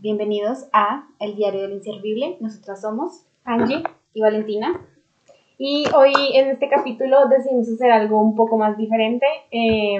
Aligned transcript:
bienvenidos 0.00 0.66
a 0.72 1.06
El 1.18 1.36
Diario 1.36 1.62
del 1.62 1.72
Inservible. 1.72 2.38
Nosotras 2.40 2.80
somos 2.80 3.26
Angie. 3.44 3.82
y 4.14 4.20
Valentina. 4.20 4.80
Y 5.58 5.84
hoy 5.94 6.12
en 6.34 6.48
este 6.48 6.68
capítulo 6.68 7.28
decidimos 7.28 7.68
hacer 7.68 7.92
algo 7.92 8.20
un 8.20 8.34
poco 8.34 8.56
más 8.56 8.76
diferente. 8.76 9.26
eh, 9.50 9.96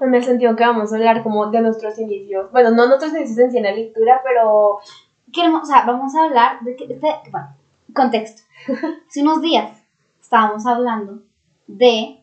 en 0.00 0.12
el 0.12 0.24
sentido 0.24 0.56
que 0.56 0.64
vamos 0.64 0.92
a 0.92 0.96
hablar 0.96 1.22
como 1.22 1.46
de 1.50 1.60
nuestros 1.60 1.98
inicios. 1.98 2.50
Bueno, 2.52 2.72
no 2.72 2.86
nuestros 2.86 3.14
inicios 3.14 3.38
en 3.38 3.50
sí 3.52 3.58
en 3.58 3.64
la 3.64 3.72
lectura, 3.72 4.20
pero 4.24 4.80
Queremos, 5.32 5.62
o 5.62 5.66
sea, 5.66 5.84
vamos 5.84 6.14
a 6.14 6.24
hablar 6.24 6.60
de 6.60 6.76
que, 6.76 6.84
este, 6.84 7.08
bueno, 7.30 7.48
contexto. 7.92 8.42
Hace 9.08 9.22
unos 9.22 9.40
días 9.40 9.82
estábamos 10.20 10.64
hablando 10.66 11.22
de 11.66 12.22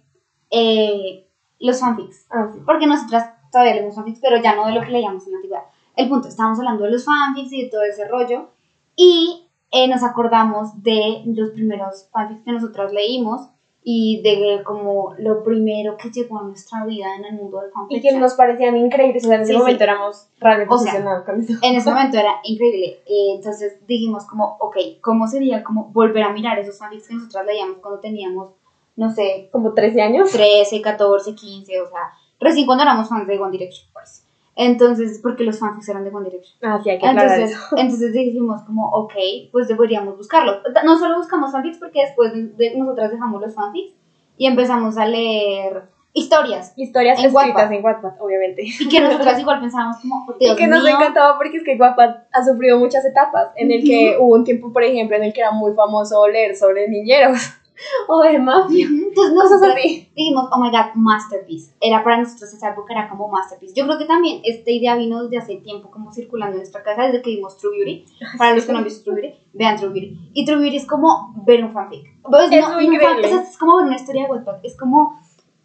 eh, 0.50 1.28
los 1.59 1.80
fanfics. 1.80 2.28
ah, 2.30 2.50
sí. 2.54 2.59
Porque 2.66 2.88
nosotras 2.88 3.34
todavía 3.52 3.75
leemos 3.75 3.96
fanfics, 3.96 4.20
pero 4.21 4.38
ya 4.38 4.55
no 4.55 4.68
de 4.68 4.73
lo 4.73 4.82
que 4.82 4.91
leíamos 4.91 5.25
en 5.25 5.34
la 5.34 5.38
antigüedad. 5.38 5.64
El 5.96 6.10
punto, 6.10 6.28
estábamos 6.28 6.60
hablando 6.60 6.84
de 6.86 6.92
los 6.92 7.05
fanfics 7.05 7.52
y 7.54 7.64
de 7.64 7.70
todo 7.70 7.84
ese 7.84 8.08
rollo. 8.08 8.49
Y 8.95 9.48
eh, 9.72 9.88
nos 9.88 10.04
acordamos 10.04 10.82
de 10.84 11.23
los 11.26 11.49
primeros 11.52 12.08
fanfics 12.12 12.44
que 12.44 12.52
nosotras 12.52 12.91
leímos 12.94 13.41
y 13.84 14.22
de 14.22 14.62
como 14.63 15.16
lo 15.18 15.44
primero 15.44 15.98
que 15.98 16.12
llegó 16.12 16.40
a 16.40 16.44
nuestra 16.44 16.85
vida 16.85 17.16
en 17.16 17.26
el 17.26 17.34
mundo 17.34 17.59
del 17.62 17.70
y 17.70 17.73
fanfic. 17.73 18.02
que 18.04 18.12
nos 18.18 18.35
parecían 18.35 18.77
increíbles. 18.77 19.23
O 19.23 19.27
sea, 19.27 19.38
en 19.38 19.41
ese 19.41 19.54
Sí, 19.54 19.58
momento 19.58 19.77
sí. 19.80 19.84
éramos 19.84 20.27
realmente 20.40 20.73
O 20.73 20.77
sea, 20.77 21.23
con 21.26 21.41
eso. 21.41 21.54
En 21.63 21.76
ese 21.76 21.90
momento 21.94 22.18
era 22.18 22.35
increíble. 22.44 22.99
Eh, 23.08 23.34
entonces 23.35 23.77
dijimos 23.88 24.26
como, 24.26 24.55
ok, 24.60 24.77
¿cómo 25.02 25.27
sería 25.27 25.63
como 25.63 25.85
volver 25.85 26.23
a 26.23 26.32
mirar 26.34 26.60
esos 26.60 26.77
fanfics 26.77 27.08
que 27.08 27.16
nosotras 27.16 27.46
leíamos 27.46 27.77
cuando 27.77 27.99
teníamos, 27.99 28.52
no 28.98 29.10
sé, 29.13 29.49
Como 29.52 29.73
13 29.73 30.02
años. 30.02 30.32
13, 30.32 30.80
14, 30.82 31.34
15, 31.34 31.82
o 31.82 31.90
sea, 31.90 32.02
recién 32.40 32.66
cuando 32.68 32.84
éramos 32.84 33.10
fans 33.10 33.26
de 33.27 33.40
One 33.40 33.52
Direction, 33.52 33.88
pues. 33.94 34.27
Entonces, 34.55 35.20
porque 35.23 35.44
los 35.44 35.60
fanfics 35.60 35.90
eran 35.90 36.04
de 36.04 36.10
One 36.10 36.30
Direction. 36.30 36.58
Ah, 36.62 36.80
sí, 36.84 36.90
hay 36.90 37.00
que 37.00 37.05
Entonces, 37.05 37.52
eso. 37.52 37.60
entonces 37.78 38.14
dijimos 38.14 38.62
como, 38.64 38.90
ok, 38.90 39.14
pues 39.52 39.68
deberíamos 39.68 40.18
buscarlo. 40.18 40.62
No 40.84 40.98
solo 40.98 41.18
buscamos 41.18 41.52
fanfics 41.52 41.77
porque 41.77 42.02
después 42.02 42.34
de, 42.34 42.76
nosotras 42.76 43.12
dejamos 43.12 43.41
los 43.41 43.55
fanfics 43.55 43.93
y 44.38 44.48
empezamos 44.48 44.98
a 44.98 45.05
leer 45.05 45.84
historias. 46.13 46.74
Historias 46.76 47.20
en 47.20 47.27
escritas 47.27 47.55
Wattpad. 47.55 47.74
en 47.74 47.84
Wattpad, 47.84 48.12
obviamente. 48.20 48.63
Y 48.63 48.90
que 48.90 48.99
nosotras 48.99 49.40
igual 49.40 49.62
pensábamos 49.62 49.98
como, 50.02 50.26
oh, 50.27 50.35
Y 50.38 50.46
Dios 50.46 50.58
que 50.58 50.68
nos 50.68 50.84
mío. 50.84 50.96
encantaba 50.96 51.38
porque 51.38 51.58
es 51.58 51.63
que 51.63 51.76
Wattpad 51.76 52.15
ha 52.32 52.43
sufrido 52.43 52.77
muchas 52.77 53.05
etapas, 53.05 53.52
en 53.55 53.71
el 53.71 53.84
que 53.84 54.18
hubo 54.20 54.36
un 54.36 54.43
tiempo, 54.43 54.74
por 54.74 54.84
ejemplo, 54.84 55.15
en 55.15 55.24
el 55.24 55.34
que 55.34 55.40
era 55.40 55.52
muy 55.52 55.74
famoso 55.74 56.27
leer 56.27 56.55
sobre 56.55 56.90
niñeros 56.90 57.60
o 58.07 58.21
de 58.21 58.40
mafia, 58.40 58.85
Entonces 58.87 59.34
nosotros 59.34 59.74
dijimos, 60.15 60.48
oh 60.51 60.60
my 60.60 60.70
god, 60.70 60.93
masterpiece. 60.96 61.74
Era 61.82 62.04
para 62.04 62.18
nosotros 62.18 62.54
esa 62.54 62.70
época, 62.70 62.93
era 62.93 63.07
como 63.10 63.27
masterpiece. 63.27 63.74
Yo 63.76 63.85
creo 63.85 63.98
que 63.98 64.06
también 64.06 64.41
esta 64.44 64.72
idea 64.72 64.96
vino 64.96 65.24
desde 65.24 65.38
hace 65.38 65.56
tiempo 65.57 65.90
como 65.91 66.12
circulando 66.13 66.53
en 66.56 66.59
nuestra 66.59 66.84
casa, 66.84 67.03
desde 67.03 67.22
que 67.22 67.31
vimos 67.31 67.57
True 67.57 67.78
Beauty. 67.78 68.06
Para 68.38 68.53
los 68.56 68.66
que 68.66 68.72
no 68.72 68.79
han 68.79 68.84
visto 68.84 69.03
True 69.03 69.22
Beauty, 69.22 69.38
vean 69.53 69.75
True 69.78 69.90
Beauty. 69.90 70.18
Y 70.34 70.46
True 70.46 70.57
Beauty 70.59 70.78
es 70.78 70.88
como 70.88 71.34
ver 71.46 71.63
un 71.63 71.72
fanfic. 71.74 72.06
Pues, 72.24 72.52
Es 72.52 72.62
no, 72.62 72.75
muy 72.75 72.88
un 72.90 73.00
fan- 73.00 73.24
es 73.24 73.57
como 73.57 73.78
ver 73.78 73.85
una 73.88 73.96
historia 73.96 74.24
de 74.25 74.31
Wattpad. 74.31 74.56
Es 74.63 74.78
como, 74.78 75.16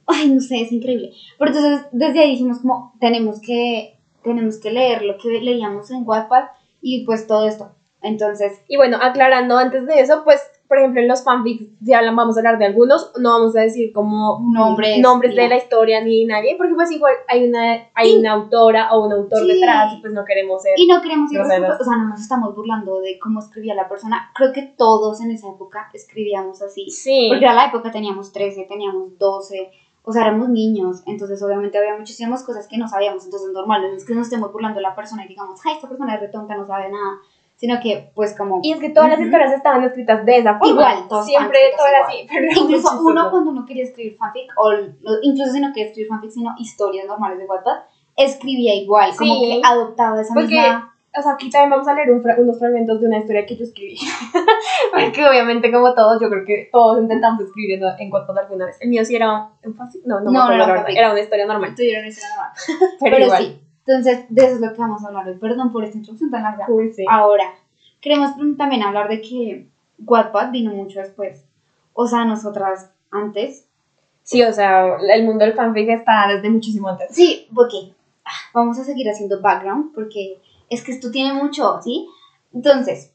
ay, 0.06 0.31
no 0.31 0.41
sé, 0.41 0.61
es 0.62 0.72
increíble. 0.72 1.12
Pero 1.39 1.50
entonces, 1.50 1.87
desde 1.92 2.20
ahí 2.20 2.31
dijimos 2.33 2.61
como, 2.61 2.92
tenemos 3.00 3.41
que, 3.41 3.98
tenemos 4.22 4.59
que 4.59 4.70
leer 4.70 5.03
lo 5.03 5.19
que 5.19 5.28
leíamos 5.41 5.91
en 5.91 6.03
Wattpad 6.06 6.44
y 6.81 7.05
pues 7.05 7.27
todo 7.27 7.47
esto. 7.47 7.72
Entonces, 8.03 8.61
Y 8.69 8.77
bueno, 8.77 8.98
aclarando 9.00 9.56
antes 9.56 9.84
de 9.87 10.00
eso, 10.00 10.22
pues, 10.25 10.41
por 10.69 10.78
ejemplo, 10.78 11.00
en 11.00 11.09
los 11.09 11.22
fanfics, 11.25 11.64
hablan, 11.95 12.17
vamos 12.17 12.36
a 12.36 12.41
hablar 12.41 12.59
de 12.59 12.67
algunos, 12.67 13.12
no 13.19 13.31
vamos 13.39 13.56
a 13.56 13.61
decir 13.61 13.92
como 13.92 14.41
Nombres, 14.53 14.98
nombres 15.00 15.34
de 15.36 15.48
la 15.48 15.56
historia 15.56 16.03
ni 16.03 16.25
nadie, 16.25 16.56
porque 16.56 16.75
pues 16.75 16.91
igual 16.91 17.12
hay 17.28 17.48
una, 17.48 17.89
hay 17.95 18.17
una 18.17 18.33
autora 18.33 18.92
o 18.92 19.06
un 19.06 19.12
autor 19.12 19.41
Sí. 19.41 19.53
detrás 19.55 19.94
y 19.94 20.00
pues 20.00 20.12
no 20.12 20.25
queremos 20.25 20.62
ser. 20.62 20.72
Y 20.77 20.87
no 20.87 21.00
queremos 21.00 21.31
respeto- 21.31 21.77
o 21.81 21.84
sea, 21.84 21.97
no 21.97 22.09
nos 22.09 22.20
estamos 22.20 22.55
burlando 22.55 23.00
de 23.00 23.19
cómo 23.19 23.41
escribía 23.41 23.75
la 23.75 23.89
persona. 23.89 24.31
Creo 24.34 24.53
que 24.53 24.62
todos 24.62 25.20
en 25.20 25.31
esa 25.31 25.48
época 25.48 25.89
escribíamos 25.92 26.61
así. 26.62 26.91
Sí. 26.91 27.28
Porque 27.31 27.47
a 27.47 27.55
la 27.55 27.67
época 27.67 27.91
teníamos 27.91 28.33
13, 28.33 28.64
teníamos 28.69 29.19
12, 29.19 29.71
o 30.03 30.12
sea, 30.12 30.22
éramos 30.22 30.48
niños. 30.48 31.03
Entonces, 31.06 31.43
obviamente, 31.43 31.78
había 31.78 31.97
muchísimas 31.97 32.44
cosas 32.44 32.69
que 32.69 32.78
no 32.78 32.87
sabíamos. 32.88 33.25
Entonces, 33.25 33.50
normal, 33.53 33.83
no 33.83 33.97
es 33.97 34.04
que 34.04 34.15
nos 34.15 34.27
estemos 34.27 34.53
burlando 34.53 34.77
de 34.78 34.83
la 34.83 34.94
persona 34.94 35.25
y 35.25 35.28
digamos, 35.28 35.60
ay, 35.65 35.75
esta 35.75 35.88
persona 35.88 36.15
es 36.15 36.21
retonta, 36.21 36.56
no 36.56 36.65
sabe 36.66 36.91
nada. 36.91 37.19
Sino 37.56 37.81
que, 37.83 38.11
pues, 38.15 38.37
como. 38.37 38.61
Y 38.62 38.72
es 38.72 38.78
que 38.81 38.91
todas 38.91 39.09
las 39.11 39.19
historias 39.21 39.50
estaban 39.53 39.83
escritas 39.83 40.27
de 40.27 40.37
esa 40.39 40.59
forma. 40.59 40.72
Igual, 40.72 41.09
todas 41.09 41.25
Siempre 41.27 41.59
escritas 41.71 41.93
así. 42.06 42.27
Pero 42.31 42.44
Incluso 42.50 42.69
chistoso. 42.91 43.03
uno 43.09 43.31
cuando 43.31 43.50
uno 43.50 43.65
quería 43.65 43.84
escribir 43.84 44.17
fanfic, 44.19 44.50
o 44.59 44.72
incluso 45.22 45.53
si 45.53 45.61
no 45.61 45.69
quería 45.72 45.87
escribir 45.89 46.09
fanfic, 46.09 46.31
sino 46.33 46.55
historias 46.59 47.06
normales 47.06 47.39
de 47.39 47.47
Wattpad, 47.47 47.78
escribía 48.16 48.75
igual, 48.75 49.11
como 49.16 49.41
que 49.41 49.61
adoptaba 49.65 50.21
esa 50.21 50.34
Porque- 50.34 50.49
misma... 50.55 50.93
O 51.19 51.22
sea, 51.22 51.33
aquí 51.33 51.49
también 51.49 51.71
vamos 51.71 51.89
a 51.89 51.95
leer 51.95 52.11
un 52.11 52.21
fra- 52.22 52.34
unos 52.37 52.59
fragmentos 52.59 53.00
de 53.00 53.06
una 53.06 53.16
historia 53.16 53.47
que 53.47 53.56
yo 53.56 53.65
escribí. 53.65 53.97
Porque 54.93 55.27
obviamente, 55.27 55.72
como 55.72 55.95
todos, 55.95 56.21
yo 56.21 56.28
creo 56.28 56.45
que 56.45 56.69
todos 56.71 57.00
intentamos 57.00 57.41
escribir 57.43 57.81
en, 57.99 58.12
Wattpad 58.12 58.39
alguna 58.39 58.66
vez. 58.66 58.77
El 58.83 58.91
mío 58.91 59.03
sí 59.03 59.16
era 59.16 59.49
un 59.65 59.75
fanfic. 59.75 60.05
No, 60.05 60.21
no, 60.21 60.31
No, 60.31 60.31
me 60.31 60.39
acuerdo 60.62 60.83
no 60.83 60.89
era 60.89 61.11
una 61.12 61.21
historia 61.21 61.47
normal. 61.47 61.72
Pero, 61.77 62.12
Pero, 63.00 63.19
igual. 63.25 63.43
sí, 63.45 63.61
entonces 63.86 64.26
de 64.28 64.44
eso 64.44 64.54
es 64.56 64.60
lo 64.60 64.72
que 64.72 64.80
vamos 64.80 65.04
a 65.04 65.08
hablar 65.08 65.28
hoy. 65.28 65.36
Perdón 65.36 65.72
por 65.72 65.84
esta 65.84 65.97
introducción 65.97 66.30
tan 66.30 66.42
larga. 66.42 66.66
Uy, 66.69 66.92
sí. 66.92 67.04
Ahora, 67.08 67.54
queremos 68.00 68.30
también 68.56 68.82
hablar 68.82 69.08
de 69.08 69.20
que 69.20 69.69
Wattpad 69.98 70.50
vino 70.50 70.72
mucho 70.72 70.98
después. 70.98 71.44
O 71.92 72.06
sea, 72.06 72.24
nosotras 72.24 72.91
antes. 73.10 73.69
Sí, 74.22 74.42
o 74.42 74.52
sea, 74.52 74.97
el 74.97 75.24
mundo 75.24 75.44
del 75.44 75.54
fanfic 75.54 75.88
está 75.88 76.26
desde 76.26 76.50
muchísimo 76.50 76.88
antes. 76.88 77.14
Sí, 77.14 77.48
porque 77.54 77.94
ah, 78.24 78.30
vamos 78.52 78.78
a 78.78 78.84
seguir 78.84 79.08
haciendo 79.08 79.41
background 79.41 79.94
porque 79.94 80.41
es 80.68 80.82
que 80.82 80.91
esto 80.91 81.10
tiene 81.12 81.32
mucho, 81.32 81.80
¿sí? 81.80 82.08
Entonces, 82.53 83.12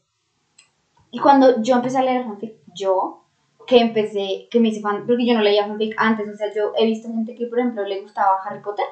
y 1.10 1.18
cuando 1.18 1.60
yo 1.60 1.76
empecé 1.76 1.98
a 1.98 2.02
leer 2.02 2.24
fanfic, 2.24 2.54
yo 2.74 3.18
que 3.66 3.78
empecé, 3.78 4.48
que 4.50 4.58
me 4.58 4.68
hice 4.68 4.80
fan, 4.80 5.04
porque 5.06 5.26
yo 5.26 5.34
no 5.34 5.42
leía 5.42 5.66
fanfic 5.66 5.94
antes, 5.98 6.28
o 6.28 6.34
sea, 6.34 6.52
yo 6.54 6.72
he 6.78 6.86
visto 6.86 7.08
gente 7.08 7.34
que, 7.34 7.46
por 7.46 7.58
ejemplo, 7.58 7.84
le 7.84 8.00
gustaba 8.00 8.40
Harry 8.44 8.60
Potter 8.60 8.86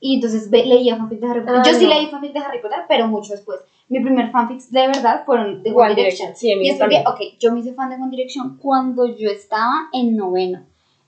y 0.00 0.14
entonces 0.16 0.50
leía 0.50 0.96
fanfic 0.96 1.20
de 1.20 1.26
Harry 1.28 1.40
Potter. 1.40 1.56
Ah, 1.58 1.62
yo 1.64 1.74
sí 1.74 1.84
no. 1.84 1.90
leí 1.90 2.06
fanfic 2.06 2.32
de 2.32 2.38
Harry 2.40 2.60
Potter, 2.60 2.80
pero 2.88 3.06
mucho 3.06 3.32
después. 3.34 3.60
Mi 3.88 4.00
primer 4.00 4.30
fanfics 4.30 4.70
de 4.72 4.86
verdad 4.86 5.24
fueron 5.26 5.62
de 5.62 5.70
One, 5.70 5.78
One 5.86 5.94
Direction. 5.94 6.28
Direction, 6.32 6.36
sí, 6.36 6.48
Y 6.66 6.68
es 6.70 6.78
porque, 6.78 7.02
también. 7.02 7.30
ok, 7.32 7.38
yo 7.40 7.52
me 7.52 7.60
hice 7.60 7.74
fan 7.74 7.90
de 7.90 7.96
One 7.96 8.10
Direction 8.10 8.56
cuando 8.58 9.06
yo 9.16 9.28
estaba 9.28 9.88
en 9.92 10.16
noveno. 10.16 10.64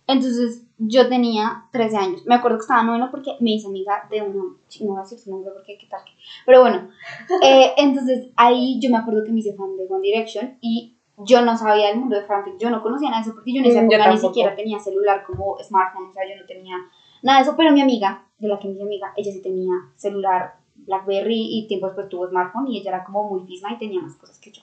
Entonces, 0.08 0.64
yo 0.78 1.08
tenía 1.08 1.64
13 1.72 1.96
años. 1.96 2.22
Me 2.26 2.34
acuerdo 2.34 2.58
que 2.58 2.62
estaba 2.62 2.80
en 2.80 2.88
noveno 2.88 3.08
porque 3.10 3.36
me 3.40 3.52
hice 3.52 3.68
amiga 3.68 4.06
de 4.10 4.20
una... 4.22 4.42
sí, 4.66 4.84
No 4.84 4.90
voy 4.92 4.98
a 4.98 5.02
decir 5.04 5.18
su 5.18 5.30
nombre 5.30 5.52
porque 5.54 5.78
qué 5.78 5.86
tal. 5.86 6.00
Pero 6.44 6.60
bueno, 6.60 6.88
eh, 7.42 7.72
entonces 7.78 8.26
ahí 8.36 8.78
yo 8.80 8.90
me 8.90 8.98
acuerdo 8.98 9.22
que 9.24 9.30
me 9.30 9.38
hice 9.38 9.54
fan 9.54 9.76
de 9.76 9.86
One 9.88 10.02
Direction 10.02 10.58
y 10.60 10.96
yo 11.18 11.42
no 11.42 11.56
sabía 11.56 11.86
del 11.88 11.98
mundo 12.00 12.16
de 12.16 12.24
fanfic. 12.26 12.58
Yo 12.58 12.68
no 12.68 12.82
conocía 12.82 13.10
nada 13.10 13.22
de 13.22 13.28
eso 13.28 13.34
porque 13.34 13.52
yo 13.54 13.60
en 13.60 13.66
esa 13.66 13.80
Mm, 13.80 13.92
época 13.92 14.10
ni 14.10 14.18
siquiera 14.18 14.56
tenía 14.56 14.78
celular 14.80 15.22
como 15.24 15.56
smartphone. 15.62 16.08
O 16.10 16.12
sea, 16.12 16.24
yo 16.28 16.40
no 16.40 16.46
tenía 16.48 16.76
nada 17.22 17.38
de 17.38 17.42
eso. 17.44 17.54
Pero 17.56 17.70
mi 17.72 17.80
amiga, 17.80 18.26
de 18.42 18.48
la 18.48 18.58
que 18.58 18.68
hice 18.68 18.82
amiga, 18.82 19.12
ella 19.16 19.32
sí 19.32 19.40
tenía 19.40 19.72
celular 19.96 20.54
Blackberry 20.74 21.58
y 21.58 21.66
tiempo 21.68 21.86
después 21.86 22.08
tuvo 22.08 22.28
smartphone 22.28 22.68
y 22.68 22.78
ella 22.78 22.90
era 22.90 23.04
como 23.04 23.28
muy 23.28 23.46
fisma 23.46 23.72
y 23.72 23.78
tenía 23.78 24.00
más 24.00 24.16
cosas 24.16 24.38
que 24.38 24.50
yo. 24.50 24.62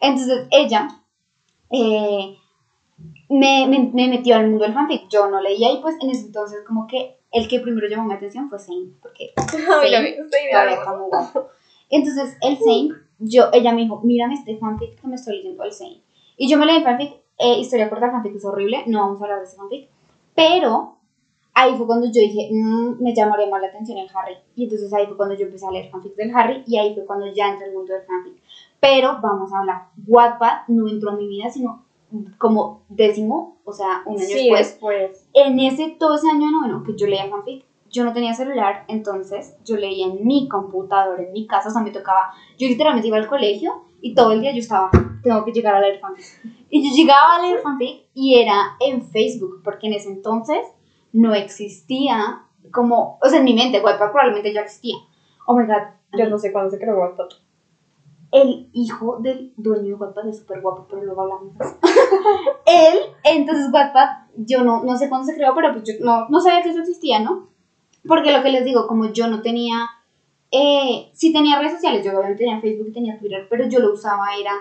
Entonces 0.00 0.46
ella 0.50 0.88
eh, 1.70 2.36
me, 3.28 3.66
me, 3.66 3.90
me 3.92 4.08
metió 4.08 4.36
al 4.36 4.48
mundo 4.48 4.64
del 4.64 4.74
fanfic. 4.74 5.08
Yo 5.08 5.28
no 5.28 5.40
leía 5.40 5.72
y 5.72 5.80
pues 5.80 5.96
en 6.00 6.10
ese 6.10 6.26
entonces 6.26 6.64
como 6.66 6.86
que 6.86 7.16
el 7.32 7.46
que 7.48 7.60
primero 7.60 7.88
llamó 7.88 8.08
mi 8.08 8.14
atención 8.14 8.48
fue 8.48 8.58
Zane, 8.58 8.92
porque 9.00 9.32
guapo. 11.08 11.48
Entonces 11.88 12.36
el 12.40 12.56
Zane, 12.56 12.90
yo, 13.18 13.50
ella 13.52 13.72
me 13.72 13.82
dijo, 13.82 14.00
mírame 14.02 14.34
este 14.34 14.56
fanfic 14.56 15.00
que 15.00 15.06
me 15.06 15.16
estoy 15.16 15.36
leyendo 15.36 15.62
el 15.64 15.72
Zane. 15.72 16.02
Y 16.36 16.48
yo 16.48 16.58
me 16.58 16.66
leí 16.66 16.78
el 16.78 16.84
fanfic, 16.84 17.12
eh, 17.38 17.58
historia 17.58 17.90
corta, 17.90 18.10
fanfic 18.10 18.34
es 18.34 18.44
horrible, 18.44 18.84
no 18.86 19.00
vamos 19.00 19.20
a 19.20 19.24
hablar 19.24 19.40
de 19.40 19.44
ese 19.44 19.56
fanfic, 19.56 19.88
pero 20.34 20.96
ahí 21.60 21.76
fue 21.76 21.86
cuando 21.86 22.06
yo 22.06 22.20
dije, 22.20 22.48
"Mm, 22.52 23.02
me 23.02 23.14
llamaría 23.14 23.48
más 23.48 23.60
la 23.60 23.68
atención 23.68 23.98
el 23.98 24.08
Harry. 24.14 24.34
Y 24.56 24.64
entonces 24.64 24.92
ahí 24.92 25.06
fue 25.06 25.16
cuando 25.16 25.34
yo 25.34 25.46
empecé 25.46 25.66
a 25.66 25.70
leer 25.70 25.90
fanfics 25.90 26.16
del 26.16 26.34
Harry 26.34 26.62
y 26.66 26.76
ahí 26.78 26.94
fue 26.94 27.04
cuando 27.04 27.26
ya 27.32 27.48
entré 27.50 27.66
al 27.66 27.72
mundo 27.74 27.92
del 27.92 28.02
fanfic. 28.02 28.34
Pero 28.80 29.18
vamos 29.20 29.52
a 29.52 29.58
hablar, 29.58 29.82
Wattpad 30.06 30.68
no 30.68 30.88
entró 30.88 31.10
a 31.10 31.16
mi 31.16 31.26
vida 31.28 31.50
sino 31.50 31.84
como 32.38 32.82
décimo, 32.88 33.58
o 33.64 33.72
sea, 33.72 34.02
un 34.04 34.16
año 34.18 34.26
Sí, 34.28 34.48
después. 34.50 34.68
después. 34.72 35.28
En 35.32 35.60
ese, 35.60 35.96
todo 35.98 36.14
ese 36.16 36.28
año 36.28 36.50
noveno 36.50 36.82
que 36.82 36.96
yo 36.96 37.06
leía 37.06 37.28
fanfic, 37.28 37.64
yo 37.90 38.04
no 38.04 38.12
tenía 38.12 38.34
celular, 38.34 38.84
entonces 38.88 39.54
yo 39.64 39.76
leía 39.76 40.06
en 40.06 40.26
mi 40.26 40.48
computador, 40.48 41.20
en 41.20 41.32
mi 41.32 41.46
casa, 41.46 41.68
o 41.68 41.72
sea, 41.72 41.82
me 41.82 41.90
tocaba, 41.90 42.30
yo 42.58 42.68
literalmente 42.68 43.08
iba 43.08 43.16
al 43.16 43.26
colegio 43.28 43.84
y 44.00 44.14
todo 44.14 44.32
el 44.32 44.40
día 44.40 44.52
yo 44.52 44.58
estaba, 44.60 44.90
tengo 45.22 45.44
que 45.44 45.52
llegar 45.52 45.74
a 45.74 45.80
leer 45.80 45.98
fanfic. 46.00 46.24
Y 46.70 46.88
yo 46.88 46.94
llegaba 46.96 47.36
a 47.36 47.42
leer 47.42 47.60
fanfic 47.60 48.06
y 48.14 48.36
era 48.40 48.76
en 48.80 49.02
Facebook, 49.02 49.60
porque 49.62 49.88
en 49.88 49.94
ese 49.94 50.08
entonces 50.08 50.58
no 51.12 51.34
existía 51.34 52.42
como, 52.72 53.18
o 53.22 53.28
sea, 53.28 53.38
en 53.38 53.44
mi 53.44 53.54
mente, 53.54 53.80
Wattpad 53.80 54.10
probablemente 54.10 54.52
ya 54.52 54.62
existía. 54.62 54.96
Oh 55.46 55.56
my 55.56 55.66
god, 55.66 56.18
Yo 56.18 56.28
no 56.28 56.38
sé 56.38 56.52
cuándo 56.52 56.70
se 56.70 56.78
creó 56.78 56.98
Wattpad. 56.98 57.28
el 58.32 58.68
hijo 58.72 59.18
del 59.20 59.52
dueño 59.56 59.88
de 59.88 59.94
Wattpad 59.94 60.28
es 60.28 60.38
súper 60.38 60.60
guapo, 60.60 60.86
pero 60.88 61.02
luego 61.02 61.22
hablamos 61.22 61.56
de 61.56 61.64
eso. 61.64 61.76
Él, 62.66 62.98
entonces 63.24 63.72
Wattpad, 63.72 64.08
yo 64.36 64.62
no, 64.62 64.82
no 64.84 64.96
sé 64.96 65.08
cuándo 65.08 65.26
se 65.26 65.34
creó, 65.34 65.54
pero 65.54 65.72
pues 65.72 65.84
yo 65.84 65.94
no, 66.04 66.28
no 66.28 66.40
sabía 66.40 66.62
que 66.62 66.70
eso 66.70 66.80
existía, 66.80 67.20
¿no? 67.20 67.48
Porque 68.06 68.32
lo 68.32 68.42
que 68.42 68.50
les 68.50 68.64
digo, 68.64 68.86
como 68.86 69.12
yo 69.12 69.28
no 69.28 69.42
tenía 69.42 69.88
eh, 70.52 71.10
sí 71.14 71.32
tenía 71.32 71.58
redes 71.58 71.74
sociales, 71.74 72.04
yo 72.04 72.10
obviamente 72.10 72.38
tenía 72.42 72.60
Facebook 72.60 72.88
y 72.88 72.92
tenía 72.92 73.18
Twitter, 73.18 73.46
pero 73.48 73.68
yo 73.68 73.78
lo 73.78 73.92
usaba 73.92 74.34
era 74.34 74.52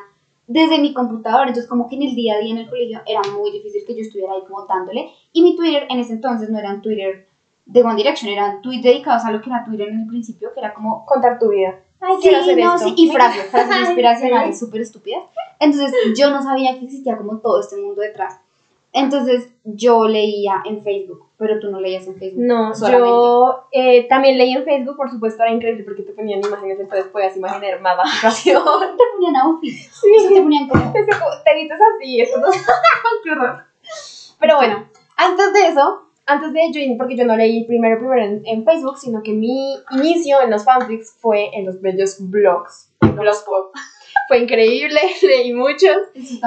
desde 0.51 0.79
mi 0.79 0.93
computador, 0.95 1.47
entonces 1.47 1.69
como 1.69 1.87
que 1.87 1.95
en 1.95 2.01
el 2.01 2.15
día 2.15 2.33
a 2.33 2.39
día 2.39 2.51
en 2.51 2.57
el 2.57 2.67
colegio 2.67 3.01
era 3.05 3.21
muy 3.37 3.51
difícil 3.51 3.83
que 3.85 3.95
yo 3.95 4.01
estuviera 4.01 4.33
ahí 4.33 4.41
como 4.47 4.65
dándole, 4.65 5.11
y 5.31 5.43
mi 5.43 5.55
Twitter 5.55 5.85
en 5.89 5.99
ese 5.99 6.13
entonces 6.13 6.49
no 6.49 6.57
era 6.57 6.73
un 6.73 6.81
Twitter 6.81 7.27
de 7.67 7.83
One 7.83 7.95
Direction, 7.95 8.31
eran 8.31 8.59
tweets 8.63 8.81
dedicados 8.81 9.23
a 9.25 9.31
lo 9.31 9.41
que 9.41 9.49
era 9.51 9.63
Twitter 9.63 9.89
en 9.89 9.99
el 10.01 10.07
principio, 10.07 10.51
que 10.51 10.59
era 10.59 10.73
como 10.73 11.05
Contar 11.05 11.37
tu 11.37 11.49
vida. 11.49 11.79
Ay, 12.01 12.15
Sí, 12.19 12.33
hacer 12.33 12.57
no, 12.57 12.75
esto. 12.75 12.87
sí, 12.87 12.93
y 12.97 13.11
frases, 13.11 13.45
frases 13.51 13.81
inspiracionales 13.81 14.57
súper 14.59 14.81
estúpidas. 14.81 15.21
Entonces 15.59 15.93
yo 16.17 16.31
no 16.31 16.41
sabía 16.41 16.79
que 16.79 16.85
existía 16.85 17.15
como 17.15 17.37
todo 17.37 17.59
este 17.59 17.77
mundo 17.77 18.01
detrás. 18.01 18.39
Entonces 18.91 19.53
yo 19.63 20.07
leía 20.07 20.63
en 20.65 20.81
Facebook, 20.81 21.27
pero 21.39 21.57
tú 21.57 21.71
no 21.71 21.79
leías 21.79 22.05
en 22.05 22.17
Facebook. 22.17 22.43
No, 22.43 22.75
solamente. 22.75 23.07
yo 23.07 23.63
eh, 23.71 24.07
también 24.09 24.37
leí 24.37 24.51
en 24.51 24.65
Facebook, 24.65 24.97
por 24.97 25.09
supuesto, 25.09 25.41
era 25.41 25.53
increíble 25.53 25.85
porque 25.85 26.03
te 26.03 26.11
ponían 26.11 26.41
imágenes, 26.43 26.81
entonces 26.81 27.07
podías 27.07 27.35
imaginar 27.37 27.79
más 27.79 27.95
la 27.95 28.05
situación. 28.05 28.61
Te 28.97 29.03
ponían 29.13 29.35
outfits. 29.37 29.89
O 30.03 30.19
sea, 30.19 30.29
te 30.29 30.41
ponían 30.41 30.67
como... 30.67 30.91
Te 30.91 31.05
te 31.05 31.55
vistes 31.55 31.79
así, 31.95 32.21
esto 32.21 32.39
no... 32.41 32.47
Qué 33.23 33.31
horror. 33.31 33.63
Pero 34.37 34.57
bueno, 34.57 34.85
antes 35.15 35.53
de 35.53 35.67
eso, 35.67 36.09
antes 36.25 36.51
de 36.51 36.71
yo, 36.73 36.97
porque 36.97 37.15
yo 37.15 37.25
no 37.25 37.37
leí 37.37 37.63
primero, 37.63 37.97
primero 37.97 38.21
en, 38.21 38.41
en 38.45 38.65
Facebook, 38.65 38.97
sino 38.97 39.23
que 39.23 39.31
mi 39.31 39.77
inicio 39.91 40.41
en 40.41 40.51
los 40.51 40.65
fanfics 40.65 41.15
fue 41.21 41.51
en 41.53 41.65
los 41.65 41.81
bellos 41.81 42.17
blogs, 42.19 42.91
en 43.01 43.15
Blogspot. 43.15 43.71
Fue 44.29 44.37
increíble, 44.37 44.99
leí 45.23 45.53
muchos. 45.53 45.97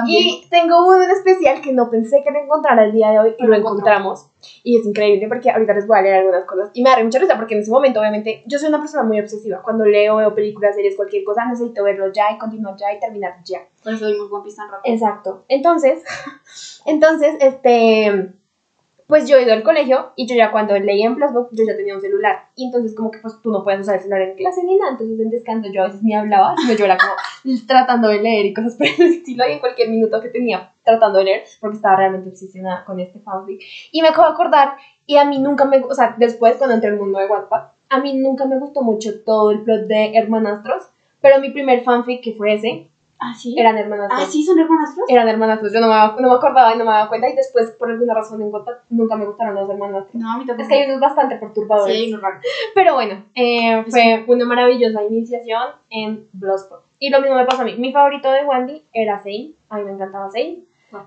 Y 0.07 0.47
tengo 0.49 0.87
uno 0.87 1.03
en 1.03 1.11
especial 1.11 1.59
que 1.59 1.73
no 1.73 1.89
pensé 1.89 2.23
que 2.23 2.31
lo 2.31 2.39
encontrara 2.39 2.85
el 2.85 2.93
día 2.93 3.11
de 3.11 3.19
hoy 3.19 3.29
y 3.31 3.33
Pero 3.37 3.49
lo 3.49 3.57
encontramos. 3.57 4.29
Y 4.63 4.77
es 4.79 4.85
increíble 4.85 5.27
porque 5.27 5.51
ahorita 5.51 5.73
les 5.73 5.85
voy 5.85 5.99
a 5.99 6.01
leer 6.01 6.15
algunas 6.15 6.45
cosas. 6.45 6.69
Y 6.73 6.81
me 6.81 6.89
da 6.89 7.03
mucha 7.03 7.19
risa 7.19 7.35
porque 7.35 7.55
en 7.55 7.59
ese 7.59 7.71
momento, 7.71 7.99
obviamente, 7.99 8.41
yo 8.47 8.57
soy 8.57 8.69
una 8.69 8.79
persona 8.79 9.03
muy 9.03 9.19
obsesiva. 9.19 9.61
Cuando 9.61 9.83
leo, 9.83 10.15
veo 10.15 10.33
películas, 10.33 10.75
series, 10.75 10.95
cualquier 10.95 11.25
cosa, 11.25 11.43
necesito 11.43 11.83
verlo 11.83 12.09
ya 12.13 12.31
y 12.33 12.37
continuar 12.37 12.77
ya 12.77 12.93
y 12.93 13.01
terminar 13.01 13.35
ya. 13.43 13.67
Por 13.83 13.93
eso 13.93 14.07
vimos 14.07 14.31
One 14.31 14.43
Piece 14.45 14.55
tan 14.55 14.71
rápido. 14.71 14.93
Exacto. 14.95 15.43
Entonces, 15.49 16.05
entonces, 16.85 17.35
este, 17.41 18.31
pues 19.13 19.29
yo 19.29 19.37
he 19.37 19.43
ido 19.43 19.53
al 19.53 19.61
colegio 19.61 20.11
y 20.15 20.25
yo 20.25 20.35
ya 20.35 20.49
cuando 20.51 20.73
leía 20.73 21.05
en 21.05 21.15
Plasbook 21.15 21.49
yo 21.51 21.63
ya 21.67 21.77
tenía 21.77 21.93
un 21.93 22.01
celular. 22.01 22.47
Y 22.55 22.65
entonces 22.65 22.95
como 22.95 23.11
que 23.11 23.19
pues 23.19 23.39
tú 23.43 23.51
no 23.51 23.63
puedes 23.63 23.81
usar 23.81 23.97
el 23.97 24.01
celular 24.01 24.23
en 24.23 24.35
clase 24.35 24.63
ni 24.63 24.75
nada. 24.75 24.93
Entonces 24.93 25.19
en 25.19 25.29
descanso 25.29 25.69
yo 25.71 25.83
a 25.83 25.85
veces 25.85 26.01
ni 26.01 26.15
hablaba, 26.15 26.55
sino 26.57 26.73
yo 26.73 26.85
era 26.85 26.97
como 26.97 27.13
tratando 27.67 28.07
de 28.07 28.23
leer 28.23 28.47
y 28.47 28.55
cosas 28.55 28.75
por 28.75 28.87
el 28.87 28.93
estilo. 29.13 29.47
Y 29.47 29.51
en 29.51 29.59
cualquier 29.59 29.89
minuto 29.89 30.19
que 30.19 30.29
tenía 30.29 30.73
tratando 30.83 31.19
de 31.19 31.25
leer, 31.25 31.43
porque 31.61 31.75
estaba 31.75 31.97
realmente 31.97 32.29
obsesionada 32.29 32.83
con 32.85 32.99
este 32.99 33.19
fanfic. 33.19 33.61
Y 33.91 34.01
me 34.01 34.07
acabo 34.07 34.29
de 34.29 34.33
acordar, 34.33 34.77
y 35.05 35.17
a 35.17 35.25
mí 35.25 35.37
nunca 35.37 35.65
me, 35.65 35.77
o 35.77 35.93
sea, 35.93 36.15
después 36.17 36.57
cuando 36.57 36.73
entré 36.73 36.89
al 36.89 36.97
mundo 36.97 37.19
de 37.19 37.27
Wattpad, 37.27 37.65
a 37.89 37.99
mí 37.99 38.17
nunca 38.17 38.45
me 38.45 38.57
gustó 38.57 38.81
mucho 38.81 39.21
todo 39.23 39.51
el 39.51 39.61
plot 39.61 39.81
de 39.81 40.17
hermanastros. 40.17 40.85
Pero 41.21 41.39
mi 41.39 41.51
primer 41.51 41.83
fanfic, 41.83 42.23
que 42.23 42.33
fue 42.33 42.55
ese, 42.55 42.89
Ah, 43.19 43.33
sí. 43.33 43.55
eran 43.57 43.77
hermanastros 43.77 44.21
Ah, 44.21 44.25
sí, 44.29 44.43
son 44.43 44.59
hermanastros. 44.59 45.09
eran 45.09 45.27
hermanastros. 45.29 45.71
Yo 45.71 45.79
no 45.79 45.87
me, 45.87 46.21
no 46.21 46.29
me 46.29 46.35
acordaba 46.35 46.73
y 46.75 46.77
no 46.77 46.83
me 46.83 46.91
daba 46.91 47.07
cuenta. 47.07 47.29
Y 47.29 47.35
después, 47.35 47.71
por 47.79 47.89
alguna 47.89 48.13
razón 48.13 48.41
en 48.41 48.51
Wattpad, 48.53 48.73
nunca 48.89 49.15
me 49.15 49.25
gustaron 49.25 49.55
los 49.55 49.69
hermanastros. 49.69 50.15
No, 50.15 50.33
a 50.33 50.37
mí 50.37 50.45
tampoco. 50.45 50.63
Es 50.63 50.67
que 50.67 50.75
hay 50.83 50.89
unos 50.89 50.99
bastante 50.99 51.35
Sí, 51.35 51.41
perturbadores. 51.41 51.95
hay 51.95 52.09
unos 52.11 52.21
raros. 52.21 52.41
Pero 52.75 52.93
bueno, 52.95 53.23
eh, 53.35 53.85
fue 53.89 54.25
una 54.27 54.45
maravillosa 54.45 55.03
iniciación 55.03 55.61
en 55.89 56.27
Blogspot. 56.33 56.81
Y 56.99 57.09
lo 57.09 57.21
mismo 57.21 57.35
me 57.35 57.45
pasó 57.45 57.61
a 57.61 57.65
mí. 57.65 57.75
Mi 57.77 57.93
favorito 57.93 58.29
de 58.31 58.43
Wandy 58.45 58.83
era 58.93 59.19
Zane. 59.19 59.51
A 59.69 59.77
mí 59.77 59.83
me 59.85 59.91
encantaba 59.91 60.29
Zane. 60.29 60.59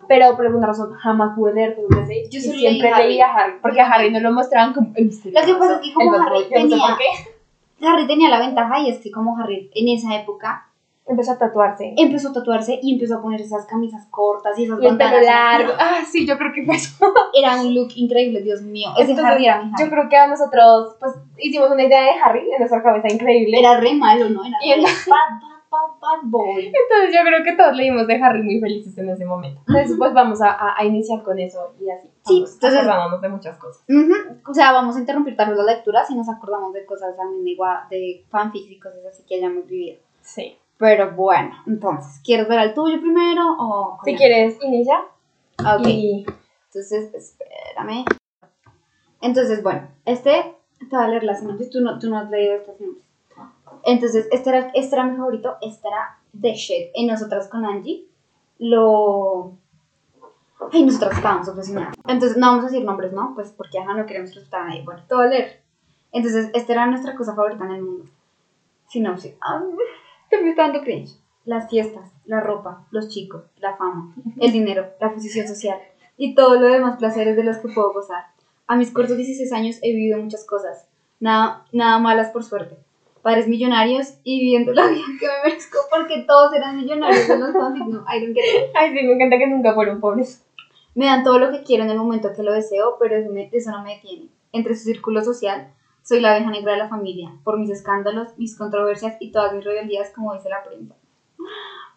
Pero 0.08 0.34
por 0.36 0.46
alguna 0.46 0.66
razón 0.66 0.92
jamás 0.94 1.36
pude 1.36 1.54
leer 1.54 1.76
todo 1.76 1.86
Zane. 1.90 2.24
Yo 2.30 2.38
y 2.38 2.42
siempre 2.42 2.90
leí 2.90 3.08
leí 3.08 3.20
a 3.20 3.32
Harry. 3.34 3.54
Porque 3.62 3.80
a 3.80 3.86
Harry 3.88 4.10
no 4.10 4.20
lo 4.20 4.32
mostraban 4.32 4.72
como 4.72 4.90
el 4.94 5.04
misterio. 5.06 5.38
Lo 5.38 5.46
que 5.46 5.54
pasa 5.54 5.74
es 5.74 5.80
que 5.88 5.94
como 5.94 6.12
Harry 6.14 6.48
tenía- 6.48 6.78
por 6.88 6.98
qué. 6.98 7.86
Harry 7.86 8.06
tenía 8.06 8.30
la 8.30 8.40
ventaja 8.40 8.80
y 8.80 8.88
es 8.90 8.98
que 9.00 9.10
como 9.10 9.38
Harry 9.38 9.70
en 9.74 9.88
esa 9.88 10.14
época 10.16 10.66
Empezó 11.08 11.32
a 11.32 11.38
tatuarse. 11.38 11.94
empezó 11.96 12.30
a 12.30 12.32
tatuarse 12.32 12.80
y 12.82 12.94
empezó 12.94 13.16
a 13.18 13.22
poner 13.22 13.40
esas 13.40 13.64
camisas 13.66 14.06
cortas 14.10 14.58
y 14.58 14.64
esas 14.64 14.80
Y 14.82 14.86
bandanas. 14.86 15.24
largo. 15.24 15.72
Ah, 15.78 15.98
sí, 16.04 16.26
yo 16.26 16.36
creo 16.36 16.52
que 16.52 16.64
fue 16.64 16.74
eso. 16.76 16.96
Era 17.34 17.60
un 17.60 17.74
look 17.74 17.90
increíble, 17.94 18.42
Dios 18.42 18.62
mío. 18.62 18.88
Ese 18.98 19.10
Entonces, 19.12 19.24
Harry 19.24 19.44
era 19.46 19.62
mi 19.62 19.70
Harry. 19.72 19.84
Yo 19.84 19.90
creo 19.90 20.08
que 20.08 20.16
a 20.16 20.26
nosotros, 20.26 20.96
pues, 20.98 21.12
hicimos 21.38 21.70
una 21.70 21.84
idea 21.84 22.02
de 22.02 22.10
Harry 22.24 22.40
en 22.50 22.58
nuestra 22.58 22.82
cabeza 22.82 23.08
increíble. 23.12 23.58
Era 23.60 23.78
re 23.78 23.94
malo, 23.94 24.28
¿no? 24.30 24.44
Era 24.44 24.56
Y 24.64 24.72
el- 24.72 24.82
bad, 25.06 25.40
bad, 25.40 25.60
bad, 25.70 26.00
bad 26.00 26.20
boy. 26.24 26.66
Entonces 26.66 27.14
yo 27.14 27.20
creo 27.24 27.44
que 27.44 27.52
todos 27.52 27.76
leímos 27.76 28.06
de 28.08 28.14
Harry 28.22 28.42
muy 28.42 28.58
felices 28.60 28.98
en 28.98 29.08
ese 29.08 29.24
momento. 29.24 29.60
Entonces 29.68 29.94
pues 29.96 30.12
vamos 30.12 30.40
a, 30.42 30.50
a- 30.50 30.74
a 30.76 30.84
iniciar 30.84 31.22
con 31.22 31.38
eso 31.38 31.72
y 31.80 31.88
así. 31.88 32.08
Sí, 32.24 32.34
Vamos 32.40 32.54
entonces- 32.54 32.80
acordándonos 32.80 33.20
de 33.22 33.28
muchas 33.28 33.56
cosas. 33.58 33.84
Ujú. 33.88 34.40
O 34.50 34.54
sea, 34.54 34.72
vamos 34.72 34.96
a 34.96 34.98
interrumpir 34.98 35.36
tal 35.36 35.50
vez 35.50 35.58
la 35.58 35.72
lectura 35.74 36.04
si 36.04 36.16
nos 36.16 36.28
acordamos 36.28 36.72
de 36.72 36.84
cosas 36.84 37.16
también 37.16 37.44
de, 37.44 37.56
de 37.96 38.24
fanfics 38.28 38.70
y 38.72 38.80
cosas 38.80 39.06
así 39.08 39.22
que 39.28 39.36
hayamos 39.36 39.66
vivido. 39.68 39.98
Sí. 40.22 40.56
Pero 40.78 41.12
bueno, 41.12 41.55
entonces, 41.67 42.20
¿quieres 42.23 42.49
ver 42.49 42.58
al 42.58 42.75
tuyo 42.75 43.00
primero 43.00 43.43
o...? 43.58 43.99
Si 44.05 44.14
quieres, 44.14 44.58
inicia. 44.62 45.00
Ok, 45.58 45.87
Y 45.87 46.26
entonces, 46.67 47.14
espérame. 47.14 48.05
Entonces, 49.23 49.62
bueno, 49.62 49.88
este, 50.05 50.56
te 50.78 50.96
voy 50.96 51.05
a 51.05 51.08
leer 51.08 51.25
la 51.25 51.34
sinopsis, 51.34 51.70
tú 51.70 51.81
no, 51.81 51.99
tú 51.99 52.11
no 52.11 52.19
has 52.19 52.31
leído 52.31 52.56
esta 52.56 52.75
sinopsis. 52.75 53.06
Entonces, 53.84 54.28
este 54.31 54.50
era, 54.50 54.70
este 54.75 54.96
era 54.96 55.05
mi 55.05 55.17
favorito, 55.17 55.56
este 55.62 55.88
era 55.88 56.19
The 56.38 56.52
Shit. 56.55 56.90
Y 56.94 57.06
nosotras 57.06 57.49
con 57.49 57.64
Angie 57.64 58.06
lo... 58.58 59.52
Ay, 60.73 60.84
nosotras 60.84 61.17
estábamos 61.17 61.49
obsesionadas. 61.49 61.94
Entonces, 62.06 62.37
no 62.37 62.49
vamos 62.49 62.64
a 62.64 62.69
decir 62.69 62.84
nombres, 62.84 63.12
¿no? 63.12 63.32
Pues 63.34 63.52
porque 63.52 63.78
ajá, 63.78 63.94
no 63.94 64.06
queremos 64.06 64.31
asustar 64.31 64.62
a 64.62 64.64
nadie. 64.69 64.82
Bueno, 64.84 65.02
a 65.08 65.26
leer. 65.26 65.62
Entonces, 66.12 66.50
esta 66.55 66.73
era 66.73 66.87
nuestra 66.87 67.14
cosa 67.14 67.34
favorita 67.34 67.64
en 67.64 67.70
el 67.73 67.82
mundo. 67.82 68.05
Sinopsis. 68.88 69.34
Ay, 69.40 69.62
te 70.31 70.40
me 70.43 70.50
está 70.50 70.62
dando 70.62 70.81
cringe. 70.82 71.17
Las 71.44 71.69
fiestas, 71.70 72.11
la 72.25 72.40
ropa, 72.40 72.87
los 72.90 73.08
chicos, 73.08 73.44
la 73.58 73.76
fama, 73.76 74.14
el 74.40 74.50
dinero, 74.50 74.87
la 75.00 75.12
posición 75.12 75.46
social 75.46 75.78
y 76.17 76.34
todo 76.34 76.58
lo 76.58 76.67
demás 76.67 76.96
placeres 76.99 77.37
de 77.37 77.44
los 77.44 77.58
que 77.58 77.69
puedo 77.69 77.93
gozar. 77.93 78.25
A 78.67 78.75
mis 78.76 78.90
cortos 78.90 79.17
16 79.17 79.52
años 79.52 79.76
he 79.82 79.93
vivido 79.93 80.19
muchas 80.19 80.44
cosas, 80.44 80.88
nada, 81.20 81.64
nada 81.70 81.99
malas 81.99 82.31
por 82.31 82.43
suerte. 82.43 82.76
Padres 83.23 83.46
millonarios 83.46 84.14
y 84.25 84.40
viviendo 84.40 84.73
la 84.73 84.87
vida 84.88 85.05
que 85.20 85.26
me 85.28 85.43
merezco 85.50 85.78
porque 85.88 86.25
todos 86.26 86.52
eran 86.52 86.76
millonarios 86.76 87.28
en 87.28 87.40
los 87.40 87.52
fanfics, 87.52 87.87
no, 87.87 88.05
I 88.12 88.20
don't 88.20 88.34
get 88.34 88.43
it. 88.64 88.70
Ay, 88.75 88.88
sí, 88.90 89.06
me 89.06 89.12
encanta 89.14 89.38
que 89.38 89.46
nunca 89.46 89.73
fueron 89.75 90.00
pobres. 90.00 90.43
Me 90.96 91.06
dan 91.06 91.23
todo 91.23 91.38
lo 91.38 91.52
que 91.52 91.62
quiero 91.62 91.84
en 91.84 91.90
el 91.90 91.99
momento 91.99 92.32
que 92.34 92.43
lo 92.43 92.52
deseo, 92.52 92.96
pero 92.99 93.17
eso, 93.17 93.31
me- 93.31 93.50
eso 93.52 93.70
no 93.70 93.82
me 93.84 93.94
detiene. 93.96 94.28
Entre 94.50 94.75
su 94.75 94.82
círculo 94.84 95.23
social, 95.23 95.69
soy 96.06 96.20
la 96.20 96.36
abeja 96.36 96.50
negra 96.50 96.72
de 96.72 96.78
la 96.78 96.88
familia, 96.88 97.32
por 97.42 97.58
mis 97.58 97.68
escándalos, 97.68 98.38
mis 98.38 98.56
controversias 98.56 99.16
y 99.18 99.32
todas 99.32 99.52
mis 99.52 99.64
rebeldías, 99.64 100.12
como 100.14 100.34
dice 100.34 100.48
la 100.48 100.62
prensa. 100.62 100.94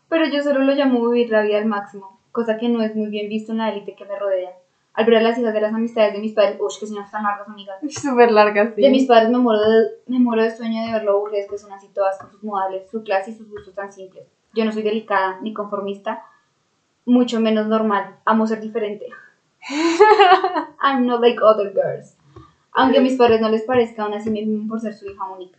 Pero 0.10 0.26
yo 0.26 0.42
solo 0.42 0.62
lo 0.64 0.74
llamo 0.74 1.08
vivir 1.10 1.30
la 1.30 1.44
vida 1.44 1.60
al 1.60 1.68
máximo, 1.68 2.20
cosa 2.32 2.58
que 2.58 2.70
no 2.70 2.82
es 2.82 2.96
muy 2.96 3.10
bien 3.10 3.30
visto 3.30 3.52
en 3.52 3.60
la 3.60 3.70
élite 3.70 3.96
que 3.96 4.06
me 4.06 4.18
rodea. 4.18 4.50
Al 4.94 5.06
ver 5.06 5.18
a 5.18 5.22
las 5.22 5.38
hijas 5.38 5.54
de 5.54 5.62
las 5.62 5.76
amistades 5.76 6.14
de 6.14 6.20
mis 6.22 6.34
padres, 6.34 6.58
uff, 6.60 6.80
que 6.80 6.88
señoras 6.88 7.12
tan 7.12 7.22
largas, 7.22 7.48
amigas. 7.48 7.78
Súper 7.90 8.32
larga, 8.32 8.74
sí. 8.74 8.82
De 8.82 8.90
mis 8.90 9.06
padres 9.06 9.30
me 9.30 9.38
muero 9.38 9.62
de, 9.62 9.90
me 10.08 10.18
muero 10.18 10.42
de 10.42 10.58
sueño 10.58 10.84
de 10.84 10.92
verlo 10.92 11.12
aburridas 11.12 11.48
que 11.48 11.60
son 11.60 11.72
así 11.72 11.88
todas 11.90 12.18
con 12.18 12.32
sus 12.32 12.44
modales, 12.44 12.90
su 12.90 13.04
clase 13.04 13.30
y 13.30 13.36
sus 13.36 13.48
gustos 13.48 13.76
tan 13.76 13.94
simples. 13.94 14.26
Yo 14.56 14.66
no 14.66 14.72
soy 14.72 14.82
delicada 14.82 15.40
ni 15.44 15.54
conformista, 15.54 16.24
mucho 17.06 17.40
menos 17.40 17.68
normal. 17.68 18.16
Amo 18.26 18.48
ser 18.48 18.60
diferente. 18.60 19.06
I'm 20.82 21.06
not 21.06 21.22
like 21.22 21.40
other 21.44 21.72
girls. 21.72 22.16
Aunque 22.74 23.00
a 23.00 23.02
mis 23.02 23.18
padres 23.18 23.42
no 23.42 23.50
les 23.50 23.64
parezca, 23.64 24.04
aún 24.04 24.14
así 24.14 24.30
me 24.30 24.42
miman 24.46 24.68
por 24.68 24.80
ser 24.80 24.94
su 24.94 25.06
hija 25.10 25.26
única. 25.30 25.58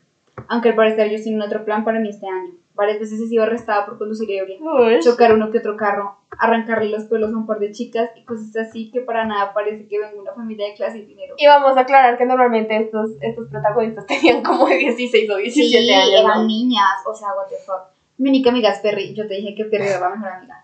Aunque 0.48 0.70
al 0.70 0.74
parecer 0.74 1.06
ellos 1.08 1.22
tienen 1.22 1.42
otro 1.42 1.64
plan 1.64 1.84
para 1.84 2.00
mí 2.00 2.08
este 2.08 2.26
año. 2.26 2.52
Varias 2.74 2.98
veces 3.00 3.20
he 3.20 3.26
sido 3.26 3.42
arrestada 3.42 3.84
por 3.84 3.98
conducir 3.98 4.30
ebria, 4.30 4.58
chocar 5.00 5.34
uno 5.34 5.50
que 5.50 5.58
otro 5.58 5.76
carro, 5.76 6.16
arrancarle 6.38 6.88
los 6.88 7.04
pelos 7.04 7.30
a 7.32 7.36
un 7.36 7.46
par 7.46 7.58
de 7.58 7.72
chicas 7.72 8.08
y 8.16 8.24
cosas 8.24 8.56
así 8.56 8.90
que 8.90 9.02
para 9.02 9.26
nada 9.26 9.52
parece 9.52 9.86
que 9.86 9.98
vengo 9.98 10.14
de 10.14 10.20
una 10.20 10.32
familia 10.32 10.66
de 10.68 10.74
clase 10.74 10.98
y 10.98 11.04
dinero. 11.04 11.34
Y 11.36 11.46
vamos 11.46 11.76
a 11.76 11.80
aclarar 11.80 12.16
que 12.16 12.24
normalmente 12.24 12.74
estos, 12.76 13.10
estos 13.20 13.48
protagonistas 13.48 14.06
tenían 14.06 14.42
como 14.42 14.66
16 14.66 15.28
o 15.30 15.36
17 15.36 15.68
Sí, 15.82 15.92
años. 15.92 16.20
eran 16.24 16.38
¿no? 16.38 16.46
niñas, 16.46 17.02
o 17.06 17.14
sea, 17.14 17.28
what 17.36 17.48
the 17.48 17.56
fuck. 17.66 17.92
Mi 18.16 18.30
única 18.30 18.48
amiga 18.50 18.70
es 18.70 18.78
Perry, 18.78 19.14
yo 19.14 19.26
te 19.26 19.34
dije 19.34 19.54
que 19.54 19.64
Perry 19.66 19.86
era 19.88 20.00
la 20.00 20.10
mejor 20.10 20.28
amiga. 20.28 20.62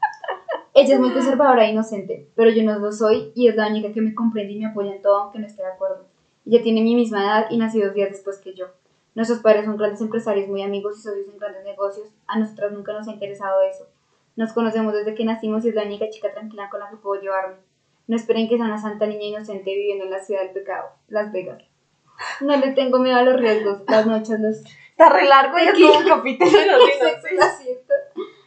Ella 0.73 0.95
es 0.95 1.01
muy 1.01 1.11
conservadora 1.13 1.67
e 1.67 1.71
inocente, 1.73 2.29
pero 2.35 2.51
yo 2.51 2.63
no 2.63 2.79
lo 2.79 2.93
soy 2.93 3.33
y 3.35 3.49
es 3.49 3.57
la 3.57 3.67
única 3.69 3.93
que 3.93 4.01
me 4.01 4.15
comprende 4.15 4.55
y 4.55 4.59
me 4.61 4.67
apoya 4.67 4.95
en 4.95 5.03
todo 5.03 5.17
aunque 5.25 5.39
no 5.39 5.47
esté 5.47 5.63
de 5.63 5.69
acuerdo. 5.69 6.07
Ella 6.47 6.63
tiene 6.63 6.81
mi 6.81 6.95
misma 6.95 7.25
edad 7.25 7.47
y 7.51 7.59
nació 7.59 7.87
dos 7.87 7.95
días 7.95 8.11
después 8.11 8.39
que 8.39 8.55
yo. 8.55 8.67
Nuestros 9.15 9.41
padres 9.41 9.65
son 9.65 9.77
grandes 9.77 10.01
empresarios, 10.01 10.49
muy 10.49 10.63
amigos 10.63 10.99
y 10.99 11.03
socios 11.03 11.27
en 11.33 11.39
grandes 11.39 11.65
negocios. 11.65 12.09
A 12.27 12.39
nosotras 12.39 12.73
nunca 12.73 12.93
nos 12.93 13.09
ha 13.09 13.13
interesado 13.13 13.63
eso. 13.63 13.87
Nos 14.37 14.53
conocemos 14.53 14.93
desde 14.93 15.15
que 15.15 15.25
nacimos 15.25 15.65
y 15.65 15.71
es 15.71 15.75
la 15.75 15.85
única 15.85 16.09
chica 16.11 16.33
tranquila 16.33 16.69
con 16.71 16.81
la 16.81 16.91
que 16.91 16.97
puedo 16.97 17.21
llevarme. 17.21 17.57
No 18.07 18.17
esperen 18.17 18.49
que 18.49 18.57
sea 18.57 18.67
una 18.67 18.81
santa 18.81 19.07
niña 19.07 19.25
inocente 19.25 19.75
viviendo 19.75 20.05
en 20.05 20.11
la 20.11 20.21
ciudad 20.21 20.43
del 20.43 20.53
pecado, 20.53 20.91
Las 21.09 21.33
Vegas. 21.33 21.63
No 22.41 22.57
le 22.57 22.73
tengo 22.73 22.99
miedo 22.99 23.17
a 23.17 23.23
los 23.23 23.41
riesgos, 23.41 23.83
las 23.89 24.07
noches, 24.07 24.41
los 24.41 24.63
Está 24.99 25.11
re 25.11 25.29
largo 25.29 25.59
y 25.59 25.63
es 25.63 25.79
un 25.79 26.09
capítulo. 26.09 26.51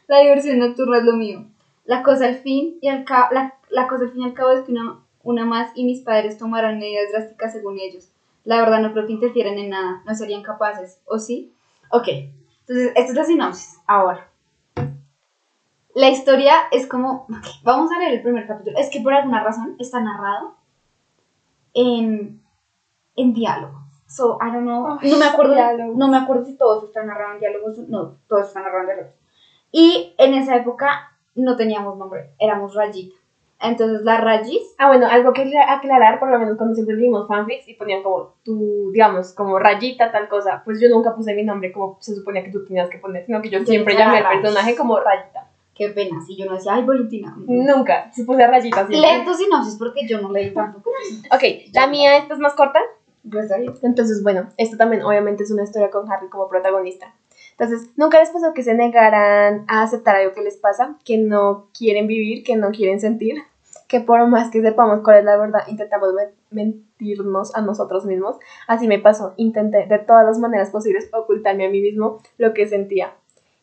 La 0.07 0.21
diversión 0.21 0.57
nocturna 0.57 0.97
es 0.97 1.03
lo 1.03 1.13
mío. 1.13 1.45
La 1.85 2.01
cosa 2.01 2.25
al 2.25 2.37
fin 2.37 2.79
y 2.81 2.87
al 2.87 3.05
cabo, 3.05 3.27
la, 3.31 3.53
la 3.69 3.87
cosa 3.87 4.05
al 4.05 4.11
fin 4.11 4.21
y 4.21 4.25
al 4.25 4.33
cabo 4.33 4.51
es 4.51 4.63
que 4.63 4.71
una, 4.71 4.99
una 5.29 5.45
más 5.45 5.71
y 5.75 5.85
mis 5.85 6.01
padres 6.01 6.37
tomarán 6.37 6.79
medidas 6.79 7.11
drásticas 7.11 7.53
según 7.53 7.79
ellos. 7.79 8.09
La 8.43 8.59
verdad 8.59 8.81
no 8.81 8.91
creo 8.93 9.05
que 9.05 9.13
interfieran 9.13 9.57
en 9.57 9.69
nada, 9.69 10.01
no 10.05 10.15
serían 10.15 10.41
capaces, 10.41 11.01
¿o 11.05 11.19
sí? 11.19 11.53
Ok, 11.91 12.07
entonces, 12.69 12.93
esta 12.95 13.11
es 13.11 13.15
la 13.15 13.23
sinopsis. 13.23 13.79
Ahora. 13.87 14.29
La 15.95 16.09
historia 16.09 16.53
es 16.71 16.85
como. 16.85 17.25
vamos 17.63 17.91
a 17.91 17.97
leer 17.97 18.13
el 18.13 18.21
primer 18.21 18.47
capítulo. 18.47 18.77
Es 18.77 18.91
que 18.91 19.01
por 19.01 19.13
alguna 19.13 19.43
razón 19.43 19.75
está 19.79 19.99
narrado 19.99 20.55
en, 21.73 22.43
en 23.15 23.33
diálogo. 23.33 23.79
So, 24.07 24.37
I 24.39 24.51
don't 24.51 24.63
know. 24.63 24.99
No 25.01 25.17
me 25.17 25.25
acuerdo. 25.25 25.55
No 25.95 26.07
me 26.07 26.17
acuerdo 26.17 26.45
si 26.45 26.55
todos 26.57 26.83
están 26.83 27.07
narrados 27.07 27.35
en 27.35 27.39
diálogos. 27.39 27.77
No, 27.89 28.17
todos 28.27 28.47
están 28.47 28.63
narrados 28.63 28.89
en 28.89 28.95
diálogos. 28.95 29.15
Y 29.71 30.13
en 30.19 30.33
esa 30.35 30.55
época 30.55 31.17
no 31.33 31.57
teníamos 31.57 31.97
nombre. 31.97 32.35
Éramos 32.37 32.75
Rayita. 32.75 33.15
Entonces, 33.61 34.01
la 34.03 34.17
Rayis. 34.21 34.61
Ah, 34.77 34.87
bueno, 34.87 35.07
algo 35.07 35.33
que 35.33 35.41
acla- 35.43 35.73
aclarar, 35.73 36.19
por 36.19 36.29
lo 36.29 36.39
menos 36.39 36.57
cuando 36.57 36.75
siempre 36.75 36.95
leímos 36.95 37.27
fanfics 37.27 37.67
y 37.67 37.73
ponían 37.73 38.01
como 38.03 38.35
tu, 38.43 38.89
digamos, 38.91 39.33
como 39.33 39.59
rayita, 39.59 40.11
tal 40.11 40.29
cosa, 40.29 40.61
pues 40.63 40.79
yo 40.79 40.87
nunca 40.89 41.13
puse 41.15 41.33
mi 41.33 41.43
nombre 41.43 41.71
como 41.71 41.97
se 41.99 42.15
suponía 42.15 42.43
que 42.43 42.51
tú 42.51 42.63
tenías 42.65 42.89
que 42.89 42.97
poner, 42.99 43.25
sino 43.25 43.41
que 43.41 43.49
yo 43.49 43.59
Yo 43.59 43.65
siempre 43.65 43.95
llamé 43.95 44.19
al 44.19 44.41
personaje 44.41 44.75
como 44.75 44.99
rayita. 44.99 45.47
Qué 45.75 45.89
pena. 45.89 46.19
Si 46.25 46.35
yo 46.37 46.45
no 46.45 46.53
decía, 46.55 46.73
ay, 46.75 46.83
Valentina. 46.83 47.35
Nunca, 47.47 48.11
se 48.11 48.23
puse 48.25 48.45
rayita. 48.47 48.83
Lee 48.89 49.25
tu 49.25 49.33
sinopsis 49.33 49.75
porque 49.77 50.07
yo 50.07 50.21
no 50.21 50.31
leí 50.31 50.51
tampoco. 50.53 50.89
Ok, 51.31 51.43
la 51.73 51.87
mía 51.87 52.17
esta 52.17 52.33
es 52.33 52.39
más 52.39 52.53
corta. 52.53 52.79
Pues. 53.29 53.49
Entonces, 53.83 54.23
bueno, 54.23 54.47
esto 54.57 54.77
también 54.77 55.03
obviamente 55.03 55.43
es 55.43 55.51
una 55.51 55.63
historia 55.63 55.89
con 55.91 56.09
Harry 56.11 56.29
como 56.29 56.47
protagonista. 56.47 57.13
Entonces, 57.59 57.89
nunca 57.97 58.19
les 58.19 58.29
pasó 58.29 58.53
que 58.53 58.63
se 58.63 58.73
negaran 58.73 59.65
a 59.67 59.83
aceptar 59.83 60.15
algo 60.15 60.33
que 60.33 60.41
les 60.41 60.55
pasa, 60.57 60.95
que 61.03 61.17
no 61.17 61.67
quieren 61.77 62.07
vivir, 62.07 62.43
que 62.43 62.55
no 62.55 62.71
quieren 62.71 63.01
sentir, 63.01 63.43
que 63.89 63.99
por 63.99 64.25
más 64.27 64.49
que 64.49 64.61
sepamos 64.61 65.01
cuál 65.03 65.19
es 65.19 65.25
la 65.25 65.35
verdad, 65.37 65.61
intentamos 65.67 66.13
men- 66.13 66.29
mentirnos 66.51 67.53
a 67.55 67.61
nosotros 67.61 68.05
mismos. 68.05 68.37
Así 68.67 68.87
me 68.87 68.99
pasó, 68.99 69.33
intenté 69.37 69.85
de 69.87 69.99
todas 69.99 70.25
las 70.25 70.39
maneras 70.39 70.69
posibles 70.69 71.09
ocultarme 71.13 71.65
a 71.65 71.69
mí 71.69 71.81
mismo 71.81 72.21
lo 72.37 72.53
que 72.53 72.65
sentía. 72.67 73.13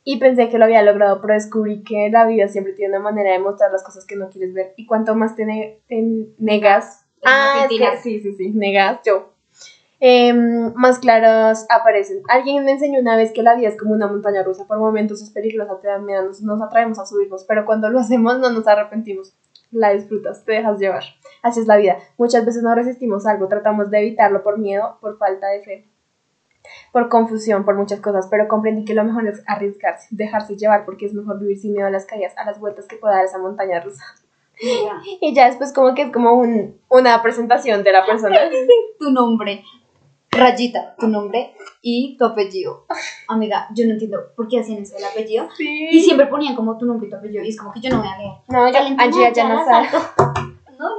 Y 0.04 0.18
pensé 0.18 0.48
que 0.48 0.58
lo 0.58 0.66
había 0.66 0.82
logrado, 0.82 1.20
pero 1.20 1.34
descubrí 1.34 1.82
que 1.82 2.10
la 2.10 2.26
vida 2.26 2.48
siempre 2.48 2.74
tiene 2.74 2.90
una 2.98 3.02
manera 3.10 3.32
de 3.32 3.38
mostrar 3.40 3.72
las 3.72 3.82
cosas 3.82 4.04
que 4.06 4.14
no 4.16 4.28
quieres 4.28 4.52
ver. 4.54 4.72
Y 4.76 4.86
cuanto 4.86 5.14
más 5.14 5.34
te, 5.36 5.46
ne- 5.46 5.78
te 5.88 6.02
negas... 6.38 7.06
Ah, 7.24 7.62
es 7.62 7.68
que- 7.68 7.74
mentiras. 7.78 8.02
sí, 8.02 8.20
sí, 8.20 8.34
sí, 8.34 8.50
negas 8.52 9.00
yo 9.04 9.32
em, 10.00 10.72
más 10.74 10.98
claros 10.98 11.66
aparecen. 11.68 12.22
Alguien 12.28 12.64
me 12.64 12.72
enseñó 12.72 13.00
una 13.00 13.16
vez 13.16 13.32
que 13.32 13.42
la 13.42 13.54
vida 13.54 13.68
es 13.68 13.76
como 13.76 13.94
una 13.94 14.06
montaña 14.06 14.42
rusa. 14.42 14.66
Por 14.66 14.78
momentos 14.78 15.22
es 15.22 15.30
peligrosa, 15.30 15.80
te 15.80 15.88
da 15.88 15.98
miedo, 15.98 16.24
nos, 16.24 16.42
nos 16.42 16.60
atraemos 16.62 16.98
a 16.98 17.06
subirnos, 17.06 17.44
pero 17.44 17.64
cuando 17.64 17.88
lo 17.88 18.00
hacemos 18.00 18.38
no 18.38 18.50
nos 18.50 18.66
arrepentimos. 18.66 19.34
La 19.70 19.90
disfrutas, 19.90 20.44
te 20.44 20.52
dejas 20.52 20.78
llevar. 20.78 21.02
Así 21.42 21.60
es 21.60 21.66
la 21.66 21.76
vida. 21.76 21.98
Muchas 22.16 22.44
veces 22.44 22.62
no 22.62 22.74
resistimos 22.74 23.26
algo, 23.26 23.48
tratamos 23.48 23.90
de 23.90 23.98
evitarlo 23.98 24.42
por 24.42 24.58
miedo, 24.58 24.98
por 25.00 25.18
falta 25.18 25.48
de 25.48 25.62
fe, 25.62 25.88
por 26.92 27.08
confusión, 27.08 27.64
por 27.64 27.76
muchas 27.76 28.00
cosas, 28.00 28.28
pero 28.30 28.48
comprendí 28.48 28.84
que 28.84 28.94
lo 28.94 29.04
mejor 29.04 29.26
es 29.26 29.42
arriesgarse, 29.46 30.08
dejarse 30.10 30.56
llevar, 30.56 30.84
porque 30.84 31.06
es 31.06 31.14
mejor 31.14 31.40
vivir 31.40 31.58
sin 31.58 31.72
miedo 31.72 31.86
a 31.86 31.90
las 31.90 32.06
caídas, 32.06 32.32
a 32.36 32.44
las 32.44 32.60
vueltas 32.60 32.86
que 32.86 32.96
pueda 32.96 33.16
dar 33.16 33.24
esa 33.24 33.38
montaña 33.38 33.80
rusa. 33.80 34.04
Mira, 34.62 35.00
Y 35.20 35.34
ya 35.34 35.46
después 35.46 35.72
como 35.72 35.94
que 35.94 36.02
es 36.02 36.12
como 36.12 36.32
un, 36.32 36.80
una 36.88 37.20
presentación 37.22 37.82
de 37.82 37.92
la 37.92 38.04
persona. 38.06 38.38
tu 38.98 39.10
nombre, 39.10 39.62
Rayita, 40.36 40.94
tu 40.98 41.08
nombre 41.08 41.54
y 41.82 42.16
tu 42.16 42.24
apellido. 42.24 42.86
Amiga, 43.28 43.68
yo 43.74 43.86
no 43.86 43.92
entiendo 43.92 44.18
por 44.36 44.48
qué 44.48 44.60
hacían 44.60 44.82
eso 44.82 44.94
del 44.96 45.04
apellido. 45.04 45.48
Y 45.58 45.98
Sí. 45.98 46.02
siempre 46.02 46.26
ponían 46.26 46.54
como 46.54 46.76
tu 46.78 46.86
nombre 46.86 47.06
y 47.06 47.10
tu 47.10 47.16
apellido. 47.16 47.42
Y 47.44 47.48
es 47.48 47.58
como 47.58 47.72
que 47.72 47.80
yo 47.80 47.90
no 47.90 47.98
voy 47.98 48.08
a 48.08 48.18
leer. 48.18 48.32
No, 48.48 48.70
yo, 48.70 48.78
Angie 48.98 49.32
ya 49.34 49.48
no. 49.48 49.64
No, 50.78 50.84
no. 50.90 50.96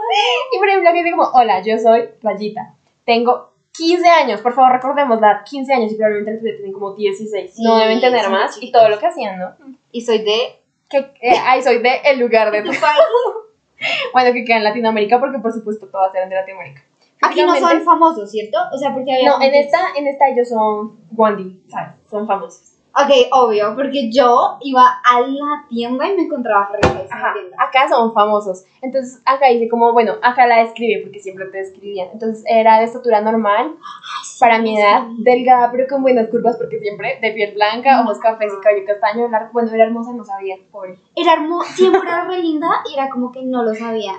Y 0.53 0.57
por 0.57 0.67
ejemplo, 0.67 0.91
que 0.91 1.03
dice 1.03 1.11
como, 1.11 1.29
hola, 1.33 1.61
yo 1.61 1.77
soy 1.77 2.09
Rayita. 2.23 2.73
Tengo 3.05 3.51
15 3.77 4.07
años, 4.09 4.41
por 4.41 4.53
favor, 4.53 4.71
recordemos 4.71 5.21
la 5.21 5.43
15 5.43 5.71
años 5.71 5.91
y 5.91 5.95
probablemente 5.95 6.31
los 6.43 6.55
tienen 6.55 6.73
como 6.73 6.95
16. 6.95 7.53
Sí, 7.53 7.63
no 7.63 7.77
deben 7.77 8.01
tener 8.01 8.27
más. 8.29 8.57
Y 8.59 8.71
todo 8.71 8.89
lo 8.89 8.97
que 8.97 9.05
hacían, 9.05 9.37
¿no? 9.37 9.53
Y 9.91 10.01
soy 10.01 10.23
de. 10.23 10.63
Que, 10.89 10.97
eh, 11.21 11.35
ay, 11.43 11.61
soy 11.61 11.77
de 11.79 11.91
el 12.05 12.19
lugar 12.19 12.49
de 12.49 12.61
tu 12.63 12.71
Bueno, 14.13 14.33
que 14.33 14.43
queda 14.45 14.57
en 14.57 14.63
Latinoamérica 14.63 15.19
porque 15.19 15.37
por 15.37 15.53
supuesto 15.53 15.87
todas 15.87 16.13
eran 16.15 16.29
de 16.29 16.35
Latinoamérica. 16.35 16.81
Aquí 17.21 17.43
no 17.43 17.55
son 17.55 17.81
famosos, 17.81 18.29
¿cierto? 18.29 18.57
O 18.73 18.77
sea, 18.77 18.93
porque 18.93 19.13
había. 19.13 19.29
No, 19.29 19.41
en 19.41 19.53
esta, 19.53 19.79
en 19.95 20.07
esta 20.07 20.29
ellos 20.29 20.49
son 20.49 20.99
Wandy, 21.11 21.63
¿sabes? 21.67 21.95
Son 22.09 22.27
famosos. 22.27 22.77
Ok, 22.99 23.11
obvio, 23.31 23.75
porque 23.75 24.09
yo 24.11 24.57
iba 24.61 24.81
a 24.81 25.21
la 25.21 25.65
tienda 25.69 26.07
y 26.07 26.15
me 26.15 26.23
encontraba 26.23 26.67
Styles 26.67 26.99
en 27.03 27.09
la 27.09 27.15
Ajá, 27.15 27.33
tienda. 27.33 27.57
acá 27.59 27.87
son 27.87 28.11
famosos. 28.11 28.63
Entonces, 28.81 29.21
acá 29.23 29.49
dice 29.49 29.69
como, 29.69 29.93
bueno, 29.93 30.13
acá 30.23 30.47
la 30.47 30.63
describe 30.63 31.03
porque 31.03 31.19
siempre 31.19 31.45
te 31.45 31.59
describían. 31.59 32.09
Entonces, 32.11 32.43
era 32.47 32.79
de 32.79 32.85
estatura 32.85 33.21
normal, 33.21 33.75
para 34.39 34.57
mi 34.57 34.79
edad, 34.79 35.03
delgada 35.19 35.69
pero 35.71 35.87
con 35.87 36.01
buenas 36.01 36.27
curvas 36.29 36.57
porque 36.57 36.79
siempre 36.79 37.19
de 37.21 37.31
piel 37.33 37.53
blanca, 37.53 38.01
ojos 38.01 38.17
cafés 38.17 38.51
y 38.57 38.63
cabello 38.63 38.87
castaño, 38.87 39.27
largo. 39.27 39.49
Bueno, 39.53 39.71
era 39.71 39.83
hermosa, 39.83 40.13
no 40.13 40.23
sabía, 40.23 40.55
pobre. 40.71 40.97
Era 41.15 41.33
hermosa, 41.33 41.71
siempre 41.73 42.01
era 42.01 42.23
re 42.23 42.39
linda 42.39 42.67
y 42.89 42.95
era 42.95 43.11
como 43.11 43.31
que 43.31 43.43
no 43.43 43.61
lo 43.61 43.75
sabía. 43.75 44.13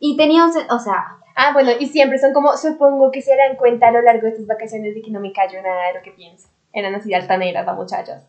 Y 0.00 0.16
tenía 0.16 0.44
O 0.44 0.78
sea, 0.80 1.18
Ah, 1.34 1.52
bueno, 1.52 1.70
y 1.78 1.86
siempre 1.86 2.18
son 2.18 2.32
como, 2.32 2.56
supongo 2.56 3.10
que 3.10 3.20
se 3.20 3.36
darán 3.36 3.56
cuenta 3.56 3.88
a 3.88 3.92
lo 3.92 4.02
largo 4.02 4.22
de 4.22 4.30
estas 4.30 4.46
vacaciones 4.46 4.94
de 4.94 5.02
que 5.02 5.10
no 5.10 5.20
me 5.20 5.32
callo 5.32 5.60
nada 5.62 5.88
de 5.88 5.94
lo 5.94 6.02
que 6.02 6.12
pienso. 6.12 6.48
Eran 6.72 6.94
así 6.94 7.12
altaneras 7.12 7.66
las 7.66 7.76
muchachas. 7.76 8.24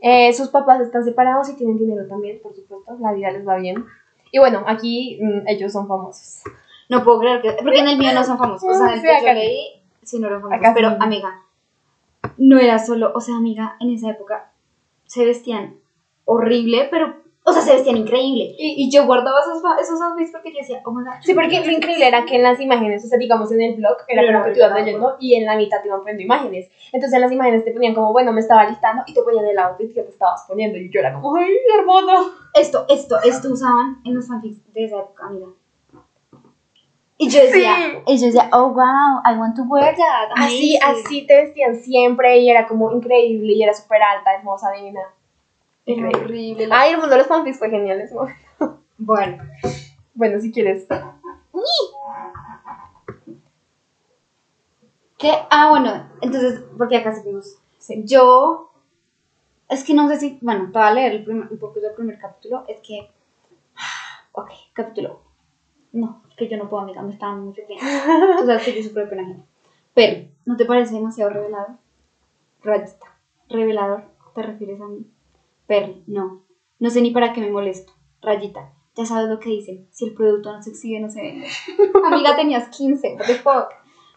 Eh, 0.00 0.32
sus 0.32 0.48
papás 0.48 0.80
están 0.80 1.04
separados 1.04 1.48
y 1.50 1.56
tienen 1.56 1.78
dinero 1.78 2.06
también, 2.08 2.40
por 2.42 2.54
supuesto, 2.54 2.96
la 3.00 3.12
vida 3.12 3.30
les 3.30 3.46
va 3.46 3.56
bien. 3.56 3.84
Y 4.32 4.38
bueno, 4.38 4.64
aquí 4.66 5.18
mm, 5.20 5.48
ellos 5.48 5.72
son 5.72 5.86
famosos. 5.86 6.42
no 6.88 7.04
puedo 7.04 7.20
creer 7.20 7.42
que. 7.42 7.52
Porque 7.62 7.80
en 7.80 7.88
el 7.88 7.98
mío 7.98 8.12
no 8.14 8.24
son 8.24 8.38
famosos. 8.38 8.68
O 8.68 8.74
sea, 8.74 8.94
en 8.94 8.94
el 8.94 9.00
Sí, 9.00 9.06
que 9.06 9.12
acá 9.12 9.26
yo 9.26 9.34
leí, 9.34 9.82
sí 10.02 10.18
no 10.18 10.28
eran 10.28 10.42
famosos. 10.42 10.72
Pero, 10.74 10.90
sí. 10.90 10.96
amiga, 11.00 11.42
no 12.38 12.58
era 12.58 12.78
solo. 12.78 13.12
O 13.14 13.20
sea, 13.20 13.36
amiga, 13.36 13.76
en 13.80 13.90
esa 13.90 14.10
época 14.10 14.50
se 15.06 15.24
vestían 15.24 15.76
horrible, 16.24 16.88
pero. 16.90 17.20
O 17.50 17.52
sea, 17.52 17.62
se 17.62 17.72
vestían 17.74 17.96
increíble. 17.96 18.54
Y- 18.58 18.84
Y, 18.84 18.90
yo 18.90 19.04
guardaba 19.06 19.38
esos, 19.40 19.62
esos 19.80 20.00
outfits 20.00 20.30
porque 20.30 20.52
yo 20.52 20.58
decía, 20.60 20.80
oh 20.84 20.92
my 20.92 21.04
god. 21.04 21.14
Sí, 21.20 21.34
porque 21.34 21.60
lo 21.64 21.72
increíble 21.72 22.06
era 22.06 22.24
que 22.24 22.36
en 22.36 22.42
las 22.44 22.60
imágenes, 22.60 23.04
o 23.04 23.08
sea, 23.08 23.18
digamos 23.18 23.50
en 23.52 23.60
el 23.62 23.74
blog, 23.76 23.96
era 24.08 24.22
como 24.32 24.44
que 24.44 24.52
tú 24.52 24.58
ibas 24.58 24.74
leyendo 24.74 25.16
y 25.20 25.34
en 25.34 25.46
la 25.46 25.56
mitad 25.56 25.80
te 25.82 25.88
iban 25.88 26.00
poniendo 26.00 26.22
imágenes. 26.22 26.70
Entonces 26.92 27.14
en 27.16 27.20
las 27.22 27.32
imágenes 27.32 27.64
te 27.64 27.72
ponían 27.72 27.94
como, 27.94 28.12
bueno, 28.12 28.32
me 28.32 28.40
estaba 28.40 28.64
listando 28.68 29.02
y 29.06 29.14
te 29.14 29.22
ponían 29.22 29.44
el 29.46 29.58
outfit 29.58 29.92
que 29.94 30.02
te 30.02 30.10
estabas 30.10 30.44
poniendo 30.48 30.78
y 30.78 30.90
yo 30.92 31.00
era 31.00 31.12
como, 31.12 31.36
¡ay, 31.36 31.52
hermoso! 31.78 32.32
Esto, 32.54 32.86
esto, 32.88 33.16
esto 33.22 33.50
usaban 33.50 33.98
en 34.04 34.14
los 34.14 34.26
fanfics 34.28 34.72
de 34.72 34.84
esa 34.84 34.96
época, 34.98 35.26
amiga. 35.26 35.46
Y 37.18 37.28
yo 37.28 37.40
decía, 37.42 37.74
Sí. 37.76 37.98
y 38.06 38.18
yo 38.18 38.26
decía, 38.26 38.48
oh 38.52 38.68
wow, 38.70 39.20
I 39.26 39.36
want 39.38 39.54
to 39.54 39.62
wear 39.64 39.94
that. 39.94 40.30
Así, 40.36 40.78
amazing". 40.82 41.04
así 41.06 41.26
te 41.26 41.42
vestían 41.44 41.76
siempre 41.76 42.38
y 42.38 42.48
era 42.50 42.66
como 42.66 42.90
increíble 42.92 43.52
y 43.52 43.62
era 43.62 43.74
súper 43.74 44.00
alta, 44.02 44.32
hermosa, 44.34 44.70
divina. 44.72 45.00
Increíble. 45.86 46.20
horrible. 46.24 46.68
Ay, 46.70 46.90
el 46.92 46.98
mundo 46.98 47.12
de 47.12 47.18
los 47.18 47.26
fanfics 47.26 47.58
fue 47.58 47.70
genial, 47.70 48.00
es 48.00 48.12
muy- 48.12 48.28
Bueno, 48.98 49.42
Bueno, 50.14 50.38
si 50.40 50.50
quieres. 50.52 50.86
¿qué? 55.18 55.32
Ah, 55.50 55.70
bueno, 55.70 56.06
entonces, 56.20 56.60
porque 56.76 56.96
acá 56.96 57.14
seguimos. 57.14 57.58
Sí. 57.78 58.02
Yo, 58.04 58.70
es 59.68 59.84
que 59.84 59.94
no 59.94 60.08
sé 60.08 60.16
si, 60.18 60.38
bueno, 60.40 60.66
te 60.70 60.78
voy 60.78 60.86
a 60.88 60.92
leer 60.92 61.12
el 61.12 61.24
primer, 61.24 61.48
un 61.50 61.58
poco 61.58 61.80
del 61.80 61.94
primer 61.94 62.18
capítulo. 62.18 62.64
Es 62.68 62.80
que, 62.80 63.08
ok, 64.32 64.50
capítulo. 64.72 65.20
No, 65.92 66.22
es 66.28 66.36
que 66.36 66.48
yo 66.48 66.56
no 66.56 66.68
puedo, 66.68 66.82
amiga, 66.82 67.02
me 67.02 67.12
está 67.12 67.26
dando 67.26 67.46
mucho 67.46 67.62
tiempo. 67.66 67.84
Tú 68.38 68.46
sabes 68.46 68.64
que 68.64 68.82
yo 68.82 68.90
de 68.90 69.06
pena 69.06 69.22
ajena. 69.22 69.44
Pero, 69.94 70.28
¿no 70.44 70.56
te 70.56 70.64
parece 70.66 70.94
demasiado 70.94 71.30
revelador? 71.30 71.76
Rayita, 72.62 73.16
revelador, 73.48 74.04
¿te 74.34 74.42
refieres 74.42 74.80
a 74.80 74.86
mí? 74.86 75.04
Perry, 75.70 76.02
no. 76.08 76.42
No 76.80 76.90
sé 76.90 77.00
ni 77.00 77.12
para 77.12 77.32
qué 77.32 77.40
me 77.40 77.48
molesto. 77.48 77.92
Rayita, 78.22 78.72
ya 78.96 79.06
sabes 79.06 79.28
lo 79.28 79.38
que 79.38 79.50
dicen. 79.50 79.86
Si 79.92 80.04
el 80.04 80.14
producto 80.14 80.52
no 80.52 80.60
se 80.60 80.70
exhibe, 80.70 80.98
no 80.98 81.08
se 81.08 81.22
vende. 81.22 81.46
Amiga, 82.04 82.34
tenías 82.34 82.68
15. 82.76 83.14
What 83.14 83.26
the 83.26 83.34
fuck? 83.36 83.68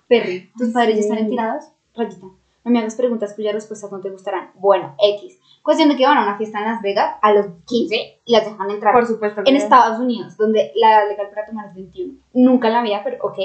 Perry, 0.07 0.51
¿tus 0.57 0.69
padres 0.69 0.95
ya 0.95 1.01
están 1.01 1.19
enterados? 1.19 1.65
Rayita, 1.93 2.25
no 2.25 2.71
me 2.71 2.79
hagas 2.79 2.95
preguntas 2.95 3.35
cuyas 3.35 3.53
respuestas 3.53 3.91
no 3.91 4.01
te 4.01 4.09
gustarán. 4.09 4.49
Bueno, 4.55 4.95
X. 4.97 5.37
Cuestión 5.61 5.89
de 5.89 5.95
que 5.95 6.07
van 6.07 6.17
a 6.17 6.23
una 6.23 6.39
fiesta 6.39 6.57
en 6.57 6.65
Las 6.65 6.81
Vegas 6.81 7.17
a 7.21 7.31
los 7.31 7.45
15 7.67 8.21
y 8.25 8.31
las 8.31 8.45
dejan 8.45 8.71
entrar. 8.71 8.91
Por 8.91 9.05
supuesto. 9.05 9.43
que 9.43 9.51
en. 9.51 9.57
Estados 9.57 9.99
Unidos, 9.99 10.35
donde 10.35 10.71
la 10.73 11.05
legal 11.05 11.29
para 11.29 11.45
tomar 11.45 11.67
es 11.67 11.75
21. 11.75 12.15
Nunca 12.33 12.71
la 12.71 12.79
había, 12.79 13.03
pero 13.03 13.17
ok. 13.21 13.37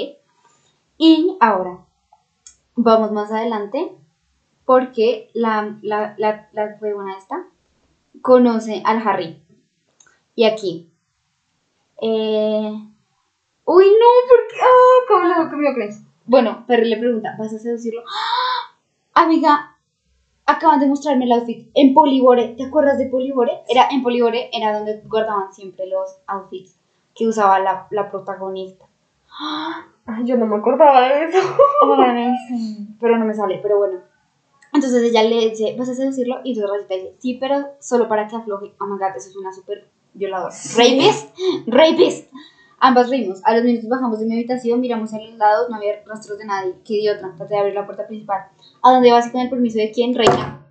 Y 0.97 1.37
ahora, 1.39 1.85
vamos 2.75 3.11
más 3.11 3.31
adelante, 3.31 3.91
porque 4.65 5.29
la, 5.35 5.77
la, 5.83 6.15
la, 6.17 6.49
la 6.53 6.75
huevona 6.81 7.15
esta 7.15 7.45
conoce 8.21 8.81
al 8.85 9.05
Harry. 9.07 9.41
Y 10.35 10.45
aquí. 10.45 10.89
Eh, 12.01 12.71
uy, 13.65 13.85
no, 13.85 14.05
porque. 14.29 14.55
¡Ah! 14.61 15.05
¿Cómo 15.07 15.23
lo 15.27 15.57
me 15.57 15.73
crees? 15.73 16.01
Bueno, 16.25 16.63
Perry 16.67 16.89
le 16.89 16.97
pregunta: 16.97 17.35
¿vas 17.37 17.53
a 17.53 17.59
seducirlo? 17.59 18.01
¡Ah! 18.01 19.23
Amiga, 19.23 19.75
acaban 20.45 20.79
de 20.79 20.87
mostrarme 20.87 21.25
el 21.25 21.31
outfit 21.33 21.69
en 21.73 21.93
Polibore. 21.93 22.55
¿Te 22.57 22.65
acuerdas 22.65 22.97
de 22.97 23.07
Polibore? 23.07 23.51
Era, 23.67 23.87
en 23.91 24.01
Polibore 24.01 24.49
era 24.53 24.77
donde 24.77 25.01
guardaban 25.05 25.53
siempre 25.53 25.87
los 25.87 26.17
outfits 26.27 26.79
que 27.15 27.27
usaba 27.27 27.59
la, 27.59 27.87
la 27.89 28.09
protagonista. 28.09 28.85
¡Ah! 29.39 29.85
Ay, 30.05 30.25
yo 30.25 30.37
no 30.37 30.47
me 30.47 30.55
acordaba 30.55 31.01
de 31.01 31.25
eso. 31.25 31.37
Pero 32.99 33.17
no 33.17 33.25
me 33.25 33.33
sale, 33.33 33.59
pero 33.61 33.77
bueno. 33.77 33.99
Entonces 34.73 35.03
ella 35.03 35.23
le 35.23 35.49
dice, 35.49 35.75
¿vas 35.77 35.89
a 35.89 35.95
seducirlo? 35.95 36.41
Y 36.43 36.53
entonces 36.53 36.71
Rayita 36.71 36.95
dice, 36.95 37.15
sí, 37.19 37.37
pero 37.39 37.69
solo 37.79 38.07
para 38.07 38.27
que 38.27 38.35
afloje. 38.35 38.73
Oh 38.79 38.85
my 38.85 38.97
god, 38.99 39.15
eso 39.15 39.29
es 39.29 39.35
una 39.35 39.51
súper 39.51 39.87
violadora. 40.13 40.53
Rapist, 40.77 41.35
rapist. 41.67 42.31
Ambas 42.79 43.09
rimos. 43.09 43.41
A 43.43 43.53
los 43.55 43.63
minutos 43.63 43.89
bajamos 43.89 44.19
de 44.19 44.25
mi 44.25 44.35
habitación, 44.35 44.79
miramos 44.79 45.13
a 45.13 45.19
los 45.19 45.33
lados, 45.35 45.69
no 45.69 45.75
había 45.75 46.01
rastros 46.05 46.37
de 46.37 46.45
nadie. 46.45 46.75
Qué 46.85 46.93
idiota, 46.93 47.33
traté 47.35 47.55
de 47.55 47.59
abrir 47.59 47.73
la 47.73 47.85
puerta 47.85 48.07
principal. 48.07 48.47
¿A 48.81 48.91
dónde 48.91 49.11
vas 49.11 49.27
y 49.27 49.31
con 49.31 49.41
el 49.41 49.49
permiso 49.49 49.79
de 49.79 49.91
quién? 49.91 50.15
Reina. 50.15 50.65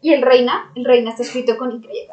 Y 0.00 0.12
el 0.12 0.22
reina, 0.22 0.70
el 0.76 0.84
reina 0.84 1.10
está 1.10 1.22
escrito 1.22 1.56
con 1.56 1.82
Y. 1.82 2.08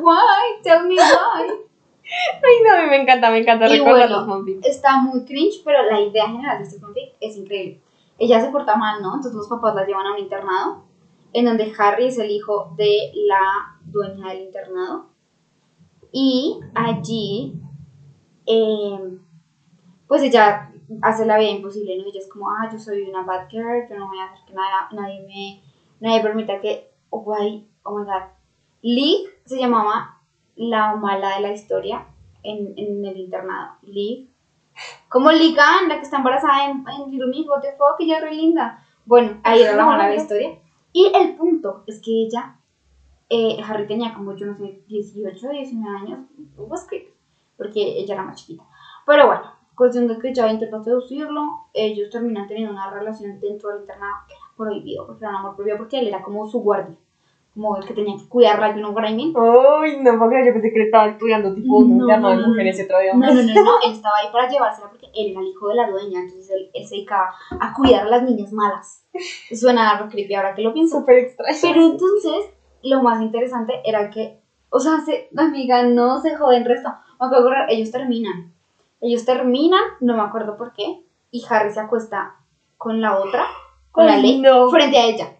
Why? 0.00 0.62
Tell 0.62 0.84
me 0.84 0.94
why. 0.94 1.64
Ay, 2.06 2.56
no, 2.64 2.74
a 2.74 2.82
mí 2.82 2.90
me 2.90 3.02
encanta, 3.02 3.30
me 3.30 3.38
encanta 3.38 3.66
recordar 3.66 4.08
bueno. 4.08 4.46
Está 4.62 4.98
muy 4.98 5.24
cringe, 5.24 5.62
pero 5.64 5.82
la 5.90 6.00
idea 6.00 6.26
general 6.26 6.58
de 6.58 6.64
este 6.64 6.78
fanfic 6.78 7.12
es 7.20 7.36
increíble. 7.36 7.80
Ella 8.18 8.40
se 8.40 8.50
porta 8.50 8.76
mal, 8.76 9.02
¿no? 9.02 9.14
Entonces 9.14 9.34
los 9.34 9.48
papás 9.48 9.74
la 9.74 9.86
llevan 9.86 10.06
a 10.06 10.12
un 10.12 10.18
internado, 10.18 10.84
en 11.32 11.44
donde 11.44 11.72
Harry 11.78 12.06
es 12.06 12.18
el 12.18 12.30
hijo 12.30 12.74
de 12.76 13.12
la 13.26 13.76
dueña 13.84 14.28
del 14.28 14.42
internado. 14.42 15.06
Y 16.12 16.60
allí, 16.74 17.60
eh, 18.46 19.18
pues 20.06 20.22
ella 20.22 20.70
hace 21.02 21.26
la 21.26 21.38
vida 21.38 21.50
imposible, 21.50 21.96
¿no? 21.96 22.04
Ella 22.04 22.20
es 22.20 22.28
como, 22.28 22.48
ah, 22.48 22.68
yo 22.70 22.78
soy 22.78 23.02
una 23.02 23.22
bad 23.22 23.48
girl, 23.48 23.88
yo 23.88 23.96
no 23.96 24.08
voy 24.08 24.18
a 24.18 24.26
hacer 24.26 24.46
que 24.46 24.54
nada, 24.54 24.88
nadie 24.92 25.26
me, 25.26 25.62
nadie 26.00 26.22
permita 26.22 26.60
que, 26.60 26.92
oh, 27.10 27.20
guay, 27.20 27.68
oh 27.82 27.98
my 27.98 28.04
god. 28.04 28.30
Liv 28.82 29.28
se 29.44 29.58
llamaba 29.58 30.20
la 30.56 30.94
mala 30.94 31.36
de 31.36 31.42
la 31.42 31.52
historia 31.52 32.06
en, 32.42 32.74
en 32.76 33.04
el 33.04 33.16
internado. 33.16 33.72
Liv. 33.82 34.33
Como 35.08 35.30
Ligan, 35.30 35.88
la 35.88 35.96
que 35.96 36.02
está 36.02 36.18
embarazada 36.18 36.66
en, 36.66 36.84
en 36.88 37.48
what 37.48 37.60
the 37.60 37.72
fuck, 37.72 38.00
ella 38.00 38.20
re 38.20 38.34
linda. 38.34 38.84
Bueno, 39.04 39.38
ahí 39.44 39.62
era 39.62 39.76
la 39.76 39.84
mala 39.84 40.14
historia. 40.14 40.58
Y 40.92 41.10
el 41.14 41.36
punto 41.36 41.82
es 41.86 42.00
que 42.00 42.10
ella, 42.10 42.56
eh, 43.28 43.58
Harry 43.66 43.86
tenía 43.86 44.14
como, 44.14 44.36
yo 44.36 44.46
no 44.46 44.56
sé, 44.56 44.82
18, 44.86 45.48
19 45.48 45.98
años, 45.98 46.20
was 46.56 46.86
creepy, 46.86 47.12
porque 47.56 47.80
ella 47.80 48.14
era 48.14 48.22
más 48.22 48.40
chiquita. 48.40 48.64
Pero 49.06 49.26
bueno, 49.26 49.42
cuestión 49.74 50.06
de 50.06 50.18
que 50.18 50.28
ella 50.28 50.50
intentó 50.52 50.82
seducirlo, 50.82 51.42
ellos 51.72 52.10
terminan 52.10 52.46
teniendo 52.46 52.72
una 52.72 52.90
relación 52.90 53.40
dentro 53.40 53.70
del 53.70 53.80
internado, 53.80 54.14
que 54.28 54.34
era 54.34 54.44
prohibido, 54.56 55.06
porque 55.06 55.24
era 55.24 55.38
amor 55.38 55.56
prohibido, 55.56 55.78
porque 55.78 55.98
él 55.98 56.08
era 56.08 56.22
como 56.22 56.46
su 56.46 56.60
guardia, 56.60 56.96
como 57.54 57.76
el 57.76 57.86
que 57.86 57.94
tenía 57.94 58.16
que 58.16 58.28
cuidarla, 58.28 58.74
you 58.74 58.80
know 58.80 58.90
what 58.92 59.04
I 59.08 59.14
mean? 59.14 59.32
Ay, 59.36 60.00
no, 60.02 60.18
porque 60.18 60.44
yo 60.44 60.52
pensé 60.52 60.72
que 60.72 60.78
le 60.80 60.84
estaba 60.86 61.06
estudiando 61.06 61.54
tipo 61.54 61.76
un 61.78 61.98
No, 61.98 62.04
internado 62.04 62.34
de 62.36 62.42
no, 62.42 62.48
mujeres 62.48 62.78
y 62.78 62.82
otro 62.82 62.98
de 62.98 63.06
No, 63.06 63.12
hombres. 63.12 63.34
no, 63.34 63.54
no, 63.54 63.62
no, 63.64 63.70
él 63.84 63.92
estaba 63.92 64.14
ahí 64.22 64.32
para 64.32 64.48
llevársela 64.48 64.88
porque 64.88 65.06
él 65.14 65.30
era 65.30 65.40
el 65.40 65.46
hijo 65.46 65.68
de 65.68 65.74
la 65.76 65.88
dueña, 65.88 66.20
entonces 66.20 66.50
él, 66.50 66.70
él 66.74 66.86
se 66.86 66.96
dedicaba 66.96 67.32
a 67.60 67.72
cuidar 67.72 68.06
a 68.06 68.10
las 68.10 68.22
niñas 68.24 68.52
malas. 68.52 69.04
Suena 69.52 69.90
algo 69.90 70.08
creepy 70.10 70.34
ahora 70.34 70.54
que 70.54 70.62
lo 70.62 70.72
pienso. 70.72 70.98
Súper 70.98 71.18
extraño. 71.18 71.56
Pero 71.62 71.82
entonces, 71.82 72.46
lo 72.82 73.02
más 73.02 73.22
interesante 73.22 73.80
era 73.84 74.10
que, 74.10 74.40
o 74.70 74.80
sea, 74.80 74.98
se, 75.04 75.28
amiga, 75.36 75.84
no 75.84 76.20
se 76.20 76.34
joden 76.36 76.64
resto. 76.64 76.88
Me 77.20 77.26
acuerdo, 77.26 77.50
ellos 77.68 77.92
terminan. 77.92 78.52
Ellos 79.00 79.24
terminan, 79.24 79.82
no 80.00 80.16
me 80.16 80.22
acuerdo 80.22 80.56
por 80.56 80.72
qué, 80.72 81.04
y 81.30 81.44
Harry 81.48 81.70
se 81.72 81.80
acuesta 81.80 82.36
con 82.78 83.00
la 83.00 83.16
otra, 83.18 83.46
con 83.92 84.06
la 84.06 84.16
ley, 84.16 84.40
no. 84.40 84.68
frente 84.70 84.98
a 84.98 85.06
ella. 85.06 85.33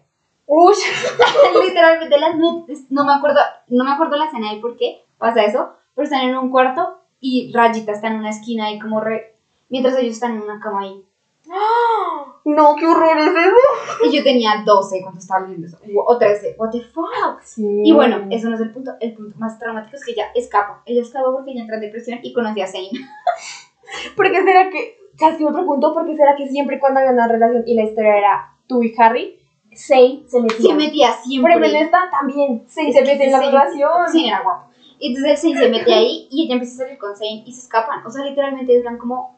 Uy, 0.47 0.73
Literalmente 1.65 2.19
las 2.19 2.35
nudes, 2.35 2.85
no 2.89 3.03
me 3.03 3.13
acuerdo, 3.13 3.39
no 3.67 3.83
me 3.83 3.91
acuerdo 3.91 4.17
la 4.17 4.25
escena 4.25 4.53
y 4.53 4.61
por 4.61 4.77
qué 4.77 5.03
pasa 5.17 5.43
eso, 5.43 5.73
pero 5.95 6.05
están 6.05 6.29
en 6.29 6.37
un 6.37 6.51
cuarto 6.51 6.99
y 7.19 7.51
Rayita 7.53 7.91
está 7.91 8.07
en 8.07 8.17
una 8.17 8.29
esquina 8.29 8.71
y 8.71 8.79
como 8.79 9.01
re, 9.01 9.35
mientras 9.69 9.97
ellos 9.97 10.13
están 10.13 10.35
en 10.35 10.43
una 10.43 10.59
cama 10.59 10.81
ahí. 10.81 11.03
no, 12.45 12.75
qué 12.75 12.85
horror 12.85 13.17
es 13.17 13.27
eso. 13.27 14.05
Y 14.05 14.15
yo 14.15 14.23
tenía 14.23 14.63
12 14.65 15.01
cuando 15.01 15.19
estaba 15.19 15.45
viendo 15.45 15.67
eso, 15.67 15.77
o 16.05 16.17
13, 16.17 16.55
what 16.57 16.69
the 16.71 16.81
fuck. 16.81 17.41
Y 17.57 17.91
bueno, 17.91 18.27
eso 18.29 18.49
no 18.49 18.55
es 18.55 18.61
el 18.61 18.71
punto, 18.71 18.91
el 18.99 19.13
punto 19.13 19.37
más 19.39 19.57
traumático 19.57 19.95
es 19.95 20.05
que 20.05 20.11
ella 20.11 20.27
escapa, 20.35 20.81
ella 20.85 21.01
escapa 21.01 21.31
porque 21.31 21.51
ella 21.51 21.61
entra 21.61 21.77
en 21.77 21.81
depresión 21.81 22.19
y 22.21 22.33
conoce 22.33 22.63
a 22.63 22.67
Zane. 22.67 22.91
¿Por 24.15 24.31
qué 24.31 24.43
será 24.43 24.69
que, 24.69 24.97
casi 25.17 25.43
otro 25.43 25.65
punto, 25.65 25.93
por 25.93 26.05
qué 26.05 26.15
será 26.15 26.35
que 26.35 26.47
siempre 26.47 26.79
cuando 26.79 26.99
había 26.99 27.13
una 27.13 27.27
relación 27.27 27.63
y 27.65 27.75
la 27.75 27.83
historia 27.83 28.17
era 28.17 28.57
tú 28.67 28.83
y 28.83 28.93
Harry, 28.97 29.39
Zane 29.75 30.23
se 30.27 30.41
metía? 30.41 30.69
Se 30.69 30.73
metía 30.73 31.11
siempre. 31.13 31.53
Pero 31.55 31.65
en 31.65 31.75
esta 31.75 32.09
también, 32.09 32.63
Es 32.65 32.73
se 32.73 33.01
mete 33.01 33.25
en 33.25 33.31
la 33.31 33.39
relación. 33.39 33.91
Sí, 34.11 34.27
era 34.27 34.41
guapo. 34.41 34.65
Entonces 34.99 35.41
Zane 35.41 35.57
se 35.57 35.69
mete 35.69 35.93
ahí 35.93 36.27
y 36.31 36.45
ella 36.45 36.53
empieza 36.53 36.75
a 36.75 36.85
salir 36.85 36.97
con 36.97 37.15
Zane 37.15 37.43
y 37.45 37.53
se 37.53 37.61
escapan. 37.61 38.05
O 38.05 38.09
sea, 38.09 38.23
literalmente 38.25 38.77
duran 38.77 38.97
como 38.97 39.35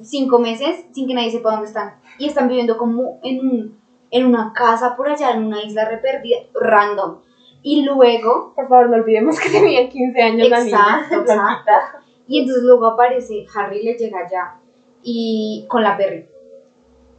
cinco 0.00 0.38
meses 0.38 0.84
sin 0.92 1.06
que 1.06 1.14
nadie 1.14 1.30
sepa 1.30 1.52
dónde 1.52 1.68
están. 1.68 1.94
Y 2.18 2.26
están 2.26 2.48
viviendo 2.48 2.76
como 2.76 3.20
en, 3.22 3.40
un, 3.40 3.78
en 4.10 4.26
una 4.26 4.52
casa 4.52 4.96
por 4.96 5.08
allá, 5.08 5.30
en 5.30 5.44
una 5.44 5.62
isla 5.62 5.88
re 5.88 5.98
perdida, 5.98 6.38
random. 6.54 7.18
Y 7.62 7.82
luego, 7.82 8.52
Por 8.54 8.68
favor, 8.68 8.90
no 8.90 8.96
olvidemos 8.96 9.40
que 9.40 9.48
tenía 9.48 9.88
15 9.88 10.22
años 10.22 10.48
la 10.48 10.62
niña. 10.62 10.76
Exacto, 10.76 11.20
exacto. 11.20 11.72
Y 12.26 12.40
entonces 12.40 12.64
luego 12.64 12.86
aparece, 12.86 13.46
Harry 13.54 13.82
le 13.82 13.94
llega 13.94 14.18
allá 14.18 14.54
y 15.02 15.66
con 15.68 15.82
la 15.82 15.96
Perry. 15.96 16.26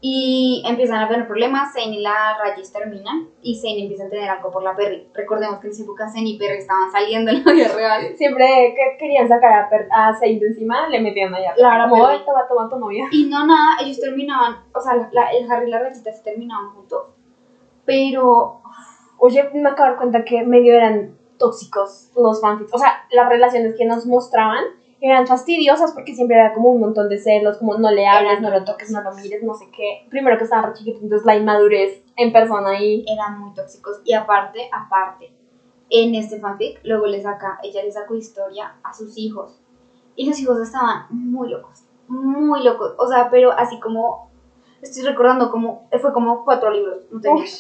Y 0.07 0.61
empiezan 0.67 0.99
a 1.01 1.07
tener 1.07 1.25
problemas, 1.25 1.73
Zane 1.73 1.95
y 1.95 2.01
la 2.03 2.37
Rayis 2.37 2.71
terminan 2.71 3.27
y 3.41 3.55
Zane 3.59 3.81
empieza 3.81 4.05
a 4.05 4.09
tener 4.09 4.29
algo 4.29 4.51
por 4.51 4.61
la 4.61 4.75
Perry. 4.75 5.07
Recordemos 5.15 5.59
que 5.59 5.65
en 5.65 5.73
esa 5.73 5.81
época 5.81 6.07
Zane 6.07 6.29
y 6.29 6.37
Perry 6.37 6.57
estaban 6.57 6.91
saliendo 6.91 7.31
en 7.31 7.43
la 7.43 7.51
vida 7.51 7.69
real. 7.75 8.15
Siempre 8.15 8.75
que 8.75 8.97
querían 8.99 9.27
sacar 9.27 9.51
a, 9.63 9.67
Per- 9.67 9.87
a 9.91 10.13
Zane 10.13 10.39
de 10.39 10.45
encima, 10.45 10.87
le 10.89 10.99
metían 11.01 11.33
allá. 11.33 11.55
Claro, 11.55 11.89
Como, 11.89 12.05
"Ay, 12.05 12.19
toma, 12.23 12.47
toma 12.47 12.69
tu 12.69 12.77
novia. 12.77 13.05
Y 13.11 13.25
no 13.25 13.47
nada, 13.47 13.77
ellos 13.81 13.99
terminaban, 13.99 14.57
o 14.75 14.79
sea, 14.79 14.95
la- 14.95 15.09
la- 15.11 15.31
el 15.31 15.51
Harry 15.51 15.69
y 15.69 15.71
la 15.71 15.79
Rayita 15.79 16.11
se 16.13 16.23
terminaban 16.23 16.69
juntos. 16.75 17.01
Pero 17.83 18.61
Oye, 19.17 19.49
me 19.53 19.69
acabo 19.69 19.83
de 19.85 19.89
dar 19.91 19.97
cuenta 19.97 20.23
que 20.25 20.43
medio 20.43 20.75
eran 20.75 21.17
tóxicos 21.39 22.11
los 22.15 22.41
fanfics. 22.41 22.73
O 22.75 22.77
sea, 22.77 23.05
las 23.11 23.27
relaciones 23.29 23.73
que 23.75 23.85
nos 23.85 24.05
mostraban 24.05 24.65
eran 25.01 25.27
fastidiosas 25.27 25.93
porque 25.93 26.15
siempre 26.15 26.37
era 26.37 26.53
como 26.53 26.69
un 26.69 26.79
montón 26.79 27.09
de 27.09 27.17
celos, 27.17 27.57
como 27.57 27.77
no 27.77 27.91
le 27.91 28.07
hables, 28.07 28.41
no 28.41 28.49
lo 28.49 28.63
toques, 28.63 28.91
no 28.91 29.01
lo 29.01 29.13
mires, 29.13 29.43
no 29.43 29.53
sé 29.53 29.65
qué. 29.75 30.05
Primero 30.09 30.37
que 30.37 30.45
estaba 30.45 30.67
re 30.67 30.73
chiquito, 30.73 30.99
entonces 31.01 31.25
la 31.25 31.35
inmadurez 31.35 32.01
en 32.15 32.31
persona 32.31 32.69
ahí. 32.69 33.03
eran 33.07 33.39
muy 33.39 33.53
tóxicos. 33.53 33.99
Y 34.05 34.13
aparte, 34.13 34.69
aparte, 34.71 35.31
en 35.89 36.15
este 36.15 36.39
fanfic, 36.39 36.79
luego 36.83 37.07
le 37.07 37.21
saca, 37.21 37.59
ella 37.63 37.83
le 37.83 37.91
sacó 37.91 38.15
historia 38.15 38.75
a 38.83 38.93
sus 38.93 39.17
hijos. 39.17 39.59
Y 40.15 40.27
los 40.27 40.39
hijos 40.39 40.59
estaban 40.61 41.05
muy 41.09 41.49
locos, 41.49 41.83
muy 42.07 42.63
locos. 42.63 42.93
O 42.97 43.07
sea, 43.07 43.29
pero 43.29 43.51
así 43.51 43.79
como, 43.79 44.29
estoy 44.81 45.03
recordando 45.03 45.51
como, 45.51 45.87
fue 45.99 46.13
como 46.13 46.45
cuatro 46.45 46.71
libros, 46.71 47.03
no 47.11 47.19
te 47.19 47.29
Uy. 47.29 47.41
miento. 47.41 47.57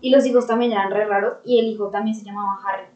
Y 0.00 0.10
los 0.10 0.24
hijos 0.26 0.46
también 0.46 0.72
eran 0.72 0.90
re 0.90 1.04
raros 1.04 1.38
y 1.44 1.58
el 1.58 1.66
hijo 1.66 1.90
también 1.90 2.14
se 2.16 2.24
llamaba 2.24 2.58
Harry. 2.64 2.86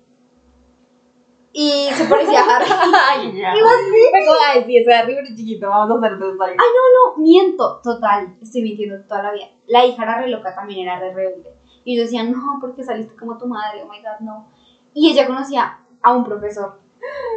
Y 1.55 1.89
se 1.93 2.05
parecía 2.07 2.41
a 2.41 2.57
Harry. 2.57 2.67
Ay, 3.11 3.39
ya. 3.39 3.55
Y 3.55 3.61
vos 3.61 3.73
sí. 3.85 4.01
Me 4.13 4.21
de 4.55 4.61
decir, 4.61 4.81
ese 4.81 4.95
Harry 4.95 5.13
era 5.15 5.27
chiquito, 5.29 5.69
vamos 5.69 6.03
a 6.03 6.07
hacer 6.07 6.19
dos 6.19 6.37
Ay, 6.41 6.57
no, 6.57 7.13
no, 7.17 7.23
miento, 7.23 7.81
total, 7.83 8.37
estoy 8.41 8.63
mintiendo 8.63 9.03
toda 9.07 9.23
la 9.25 9.33
vida. 9.33 9.47
La 9.67 9.85
hija 9.85 10.03
era 10.03 10.19
re 10.21 10.29
loca, 10.29 10.55
también 10.55 10.87
era 10.89 10.99
re 10.99 11.13
rebelde. 11.13 11.53
Y 11.85 11.97
yo 11.97 12.03
decía, 12.05 12.23
no, 12.23 12.59
porque 12.61 12.85
saliste 12.85 13.15
como 13.17 13.37
tu 13.37 13.47
madre, 13.47 13.83
oh 13.83 13.89
my 13.89 13.99
god, 13.99 14.21
no. 14.21 14.47
Y 14.95 15.11
ella 15.11 15.27
conocía 15.27 15.79
a 16.01 16.13
un 16.13 16.25
profesor 16.25 16.79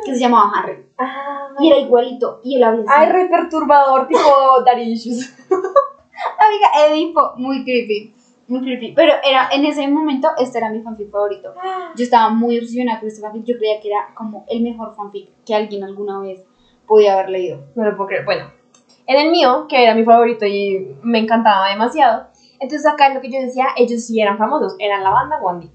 que 0.06 0.14
se 0.14 0.20
llamaba 0.20 0.52
Harry. 0.56 0.86
Ah, 0.98 1.50
Y 1.60 1.68
era 1.70 1.80
igualito, 1.80 2.40
y 2.44 2.58
él 2.58 2.64
había 2.64 2.82
sido- 2.84 2.94
Ay, 2.96 3.10
re 3.10 3.26
perturbador, 3.28 4.08
tipo 4.08 4.20
Daddy 4.66 4.94
Issues. 4.94 5.36
Amiga, 5.50 6.88
Edipo, 6.88 7.34
muy 7.38 7.64
creepy, 7.64 8.14
muy 8.48 8.62
creepy. 8.62 8.94
Pero 8.94 9.14
era, 9.28 9.50
en 9.52 9.66
ese 9.66 9.88
momento, 9.88 10.30
este 10.38 10.58
era 10.58 10.70
mi 10.70 10.82
fanfic 10.82 11.10
favorito. 11.10 11.54
Yo 11.96 12.04
estaba 12.04 12.30
muy 12.30 12.58
obsesionada 12.58 13.00
con 13.00 13.08
este 13.08 13.22
fanfic, 13.22 13.44
yo 13.46 13.58
creía 13.58 13.80
que 13.82 13.90
era 13.90 14.14
como 14.14 14.46
el 14.48 14.62
mejor 14.62 14.96
fanfic 14.96 15.30
que 15.46 15.56
alguien 15.56 15.84
alguna 15.84 16.20
vez 16.20 16.46
podía 16.88 17.14
haber 17.14 17.30
leído. 17.30 17.64
No 17.76 17.84
lo 17.84 17.96
puedo 17.96 18.08
creer. 18.08 18.26
Bueno, 18.26 18.52
en 19.08 19.20
el 19.20 19.32
mío, 19.32 19.66
que 19.68 19.84
era 19.84 19.96
mi 19.96 20.04
favorito 20.04 20.46
y 20.46 20.96
me 21.04 21.20
encantaba 21.20 21.70
demasiado, 21.70 22.28
entonces 22.60 22.86
acá 22.86 23.14
lo 23.14 23.22
que 23.22 23.30
yo 23.30 23.40
decía, 23.40 23.68
ellos 23.78 24.04
sí 24.06 24.20
eran 24.20 24.38
famosos, 24.38 24.76
eran 24.80 25.04
la 25.04 25.12
banda 25.12 25.40
Wandy. 25.42 25.70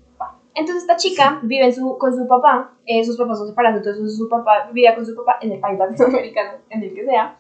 Entonces 0.55 0.83
esta 0.83 0.97
chica 0.97 1.39
vive 1.43 1.67
en 1.67 1.73
su, 1.73 1.97
con 1.97 2.13
su 2.13 2.27
papá, 2.27 2.73
eh, 2.85 3.05
sus 3.05 3.17
papás 3.17 3.39
son 3.39 3.49
separados, 3.49 3.79
entonces 3.79 4.17
su 4.17 4.29
papá 4.29 4.69
vivía 4.73 4.95
con 4.95 5.07
su 5.07 5.15
papá 5.15 5.39
en 5.41 5.53
el 5.53 5.61
país 5.61 5.79
latinoamericano, 5.79 6.59
en 6.69 6.83
el 6.83 6.93
que 6.93 7.05
sea, 7.05 7.39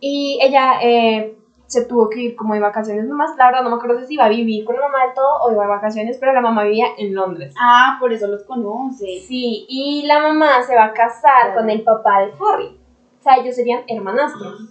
y 0.00 0.40
ella 0.42 0.80
eh, 0.82 1.36
se 1.72 1.86
tuvo 1.86 2.10
que 2.10 2.20
ir 2.20 2.36
como 2.36 2.52
de 2.52 2.60
vacaciones 2.60 3.06
nomás, 3.06 3.34
la 3.38 3.46
verdad 3.46 3.62
no 3.62 3.70
me 3.70 3.76
acuerdo 3.76 4.04
si 4.04 4.12
iba 4.12 4.26
a 4.26 4.28
vivir 4.28 4.62
con 4.66 4.74
la 4.76 4.82
mamá 4.82 5.04
del 5.06 5.14
todo 5.14 5.40
o 5.42 5.50
iba 5.50 5.62
de 5.62 5.68
vacaciones, 5.70 6.18
pero 6.20 6.34
la 6.34 6.42
mamá 6.42 6.64
vivía 6.64 6.84
en 6.98 7.14
Londres. 7.14 7.54
Ah, 7.58 7.96
por 7.98 8.12
eso 8.12 8.26
los 8.26 8.42
conoce. 8.44 9.06
Sí, 9.26 9.64
y 9.68 10.04
la 10.06 10.18
mamá 10.20 10.62
se 10.62 10.74
va 10.74 10.84
a 10.84 10.92
casar 10.92 11.44
Claro. 11.44 11.54
con 11.60 11.70
el 11.70 11.82
papá 11.82 12.20
de 12.20 12.26
Harry. 12.26 12.78
O 13.18 13.22
sea, 13.22 13.36
ellos 13.36 13.54
serían 13.54 13.84
hermanastros. 13.88 14.68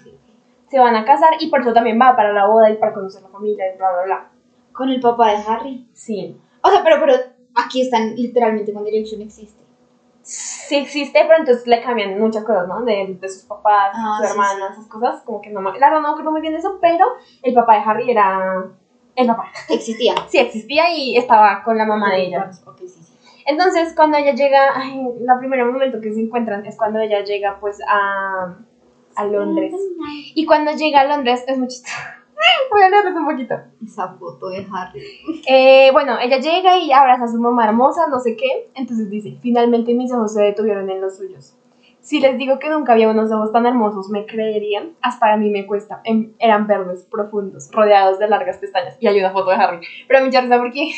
Se 0.69 0.77
van 0.79 0.95
a 0.95 1.03
casar 1.03 1.29
y 1.39 1.49
por 1.49 1.61
eso 1.61 1.73
también 1.73 1.99
va 1.99 2.15
para 2.15 2.33
la 2.33 2.45
boda 2.45 2.69
y 2.69 2.75
para 2.77 2.93
conocer 2.93 3.23
la 3.23 3.29
familia 3.29 3.73
y 3.73 3.77
bla, 3.77 3.91
bla, 3.93 4.03
bla. 4.03 4.29
Con 4.71 4.89
el 4.89 4.99
papá 4.99 5.31
de 5.31 5.37
Harry. 5.37 5.87
Sí. 5.93 6.37
O 6.61 6.69
sea, 6.69 6.83
pero, 6.83 6.97
pero 6.99 7.13
aquí 7.55 7.81
están 7.81 8.13
literalmente 8.15 8.71
One 8.71 8.91
Direction 8.91 9.21
existe. 9.21 9.59
Sí 10.21 10.60
existe, 10.77 11.19
pero 11.27 11.39
entonces 11.39 11.65
le 11.67 11.81
cambian 11.81 12.19
muchas 12.19 12.43
cosas, 12.43 12.67
¿no? 12.67 12.83
De, 12.83 13.17
de 13.19 13.29
sus 13.29 13.43
papás, 13.43 13.91
Ah, 13.93 14.17
sus 14.19 14.27
sí, 14.27 14.31
hermanas, 14.33 14.71
esas 14.77 14.87
cosas. 14.87 15.21
Como 15.23 15.41
que 15.41 15.49
no 15.49 15.61
me... 15.61 15.77
La 15.79 15.87
verdad 15.89 16.01
no 16.01 16.09
acuerdo 16.09 16.31
muy 16.31 16.41
bien 16.41 16.55
eso, 16.55 16.77
pero 16.81 17.05
el 17.43 17.53
papá 17.53 17.75
de 17.75 17.81
Harry 17.85 18.11
era 18.11 18.65
El 19.15 19.27
papá. 19.27 19.45
Existía. 19.69 20.15
Sí, 20.27 20.37
existía 20.37 20.93
y 20.95 21.17
estaba 21.17 21.63
con 21.63 21.77
la 21.77 21.85
mamá 21.85 22.11
de 22.11 22.25
ella. 22.27 22.51
Sí, 22.51 22.87
sí. 22.87 22.99
Entonces, 23.45 23.93
cuando 23.95 24.17
ella 24.17 24.33
llega, 24.33 24.71
ay, 24.75 24.99
el 24.99 25.39
primer 25.39 25.65
momento 25.65 25.99
que 25.99 26.13
se 26.13 26.21
encuentran 26.21 26.65
es 26.65 26.77
cuando 26.77 26.99
ella 26.99 27.23
llega, 27.23 27.59
pues, 27.59 27.79
a, 27.87 28.55
a 29.15 29.25
Londres. 29.25 29.73
Y 30.35 30.45
cuando 30.45 30.71
llega 30.73 31.01
a 31.01 31.05
Londres, 31.05 31.43
es 31.47 31.57
muy 31.57 31.67
chistoso. 31.67 31.95
Voy 32.71 32.81
a 32.81 32.89
leerles 32.89 33.15
un 33.15 33.25
poquito. 33.25 33.55
Esa 33.83 34.09
foto 34.13 34.49
de 34.49 34.65
Harry. 34.71 35.01
Eh, 35.47 35.89
bueno, 35.91 36.17
ella 36.19 36.37
llega 36.37 36.77
y 36.77 36.91
abraza 36.91 37.25
a 37.25 37.27
su 37.27 37.39
mamá 37.39 37.65
hermosa, 37.65 38.07
no 38.09 38.19
sé 38.19 38.35
qué. 38.35 38.69
Entonces 38.75 39.09
dice, 39.09 39.37
finalmente 39.41 39.93
mis 39.93 40.11
ojos 40.13 40.33
se 40.33 40.41
detuvieron 40.41 40.89
en 40.89 41.01
los 41.01 41.17
suyos. 41.17 41.57
Si 42.01 42.19
les 42.19 42.37
digo 42.37 42.57
que 42.57 42.69
nunca 42.69 42.93
había 42.93 43.09
unos 43.09 43.31
ojos 43.31 43.51
tan 43.51 43.67
hermosos, 43.67 44.09
¿me 44.09 44.25
creerían? 44.25 44.95
Hasta 45.01 45.33
a 45.33 45.37
mí 45.37 45.51
me 45.51 45.67
cuesta. 45.67 46.01
Em- 46.03 46.33
eran 46.39 46.65
verdes, 46.65 47.07
profundos, 47.09 47.69
rodeados 47.71 48.17
de 48.17 48.27
largas 48.27 48.57
pestañas. 48.57 48.97
Y 48.99 49.07
hay 49.07 49.19
una 49.19 49.31
foto 49.31 49.51
de 49.51 49.57
Harry. 49.57 49.87
Pero 50.07 50.19
a 50.19 50.23
mí 50.23 50.31
ya 50.31 50.41
porque... 50.41 50.91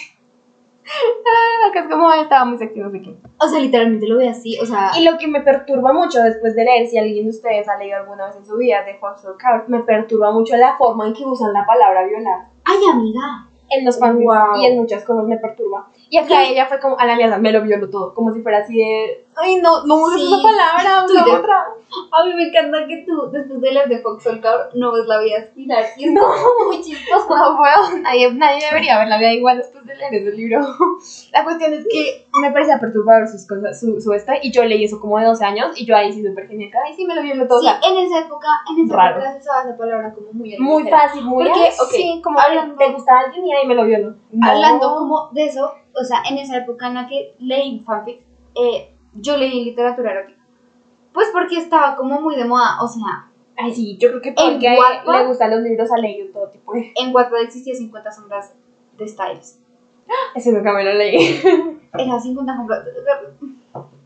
Acá 1.70 1.80
es 1.82 1.88
como 1.90 2.12
estaba 2.14 2.46
muy 2.46 2.58
sexy, 2.58 2.80
no 2.80 2.92
sé 2.92 3.02
qué. 3.02 3.16
O 3.40 3.48
sea, 3.48 3.60
literalmente 3.60 4.08
lo 4.08 4.18
ve 4.18 4.30
así. 4.30 4.58
O 4.60 4.66
sea, 4.66 4.92
Y 4.98 5.04
lo 5.04 5.18
que 5.18 5.28
me 5.28 5.42
perturba 5.42 5.94
mucho 5.94 6.20
después 6.22 6.56
de 6.56 6.66
leer, 6.66 6.88
si 6.88 6.98
alguien 6.98 7.26
de 7.26 7.32
ustedes 7.32 7.68
ha 7.68 7.78
leído 7.78 7.98
alguna 7.98 8.28
vez 8.28 8.36
en 8.36 8.46
su 8.46 8.58
vida 8.58 8.84
de 8.84 8.96
Foxtrot 8.96 9.38
Card, 9.38 9.68
me 9.68 9.80
perturba 9.80 10.32
mucho 10.32 10.56
la 10.58 10.76
forma 10.78 11.08
en 11.08 11.14
que 11.14 11.26
usan 11.26 11.54
la 11.54 11.66
palabra 11.66 12.06
violar. 12.06 12.48
ay, 12.66 12.78
amiga. 12.92 13.48
En 13.70 13.86
los 13.86 13.98
fanfics 13.98 14.26
Wow. 14.26 14.62
y 14.62 14.66
en 14.68 14.78
muchas 14.78 15.04
cosas 15.04 15.26
me 15.26 15.38
perturba. 15.38 15.88
Y 16.14 16.18
acá 16.20 16.44
ella 16.44 16.68
fue 16.68 16.80
como, 16.80 16.96
a 17.00 17.08
la 17.08 17.16
mierda, 17.16 17.40
me 17.40 17.52
lo 17.52 17.64
violó 17.64 17.90
todo. 17.90 18.14
Como 18.14 18.32
si 18.32 18.42
fuera 18.44 18.60
así 18.60 18.78
de, 18.78 19.26
ay, 19.36 19.56
no, 19.56 19.84
no 19.88 19.96
uses 19.96 20.22
Sí. 20.22 20.28
esa 20.28 20.44
palabra, 20.44 21.06
usa 21.06 21.24
Twitter. 21.24 21.40
otra. 21.40 21.66
A 22.12 22.24
mí 22.24 22.34
me 22.36 22.50
encanta 22.50 22.86
que 22.88 22.98
tú, 23.08 23.32
después 23.32 23.60
de 23.62 23.72
leer 23.72 23.90
de 23.90 23.98
Fox 24.00 24.24
Car, 24.40 24.70
no 24.76 24.92
ves 24.92 25.08
la 25.08 25.20
vida 25.22 25.38
espiral. 25.38 25.84
Y 25.98 26.06
es 26.06 26.12
No. 26.14 26.22
muy 26.68 26.82
chistoso. 26.82 27.26
No 27.36 27.58
puedo, 27.58 27.98
nadie, 28.04 28.32
nadie 28.32 28.60
debería 28.70 29.00
ver 29.00 29.08
la 29.08 29.18
vida 29.18 29.34
igual 29.34 29.58
después 29.58 29.84
de 29.88 29.96
leer 29.96 30.14
ese 30.14 30.32
libro. 30.38 30.60
La 31.32 31.44
cuestión 31.44 31.74
es 31.74 31.88
que 31.92 32.28
me 32.42 32.52
parecía 32.52 32.80
perturbador 32.80 33.28
sus 33.28 33.48
cosas, 33.48 33.80
su, 33.80 34.00
su 34.00 34.14
esta, 34.14 34.36
y 34.40 34.52
yo 34.52 34.64
leí 34.66 34.84
eso 34.84 35.00
como 35.00 35.18
de 35.18 35.26
12 35.26 35.44
años, 35.46 35.72
y 35.82 35.84
yo 35.88 35.96
ahí 35.98 36.14
sí 36.14 36.24
súper 36.24 36.48
genial, 36.48 36.70
ay, 36.86 36.94
sí 36.94 37.06
me 37.08 37.16
lo 37.16 37.24
violó 37.24 37.48
todo. 37.48 37.60
Sí, 37.60 37.66
o 37.68 37.70
sea, 37.72 37.80
en 37.90 37.98
esa 38.06 38.20
época, 38.20 38.48
en 38.70 38.86
esa 38.86 38.96
Raro. 38.96 39.16
época 39.18 39.34
se 39.34 39.40
usaba 39.40 39.64
esa 39.64 39.78
palabra 39.78 40.14
como 40.14 40.32
muy 40.34 40.56
muy 40.60 40.84
ligera. 40.84 41.00
fácil, 41.08 41.24
muy 41.24 41.46
Porque, 41.46 41.60
ay, 41.60 41.70
ok, 41.82 41.90
sí, 41.92 42.22
como 42.24 42.40
hablando- 42.40 42.76
te 42.76 42.92
gusta 42.92 43.18
alguien 43.20 43.48
y 43.48 43.52
ahí 43.54 43.66
me 43.68 43.74
lo 43.74 43.86
violó. 43.86 44.14
No. 44.32 44.48
Hablando 44.48 44.96
como 44.96 45.30
de 45.32 45.46
eso, 45.46 45.74
o 46.00 46.04
sea, 46.04 46.24
en 46.30 46.38
esa 46.38 46.58
época 46.58 46.88
en 46.88 46.94
la 46.96 47.08
que 47.08 47.36
leí 47.40 47.80
fanfics, 47.86 48.24
eh, 48.56 48.94
yo 49.14 49.38
leí 49.38 49.66
literatura 49.66 50.12
erótica. 50.12 50.42
Pues 51.14 51.30
porque 51.32 51.58
estaba 51.58 51.96
como 51.96 52.20
muy 52.22 52.36
de 52.36 52.46
moda, 52.46 52.82
o 52.82 52.88
sea, 52.88 53.30
Ay, 53.56 53.74
sí, 53.74 53.98
yo 53.98 54.10
creo 54.10 54.22
que 54.22 54.32
todo 54.32 54.50
En 54.50 54.60
Wattpad- 54.60 55.20
le 55.20 55.28
gustan 55.28 55.52
los 55.52 55.62
libros 55.62 55.92
ha 55.92 55.98
leído 55.98 56.28
todo 56.34 56.50
tipo 56.50 56.74
de... 56.74 56.92
en 56.96 57.14
Wattpad 57.14 57.44
existía 57.44 57.76
50 57.76 58.12
sombras 58.12 58.54
de 58.98 59.08
Styles. 59.08 59.60
Ese 60.36 60.52
nunca 60.52 60.74
me 60.74 60.84
lo 60.84 60.94
leí. 60.94 61.40
Era 61.94 62.20
50 62.20 62.56
sombras. 62.56 62.84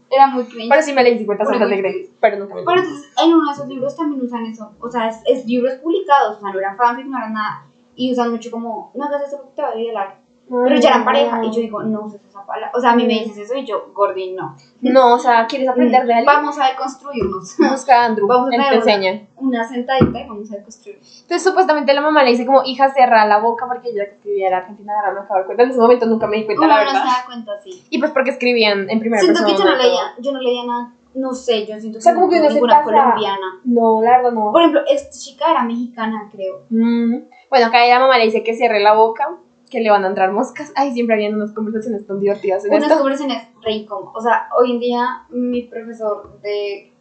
Era 0.09 0.27
muy 0.27 0.45
cringe. 0.45 0.69
Pero 0.69 0.81
sí 0.81 0.93
me 0.93 1.03
leí 1.03 1.17
50 1.17 1.43
Por 1.43 1.53
sombras 1.53 1.69
de. 1.69 1.77
Grey, 1.77 2.09
pero 2.19 2.39
nunca 2.39 2.55
me 2.55 2.63
Pero 2.63 2.79
entonces, 2.81 3.13
en 3.23 3.33
uno 3.33 3.47
de 3.47 3.53
esos 3.53 3.67
libros 3.67 3.95
también 3.95 4.21
usan 4.21 4.45
eso. 4.45 4.71
O 4.79 4.89
sea, 4.89 5.09
es, 5.09 5.21
es 5.25 5.45
libros 5.45 5.75
publicados, 5.75 6.37
o 6.37 6.41
sea, 6.41 6.51
no 6.51 6.59
eran 6.59 6.77
fanfics, 6.77 7.07
no 7.09 7.17
eran 7.17 7.33
nada. 7.33 7.65
Y 7.95 8.11
usan 8.11 8.31
mucho 8.31 8.51
como, 8.51 8.91
no 8.95 9.05
hagas 9.05 9.27
eso 9.27 9.37
porque 9.37 9.55
te 9.55 9.61
va 9.61 9.69
a 9.69 9.75
violar. 9.75 10.19
Pero 10.49 10.75
ya 10.79 10.89
eran 10.89 11.05
pareja. 11.05 11.43
Y 11.43 11.51
yo 11.51 11.61
digo, 11.61 11.83
no 11.83 12.01
uses 12.05 12.21
esa 12.27 12.45
palabra. 12.45 12.71
O 12.73 12.79
sea, 12.79 12.91
a 12.91 12.95
mí 12.95 13.05
me 13.05 13.13
dices 13.15 13.37
eso 13.37 13.55
y 13.55 13.65
yo, 13.65 13.87
Gordy, 13.93 14.31
no. 14.33 14.55
No, 14.81 15.15
o 15.15 15.19
sea, 15.19 15.45
¿quieres 15.47 15.67
aprender 15.67 16.05
de 16.05 16.13
alguien? 16.13 16.25
Vamos 16.25 16.57
a 16.59 16.67
deconstruirnos. 16.69 17.55
Busca 17.57 18.01
a 18.01 18.05
Andrew, 18.05 18.27
Vamos 18.29 18.49
a 18.51 18.55
él 18.55 18.61
te 18.61 18.67
tener 18.69 18.83
una- 18.83 18.93
enseña. 18.93 19.27
Una 19.35 19.67
sentadita 19.67 20.19
y 20.21 20.27
vamos 20.27 20.51
a 20.51 20.55
deconstruir. 20.55 20.95
Entonces, 20.95 21.43
supuestamente 21.43 21.93
la 21.93 22.01
mamá 22.01 22.23
le 22.23 22.31
dice 22.31 22.45
como, 22.45 22.63
hija, 22.63 22.89
cierra 22.93 23.25
la 23.25 23.39
boca 23.39 23.65
porque 23.67 23.89
ella 23.89 24.05
que 24.05 24.15
escribía 24.15 24.47
era 24.47 24.57
argentina, 24.59 24.93
ahora 24.95 25.13
me 25.13 25.19
acabo 25.21 25.39
de 25.41 25.45
cuenta. 25.45 25.63
En 25.63 25.69
ese 25.71 25.79
momento 25.79 26.05
nunca 26.05 26.27
me 26.27 26.37
di 26.37 26.45
cuenta, 26.45 26.65
Uno 26.65 26.75
la 26.75 26.83
no 26.83 26.89
se 26.89 26.95
verdad. 26.95 27.09
da 27.11 27.25
cuenta, 27.25 27.51
sí. 27.63 27.83
Y 27.89 27.99
pues 27.99 28.11
porque 28.11 28.29
escribían 28.31 28.89
en 28.89 28.99
primera 28.99 29.21
Siento 29.21 29.41
que 29.45 29.51
persona. 29.51 29.71
yo 29.71 29.75
no 29.77 29.83
leía, 29.83 30.01
yo 30.19 30.31
no 30.31 30.39
leía 30.39 30.63
nada. 30.65 30.93
No 31.13 31.33
sé, 31.33 31.65
yo 31.65 31.79
siento 31.79 31.97
que 31.97 31.97
O 31.97 32.01
sea, 32.01 32.13
como 32.13 32.27
no 32.27 32.31
que 32.31 32.39
se 32.41 32.53
ninguna 32.53 32.83
colombiana. 32.83 33.47
No, 33.65 34.01
la 34.03 34.17
verdad 34.17 34.31
no. 34.31 34.51
Por 34.51 34.61
ejemplo, 34.61 34.81
esta 34.87 35.09
chica 35.17 35.49
era 35.51 35.63
mexicana, 35.63 36.29
creo. 36.31 36.61
Mm. 36.69 37.23
Bueno, 37.49 37.65
acá 37.65 37.85
la 37.87 37.99
mamá 37.99 38.17
le 38.19 38.25
dice 38.25 38.43
que 38.43 38.53
cierre 38.53 38.79
la 38.81 38.93
boca, 38.93 39.27
que 39.69 39.81
le 39.81 39.89
van 39.89 40.03
a 40.05 40.07
entrar 40.07 40.31
moscas. 40.31 40.71
Ay, 40.75 40.93
siempre 40.93 41.15
habían 41.15 41.35
unas 41.35 41.51
conversaciones 41.53 42.05
tan 42.07 42.19
divertidas 42.19 42.63
en 42.65 42.71
Unas 42.71 42.83
esto. 42.83 42.97
conversaciones 42.97 43.47
re 43.63 43.71
incómodas. 43.73 44.13
O 44.15 44.21
sea, 44.21 44.47
hoy 44.57 44.71
en 44.73 44.79
día 44.79 45.23
mi 45.29 45.63
profesor 45.63 46.39
de 46.41 46.91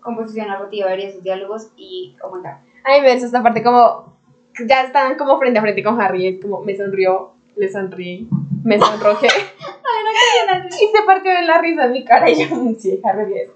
composición 0.00 0.48
narrativa 0.48 0.88
vería 0.88 1.12
sus 1.12 1.22
diálogos 1.22 1.70
y, 1.76 2.16
oh 2.22 2.34
my 2.34 2.42
god. 2.42 2.50
Ay, 2.84 3.00
me 3.00 3.12
esta 3.12 3.42
parte 3.42 3.62
como, 3.62 4.12
ya 4.68 4.82
están 4.82 5.16
como 5.16 5.38
frente 5.38 5.58
a 5.58 5.62
frente 5.62 5.82
con 5.82 6.00
Harry, 6.00 6.26
es 6.26 6.42
como, 6.42 6.60
me 6.60 6.76
sonrió, 6.76 7.32
le 7.56 7.68
sonríe, 7.70 8.26
me 8.62 8.78
sonrojé. 8.78 9.28
y 10.68 10.96
se 10.96 11.02
partió 11.06 11.32
de 11.32 11.42
la 11.42 11.58
risa 11.58 11.86
en 11.86 11.92
mi 11.92 12.04
cara 12.04 12.28
y 12.30 12.44
yo, 12.46 12.56
sí, 12.78 13.00
Harry 13.04 13.24
bien. 13.32 13.48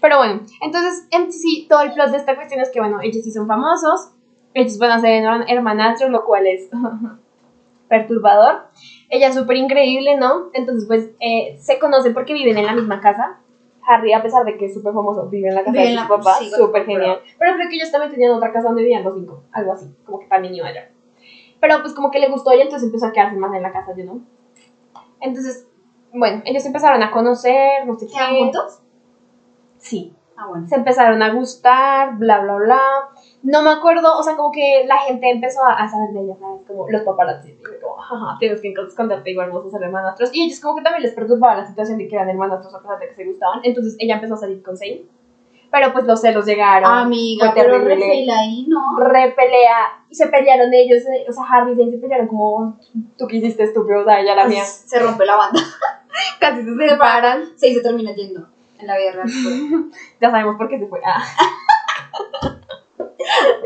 Pero 0.00 0.18
bueno, 0.18 0.40
entonces, 0.62 1.06
en 1.10 1.32
sí, 1.32 1.66
todo 1.68 1.82
el 1.82 1.92
plot 1.92 2.10
de 2.10 2.16
esta 2.18 2.34
cuestión 2.34 2.60
es 2.60 2.70
que, 2.70 2.80
bueno, 2.80 3.00
ellos 3.02 3.22
sí 3.22 3.30
son 3.30 3.46
famosos, 3.46 4.12
ellos 4.54 4.78
van 4.78 4.92
a 4.92 5.00
ser 5.00 5.22
herman- 5.22 5.44
hermanastros, 5.48 6.10
lo 6.10 6.24
cual 6.24 6.46
es 6.46 6.68
perturbador. 7.92 8.62
Ella 9.10 9.28
es 9.28 9.34
súper 9.34 9.56
increíble, 9.58 10.16
¿no? 10.16 10.48
Entonces, 10.54 10.86
pues, 10.88 11.10
eh, 11.20 11.56
se 11.58 11.78
conocen 11.78 12.14
porque 12.14 12.32
viven 12.32 12.56
en 12.56 12.64
la 12.66 12.72
misma 12.74 13.00
casa. 13.00 13.38
Harry, 13.86 14.12
a 14.12 14.22
pesar 14.22 14.44
de 14.44 14.56
que 14.56 14.66
es 14.66 14.74
súper 14.74 14.92
famoso, 14.94 15.28
vive 15.28 15.48
en 15.48 15.54
la 15.56 15.60
casa 15.64 15.72
Vive 15.72 15.84
de 15.84 15.90
en 15.92 15.98
su 15.98 16.02
la- 16.02 16.08
papá, 16.08 16.36
sí, 16.38 16.50
súper 16.50 16.84
genial. 16.86 17.20
Pero 17.38 17.54
creo 17.56 17.68
que 17.68 17.76
ellos 17.76 17.90
también 17.90 18.10
tenían 18.12 18.32
otra 18.32 18.50
casa 18.52 18.68
donde 18.68 18.82
vivían 18.82 19.02
los 19.04 19.14
cinco, 19.14 19.42
algo 19.52 19.72
así, 19.72 19.92
como 20.06 20.18
que 20.20 20.26
también 20.26 20.54
iba 20.54 20.68
allá. 20.68 20.88
Pero 21.60 21.80
pues 21.82 21.92
como 21.92 22.10
que 22.10 22.18
le 22.20 22.28
gustó 22.28 22.50
a 22.50 22.54
ella, 22.54 22.62
entonces 22.64 22.86
empezó 22.86 23.06
a 23.06 23.12
quedarse 23.12 23.36
más 23.36 23.52
en 23.54 23.62
la 23.62 23.72
casa, 23.72 23.92
¿no? 24.04 24.20
Entonces, 25.20 25.66
bueno, 26.12 26.42
ellos 26.44 26.64
empezaron 26.64 27.02
a 27.02 27.10
conocer, 27.10 27.84
no 27.86 27.94
sé 27.98 28.06
¿Quedan 28.06 28.32
qué. 28.32 28.38
juntos? 28.38 28.80
Sí, 29.78 30.14
Ah, 30.36 30.46
bueno. 30.48 30.66
se 30.66 30.76
empezaron 30.76 31.22
a 31.22 31.32
gustar, 31.34 32.16
bla, 32.16 32.38
bla, 32.40 32.54
bla. 32.56 32.80
No 33.42 33.62
me 33.62 33.70
acuerdo, 33.70 34.16
o 34.18 34.22
sea, 34.22 34.36
como 34.36 34.52
que 34.52 34.84
la 34.86 34.98
gente 34.98 35.30
empezó 35.30 35.64
a, 35.64 35.72
a 35.72 35.88
saber 35.88 36.10
de 36.10 36.20
ella, 36.20 36.36
¿sabes? 36.38 36.62
Como 36.66 36.88
los 36.88 37.02
paparazzi, 37.02 37.54
como, 37.80 37.96
jaja, 37.96 38.36
tienes 38.38 38.60
que 38.60 38.72
esconderte 38.86 39.30
igual, 39.30 39.50
vamos 39.50 39.66
a 39.66 39.78
ser 39.78 39.86
hermanastros. 39.86 40.30
Y 40.32 40.44
ellos 40.44 40.60
como 40.60 40.76
que 40.76 40.82
también 40.82 41.02
les 41.02 41.14
perturbaba 41.14 41.56
la 41.56 41.66
situación 41.66 41.98
de 41.98 42.06
que 42.06 42.14
eran 42.14 42.28
hermanastros 42.28 42.74
a 42.74 42.80
pesar 42.80 42.98
de 42.98 43.08
que 43.08 43.14
se 43.14 43.24
gustaban. 43.24 43.60
Entonces 43.64 43.96
ella 43.98 44.14
empezó 44.14 44.34
a 44.34 44.38
salir 44.38 44.62
con 44.62 44.76
Zane. 44.76 45.02
Pero 45.70 45.92
pues 45.92 46.04
los 46.04 46.20
celos 46.20 46.44
llegaron. 46.44 46.92
Amiga, 46.92 47.50
fue 47.52 47.62
pero. 47.62 47.78
Rafael 47.78 48.30
ahí, 48.30 48.66
¿no? 48.68 48.98
Re 48.98 49.32
pelea, 49.32 50.04
y 50.10 50.14
se 50.14 50.26
pelearon 50.26 50.72
ellos, 50.72 51.02
eh, 51.06 51.24
o 51.28 51.32
sea, 51.32 51.44
Harry 51.50 51.72
y 51.72 51.76
Zane 51.76 51.90
se 51.90 51.98
pelearon 51.98 52.26
como, 52.28 52.78
tú 53.16 53.26
que 53.26 53.36
hiciste 53.36 53.62
estúpido, 53.62 54.00
o 54.00 54.04
sea, 54.04 54.20
ella 54.20 54.34
la 54.34 54.46
mía. 54.46 54.64
Se 54.64 54.98
rompe 54.98 55.24
la 55.24 55.36
banda. 55.36 55.60
Casi 56.38 56.62
se 56.62 56.88
separan. 56.88 57.44
Sí, 57.56 57.74
se 57.74 57.80
termina 57.80 58.12
yendo 58.14 58.46
en 58.82 58.86
la 58.86 58.94
pues. 59.22 59.34
Ya 60.20 60.30
sabemos 60.30 60.56
por 60.56 60.68
qué 60.68 60.78
se 60.78 60.86
fue. 60.86 61.00
Ah. 61.04 61.22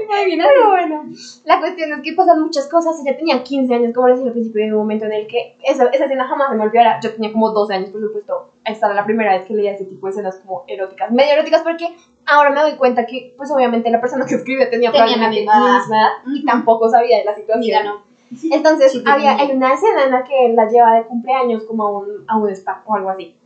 Pero 0.08 0.70
bueno, 0.70 1.04
la 1.44 1.60
cuestión 1.60 1.92
es 1.92 2.00
que 2.02 2.12
pasan 2.12 2.40
muchas 2.40 2.68
cosas. 2.68 3.00
Ella 3.04 3.16
tenía 3.16 3.42
15 3.42 3.74
años, 3.74 3.92
como 3.94 4.08
les 4.08 4.18
dije 4.18 4.28
al 4.28 4.32
principio, 4.32 4.64
hubo 4.66 4.72
un 4.72 4.78
momento 4.78 5.04
en 5.06 5.12
el 5.12 5.26
que 5.26 5.56
esa, 5.62 5.86
esa 5.86 6.04
escena 6.04 6.26
jamás 6.26 6.50
se 6.50 6.56
me 6.56 6.64
olvidará. 6.64 7.00
Yo 7.00 7.12
tenía 7.14 7.32
como 7.32 7.50
12 7.50 7.74
años, 7.74 7.90
por 7.90 8.00
supuesto. 8.00 8.52
Esta 8.64 8.86
era 8.86 8.94
la 8.94 9.04
primera 9.04 9.36
vez 9.36 9.46
que 9.46 9.54
leía 9.54 9.72
ese 9.72 9.84
tipo 9.84 10.06
de 10.06 10.12
escenas 10.12 10.40
como 10.40 10.64
eróticas, 10.66 11.10
medio 11.10 11.32
eróticas, 11.34 11.62
porque 11.62 11.96
ahora 12.26 12.50
me 12.50 12.60
doy 12.60 12.76
cuenta 12.76 13.06
que, 13.06 13.34
pues 13.36 13.50
obviamente, 13.50 13.90
la 13.90 14.00
persona 14.00 14.26
que 14.26 14.34
escribe 14.34 14.66
tenía, 14.66 14.90
Tenía 14.90 15.04
probablemente 15.04 15.44
la 15.44 15.54
misma 15.54 15.68
mi 15.68 15.78
misma 15.78 15.96
edad 15.96 16.10
y 16.34 16.44
tampoco 16.44 16.88
sabía 16.88 17.18
de 17.18 17.24
la 17.24 17.34
situación. 17.34 17.78
Amiga, 17.78 17.82
no. 17.84 18.06
Entonces, 18.50 18.92
Sí, 18.92 19.04
había, 19.06 19.36
hay 19.36 19.52
una 19.52 19.72
escena 19.72 20.04
en 20.04 20.10
la 20.10 20.24
que 20.24 20.46
él 20.46 20.56
la 20.56 20.68
lleva 20.68 20.94
de 20.94 21.04
cumpleaños 21.04 21.64
como 21.64 21.84
a 21.84 21.90
un, 21.98 22.24
a 22.26 22.36
un 22.36 22.50
spa 22.50 22.82
o 22.86 22.94
algo 22.94 23.10
así. 23.10 23.36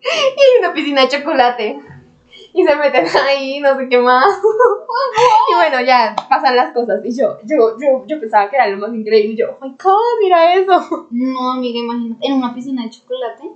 y 0.02 0.60
una 0.60 0.72
piscina 0.72 1.02
de 1.02 1.08
chocolate. 1.08 1.78
Y 2.58 2.64
se 2.64 2.74
meten 2.74 3.04
ahí, 3.26 3.60
no 3.60 3.76
sé 3.76 3.86
qué 3.86 3.98
más. 3.98 4.24
y 5.50 5.54
bueno, 5.54 5.86
ya 5.86 6.16
pasan 6.26 6.56
las 6.56 6.72
cosas. 6.72 7.04
Y 7.04 7.14
yo, 7.14 7.36
yo, 7.44 7.76
yo, 7.78 8.06
yo 8.06 8.18
pensaba 8.18 8.48
que 8.48 8.56
era 8.56 8.66
lo 8.68 8.78
más 8.78 8.94
increíble. 8.94 9.32
Y 9.34 9.36
yo, 9.36 9.48
oh 9.60 9.64
my 9.64 9.72
god, 9.72 10.20
mira 10.22 10.54
eso. 10.54 11.06
No, 11.10 11.50
amiga, 11.52 11.78
imagínate. 11.80 12.26
En 12.26 12.32
una 12.34 12.54
piscina 12.54 12.82
de 12.84 12.90
chocolate. 12.90 13.50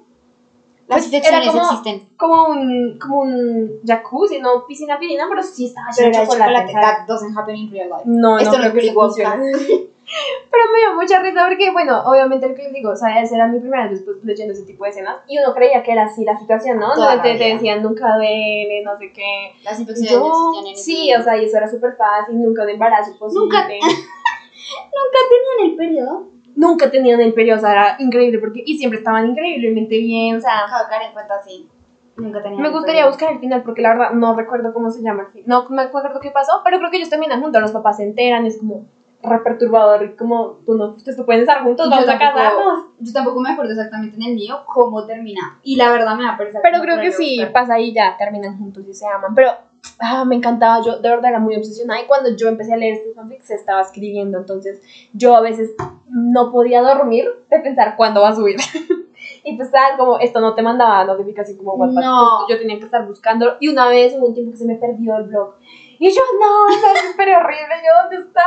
Pues, 0.87 1.11
Las 1.11 1.25
era 1.25 1.41
como- 1.47 1.63
existen. 1.63 2.09
Como 2.19 2.45
un, 2.49 2.99
como 2.99 3.21
un 3.21 3.81
jacuzzi, 3.87 4.39
no 4.41 4.67
piscina, 4.67 4.99
piscina, 4.99 5.25
pero 5.31 5.43
sí 5.43 5.67
estaba 5.67 5.87
lleno 5.97 6.09
de 6.09 6.27
chocolate. 6.27 6.67
chocolate. 6.67 6.73
That 6.75 7.07
doesn't 7.07 7.39
happen 7.39 7.57
in 7.57 7.71
real 7.71 7.89
life. 7.89 8.03
No, 8.05 8.39
Esto 8.39 8.59
no, 8.59 8.65
no 8.65 8.65
es 8.67 8.73
que 8.75 8.91
Wonka. 8.93 9.31
funcione. 9.31 9.53
Pero 10.51 10.65
me 10.73 10.79
dio 10.81 10.95
mucha 10.95 11.19
risa 11.21 11.47
porque, 11.49 11.71
bueno, 11.71 12.03
obviamente 12.05 12.49
lo 12.49 12.55
que 12.55 12.65
les 12.65 12.73
digo, 12.73 12.91
o 12.91 12.97
sea, 12.97 13.21
esa 13.21 13.37
era 13.37 13.47
mi 13.47 13.59
primera 13.61 13.83
vez 13.85 13.93
después 13.93 14.17
leyendo 14.25 14.53
ese 14.53 14.65
tipo 14.65 14.85
de 14.85 14.91
escenas 14.91 15.19
y 15.29 15.39
uno 15.39 15.53
creía 15.55 15.83
que 15.83 15.93
era 15.93 16.05
así 16.05 16.25
la 16.25 16.37
situación, 16.37 16.79
¿no? 16.79 16.95
Donde 16.97 17.23
te, 17.23 17.37
te 17.37 17.53
decían 17.55 17.83
nunca 17.83 18.15
duele, 18.17 18.83
no 18.83 18.97
sé 18.99 19.13
qué. 19.13 19.53
Las 19.63 19.79
Yo, 19.79 20.53
en 20.61 20.67
ese 20.73 20.83
sí, 20.83 21.15
o 21.15 21.23
sea, 21.23 21.37
y 21.37 21.45
eso 21.45 21.57
era 21.59 21.69
súper 21.69 21.95
fácil, 21.97 22.41
nunca 22.41 22.65
de 22.65 22.73
embarazo 22.73 23.17
posible. 23.19 23.41
Nunca- 23.45 23.67
¿Nunca 23.71 25.19
tenían 25.29 25.71
el 25.71 25.77
periodo? 25.77 26.27
Nunca 26.57 26.91
tenían 26.91 27.21
el 27.21 27.33
periodo, 27.33 27.59
o 27.59 27.61
sea, 27.61 27.73
era 27.73 27.97
increíble 27.99 28.39
porque, 28.39 28.63
y 28.65 28.77
siempre 28.77 28.99
estaban 28.99 29.27
increíblemente 29.29 29.97
bien, 29.99 30.37
o 30.37 30.41
sea. 30.41 30.65
Caer 30.89 31.03
en 31.09 31.13
cuenta 31.13 31.35
así. 31.37 31.69
Nunca 32.17 32.43
tenían 32.43 32.61
Me 32.61 32.69
el 32.69 32.73
gustaría 32.75 33.03
periodo. 33.03 33.11
buscar 33.13 33.31
el 33.33 33.39
final 33.39 33.63
porque 33.63 33.81
la 33.83 33.91
verdad 33.91 34.11
no 34.13 34.35
recuerdo 34.37 34.73
cómo 34.73 34.91
se 34.91 35.01
llama 35.03 35.23
el 35.23 35.29
fin. 35.33 35.43
No 35.47 35.65
me 35.71 35.83
acuerdo 35.83 36.19
qué 36.21 36.31
pasó, 36.31 36.61
pero 36.65 36.79
creo 36.79 36.91
que 36.91 36.97
ellos 36.99 37.09
terminan 37.09 37.41
juntos, 37.41 37.63
los 37.63 37.73
papás 37.73 37.97
se 37.97 38.03
enteran, 38.03 38.45
es 38.47 38.59
como 38.59 38.85
re 39.23 39.39
perturbador, 39.41 40.03
y 40.05 40.17
como 40.17 40.61
tú 40.65 40.75
no, 40.77 40.95
ustedes 40.95 41.19
no 41.19 41.27
pueden 41.27 41.43
estar 41.43 41.63
juntos, 41.63 41.89
vamos 41.91 42.09
a 42.09 42.19
tampoco- 42.19 42.35
casarnos. 42.35 42.85
Yo 43.01 43.13
tampoco 43.13 43.41
me 43.41 43.51
acuerdo 43.51 43.73
exactamente 43.73 44.17
en 44.17 44.23
el 44.23 44.35
mío 44.35 44.61
cómo 44.67 45.05
termina. 45.07 45.59
Y 45.63 45.77
la 45.77 45.91
verdad 45.91 46.17
me 46.17 46.25
va 46.25 46.31
a 46.35 46.37
parecer. 46.37 46.61
Pero 46.63 46.81
creo 46.81 47.01
que 47.01 47.13
sí, 47.13 47.39
loca. 47.39 47.53
pasa 47.53 47.79
y 47.79 47.93
ya, 47.95 48.17
terminan 48.19 48.59
juntos 48.59 48.85
y 48.89 48.95
se 48.95 49.07
aman. 49.07 49.35
Pero 49.35 49.51
ah, 49.99 50.25
me 50.25 50.37
encantaba, 50.37 50.83
yo 50.85 50.99
de 51.01 51.09
verdad 51.09 51.31
era 51.31 51.39
muy 51.39 51.57
obsesionada 51.57 52.01
y 52.03 52.07
cuando 52.07 52.35
yo 52.37 52.49
empecé 52.49 52.73
a 52.75 52.77
leer 52.77 52.95
este 52.95 53.13
fanfic 53.15 53.43
se 53.43 53.55
estaba 53.55 53.81
escribiendo, 53.81 54.39
entonces 54.39 54.83
yo 55.13 55.37
a 55.37 55.41
veces 55.41 55.71
no 56.09 56.51
podía 56.51 56.83
dormir 56.83 57.27
de 57.51 57.59
pensar 57.61 57.97
cuándo 57.97 58.21
va 58.23 58.29
a 58.31 58.35
subir. 58.35 58.57
y 59.45 59.57
pues 59.57 59.69
estaba 59.69 59.97
como, 59.97 60.19
esto 60.19 60.41
no 60.41 60.55
te 60.55 60.63
mandaba 60.63 61.05
notificación 61.05 61.57
como 61.59 61.75
WhatsApp, 61.75 62.03
No. 62.05 62.27
pues, 62.47 62.57
yo 62.57 62.61
tenía 62.63 62.79
que 62.79 62.85
estar 62.87 63.07
buscando 63.07 63.57
y 63.61 63.69
una 63.69 63.89
vez 63.89 64.15
hubo 64.19 64.27
un 64.29 64.35
tiempo 64.35 64.53
que 64.53 64.59
se 64.59 64.65
me 64.67 64.77
perdió 64.77 65.17
el 65.17 65.25
blog. 65.25 65.55
Y 65.99 66.11
yo, 66.11 66.23
no, 66.41 66.69
eso 66.75 66.87
es 66.95 67.11
súper 67.11 67.29
horrible, 67.37 67.75
yo, 67.85 68.03
¿dónde 68.03 68.27
está? 68.29 68.43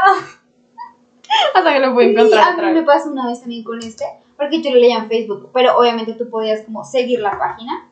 Hasta 1.54 1.74
que 1.74 1.80
lo 1.80 1.94
pude 1.94 2.06
Sí, 2.06 2.12
encontrar 2.12 2.50
a 2.50 2.54
otra 2.54 2.68
mí 2.68 2.74
me 2.74 2.84
pasó 2.84 3.12
una 3.12 3.28
vez 3.28 3.40
también 3.40 3.64
con 3.64 3.80
este, 3.80 4.06
porque 4.38 4.62
yo 4.62 4.72
lo 4.72 4.78
leía 4.78 4.98
en 4.98 5.08
Facebook, 5.08 5.50
pero 5.54 5.78
obviamente 5.78 6.14
tú 6.14 6.30
podías 6.30 6.64
como 6.64 6.84
seguir 6.84 7.20
la 7.22 7.38
página. 7.38 7.90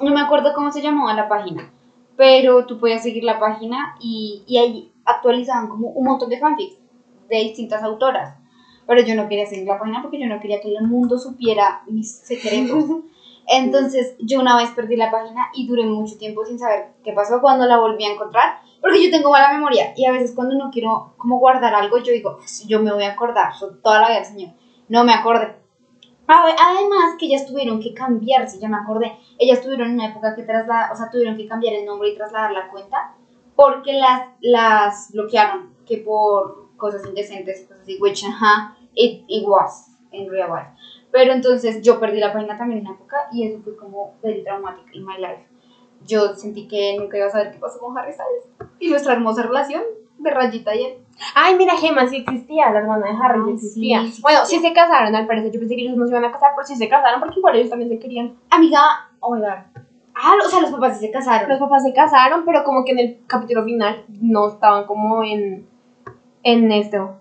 No 0.00 0.10
me 0.10 0.20
acuerdo 0.20 0.52
cómo 0.54 0.72
se 0.72 0.82
llamaba 0.82 1.14
la 1.14 1.28
página, 1.28 1.70
pero 2.16 2.66
tú 2.66 2.78
podías 2.78 3.02
seguir 3.02 3.24
la 3.24 3.38
página 3.38 3.94
y, 4.00 4.42
y 4.46 4.58
ahí 4.58 4.92
actualizaban 5.04 5.68
como 5.68 5.88
un 5.88 6.04
montón 6.04 6.28
de 6.28 6.38
fanfics 6.38 6.76
de 7.28 7.36
distintas 7.38 7.82
autoras. 7.82 8.36
Pero 8.86 9.00
yo 9.02 9.14
no 9.14 9.28
quería 9.28 9.46
seguir 9.46 9.66
la 9.66 9.78
página 9.78 10.02
porque 10.02 10.18
yo 10.18 10.26
no 10.26 10.40
quería 10.40 10.60
que 10.60 10.74
el 10.74 10.86
mundo 10.86 11.18
supiera 11.18 11.82
mis 11.86 12.16
secretos. 12.18 12.84
Entonces 13.46 14.14
yo 14.20 14.40
una 14.40 14.56
vez 14.56 14.70
perdí 14.70 14.96
la 14.96 15.10
página 15.10 15.48
y 15.54 15.66
duré 15.66 15.84
mucho 15.84 16.16
tiempo 16.16 16.44
sin 16.44 16.58
saber 16.58 16.86
qué 17.04 17.12
pasó 17.12 17.40
cuando 17.40 17.66
la 17.66 17.78
volví 17.78 18.04
a 18.04 18.12
encontrar. 18.12 18.60
Porque 18.82 19.02
yo 19.04 19.10
tengo 19.10 19.30
mala 19.30 19.52
memoria 19.52 19.92
y 19.96 20.04
a 20.04 20.12
veces 20.12 20.32
cuando 20.34 20.54
no 20.56 20.70
quiero 20.70 21.14
como 21.16 21.38
guardar 21.38 21.74
algo, 21.74 21.96
yo 21.98 22.12
digo, 22.12 22.36
"Pues, 22.36 22.66
yo 22.66 22.80
me 22.82 22.92
voy 22.92 23.04
a 23.04 23.12
acordar, 23.12 23.54
so- 23.54 23.76
toda 23.82 24.00
la 24.00 24.08
vida 24.10 24.24
Señor. 24.24 24.50
No 24.88 25.04
me 25.04 25.12
acordé. 25.14 25.54
Además 26.26 27.16
que 27.18 27.26
ellas 27.26 27.46
tuvieron 27.46 27.80
que 27.80 27.92
cambiarse, 27.94 28.58
ya 28.58 28.68
me 28.68 28.76
acordé. 28.76 29.12
Ellas 29.38 29.60
tuvieron 29.60 29.92
una 29.92 30.06
época 30.06 30.34
que 30.34 30.42
trasladar, 30.44 30.92
o 30.92 30.96
sea, 30.96 31.10
tuvieron 31.10 31.36
que 31.36 31.46
cambiar 31.46 31.74
el 31.74 31.84
nombre 31.84 32.08
y 32.10 32.16
trasladar 32.16 32.52
la 32.52 32.68
cuenta 32.68 33.14
porque 33.54 33.92
las, 33.92 34.28
las 34.40 35.10
bloquearon, 35.12 35.74
que 35.86 35.98
por 35.98 36.68
cosas 36.76 37.06
indecentes 37.06 37.62
cosas 37.62 37.82
así, 37.82 37.98
which, 38.00 38.24
ajá, 38.24 38.74
it, 38.94 39.24
it 39.28 39.44
was 39.46 39.90
in 40.10 40.30
real 40.30 40.48
life. 40.50 40.70
Pero 41.10 41.32
entonces 41.32 41.82
yo 41.82 42.00
perdí 42.00 42.18
la 42.18 42.32
página 42.32 42.56
también 42.56 42.80
en 42.80 42.86
una 42.86 42.96
época 42.96 43.28
y 43.32 43.46
eso 43.46 43.60
fue 43.62 43.76
como 43.76 44.14
very 44.22 44.42
traumatic 44.42 44.86
in 44.94 45.04
my 45.04 45.18
life. 45.18 45.46
Yo 46.06 46.34
sentí 46.34 46.68
que 46.68 46.96
nunca 46.98 47.16
iba 47.16 47.26
a 47.26 47.30
saber 47.30 47.52
qué 47.52 47.58
pasó 47.58 47.78
con 47.78 47.96
Harry 47.96 48.12
Styles 48.12 48.70
y 48.78 48.90
nuestra 48.90 49.12
hermosa 49.12 49.42
relación 49.42 49.82
de 50.18 50.30
Rayita 50.30 50.74
y 50.74 50.84
él. 50.84 50.94
Ay, 51.34 51.56
mira, 51.56 51.76
Gemma, 51.76 52.06
sí 52.08 52.18
existía, 52.18 52.70
la 52.70 52.80
hermana 52.80 53.06
de 53.06 53.12
Harry 53.22 53.40
Ay, 53.46 53.54
existía. 53.54 54.02
sí, 54.02 54.12
sí 54.12 54.22
bueno, 54.22 54.44
sí 54.44 54.58
se 54.58 54.72
casaron, 54.72 55.14
al 55.14 55.26
parecer. 55.26 55.52
Yo 55.52 55.60
pensé 55.60 55.76
que 55.76 55.82
ellos 55.82 55.96
no 55.96 56.06
se 56.06 56.12
iban 56.12 56.24
a 56.24 56.32
casar, 56.32 56.52
pero 56.54 56.66
sí 56.66 56.76
se 56.76 56.88
casaron 56.88 57.20
porque 57.20 57.38
igual 57.38 57.56
ellos 57.56 57.70
también 57.70 57.90
se 57.90 57.98
querían. 57.98 58.34
Amiga, 58.50 58.80
oh 59.20 59.34
my 59.34 59.40
god. 59.40 59.82
Ah, 60.14 60.34
o 60.44 60.48
sea, 60.48 60.60
los 60.60 60.70
papás 60.70 60.98
sí 60.98 61.06
se 61.06 61.12
casaron. 61.12 61.48
Los 61.48 61.58
papás 61.58 61.82
se 61.82 61.92
casaron, 61.92 62.44
pero 62.44 62.64
como 62.64 62.84
que 62.84 62.92
en 62.92 62.98
el 62.98 63.18
capítulo 63.26 63.64
final 63.64 64.04
no 64.08 64.48
estaban 64.48 64.84
como 64.84 65.22
en, 65.22 65.66
en 66.42 66.72
esto. 66.72 67.16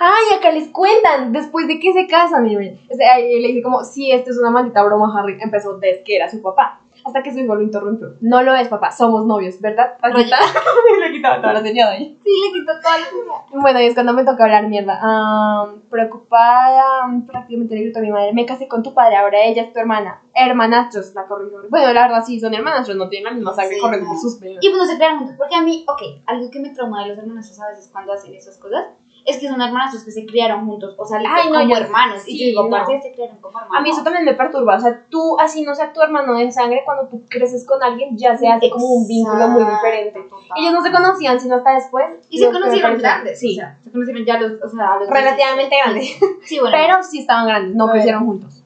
Ay, 0.00 0.38
acá 0.38 0.50
les 0.50 0.68
cuentan, 0.68 1.32
después 1.32 1.66
de 1.66 1.78
que 1.78 1.92
se 1.92 2.06
casan, 2.06 2.44
miren. 2.44 2.78
O 2.90 2.94
sea, 2.94 3.18
le 3.18 3.48
dice 3.48 3.62
como, 3.62 3.84
sí, 3.84 4.10
esto 4.10 4.30
es 4.30 4.38
una 4.38 4.50
maldita 4.50 4.82
broma, 4.84 5.12
Harry. 5.18 5.36
Empezó 5.40 5.76
desde 5.78 6.02
que 6.02 6.16
era 6.16 6.30
su 6.30 6.40
papá. 6.40 6.80
Hasta 7.04 7.22
que 7.22 7.32
su 7.32 7.40
hijo 7.40 7.54
lo 7.54 7.62
interrumpió. 7.62 8.14
No 8.20 8.42
lo 8.42 8.54
es, 8.54 8.68
papá, 8.68 8.90
somos 8.90 9.26
novios, 9.26 9.60
¿verdad? 9.60 9.92
Rayita? 10.00 10.38
le 11.00 11.12
quitaba 11.12 11.40
toda 11.40 11.54
la 11.54 11.62
señal 11.62 11.90
ahí. 11.90 12.18
Sí, 12.22 12.30
le 12.30 12.60
quitó 12.60 12.72
toda 12.80 12.98
la 12.98 13.06
vida. 13.06 13.60
Bueno, 13.60 13.80
y 13.80 13.86
es 13.86 13.94
cuando 13.94 14.12
me 14.12 14.24
toca 14.24 14.44
hablar 14.44 14.66
mierda. 14.66 14.98
Am, 15.00 15.82
preocupada, 15.90 17.02
am, 17.02 17.24
prácticamente 17.24 17.74
le 17.74 17.82
grito 17.82 17.98
a 17.98 18.02
mi 18.02 18.10
madre, 18.10 18.32
me 18.32 18.46
casé 18.46 18.68
con 18.68 18.82
tu 18.82 18.94
padre, 18.94 19.16
ahora 19.16 19.42
ella 19.44 19.62
es 19.62 19.72
tu 19.72 19.78
hermana. 19.78 20.20
Hermanastros, 20.34 21.14
la 21.14 21.26
corrijo. 21.26 21.58
Bueno, 21.68 21.92
la 21.92 22.02
verdad 22.02 22.22
sí, 22.24 22.38
son 22.40 22.54
hermanastros, 22.54 22.96
no 22.96 23.08
tienen 23.08 23.24
la 23.24 23.32
misma 23.32 23.54
sangre 23.54 23.76
Sí, 23.76 23.80
corriendo 23.80 24.08
por 24.08 24.18
sus 24.18 24.38
venas. 24.38 24.58
Y 24.62 24.68
pues 24.68 24.78
no 24.80 24.86
se 24.86 24.96
crearon 24.96 25.18
juntos. 25.18 25.36
Porque 25.36 25.54
a 25.54 25.62
mí, 25.62 25.84
ok, 25.86 26.02
algo 26.26 26.50
que 26.50 26.60
me 26.60 26.70
trauma 26.70 27.02
de 27.02 27.10
los 27.10 27.18
hermanastros 27.18 27.60
a 27.60 27.68
veces 27.68 27.88
cuando 27.92 28.12
hacen 28.12 28.34
esas 28.34 28.58
cosas 28.58 28.84
es 29.24 29.38
que 29.38 29.48
son 29.48 29.60
hermanastros 29.62 30.04
que 30.04 30.10
se 30.10 30.26
criaron 30.26 30.66
juntos. 30.66 30.94
O 30.98 31.04
sea, 31.04 31.18
Ay, 31.18 31.48
como 31.48 31.76
hermanos. 31.76 32.26
y 32.26 32.32
sí, 32.32 32.38
yo 32.54 32.62
digo, 32.62 32.76
no. 32.76 32.84
se 32.86 33.12
criaron 33.12 33.36
como 33.38 33.58
hermanos. 33.58 33.78
A 33.78 33.80
mí 33.82 33.90
eso 33.90 34.02
también 34.02 34.24
me 34.24 34.34
perturba, 34.34 34.76
o 34.76 34.80
sea, 34.80 35.04
tú, 35.08 35.36
así 35.38 35.62
no 35.64 35.74
sea 35.74 35.92
tu 35.92 36.00
hermano 36.02 36.34
de 36.34 36.50
sangre, 36.50 36.82
cuando 36.84 37.06
tú 37.08 37.22
creces 37.28 37.66
con 37.66 37.82
alguien 37.82 38.16
ya 38.16 38.36
se 38.36 38.48
hace 38.48 38.68
como 38.70 38.86
un 38.86 39.06
vínculo 39.06 39.48
muy 39.48 39.64
diferente. 39.64 40.20
total. 40.22 40.48
Ellos 40.56 40.72
no 40.72 40.82
se 40.82 40.90
conocían, 40.92 41.40
sino 41.40 41.56
hasta 41.56 41.74
después. 41.74 42.04
Y 42.30 42.38
se 42.38 42.50
conocieron 42.50 42.98
grandes. 42.98 43.38
Sí, 43.38 43.52
O 43.52 43.54
sea, 43.60 43.78
se 43.82 43.90
conocieron 43.92 44.24
ya 44.24 44.40
los, 44.40 44.52
o 44.62 44.68
sea, 44.68 44.96
los 44.98 45.08
relativamente 45.08 45.76
16. 45.76 46.18
grandes. 46.20 46.38
Sí, 46.48 46.58
bueno. 46.58 46.76
Pero 46.78 47.02
sí 47.02 47.18
estaban 47.20 47.46
grandes, 47.46 47.74
no 47.74 47.90
crecieron 47.90 48.24
juntos. 48.26 48.58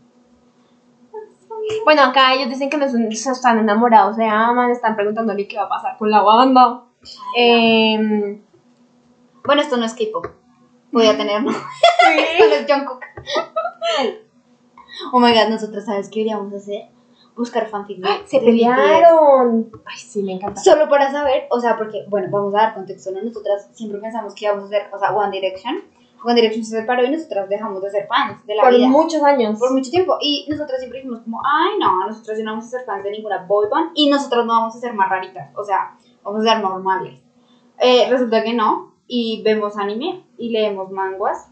Bueno, 1.85 2.03
acá 2.03 2.33
ellos 2.35 2.49
dicen 2.49 2.71
que 2.71 2.77
no 2.77 2.89
son- 2.89 3.11
están 3.11 3.59
enamorados, 3.59 4.17
se 4.17 4.25
aman, 4.25 4.71
están 4.71 4.95
preguntándole 4.95 5.49
qué 5.49 5.57
va 5.57 5.65
a 5.65 5.69
pasar 5.69 5.97
con 5.97 6.11
la 6.11 6.23
banda. 6.23 6.83
Eh, 7.37 8.41
Bueno, 9.45 9.63
esto 9.63 9.77
no 9.77 9.85
es 9.85 9.95
K-pop. 9.95 10.27
Podía 10.97 11.15
tener, 11.15 11.43
¿no? 11.43 11.51
Esto 11.51 12.47
no 12.49 12.55
es 12.55 12.67
Jungkook. 12.73 13.01
Oh 15.13 15.21
my 15.21 15.31
god, 15.35 15.49
nosotros, 15.51 15.85
¿sabes 15.85 16.09
qué 16.09 16.21
deberíamos 16.21 16.55
hacer? 16.55 16.89
Buscar 17.37 17.67
fanfic 17.67 17.99
de, 17.99 18.09
se 18.27 18.41
de 18.41 18.47
BTS. 18.47 18.47
pelearon. 18.47 19.71
Ay, 19.85 19.99
sí, 19.99 20.23
me 20.23 20.33
encanta. 20.33 20.59
Solo 20.59 20.89
para 20.89 21.11
saber, 21.13 21.49
o 21.51 21.61
sea, 21.61 21.77
porque, 21.77 22.07
bueno, 22.09 22.29
vamos 22.31 22.55
a 22.55 22.59
dar 22.63 22.75
contexto, 22.75 23.11
¿no? 23.11 23.21
Nosotras 23.21 23.69
siempre 23.75 24.01
pensamos 24.01 24.35
que 24.35 24.47
íbamos 24.47 24.65
a 24.65 24.67
hacer, 24.69 24.87
o 24.91 24.99
sea, 24.99 25.15
One 25.15 25.31
Direction. 25.33 25.85
One 26.25 26.35
Direction 26.35 26.65
se 26.65 26.81
separó 26.81 27.05
y 27.05 27.11
nosotras 27.11 27.47
dejamos 27.51 27.83
de 27.83 27.91
ser 27.91 28.07
fans 28.07 28.47
de 28.47 28.55
la 28.55 28.63
Por 28.63 28.75
vida. 28.75 28.89
muchos 28.89 29.23
años. 29.23 29.59
por 29.59 29.75
mucho 29.75 29.91
tiempo. 29.91 30.17
Y 30.23 30.47
nosotras 30.49 30.79
siempre 30.79 31.01
dijimos 31.01 31.21
como, 31.25 31.43
ay, 31.45 31.79
no, 31.79 32.07
nosotros 32.07 32.39
ya 32.39 32.45
no 32.45 32.53
vamos 32.53 32.65
a 32.65 32.69
ser 32.71 32.87
fans 32.87 33.05
de 33.05 33.11
ninguna 33.11 33.45
boy 33.47 33.69
band 33.71 33.91
y 33.95 34.09
nosotras 34.09 34.47
no 34.47 34.55
vamos 34.55 34.75
a 34.75 34.81
ser 34.81 34.95
más 34.95 35.11
raritas, 35.11 35.51
o 35.55 35.63
sea, 35.63 35.95
vamos 36.25 36.41
a 36.41 36.53
ser 36.55 36.63
normales. 36.63 37.21
Eh, 37.81 38.07
resulta 38.09 38.43
que 38.43 38.55
no, 38.55 38.95
y 39.09 39.43
vemos 39.45 39.77
anime 39.77 40.25
y 40.39 40.51
leemos 40.51 40.91
manguas 40.91 41.49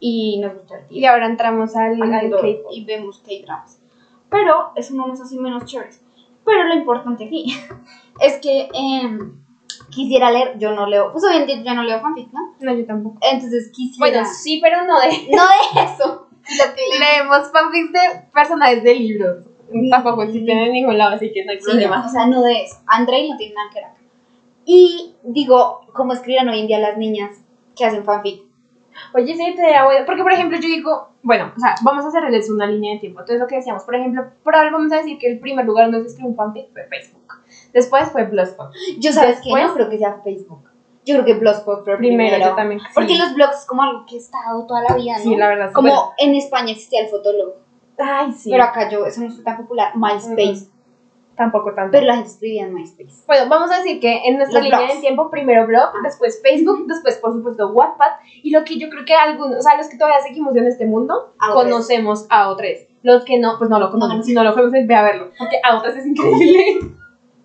y 0.00 0.38
nos 0.40 0.54
gusta 0.54 0.78
el 0.78 0.84
Y 0.96 1.04
ahora 1.06 1.26
entramos 1.26 1.74
al, 1.76 2.00
al 2.02 2.30
K-pop. 2.30 2.44
y 2.72 2.84
vemos 2.84 3.18
K-dramas. 3.20 3.80
Pero 4.28 4.72
eso 4.76 4.94
no 4.94 5.06
nos 5.06 5.20
hace 5.20 5.36
menos 5.36 5.64
chéveres. 5.64 6.02
Pero 6.44 6.64
lo 6.64 6.74
importante 6.74 7.24
aquí 7.26 7.54
es 8.20 8.38
que 8.38 8.68
em, 8.74 9.42
quisiera 9.90 10.30
leer, 10.30 10.58
yo 10.58 10.72
no 10.72 10.86
leo, 10.86 11.12
pues 11.12 11.24
obviamente 11.24 11.62
yo 11.64 11.74
no 11.74 11.82
leo 11.84 12.00
fanfic, 12.00 12.32
¿no? 12.32 12.54
No, 12.60 12.74
yo 12.74 12.84
tampoco. 12.86 13.18
Entonces 13.22 13.70
quisiera... 13.72 14.10
Bueno, 14.22 14.28
sí, 14.28 14.58
pero 14.62 14.84
no 14.84 14.98
de. 15.00 15.08
no 15.36 15.42
de 15.42 15.82
eso. 15.84 16.26
Lo 16.42 16.74
que 16.74 16.80
le- 16.92 16.98
Leemos 16.98 17.50
fanfics 17.52 17.92
de 17.92 18.00
personajes 18.32 18.82
de 18.82 18.94
libros. 18.94 19.44
Tampoco 19.90 20.24
existen 20.24 20.58
en 20.58 20.72
ningún 20.72 20.98
lado, 20.98 21.14
así 21.14 21.32
que 21.32 21.44
no 21.46 21.52
hay 21.52 21.58
Sí, 21.58 21.64
problema. 21.64 22.00
no, 22.00 22.06
o 22.06 22.08
sea, 22.10 22.26
no 22.26 22.42
de 22.42 22.62
eso. 22.64 22.76
Andrei 22.86 23.30
no 23.30 23.36
tiene 23.38 23.54
nada 23.54 23.70
que 23.70 23.76
ver 23.76 23.84
acá. 23.86 24.01
Y 24.64 25.16
digo, 25.22 25.80
como 25.92 26.12
escriben 26.12 26.48
hoy 26.48 26.60
en 26.60 26.66
día 26.66 26.78
las 26.78 26.96
niñas 26.96 27.36
que 27.76 27.84
hacen 27.84 28.04
fanfic. 28.04 28.42
Oye, 29.14 29.34
sí, 29.34 29.54
te 29.56 29.62
da. 29.62 29.86
Porque, 30.06 30.22
por 30.22 30.32
ejemplo, 30.32 30.58
yo 30.58 30.68
digo, 30.68 31.08
bueno, 31.22 31.52
o 31.56 31.58
sea, 31.60 31.74
vamos 31.82 32.04
a 32.04 32.08
hacerles 32.08 32.50
una 32.50 32.66
línea 32.66 32.94
de 32.94 33.00
tiempo. 33.00 33.20
Entonces, 33.20 33.40
lo 33.40 33.46
que 33.46 33.56
decíamos, 33.56 33.84
por 33.84 33.94
ejemplo, 33.94 34.24
por 34.44 34.54
ahora 34.54 34.70
vamos 34.70 34.92
a 34.92 34.96
decir 34.96 35.18
que 35.18 35.30
el 35.32 35.40
primer 35.40 35.64
lugar 35.64 35.86
donde 35.90 36.02
se 36.02 36.08
escribió 36.08 36.30
un 36.30 36.36
fanfic 36.36 36.72
fue 36.72 36.84
Facebook. 36.88 37.22
Después 37.72 38.10
fue 38.10 38.24
Blogspot. 38.24 38.70
Yo 38.98 39.12
sabes 39.12 39.36
que 39.40 39.44
Después- 39.48 39.66
no 39.66 39.74
creo 39.74 39.88
que 39.90 39.98
sea 39.98 40.20
Facebook. 40.22 40.68
Yo 41.04 41.14
creo 41.14 41.24
que 41.24 41.34
Blogspot 41.34 41.84
fue 41.84 41.96
Primero, 41.96 42.30
primero. 42.36 42.50
yo 42.50 42.54
también. 42.56 42.80
Porque 42.94 43.14
sí. 43.14 43.18
los 43.18 43.34
blogs 43.34 43.56
es 43.60 43.66
como 43.66 43.82
algo 43.82 44.04
que 44.06 44.14
ha 44.16 44.18
estado 44.18 44.66
toda 44.66 44.82
la 44.88 44.94
vida, 44.94 45.14
¿no? 45.16 45.22
Sí, 45.24 45.36
la 45.36 45.48
verdad. 45.48 45.72
Como 45.72 45.88
Bueno, 45.88 46.10
en 46.18 46.34
España 46.36 46.70
existía 46.72 47.00
el 47.02 47.08
fotolog. 47.08 47.54
ay, 47.98 48.30
sí. 48.32 48.50
Pero 48.50 48.62
acá 48.64 48.88
yo, 48.88 49.04
eso 49.06 49.20
no 49.22 49.30
fue 49.30 49.42
tan 49.42 49.56
popular. 49.56 49.92
MySpace. 49.96 50.68
Tampoco 51.42 51.74
tanto. 51.74 51.90
Pero 51.92 52.06
la 52.06 52.14
gente 52.14 52.30
escribía 52.30 52.64
en 52.64 52.74
MySpace. 52.74 53.24
Bueno, 53.26 53.48
vamos 53.48 53.70
a 53.72 53.78
decir 53.78 53.98
que 54.00 54.22
en 54.26 54.36
nuestra 54.36 54.60
Los 54.60 54.64
línea 54.64 54.78
blogs. 54.78 54.94
de 54.94 55.00
tiempo, 55.00 55.30
primero 55.30 55.66
blog, 55.66 55.90
después 56.04 56.40
Facebook, 56.42 56.86
después, 56.86 57.16
por 57.18 57.32
supuesto, 57.32 57.68
Wattpad, 57.72 58.12
y 58.44 58.50
lo 58.50 58.62
que 58.64 58.78
yo 58.78 58.88
creo 58.90 59.04
que 59.04 59.14
algunos, 59.14 59.58
o 59.58 59.62
sea, 59.62 59.76
los 59.76 59.88
que 59.88 59.96
todavía 59.98 60.20
seguimos 60.20 60.54
en 60.56 60.66
este 60.68 60.86
mundo, 60.86 61.34
A 61.40 61.48
O3. 61.50 61.54
conocemos 61.54 62.26
a 62.30 62.48
O3. 62.50 62.86
Los 63.02 63.24
que 63.24 63.38
no, 63.40 63.56
pues 63.58 63.68
no 63.68 63.80
lo 63.80 63.90
conocen. 63.90 64.18
No. 64.18 64.22
Si 64.22 64.32
no 64.32 64.44
lo 64.44 64.54
conoces, 64.54 64.86
ve 64.86 64.94
a 64.94 65.02
verlo. 65.02 65.30
Porque 65.36 65.56
a 65.64 65.76
O3 65.82 65.96
es 65.96 66.06
increíble. 66.06 66.94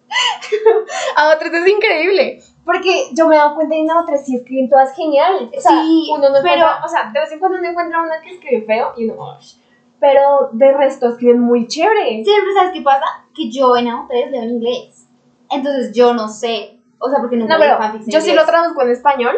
a 1.15 1.31
O3 1.36 1.53
es 1.53 1.67
increíble. 1.67 2.39
Porque 2.65 3.10
yo 3.13 3.27
me 3.27 3.36
he 3.36 3.38
dado 3.38 3.55
cuenta 3.55 3.75
de 3.75 3.81
una 3.81 4.05
O3 4.05 4.17
sí 4.25 4.36
escriben 4.36 4.69
todas 4.69 4.95
genial. 4.95 5.49
O 5.55 5.60
sea, 5.62 5.71
Sí, 5.83 6.10
uno 6.13 6.29
no 6.29 6.36
pero- 6.43 6.53
encuentra, 6.55 6.86
o 6.86 6.88
sea, 6.88 7.12
de 7.13 7.19
vez 7.19 7.31
en 7.31 7.39
cuando 7.39 7.57
uno 7.57 7.67
encuentra 7.69 8.01
una 8.01 8.21
que 8.21 8.31
escribe 8.36 8.62
feo 8.65 8.93
y 8.97 9.10
uno, 9.10 9.15
"Ush". 9.39 9.55
Pero 9.99 10.49
de 10.53 10.71
resto 10.73 11.10
escriben 11.10 11.39
muy 11.39 11.67
chévere. 11.67 12.23
Siempre, 12.23 12.53
¿sabes 12.55 12.71
qué 12.73 12.81
pasa? 12.81 13.05
Que 13.33 13.49
yo 13.51 13.75
en 13.77 13.88
A3 13.88 14.29
leo 14.31 14.43
en 14.43 14.49
inglés. 14.51 15.07
Entonces 15.49 15.91
yo 15.95 16.13
no 16.13 16.27
sé. 16.27 16.79
O 16.99 17.10
sea, 17.10 17.19
porque 17.19 17.38
nunca 17.38 17.57
No, 17.57 17.63
leo 17.65 17.77
fanfics 17.77 18.05
en 18.07 18.12
yo 18.12 18.21
sí 18.21 18.29
inglés. 18.29 18.45
lo 18.45 18.51
traduzco 18.51 18.81
en 18.83 18.89
español, 18.91 19.36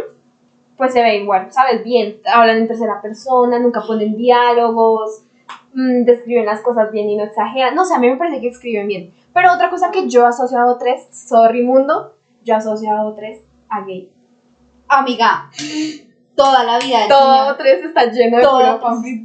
pues 0.77 0.93
se 0.93 1.01
ve 1.01 1.17
igual, 1.17 1.51
¿sabes? 1.51 1.83
Bien, 1.83 2.21
hablan 2.25 2.57
en 2.57 2.67
tercera 2.67 3.01
persona, 3.01 3.59
nunca 3.59 3.81
ponen 3.85 4.15
diálogos, 4.15 5.23
mm, 5.73 6.03
describen 6.05 6.45
las 6.45 6.61
cosas 6.61 6.91
bien 6.91 7.09
y 7.09 7.17
no 7.17 7.23
exageran. 7.25 7.75
No 7.75 7.83
sé, 7.85 7.95
a 7.95 7.99
mí 7.99 8.09
me 8.09 8.15
parece 8.17 8.39
que 8.41 8.47
escriben 8.47 8.87
bien. 8.87 9.13
Pero 9.33 9.53
otra 9.53 9.69
cosa 9.69 9.91
que 9.91 10.07
yo 10.09 10.23
he 10.23 10.27
asociado 10.27 10.77
tres, 10.77 11.07
sorry 11.11 11.63
mundo, 11.63 12.15
yo 12.43 12.53
he 12.53 12.57
asociado 12.57 13.13
tres 13.13 13.41
a 13.69 13.81
gay. 13.81 14.09
Amiga, 14.87 15.49
toda 16.43 16.63
la 16.63 16.79
vida. 16.79 16.99
Todo 17.07 17.55
tres 17.57 17.83
está 17.83 18.05
lleno 18.11 18.37
de 18.37 18.43
Todo 18.43 18.79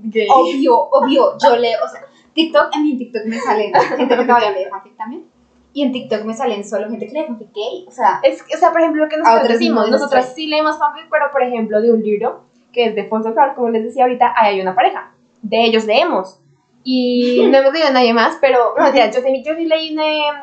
gay. 0.05 0.27
Obvio, 0.31 0.79
obvio. 0.91 1.39
Yo 1.43 1.57
leo, 1.57 1.79
o 1.85 1.89
sea, 1.89 2.01
TikTok, 2.33 2.75
en 2.75 2.83
mi 2.85 2.99
TikTok 2.99 3.23
me 3.27 3.39
salen 3.39 3.73
gente 3.97 4.17
que 4.17 4.25
todavía 4.25 4.51
lee 4.51 4.67
fanfic 4.71 4.97
también. 4.97 5.25
Y 5.73 5.83
en 5.83 5.93
TikTok 5.93 6.23
me 6.25 6.35
salen 6.35 6.65
solo 6.65 6.89
gente 6.89 7.07
que 7.07 7.13
lee 7.13 7.25
fanfic 7.27 7.53
gay. 7.55 7.85
O 7.89 7.91
sea, 7.91 8.21
Es, 8.23 8.43
o 8.43 8.59
sea, 8.59 8.71
por 8.73 8.81
ejemplo, 8.81 9.03
lo 9.05 9.09
que 9.09 9.17
A 9.17 9.19
nosotros 9.19 9.43
otros 9.45 9.59
decimos, 9.59 9.77
no 9.77 9.83
les 9.85 9.93
nosotros 9.93 10.25
trae. 10.25 10.35
sí 10.35 10.47
leemos 10.47 10.79
fanfic, 10.79 11.09
pero 11.11 11.31
por 11.31 11.43
ejemplo, 11.43 11.81
de 11.81 11.93
un 11.93 12.03
libro 12.03 12.45
que 12.73 12.87
es 12.87 12.95
de 12.97 13.05
Fondo 13.05 13.33
Clark, 13.33 13.55
como 13.55 13.69
les 13.69 13.85
decía 13.85 14.03
ahorita, 14.05 14.33
ahí 14.37 14.55
hay 14.57 14.61
una 14.61 14.75
pareja. 14.75 15.13
De 15.43 15.65
ellos 15.65 15.85
leemos. 15.85 16.41
Y 16.83 17.41
no 17.51 17.59
hemos 17.59 17.73
leído 17.73 17.89
a 17.89 17.93
nadie 17.93 18.13
más, 18.13 18.37
pero, 18.41 18.75
no, 18.77 18.93
ya, 18.95 19.11
yo, 19.11 19.21
yo 19.21 19.55
sí 19.55 19.65
leí 19.65 19.95
de, 19.95 20.03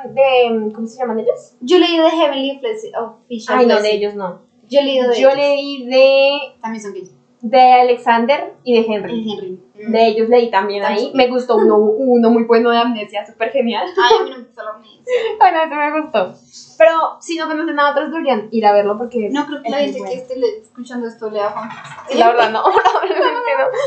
de, 0.09 0.71
¿cómo 0.73 0.87
se 0.87 0.97
llaman 0.99 1.19
ellos? 1.19 1.55
yo 1.59 1.77
leí 1.77 1.97
de 1.97 2.09
Heavenly 2.09 2.59
Flesh- 2.59 2.91
Official 2.99 3.59
Ay, 3.59 3.65
no, 3.67 3.81
de 3.81 3.91
ellos 3.93 4.15
no. 4.15 4.39
Yo 4.71 4.79
he 4.79 4.83
leído 4.83 5.09
de 5.09 5.19
Yo 5.19 5.27
ellos. 5.29 5.35
leí 5.37 5.85
de, 5.85 6.39
También 6.61 6.81
son 6.81 6.93
gays. 6.93 7.11
de 7.41 7.73
Alexander 7.73 8.53
y 8.63 8.73
de 8.81 8.93
Henry. 8.93 9.13
En 9.21 9.29
Henry. 9.29 9.59
De 9.91 10.07
ellos 10.07 10.29
leí 10.29 10.49
también 10.51 10.83
ahí. 10.85 11.11
Me 11.15 11.27
gustó 11.27 11.57
uno, 11.57 11.75
uno 11.77 12.29
muy 12.29 12.43
bueno 12.43 12.69
de 12.69 12.77
amnesia, 12.77 13.25
súper 13.25 13.49
genial. 13.49 13.85
Ay, 13.87 14.17
a 14.19 14.23
mí 14.23 14.29
no 14.29 14.37
me 14.37 14.43
gusta 14.43 14.63
la 14.63 14.69
amnesia. 14.71 15.01
Bueno, 15.39 15.59
ese 15.63 15.75
me 15.75 16.01
gustó. 16.01 16.33
Pero 16.77 16.93
si 17.19 17.35
no 17.37 17.47
conocen 17.47 17.79
a 17.79 17.91
otros, 17.91 18.11
deberían 18.11 18.47
ir 18.51 18.65
a 18.65 18.71
verlo 18.73 18.97
porque 18.97 19.29
No 19.29 19.45
creo 19.45 19.61
que 19.61 19.69
la 19.69 19.81
es 19.81 19.93
gente 19.93 20.09
que 20.09 20.15
esté 20.17 20.57
escuchando 20.61 21.07
esto 21.07 21.29
lea 21.29 21.49
fanfics. 21.49 22.15
La 22.19 22.27
verdad, 22.27 22.51
no. 22.53 22.63
No. 22.63 22.73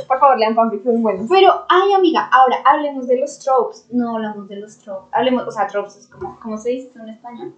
Por 0.06 0.18
favor, 0.18 0.38
lean 0.38 0.54
fanfics, 0.54 0.84
son 0.84 1.02
buenos. 1.02 1.26
Pero, 1.30 1.64
ay, 1.68 1.92
amiga, 1.92 2.28
ahora 2.30 2.56
hablemos 2.64 3.06
de 3.06 3.18
los 3.18 3.38
tropes. 3.38 3.86
No 3.90 4.16
hablamos 4.16 4.48
de 4.48 4.56
los 4.56 4.78
tropes. 4.78 5.08
Hablemos, 5.12 5.46
o 5.46 5.50
sea, 5.50 5.66
tropes 5.66 5.96
es 5.96 6.08
como, 6.08 6.38
¿cómo 6.40 6.58
se 6.58 6.70
dice 6.70 6.90
en 7.00 7.08
español? 7.08 7.54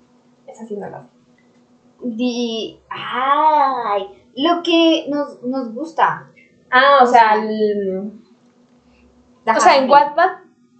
Esa 0.46 0.64
sí 0.66 0.76
no 0.76 0.86
sé. 0.88 1.15
Di, 2.00 2.78
ay, 2.90 4.06
lo 4.36 4.62
que 4.62 5.04
nos, 5.08 5.42
nos 5.42 5.72
gusta. 5.72 6.26
Ah, 6.70 7.00
o 7.02 7.06
sea, 7.06 7.34
el- 7.34 8.12
o 9.46 9.60
sea, 9.60 9.76
en 9.78 9.88
Wattpad 9.88 10.30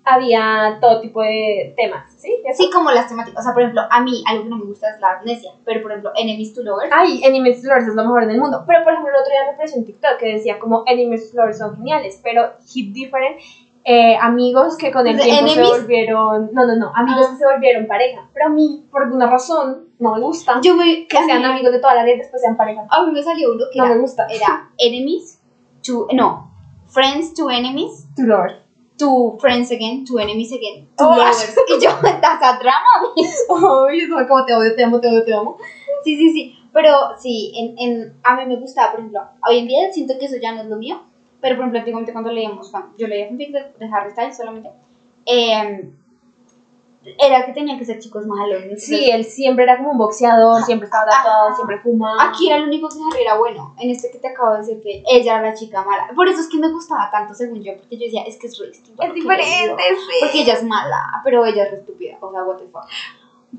había 0.04 0.78
todo 0.80 1.00
tipo 1.00 1.20
de 1.22 1.72
temas, 1.76 2.12
¿sí? 2.18 2.32
¿Eso? 2.44 2.62
Sí, 2.62 2.70
como 2.70 2.90
las 2.90 3.08
temáticas. 3.08 3.40
O 3.40 3.42
sea, 3.42 3.52
por 3.52 3.62
ejemplo, 3.62 3.82
a 3.90 4.00
mí 4.02 4.22
algo 4.26 4.44
que 4.44 4.48
no 4.50 4.56
me 4.56 4.64
gusta 4.66 4.90
es 4.90 5.00
la 5.00 5.12
amnesia. 5.18 5.52
Pero, 5.64 5.82
por 5.82 5.90
ejemplo, 5.92 6.12
Enemies 6.16 6.52
to 6.54 6.62
Lovers. 6.62 6.90
Ay, 6.92 7.20
Enemies 7.24 7.62
to 7.62 7.68
Lovers 7.68 7.88
es 7.88 7.94
lo 7.94 8.02
mejor 8.02 8.22
en 8.24 8.30
el 8.30 8.38
mundo. 8.38 8.62
Pero, 8.66 8.84
por 8.84 8.92
ejemplo, 8.92 9.12
el 9.14 9.20
otro 9.20 9.30
día 9.32 9.44
me 9.46 9.50
apareció 9.54 9.78
en 9.78 9.84
TikTok 9.84 10.16
que 10.18 10.26
decía 10.34 10.58
como 10.58 10.84
Enemies 10.86 11.30
to 11.30 11.36
Lovers 11.38 11.58
son 11.58 11.74
geniales, 11.76 12.20
pero 12.22 12.52
Hit 12.68 12.92
Different, 12.92 13.36
eh, 13.84 14.16
amigos 14.20 14.76
que 14.76 14.90
con 14.92 15.06
el 15.06 15.16
¿De 15.16 15.22
tiempo 15.24 15.46
enemies? 15.46 15.70
se 15.70 15.78
volvieron... 15.80 16.50
No, 16.52 16.66
no, 16.66 16.76
no, 16.76 16.92
amigos 16.94 17.26
Ah. 17.28 17.30
que 17.32 17.38
se 17.38 17.46
volvieron 17.46 17.86
pareja. 17.86 18.28
Pero 18.32 18.46
a 18.46 18.48
mí, 18.50 18.84
por 18.90 19.02
alguna 19.04 19.28
razón, 19.30 19.85
no 19.98 20.14
me 20.14 20.20
gusta 20.20 20.60
Yo 20.62 20.76
me. 20.76 21.06
que 21.06 21.16
a 21.18 21.24
sean 21.24 21.38
mí- 21.40 21.44
amigos 21.48 21.72
de 21.72 21.78
toda 21.80 21.94
la 21.94 22.04
vida 22.04 22.16
después 22.18 22.42
sean 22.42 22.56
pareja. 22.56 22.86
A 22.90 23.04
mí 23.04 23.12
me 23.12 23.22
salió 23.22 23.52
uno 23.52 23.64
que 23.72 23.78
No 23.78 23.86
era, 23.86 23.94
me 23.94 24.00
gusta. 24.00 24.26
era 24.30 24.70
Enemies 24.78 25.40
to. 25.84 26.06
No. 26.12 26.50
Friends 26.88 27.34
to 27.34 27.50
Enemies. 27.50 28.06
To 28.16 28.22
Lovers. 28.22 28.56
To 28.98 29.36
Friends 29.40 29.70
again. 29.70 30.04
To 30.06 30.18
Enemies 30.18 30.52
again. 30.52 30.88
To 30.96 31.04
Oh. 31.08 31.16
Lovers. 31.16 31.54
Y 31.68 31.82
yo, 31.82 31.90
esa 31.90 32.58
trama. 32.58 32.86
Ay, 33.16 33.24
eso 33.98 34.14
fue 34.14 34.26
como 34.28 34.44
te 34.44 34.54
odio, 34.54 34.74
te 34.74 34.84
amo, 34.84 35.00
te 35.00 35.08
odio, 35.08 35.24
te 35.24 35.34
amo. 35.34 35.56
Sí, 36.04 36.16
sí, 36.16 36.30
sí. 36.32 36.54
Pero 36.72 36.92
sí, 37.18 37.52
en, 37.56 37.74
en, 37.78 38.14
a 38.22 38.36
mí 38.36 38.46
me 38.46 38.56
gustaba, 38.56 38.90
por 38.92 39.00
ejemplo, 39.00 39.20
hoy 39.48 39.58
en 39.58 39.66
día 39.68 39.92
siento 39.92 40.14
que 40.18 40.26
eso 40.26 40.36
ya 40.40 40.52
no 40.52 40.60
es 40.62 40.66
lo 40.68 40.76
mío. 40.76 41.00
Pero, 41.40 41.56
por 41.56 41.62
ejemplo, 41.64 41.78
antiguamente 41.80 42.12
cuando 42.12 42.30
leíamos, 42.32 42.70
yo 42.98 43.06
leía 43.08 43.28
fanfic 43.28 43.50
de, 43.52 43.60
de 43.78 43.92
Harry 43.94 44.10
Styles 44.10 44.36
solamente, 44.36 44.70
eh, 45.26 45.90
era 47.18 47.44
que 47.46 47.52
tenían 47.52 47.78
que 47.78 47.84
ser 47.84 47.98
chicos 47.98 48.26
malos. 48.26 48.62
entonces, 48.62 48.84
Sí, 48.84 49.10
él 49.10 49.24
siempre 49.24 49.64
era 49.64 49.76
como 49.76 49.92
un 49.92 49.98
boxeador, 49.98 50.62
siempre 50.62 50.86
estaba 50.86 51.06
tatuado, 51.06 51.54
siempre 51.54 51.78
fumaba. 51.80 52.28
Aquí 52.28 52.48
era 52.48 52.56
el 52.58 52.64
único 52.64 52.88
que 52.88 52.96
Harry 52.96 53.22
era 53.22 53.36
bueno. 53.36 53.74
En 53.78 53.90
este 53.90 54.10
que 54.10 54.18
te 54.18 54.28
acabo 54.28 54.52
de 54.52 54.58
decir 54.58 54.80
que 54.82 55.02
ella 55.08 55.38
era 55.38 55.48
la 55.50 55.54
chica 55.54 55.82
mala. 55.84 56.08
Por 56.14 56.28
eso 56.28 56.40
es 56.40 56.48
que 56.48 56.58
me 56.58 56.70
gustaba 56.70 57.10
tanto, 57.10 57.34
según 57.34 57.62
yo, 57.62 57.76
porque 57.76 57.96
yo 57.96 58.04
decía, 58.04 58.22
es 58.24 58.38
que 58.38 58.46
es 58.46 58.58
re 58.58 58.68
distinto. 58.68 59.02
es 59.02 59.14
diferente, 59.14 59.82
sí. 59.82 60.16
Porque 60.20 60.40
ella 60.40 60.54
es 60.54 60.64
mala, 60.64 61.20
pero 61.24 61.44
ella 61.44 61.64
es 61.64 61.70
re 61.70 61.76
estúpida. 61.78 62.16
O 62.20 62.30
sea, 62.30 62.44
what 62.44 62.56
the 62.56 62.66
fuck. 62.66 62.84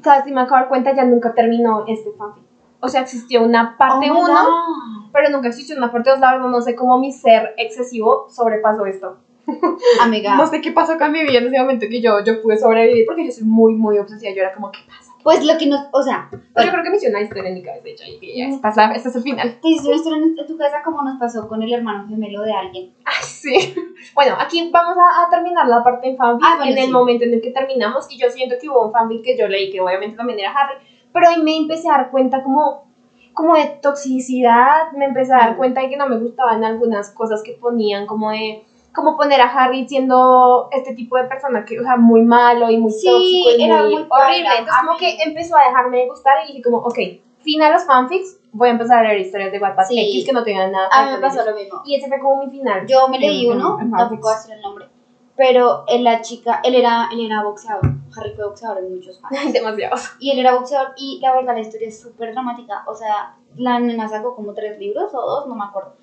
¿Sabes? 0.03 0.25
Si 0.25 0.31
me 0.31 0.41
acabo 0.41 0.55
de 0.55 0.62
dar 0.62 0.69
cuenta, 0.69 0.95
ya 0.95 1.05
nunca 1.05 1.33
terminó 1.33 1.86
este 1.88 2.12
fanfic. 2.17 2.43
O 2.79 2.88
sea, 2.88 3.01
existió 3.01 3.41
una 3.43 3.75
parte 3.77 4.10
Oh 4.12 4.13
my 4.13 4.21
1, 4.21 4.27
God. 4.27 5.10
pero 5.12 5.29
nunca 5.31 5.47
existió 5.47 5.75
una 5.75 5.91
parte 5.91 6.12
2. 6.12 6.19
La 6.19 6.33
verdad, 6.33 6.47
no 6.49 6.62
sé 6.62 6.75
cómo 6.75 6.99
mi 6.99 7.12
ser 7.12 7.55
excesivo 7.57 8.27
sobrepasó 8.29 8.86
esto. 8.86 9.17
Amiga. 10.01 10.36
No 10.36 10.45
sé 10.47 10.62
qué 10.62 10.71
pasó 10.71 10.97
con 10.97 11.12
mi 11.12 11.23
vida 11.23 11.39
en 11.39 11.47
ese 11.47 11.60
momento 11.60 11.86
que 11.89 12.01
yo, 12.01 12.23
yo 12.23 12.41
pude 12.41 12.57
sobrevivir 12.57 13.05
porque 13.05 13.25
yo 13.25 13.31
soy 13.31 13.43
muy, 13.45 13.73
muy 13.75 13.97
obsesiva. 13.97 14.31
Yo 14.33 14.41
era 14.41 14.53
como, 14.53 14.71
¿qué 14.71 14.79
pasa? 14.88 15.13
Pues 15.23 15.43
lo 15.45 15.57
que 15.57 15.65
nos. 15.67 15.81
O 15.91 16.01
sea, 16.03 16.29
yo 16.31 16.71
creo 16.71 16.83
que 16.83 16.89
me 16.89 16.97
hizo 16.97 17.10
una 17.10 17.21
historia 17.21 17.49
en 17.49 17.55
mi 17.55 17.62
cabeza 17.63 17.88
hecha 17.88 18.07
y 18.07 18.17
que 18.19 18.38
ya, 18.38 18.45
esta 18.47 18.69
es, 18.69 18.75
la- 18.77 18.91
este 18.93 19.10
es 19.10 19.15
el 19.15 19.23
final. 19.23 19.57
te 19.62 19.67
hiciste 19.69 19.88
una 19.89 19.95
historia 19.97 20.17
en 20.23 20.47
tu 20.47 20.57
casa 20.57 20.81
como 20.83 21.01
nos 21.03 21.19
pasó 21.19 21.47
con 21.47 21.62
el 21.63 21.73
hermano 21.73 22.07
gemelo 22.07 22.41
de 22.43 22.53
alguien. 22.53 22.93
Ay, 23.05 23.23
sí. 23.23 23.73
Bueno, 24.13 24.36
aquí 24.39 24.69
vamos 24.71 24.95
a, 24.97 25.23
a 25.25 25.29
terminar 25.29 25.67
la 25.67 25.83
parte 25.83 26.07
en 26.07 26.17
fanfic 26.17 26.47
Ah, 26.47 26.55
bueno, 26.57 26.71
en 26.71 26.77
el 26.77 26.91
momento 26.91 27.23
en 27.25 27.33
el 27.33 27.41
que 27.41 27.51
terminamos 27.51 28.05
y 28.10 28.17
yo 28.17 28.29
siento 28.29 28.55
que 28.62 28.69
hubo 28.69 28.86
un 28.86 28.91
fanfic 28.91 29.23
que 29.23 29.38
yo 29.38 29.47
leí 29.47 29.69
que 29.71 29.81
obviamente 29.81 30.15
también 30.17 30.39
era 30.39 30.51
Harry, 30.51 30.75
pero 31.12 31.27
ahí 31.27 31.41
me 31.41 31.57
empecé 31.57 31.89
a 31.89 31.93
dar 31.97 32.10
cuenta 32.12 32.41
como, 32.41 32.86
como 33.33 33.55
de 33.55 33.65
toxicidad, 33.81 34.91
me 34.93 35.05
empecé 35.05 35.33
a 35.33 35.38
dar 35.38 35.53
Mm. 35.53 35.57
cuenta 35.57 35.81
de 35.81 35.89
que 35.89 35.97
no 35.97 36.07
me 36.07 36.17
gustaban 36.17 36.63
algunas 36.63 37.10
cosas 37.12 37.41
que 37.43 37.53
ponían 37.53 38.05
como 38.05 38.31
de 38.31 38.63
como 38.97 39.15
poner 39.15 39.39
a 39.39 39.45
Harry 39.49 39.88
siendo 39.88 40.67
este 40.71 40.93
tipo 40.93 41.15
de 41.15 41.23
persona 41.23 41.63
que, 41.63 41.79
o 41.79 41.83
sea, 41.83 41.95
muy 41.95 42.21
malo 42.23 42.69
y 42.69 42.77
muy 42.77 42.91
Sí, 42.91 43.07
tóxico 43.07 43.49
y 43.57 43.63
era 43.63 43.83
muy, 43.83 43.95
muy 43.95 44.07
horrible. 44.10 44.49
Entonces 44.49 44.73
A 44.75 44.79
como 44.81 44.91
mí- 44.93 44.97
que 44.99 45.17
empezó 45.23 45.55
a 45.55 45.63
dejarme 45.69 45.97
de 45.99 46.07
gustar 46.07 46.33
y 46.43 46.47
dije 46.47 46.62
como, 46.63 46.77
ok, 46.79 46.97
fin 47.39 47.62
a 47.62 47.69
los 47.71 47.86
fanfics, 47.86 48.39
voy 48.51 48.67
a 48.69 48.71
empezar 48.71 49.05
a 49.05 49.10
leer 49.10 49.21
historias 49.21 49.51
de 49.53 49.60
Wattpad 49.60 49.86
Sí. 49.86 49.99
X 49.99 50.25
que 50.25 50.33
no 50.33 50.43
tengan 50.43 50.71
nada 50.71 50.89
A 50.91 51.05
mí 51.05 51.12
me 51.12 51.19
pasó 51.19 51.41
ellos. 51.41 51.53
lo 51.53 51.55
mismo. 51.62 51.81
Y 51.86 51.95
ese 51.95 52.07
fue 52.10 52.19
como 52.19 52.43
mi 52.43 52.49
final. 52.49 52.86
Yo 52.88 53.07
me 53.07 53.19
leí 53.19 53.45
uno, 53.47 53.77
tampoco 53.95 54.21
voy 54.23 54.33
a 54.33 54.36
decir 54.36 54.53
el 54.55 54.62
nombre. 54.62 54.88
Pero 55.36 55.86
la 55.99 56.21
chica, 56.21 56.62
él 56.63 56.73
era, 56.73 57.10
él 57.13 57.23
era 57.25 57.43
boxeador. 57.43 57.83
Harry 58.17 58.33
fue 58.36 58.45
boxeador 58.45 58.79
en 58.79 58.95
muchos 58.95 59.19
fans. 59.21 59.38
Ay, 59.39 59.51
demasiado. 59.51 59.95
Y 60.19 60.31
él 60.31 60.39
era 60.39 60.55
boxeador 60.55 60.93
y 60.97 61.19
la 61.21 61.36
verdad 61.36 61.53
la 61.53 61.60
historia 61.62 61.88
es 61.89 62.01
súper 62.01 62.31
dramática. 62.33 62.83
O 62.88 62.95
sea, 62.95 63.36
la 63.55 63.79
nena 63.79 64.10
sacó 64.10 64.36
como 64.36 64.53
tres 64.53 64.79
libros 64.79 65.13
o 65.13 65.21
dos, 65.21 65.47
no 65.47 65.53
me 65.55 65.65
acuerdo. 65.65 65.93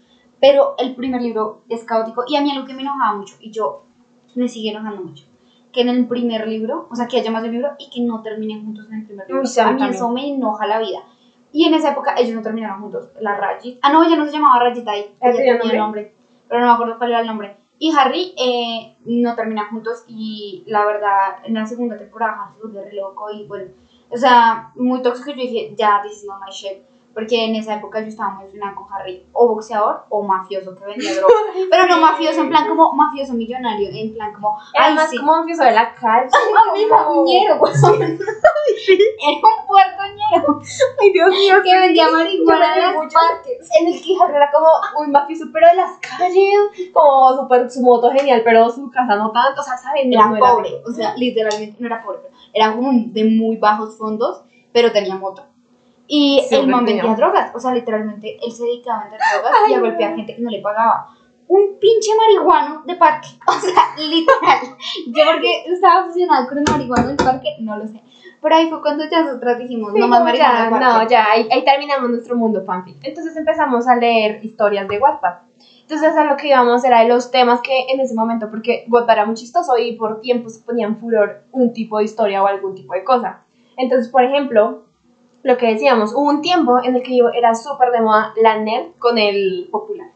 Pero 0.40 0.74
el 0.78 0.94
primer 0.94 1.22
libro 1.22 1.62
es 1.68 1.84
caótico 1.84 2.24
y 2.28 2.36
a 2.36 2.42
mí 2.42 2.50
algo 2.50 2.66
que 2.66 2.74
me 2.74 2.82
enojaba 2.82 3.16
mucho 3.16 3.36
y 3.40 3.50
yo 3.50 3.84
me 4.34 4.48
sigue 4.48 4.70
enojando 4.70 5.02
mucho. 5.02 5.24
Que 5.72 5.80
en 5.80 5.88
el 5.88 6.06
primer 6.06 6.46
libro, 6.46 6.86
o 6.90 6.94
sea, 6.94 7.08
que 7.08 7.18
haya 7.18 7.30
más 7.30 7.42
de 7.42 7.48
un 7.48 7.54
libro 7.54 7.70
y 7.78 7.90
que 7.90 8.00
no 8.02 8.22
terminen 8.22 8.64
juntos 8.64 8.86
en 8.88 9.00
el 9.00 9.06
primer 9.06 9.26
libro. 9.26 9.42
A 9.42 9.44
mí 9.44 9.54
también. 9.54 9.90
eso 9.90 10.08
me 10.10 10.28
enoja 10.28 10.66
la 10.66 10.78
vida. 10.78 11.00
Y 11.52 11.64
en 11.66 11.74
esa 11.74 11.92
época 11.92 12.14
ellos 12.16 12.34
no 12.34 12.42
terminaron 12.42 12.80
juntos. 12.80 13.08
La 13.20 13.36
Rajit. 13.36 13.78
Ah, 13.82 13.92
no, 13.92 14.02
ella 14.02 14.16
no 14.16 14.26
se 14.26 14.32
llamaba 14.32 14.58
Rajit 14.58 14.86
ahí. 14.86 15.14
¿Ah, 15.20 15.28
Ella 15.28 15.36
tenía 15.36 15.58
tenía 15.58 15.72
el 15.72 15.78
nombre. 15.78 16.14
Pero 16.48 16.60
no 16.60 16.66
me 16.66 16.72
acuerdo 16.72 16.98
cuál 16.98 17.10
era 17.10 17.20
el 17.20 17.26
nombre. 17.26 17.56
Y 17.78 17.92
Harry 17.96 18.34
eh, 18.36 18.96
no 19.04 19.34
terminan 19.34 19.68
juntos 19.70 20.04
y 20.06 20.62
la 20.66 20.84
verdad 20.84 21.38
en 21.44 21.54
la 21.54 21.66
segunda 21.66 21.96
temporada 21.96 22.44
Harry 22.44 22.54
se 22.56 22.62
volvió 22.62 22.82
re 22.84 22.92
loco 22.92 23.30
y 23.32 23.46
bueno, 23.46 23.70
o 24.10 24.16
sea, 24.16 24.70
muy 24.76 25.02
tóxico. 25.02 25.30
Yo 25.30 25.36
dije, 25.36 25.74
ya, 25.76 26.00
this 26.02 26.18
is 26.18 26.24
not 26.24 26.40
my 26.40 26.52
shit. 26.52 26.78
Porque 27.14 27.44
en 27.44 27.54
esa 27.54 27.76
época 27.76 28.00
yo 28.00 28.08
estaba 28.08 28.30
muy 28.34 28.44
fascinada 28.46 28.74
con 28.74 28.86
Harry, 28.92 29.24
o 29.32 29.48
boxeador 29.54 30.04
o 30.08 30.22
mafioso 30.24 30.74
que 30.76 30.84
vendía 30.84 31.14
droga. 31.14 31.32
Pero 31.70 31.86
no 31.86 32.00
mafioso 32.00 32.40
en 32.40 32.48
plan 32.48 32.66
como 32.68 32.92
mafioso 32.92 33.34
millonario, 33.34 33.88
en 33.92 34.12
plan 34.14 34.32
como, 34.34 34.58
Era 34.74 34.86
ay, 34.86 34.94
más 34.94 35.10
sí. 35.10 35.18
como 35.18 35.36
empezó 35.36 35.62
de 35.62 35.70
la 35.72 35.94
calle. 35.94 36.28
Amiga, 36.70 37.04
como- 37.04 37.24
ñero, 37.24 37.54
huevón. 37.60 38.18
Era 38.76 39.36
un 39.36 39.66
puertoñero 39.66 40.60
Ay, 41.00 41.12
Dios 41.12 41.30
mío. 41.30 41.56
que 41.62 41.78
vendía 41.78 42.08
marihuana 42.10 42.90
en 42.90 42.94
mucho. 42.96 43.14
parques. 43.18 43.68
En 43.78 43.86
el 43.88 44.02
que 44.02 44.16
Harry 44.20 44.34
era 44.36 44.50
como 44.50 44.66
un 45.04 45.12
mafioso, 45.12 45.44
pero 45.52 45.68
de 45.68 45.76
las 45.76 45.98
calles. 45.98 46.90
Como 46.92 47.36
súper 47.36 47.70
su 47.70 47.82
moto 47.82 48.10
genial, 48.10 48.42
pero 48.44 48.68
su 48.70 48.90
casa 48.90 49.16
no 49.16 49.30
tanto. 49.32 49.60
O 49.60 49.64
sea, 49.64 49.76
¿saben? 49.76 50.10
No, 50.10 50.16
Era 50.20 50.28
no 50.30 50.38
pobre, 50.38 50.70
rico. 50.70 50.90
o 50.90 50.92
sea, 50.92 51.14
literalmente 51.16 51.76
no 51.78 51.86
era 51.86 52.02
pobre, 52.02 52.20
era 52.52 52.74
como 52.74 52.90
de 52.92 53.24
muy 53.24 53.56
bajos 53.56 53.96
fondos, 53.98 54.42
pero 54.72 54.90
tenía 54.92 55.14
moto. 55.16 55.44
Y 56.06 56.40
Sí, 56.48 56.54
el 56.56 56.66
man 56.68 56.84
vendía 56.84 57.14
drogas, 57.14 57.50
o 57.54 57.58
sea, 57.58 57.72
literalmente 57.72 58.36
él 58.44 58.52
se 58.52 58.64
dedicaba 58.64 59.00
a 59.00 59.02
vender 59.04 59.20
drogas 59.32 59.52
y 59.52 59.68
Ay, 59.68 59.74
a 59.74 59.76
no. 59.78 59.84
golpear 59.86 60.16
gente 60.16 60.36
que 60.36 60.42
no 60.42 60.50
le 60.50 60.60
pagaba. 60.60 61.08
Un 61.46 61.78
pinche 61.78 62.10
marihuano 62.16 62.82
de 62.86 62.94
parque, 62.96 63.28
o 63.46 63.52
sea, 63.52 63.94
literal. 63.98 64.58
Yo 65.06 65.22
porque 65.32 65.64
estaba 65.66 66.04
obsesionada 66.04 66.46
con 66.48 66.58
el 66.58 66.64
marihuano 66.70 67.08
del 67.08 67.16
parque, 67.16 67.56
no 67.60 67.76
lo 67.76 67.86
sé. 67.86 68.02
Pero 68.40 68.56
ahí 68.56 68.68
fue 68.68 68.82
cuando 68.82 69.08
ya 69.08 69.22
nosotras 69.22 69.58
dijimos, 69.58 69.92
Sí, 69.94 70.00
no 70.00 70.08
más 70.08 70.22
marihuana 70.22 70.70
ya. 70.70 70.78
No, 70.78 71.08
ya, 71.08 71.30
ahí, 71.30 71.48
ahí 71.50 71.64
terminamos 71.64 72.10
nuestro 72.10 72.36
mundo 72.36 72.62
fanfic. 72.64 72.98
Entonces 73.02 73.34
empezamos 73.36 73.86
a 73.88 73.96
leer 73.96 74.44
historias 74.44 74.86
de 74.88 74.98
Wattpad. 74.98 75.34
Entonces 75.82 76.14
a 76.16 76.24
lo 76.24 76.36
que 76.36 76.48
íbamos 76.48 76.84
era 76.84 77.00
de 77.00 77.08
los 77.08 77.30
temas 77.30 77.60
que 77.62 77.86
en 77.92 78.00
ese 78.00 78.14
momento, 78.14 78.50
porque 78.50 78.84
Wattpad 78.88 79.12
era 79.14 79.26
muy 79.26 79.34
chistoso 79.34 79.76
y 79.78 79.96
por 79.96 80.20
tiempo 80.20 80.48
se 80.50 80.62
ponía 80.62 80.86
en 80.86 80.98
furor 80.98 81.44
un 81.52 81.72
tipo 81.72 81.98
de 81.98 82.04
historia 82.04 82.42
o 82.42 82.46
algún 82.46 82.74
tipo 82.74 82.92
de 82.94 83.04
cosa. 83.04 83.42
Entonces, 83.76 84.10
por 84.10 84.22
ejemplo, 84.24 84.84
lo 85.44 85.58
que 85.58 85.66
decíamos, 85.66 86.14
hubo 86.14 86.28
un 86.30 86.40
tiempo 86.40 86.82
en 86.82 86.96
el 86.96 87.02
que 87.02 87.18
yo 87.18 87.28
era 87.28 87.54
súper 87.54 87.90
de 87.90 88.00
moda 88.00 88.32
la 88.42 88.58
nerd 88.58 88.92
con 88.98 89.18
el 89.18 89.68
popular. 89.70 90.08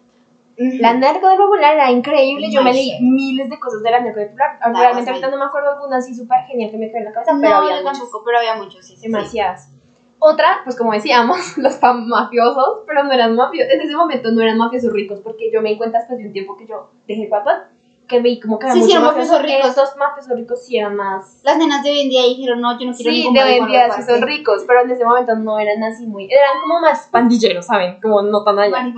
Ujú. 0.56 0.78
La 0.80 0.94
nerd 0.94 1.20
con 1.20 1.30
el 1.30 1.36
popular 1.36 1.74
era 1.74 1.90
increíble, 1.90 2.50
yo 2.50 2.62
me 2.62 2.72
leí 2.72 2.98
miles 3.00 3.48
de 3.50 3.60
cosas 3.60 3.82
de 3.82 3.90
la 3.90 4.00
nerd 4.00 4.14
con 4.14 4.22
el 4.22 4.28
popular. 4.28 4.58
Nada 4.58 4.80
Realmente 4.80 5.10
ahorita 5.10 5.30
no 5.30 5.36
me 5.36 5.44
acuerdo 5.44 5.72
alguna 5.72 5.98
así 5.98 6.14
súper 6.14 6.40
genial 6.46 6.70
que 6.70 6.78
me 6.78 6.88
quedó 6.88 6.98
en 6.98 7.04
la 7.04 7.12
cabeza, 7.12 7.32
No, 7.34 7.40
pero 7.42 7.54
había 7.56 7.76
yo 7.76 7.82
muchas 7.82 7.98
tampoco, 7.98 8.24
pero 8.24 8.38
había 8.38 8.54
muchos, 8.54 8.86
sí, 8.86 8.94
sí, 8.94 8.96
sí. 8.96 9.02
demasiadas. 9.02 9.70
Otra, 10.18 10.62
pues 10.64 10.76
como 10.76 10.94
decíamos, 10.94 11.38
los 11.58 11.78
mafiosos, 11.82 12.84
pero 12.86 13.04
no 13.04 13.12
eran 13.12 13.36
mafiosos, 13.36 13.70
en 13.74 13.80
ese 13.82 13.94
momento 13.94 14.30
no 14.30 14.40
eran 14.40 14.56
mafiosos 14.56 14.92
ricos, 14.94 15.20
porque 15.20 15.50
yo 15.52 15.60
me 15.60 15.68
di 15.68 15.76
cuenta 15.76 15.98
después 15.98 16.18
de 16.18 16.26
un 16.26 16.32
tiempo 16.32 16.56
que 16.56 16.66
yo 16.66 16.88
dejé 17.06 17.28
Wattpad, 17.30 17.64
que 18.08 18.20
vi 18.20 18.40
como 18.40 18.58
que 18.58 18.66
había 18.66 18.82
Sí, 18.82 18.88
sí, 18.88 18.92
eran 18.92 19.04
mafiosos 19.04 19.42
ricos. 19.42 19.68
Estos 19.68 19.96
mafiosos 19.96 20.32
ricos 20.36 20.62
sí 20.64 20.76
eran 20.78 20.96
más... 20.96 21.40
Las 21.44 21.56
nenas 21.58 21.82
de 21.82 21.90
hoy 21.90 22.00
en 22.00 22.08
día 22.08 22.22
dijeron, 22.24 22.60
no, 22.60 22.72
yo 22.78 22.86
no 22.86 22.92
quiero 22.94 23.10
Sí, 23.12 23.28
de 23.32 23.42
hoy 23.42 23.52
en 23.52 23.66
día 23.66 23.90
sí 23.90 24.02
son 24.02 24.22
ricos, 24.22 24.64
pero 24.66 24.80
en 24.80 24.90
ese 24.90 25.04
momento 25.04 25.36
no 25.36 25.58
eran 25.58 25.82
así 25.84 26.06
muy... 26.06 26.24
Eran 26.24 26.60
como 26.62 26.80
más 26.80 27.06
pandilleros, 27.12 27.66
¿saben? 27.66 28.00
Como 28.00 28.22
no 28.22 28.42
tan 28.42 28.58
allá. 28.58 28.92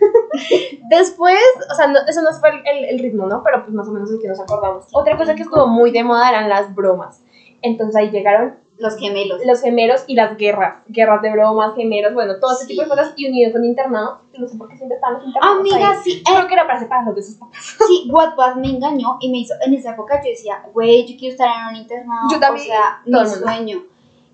Después, 0.90 1.38
o 1.70 1.74
sea, 1.74 1.86
no- 1.88 1.98
eso 2.08 2.22
no 2.22 2.32
fue 2.38 2.50
el, 2.50 2.62
el- 2.66 2.84
el 2.86 2.98
ritmo, 3.00 3.26
¿no? 3.26 3.42
Pero 3.42 3.62
pues 3.62 3.74
más 3.74 3.88
o 3.88 3.92
menos 3.92 4.10
es 4.10 4.20
que 4.20 4.28
nos 4.28 4.40
acordamos. 4.40 4.86
Otra 4.92 5.16
cosa 5.16 5.34
que 5.34 5.42
estuvo 5.42 5.66
muy 5.66 5.90
de 5.90 6.04
moda 6.04 6.28
eran 6.28 6.48
las 6.48 6.74
bromas. 6.74 7.22
Entonces 7.62 7.96
ahí 7.96 8.10
llegaron 8.10 8.56
Los 8.78 8.96
gemelos. 8.96 9.40
los 9.44 9.60
gemelos 9.60 10.04
y 10.06 10.14
las 10.14 10.36
guerras. 10.36 10.82
Guerras 10.86 11.20
de 11.22 11.32
bromas, 11.32 11.74
gemelos, 11.74 12.14
bueno, 12.14 12.34
todo 12.40 12.52
ese 12.52 12.62
Sí. 12.62 12.68
tipo 12.70 12.82
de 12.82 12.88
cosas. 12.88 13.12
Y 13.16 13.28
unido 13.28 13.52
con 13.52 13.64
internados. 13.64 14.20
que 14.32 14.38
No 14.38 14.46
sé 14.48 14.56
por 14.56 14.68
qué 14.68 14.76
siempre 14.76 14.94
estaban 14.96 15.18
los 15.18 15.26
internados. 15.26 15.60
Amiga, 15.60 15.90
ahí. 15.90 15.96
sí, 16.04 16.22
Yo 16.26 16.32
eh, 16.32 16.36
creo 16.36 16.48
que 16.48 16.54
era 16.54 16.66
para 16.66 16.78
separarlos 16.80 17.14
de 17.16 17.22
sus 17.22 17.34
papás. 17.36 17.76
sí, 17.88 18.08
Wattpad 18.10 18.54
me 18.56 18.68
engañó 18.68 19.16
y 19.20 19.30
me 19.30 19.38
hizo, 19.38 19.54
en 19.64 19.74
esa 19.74 19.92
época 19.92 20.20
yo 20.22 20.30
decía, 20.30 20.62
güey, 20.72 21.06
yo 21.06 21.18
quiero 21.18 21.32
estar 21.32 21.48
en 21.48 21.66
un 21.74 21.76
internado. 21.82 22.28
Yo 22.30 22.38
también, 22.38 22.66
O 22.66 22.68
sea, 22.68 23.02
mi 23.04 23.26
sueño. 23.26 23.84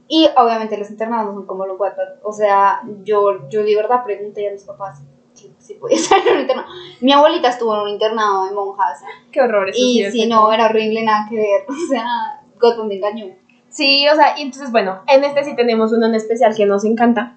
Y 0.09 0.29
obviamente 0.37 0.77
los 0.77 0.91
internados 0.91 1.27
no 1.29 1.33
son 1.35 1.47
como 1.47 1.65
los 1.67 1.81
Wattpad. 1.81 2.23
O 2.23 2.33
sea, 2.33 2.83
yo, 3.03 3.49
yo 3.49 3.63
de 3.65 3.75
verdad 3.75 4.05
pregunté 4.05 4.49
a 4.49 4.53
mis 4.53 4.65
papás 4.65 5.01
si, 5.33 5.55
si 5.59 5.75
podía 5.75 5.97
estar 5.99 6.19
en 6.27 6.35
un 6.35 6.41
internado. 6.43 6.69
Mi 7.01 7.13
abuelita 7.13 7.49
estuvo 7.49 7.75
en 7.77 7.81
un 7.81 7.89
internado 7.89 8.45
de 8.45 8.53
monjas. 8.53 9.03
Qué 9.33 9.41
horror 9.41 9.71
eso. 9.71 9.79
Y 9.81 10.05
sí, 10.05 10.11
si 10.11 10.27
no, 10.29 10.53
era 10.53 10.67
horrible, 10.67 11.03
nada 11.03 11.27
que 11.31 11.37
ver. 11.37 11.65
O 11.69 11.89
sea, 11.89 12.43
Wattpad 12.63 12.85
me 12.85 12.97
engañó. 12.97 13.27
Sí, 13.75 14.07
o 14.09 14.15
sea, 14.15 14.39
y 14.39 14.43
entonces, 14.43 14.71
bueno, 14.71 15.03
en 15.09 15.25
este 15.25 15.43
sí 15.43 15.57
tenemos 15.57 15.93
uno 15.93 16.07
en 16.07 16.15
especial 16.15 16.55
que 16.57 16.65
nos 16.65 16.85
encanta. 16.85 17.37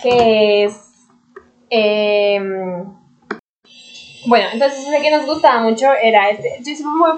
Que 0.00 0.64
es. 0.64 0.92
em, 1.70 2.84
bueno, 4.26 4.46
entonces 4.52 4.86
ese 4.86 5.00
que 5.00 5.10
nos 5.10 5.24
gustaba 5.24 5.62
mucho 5.62 5.86
era 6.02 6.28
este. 6.28 6.60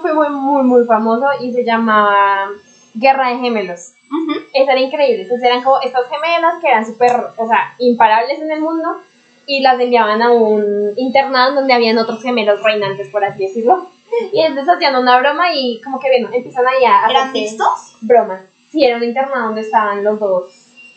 Fue 0.01 0.13
muy, 0.13 0.13
muy, 0.13 0.29
muy, 0.29 0.63
muy 0.63 0.85
famoso 0.85 1.27
y 1.41 1.51
se 1.51 1.65
llama 1.65 2.49
Guerra 2.93 3.29
de 3.29 3.39
Gemelos. 3.39 3.93
Ujú. 4.09 4.39
Eso 4.53 4.71
era 4.71 4.79
increíble. 4.79 5.23
Entonces 5.23 5.45
eran 5.45 5.61
como 5.61 5.81
estas 5.81 6.07
gemelas 6.07 6.61
que 6.61 6.67
eran 6.67 6.85
súper, 6.85 7.11
o 7.35 7.47
sea, 7.47 7.73
imparables 7.79 8.39
en 8.39 8.49
el 8.49 8.61
mundo 8.61 9.01
y 9.45 9.59
las 9.59 9.77
enviaban 9.77 10.21
a 10.21 10.31
un 10.31 10.93
internado 10.95 11.55
donde 11.55 11.73
habían 11.73 11.97
otros 11.97 12.23
gemelos 12.23 12.63
reinantes, 12.63 13.09
por 13.09 13.25
así 13.25 13.45
decirlo. 13.45 13.89
Y 14.33 14.41
entonces 14.41 14.73
hacían 14.75 14.95
una 14.95 15.19
broma 15.19 15.53
y 15.53 15.79
como 15.81 15.99
que, 15.99 16.09
bueno, 16.09 16.29
empiezan 16.33 16.65
ahí 16.67 16.83
a 16.85 17.09
¿Eran 17.09 17.29
hacerse 17.29 17.31
mixtos? 17.33 17.95
bromas. 18.01 18.41
Sí, 18.71 18.83
era 18.83 18.97
un 18.97 19.03
internado 19.03 19.45
donde 19.47 19.61
estaban 19.61 20.03
los 20.03 20.19
dos. 20.19 20.45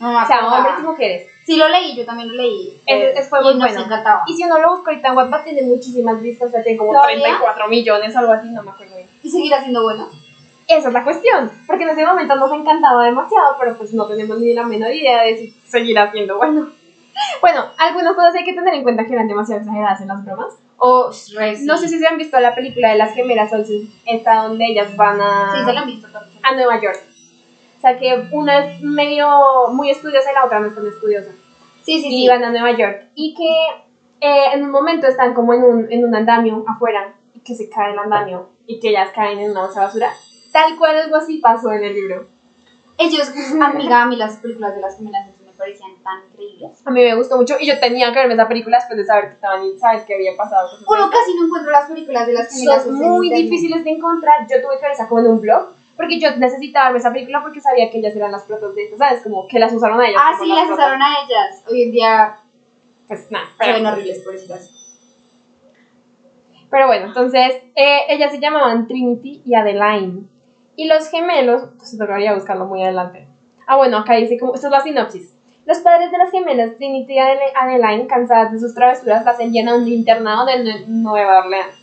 No 0.00 0.22
O 0.22 0.26
sea, 0.26 0.46
hombres 0.46 0.74
y 0.78 0.82
mujeres. 0.82 1.28
Sí, 1.46 1.56
lo 1.56 1.68
leí, 1.68 1.94
yo 1.96 2.04
también 2.04 2.28
lo 2.28 2.34
leí. 2.34 2.80
Ese- 2.86 3.10
ese 3.12 3.22
fue 3.28 3.40
y 3.40 3.44
muy 3.44 3.54
bueno. 3.54 3.80
encantaba. 3.80 4.22
Y 4.26 4.34
si 4.34 4.44
uno 4.44 4.58
lo 4.58 4.70
busca 4.76 4.90
ahorita 4.90 5.08
en 5.08 5.16
Wattpad 5.16 5.42
tiene 5.44 5.62
muchísimas 5.62 6.20
vistas, 6.22 6.48
o 6.48 6.50
sea, 6.50 6.62
tiene 6.62 6.78
como 6.78 6.92
¿Todavía? 6.92 7.16
34 7.22 7.68
millones, 7.68 8.16
algo 8.16 8.32
así, 8.32 8.48
no 8.50 8.62
me 8.62 8.70
acuerdo 8.70 8.96
bien. 8.96 9.08
Y 9.22 9.30
seguirá 9.30 9.60
siendo 9.60 9.82
bueno. 9.82 10.08
Esa 10.66 10.88
es 10.88 10.94
la 10.94 11.04
cuestión, 11.04 11.50
porque 11.66 11.82
en 11.84 11.90
ese 11.90 12.06
momento 12.06 12.34
nos 12.36 12.50
encantaba 12.52 13.04
demasiado, 13.04 13.56
pero 13.60 13.76
pues 13.76 13.92
no 13.92 14.06
tenemos 14.06 14.38
ni 14.38 14.54
la 14.54 14.62
menor 14.62 14.90
idea 14.92 15.22
de 15.22 15.36
si 15.36 15.50
seguirá 15.66 16.10
siendo 16.10 16.36
bueno. 16.38 16.68
Bueno, 17.40 17.64
algunas 17.78 18.14
cosas 18.14 18.34
hay 18.34 18.44
que 18.44 18.54
tener 18.54 18.74
en 18.74 18.82
cuenta 18.82 19.04
que 19.06 19.12
eran 19.12 19.28
demasiado 19.28 19.60
exageradas 19.60 20.00
en 20.00 20.08
las 20.08 20.24
bromas. 20.24 20.54
O. 20.86 21.10
No 21.62 21.78
sé 21.78 21.88
si 21.88 21.98
se 21.98 22.06
han 22.06 22.18
visto 22.18 22.38
la 22.40 22.54
película 22.54 22.90
de 22.90 22.98
las 22.98 23.14
gemelas 23.14 23.50
Olsen, 23.54 23.90
esta 24.04 24.42
donde 24.42 24.66
ellas 24.66 24.94
van 24.96 25.18
a, 25.18 25.54
Sí, 25.56 25.64
se 25.64 25.72
lo 25.72 25.78
han 25.78 25.86
visto 25.86 26.08
también. 26.08 26.38
a 26.42 26.52
Nueva 26.54 26.78
York. 26.78 27.00
O 27.78 27.80
sea 27.80 27.96
que 27.98 28.28
una 28.32 28.58
es 28.58 28.82
medio 28.82 29.70
muy 29.72 29.88
estudiosa 29.88 30.30
y 30.30 30.34
la 30.34 30.44
otra 30.44 30.60
no 30.60 30.66
es 30.66 30.74
tan 30.74 30.86
estudiosa. 30.86 31.30
Sí, 31.82 32.00
sí, 32.02 32.08
y 32.08 32.10
sí. 32.10 32.24
iban 32.24 32.44
a 32.44 32.50
Nueva 32.50 32.72
York. 32.72 33.04
Y 33.14 33.34
que 33.34 34.26
eh, 34.26 34.52
en 34.52 34.62
un 34.64 34.70
momento 34.70 35.06
están 35.06 35.32
como 35.32 35.54
en 35.54 35.62
un, 35.62 35.90
en 35.90 36.04
un 36.04 36.14
andamio 36.14 36.62
afuera 36.68 37.14
y 37.34 37.40
que 37.40 37.54
se 37.54 37.70
cae 37.70 37.92
el 37.92 37.98
andamio 37.98 38.50
y 38.66 38.78
que 38.78 38.90
ellas 38.90 39.08
caen 39.14 39.38
en 39.38 39.52
una 39.52 39.62
bolsa 39.62 39.80
de 39.80 39.86
basura. 39.86 40.12
Tal 40.52 40.76
cual 40.76 40.96
algo 40.98 41.16
así 41.16 41.38
pasó 41.38 41.72
en 41.72 41.84
el 41.84 41.94
libro. 41.94 42.26
Ellos, 42.98 43.32
amiga, 43.62 44.02
a 44.02 44.06
mí 44.06 44.16
las 44.16 44.36
películas 44.36 44.74
de 44.74 44.80
las 44.82 44.98
gemelas 44.98 45.26
me 45.26 45.32
parecían 45.64 45.92
tan 46.02 46.24
increíbles. 46.30 46.82
A 46.84 46.90
mí 46.90 47.02
me 47.02 47.14
gustó 47.14 47.36
mucho 47.36 47.54
y 47.58 47.66
yo 47.66 47.80
tenía 47.80 48.12
que 48.12 48.18
verme 48.18 48.34
esa 48.34 48.46
película 48.48 48.76
después 48.76 48.98
de 48.98 49.04
saber 49.04 49.28
que 49.28 49.34
estaban 49.34 49.64
y 49.64 49.78
sabes 49.78 50.04
que 50.04 50.14
había 50.14 50.36
pasado. 50.36 50.68
Uno 50.86 51.10
casi 51.10 51.34
no 51.34 51.46
encuentra 51.46 51.72
las 51.72 51.88
películas 51.88 52.26
de 52.26 52.32
las 52.34 52.52
gemelas. 52.52 52.84
Son 52.84 52.94
muy 52.94 53.30
difíciles 53.30 53.82
de 53.84 53.90
encontrar. 53.90 54.46
Yo 54.48 54.60
tuve 54.62 54.76
que 54.76 54.82
ver 54.82 54.92
esa 54.92 55.08
como 55.08 55.20
en 55.20 55.28
un 55.28 55.40
blog 55.40 55.68
porque 55.96 56.18
yo 56.18 56.36
necesitaba 56.36 56.90
ver 56.90 57.00
esa 57.00 57.12
película 57.12 57.40
porque 57.40 57.60
sabía 57.60 57.90
que 57.90 57.98
ellas 57.98 58.14
eran 58.16 58.32
las 58.32 58.42
protas 58.42 58.74
de 58.74 58.84
esto, 58.84 58.96
¿sabes? 58.98 59.22
Como 59.22 59.46
que 59.46 59.58
las 59.58 59.72
usaron 59.72 60.00
a 60.00 60.08
ellas. 60.08 60.20
Ah, 60.22 60.32
sí, 60.38 60.48
las 60.48 60.70
usaron 60.70 61.00
a 61.00 61.14
ellas. 61.24 61.62
Hoy 61.70 61.82
en 61.82 61.92
día 61.92 62.36
Pues 63.08 63.30
nada. 63.30 63.46
ven 63.58 63.86
horribles, 63.86 64.20
pobrecitas. 64.20 64.70
Pero 66.70 66.86
bueno, 66.86 67.06
entonces 67.06 67.54
eh, 67.76 68.00
ellas 68.08 68.32
se 68.32 68.40
llamaban 68.40 68.86
Trinity 68.86 69.42
y 69.44 69.54
Adeline. 69.54 70.28
Y 70.76 70.86
los 70.88 71.08
gemelos, 71.08 71.70
pues 71.76 71.90
se 71.90 71.96
tocaría 71.96 72.34
buscarlo 72.34 72.66
muy 72.66 72.82
adelante. 72.82 73.28
Ah, 73.66 73.76
bueno, 73.76 73.98
acá 73.98 74.14
dice 74.14 74.38
como, 74.38 74.54
esto 74.54 74.66
es 74.66 74.70
la 74.72 74.82
sinopsis. 74.82 75.33
Los 75.66 75.78
padres 75.78 76.10
de 76.10 76.18
las 76.18 76.30
gemelas 76.30 76.76
Trinity 76.76 77.14
y 77.14 77.18
Adeline, 77.18 78.06
cansadas 78.06 78.52
de 78.52 78.60
sus 78.60 78.74
travesuras, 78.74 79.24
las 79.24 79.40
envían 79.40 79.68
a 79.68 79.76
un 79.76 79.88
internado 79.88 80.44
de 80.46 80.62
Nue- 80.62 80.86
Nueva 80.86 81.38
Orleans. 81.40 81.74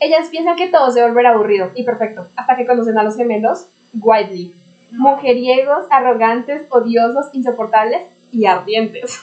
Ellas 0.00 0.28
piensan 0.28 0.56
que 0.56 0.68
todo 0.68 0.90
se 0.90 1.02
volverá 1.02 1.30
aburrido 1.30 1.70
y 1.74 1.84
perfecto, 1.84 2.28
hasta 2.36 2.56
que 2.56 2.66
conocen 2.66 2.98
a 2.98 3.02
los 3.04 3.16
gemelos 3.16 3.68
Whiteley. 3.98 4.54
Mujeriegos, 4.90 5.86
arrogantes, 5.90 6.62
odiosos, 6.70 7.26
insoportables 7.32 8.02
y 8.32 8.46
ardientes. 8.46 9.20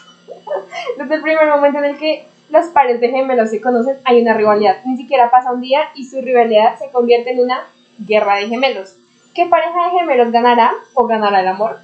Desde 0.98 1.16
el 1.16 1.22
primer 1.22 1.48
momento 1.50 1.80
en 1.80 1.86
el 1.86 1.98
que 1.98 2.26
los 2.50 2.66
pares 2.68 3.00
de 3.02 3.10
gemelos 3.10 3.50
se 3.50 3.62
conocen, 3.62 3.98
hay 4.06 4.22
una 4.22 4.34
rivalidad. 4.34 4.78
Ni 4.86 4.98
siquiera 4.98 5.30
pasa 5.30 5.52
un 5.52 5.62
día 5.62 5.82
y 5.96 6.06
su 6.06 6.22
rivalidad 6.22 6.78
se 6.78 6.90
convierte 6.92 7.32
en 7.32 7.40
una 7.42 7.64
guerra 8.00 8.36
de 8.38 8.48
gemelos. 8.48 8.98
¿Qué 9.34 9.46
pareja 9.48 9.86
de 9.92 10.00
gemelos 10.00 10.32
ganará 10.32 10.72
o 10.94 11.06
ganará 11.06 11.42
el 11.42 11.48
amor? 11.48 11.78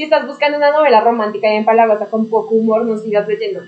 Si 0.00 0.04
estás 0.04 0.26
buscando 0.26 0.56
una 0.56 0.70
novela 0.70 1.02
romántica 1.02 1.52
y 1.52 1.56
empalagosa 1.56 2.06
con 2.06 2.30
poco 2.30 2.54
humor, 2.54 2.86
no 2.86 2.96
sigas 2.96 3.28
leyendo. 3.28 3.60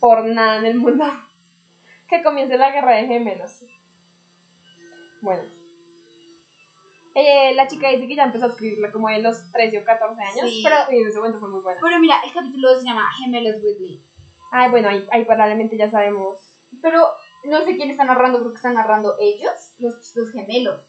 Por 0.00 0.24
nada 0.24 0.56
en 0.58 0.66
el 0.66 0.74
mundo. 0.74 1.04
Que 2.08 2.20
comience 2.20 2.56
la 2.58 2.72
guerra 2.72 2.96
de 2.96 3.06
gemelos. 3.06 3.64
Bueno. 5.20 5.42
Eh, 7.14 7.54
la 7.54 7.68
chica 7.68 7.90
dice 7.90 8.08
que 8.08 8.16
ya 8.16 8.24
empezó 8.24 8.46
a 8.46 8.48
escribirla 8.48 8.90
como 8.90 9.08
en 9.08 9.22
los 9.22 9.52
13 9.52 9.78
o 9.78 9.84
14 9.84 10.20
años, 10.20 10.50
Sí. 10.50 10.64
pero 10.64 10.76
en 10.88 11.06
ese 11.06 11.18
momento 11.18 11.38
fue 11.38 11.48
muy 11.48 11.60
buena. 11.60 11.80
Pero 11.80 12.00
mira, 12.00 12.22
el 12.24 12.32
capítulo 12.32 12.74
se 12.74 12.84
llama 12.84 13.08
Gemelos 13.12 13.62
Whitley. 13.62 14.00
Ay, 14.50 14.70
bueno, 14.70 14.88
ahí, 14.88 15.06
ahí 15.12 15.24
probablemente 15.26 15.76
ya 15.76 15.88
sabemos. 15.88 16.40
Pero 16.82 17.06
no 17.44 17.62
sé 17.62 17.76
quién 17.76 17.90
está 17.90 18.02
narrando, 18.02 18.42
porque 18.42 18.56
están 18.56 18.74
narrando 18.74 19.14
ellos, 19.20 19.74
los, 19.78 20.16
los 20.16 20.32
gemelos. 20.32 20.80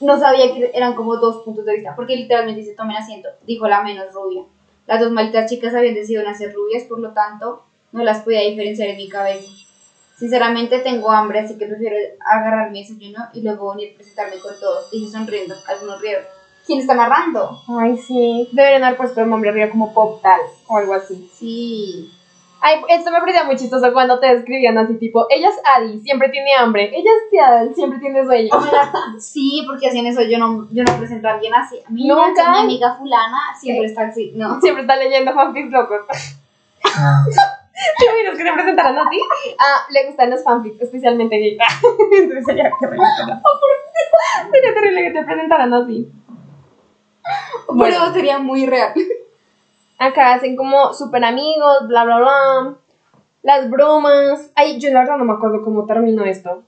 No 0.00 0.18
sabía 0.18 0.52
que 0.54 0.70
eran 0.74 0.94
como 0.94 1.16
dos 1.16 1.42
puntos 1.44 1.64
de 1.64 1.74
vista, 1.74 1.94
porque 1.96 2.16
literalmente 2.16 2.60
dice, 2.60 2.74
tomen 2.74 2.96
asiento, 2.96 3.28
dijo 3.46 3.66
la 3.66 3.82
menos 3.82 4.12
rubia. 4.12 4.42
Las 4.86 5.00
dos 5.00 5.10
malditas 5.10 5.50
chicas 5.50 5.74
habían 5.74 5.94
decidido 5.94 6.22
nacer 6.22 6.54
rubias, 6.54 6.84
por 6.84 7.00
lo 7.00 7.12
tanto, 7.12 7.62
no 7.92 8.04
las 8.04 8.22
podía 8.22 8.40
diferenciar 8.42 8.90
en 8.90 8.96
mi 8.96 9.08
cabeza. 9.08 9.50
Sinceramente 10.16 10.80
tengo 10.80 11.10
hambre, 11.10 11.40
así 11.40 11.56
que 11.56 11.66
prefiero 11.66 11.96
agarrar 12.24 12.70
mi 12.70 12.82
desayuno 12.82 13.26
y 13.32 13.42
luego 13.42 13.70
venir 13.70 13.92
a 13.92 13.96
presentarme 13.96 14.38
con 14.38 14.58
todos. 14.58 14.90
Dije 14.90 15.10
sonriendo, 15.10 15.54
algunos 15.68 16.00
rieron. 16.00 16.24
¿Quién 16.66 16.80
está 16.80 16.94
narrando? 16.94 17.58
Ay, 17.68 17.96
sí. 17.96 18.48
Deberían 18.52 18.84
haber 18.84 18.96
puesto 18.96 19.20
el 19.20 19.30
nombre 19.30 19.50
arriba 19.50 19.70
como 19.70 19.92
Pop 19.92 20.20
Tal 20.20 20.40
o 20.66 20.76
algo 20.76 20.94
así. 20.94 21.30
Sí. 21.32 22.10
Ay, 22.60 22.82
esto 22.88 23.10
me 23.12 23.20
parecía 23.20 23.44
muy 23.44 23.56
chistoso 23.56 23.92
cuando 23.92 24.18
te 24.18 24.34
describían 24.34 24.76
así, 24.78 24.94
tipo, 24.98 25.26
ella 25.30 25.48
es 25.48 25.60
Adi, 25.76 26.00
siempre 26.00 26.28
tiene 26.28 26.54
hambre. 26.54 26.90
Ella 26.92 27.10
es 27.10 27.30
Tiadal, 27.30 27.74
siempre 27.74 28.00
tiene 28.00 28.24
sueño. 28.24 28.50
Sí, 29.18 29.64
porque 29.66 29.88
hacían 29.88 30.06
eso, 30.06 30.22
yo 30.22 30.38
no, 30.38 30.68
yo 30.72 30.82
no 30.84 30.98
presento 30.98 31.28
a 31.28 31.32
alguien 31.32 31.54
así. 31.54 31.78
A 31.86 31.90
mí 31.90 32.06
Nunca. 32.06 32.52
mi 32.52 32.58
amiga 32.58 32.94
fulana 32.96 33.38
siempre 33.58 33.86
está 33.86 34.08
así, 34.08 34.32
no. 34.34 34.60
Siempre 34.60 34.82
está 34.82 34.96
leyendo 34.96 35.32
fanfics 35.32 35.70
locos. 35.70 36.00
¿Te 37.98 38.04
imaginas 38.04 38.36
que 38.36 38.44
te 38.44 38.52
presentaran 38.52 38.98
así? 38.98 39.20
Ah, 39.58 39.86
le 39.90 40.06
gustan 40.06 40.30
los 40.30 40.42
fanfics, 40.42 40.80
especialmente 40.82 41.36
gay. 41.36 41.58
Entonces 42.12 42.44
sería 42.44 42.70
terrible. 42.80 43.06
Sería 44.50 44.74
terrible 44.74 45.02
que 45.02 45.10
te 45.10 45.24
presentaran 45.24 45.72
así. 45.74 46.08
Bueno. 47.68 47.96
Pero 48.00 48.12
sería 48.12 48.38
muy 48.38 48.66
real. 48.66 48.94
Acá 49.98 50.34
hacen 50.34 50.56
como 50.56 50.92
super 50.94 51.24
amigos, 51.24 51.88
bla, 51.88 52.04
bla, 52.04 52.18
bla. 52.18 52.76
Las 53.42 53.68
bromas. 53.68 54.52
Ay, 54.54 54.78
yo 54.78 54.90
la 54.90 55.00
verdad 55.00 55.16
no 55.16 55.24
me 55.24 55.32
acuerdo 55.32 55.62
cómo 55.62 55.86
terminó 55.86 56.24
esto. 56.24 56.62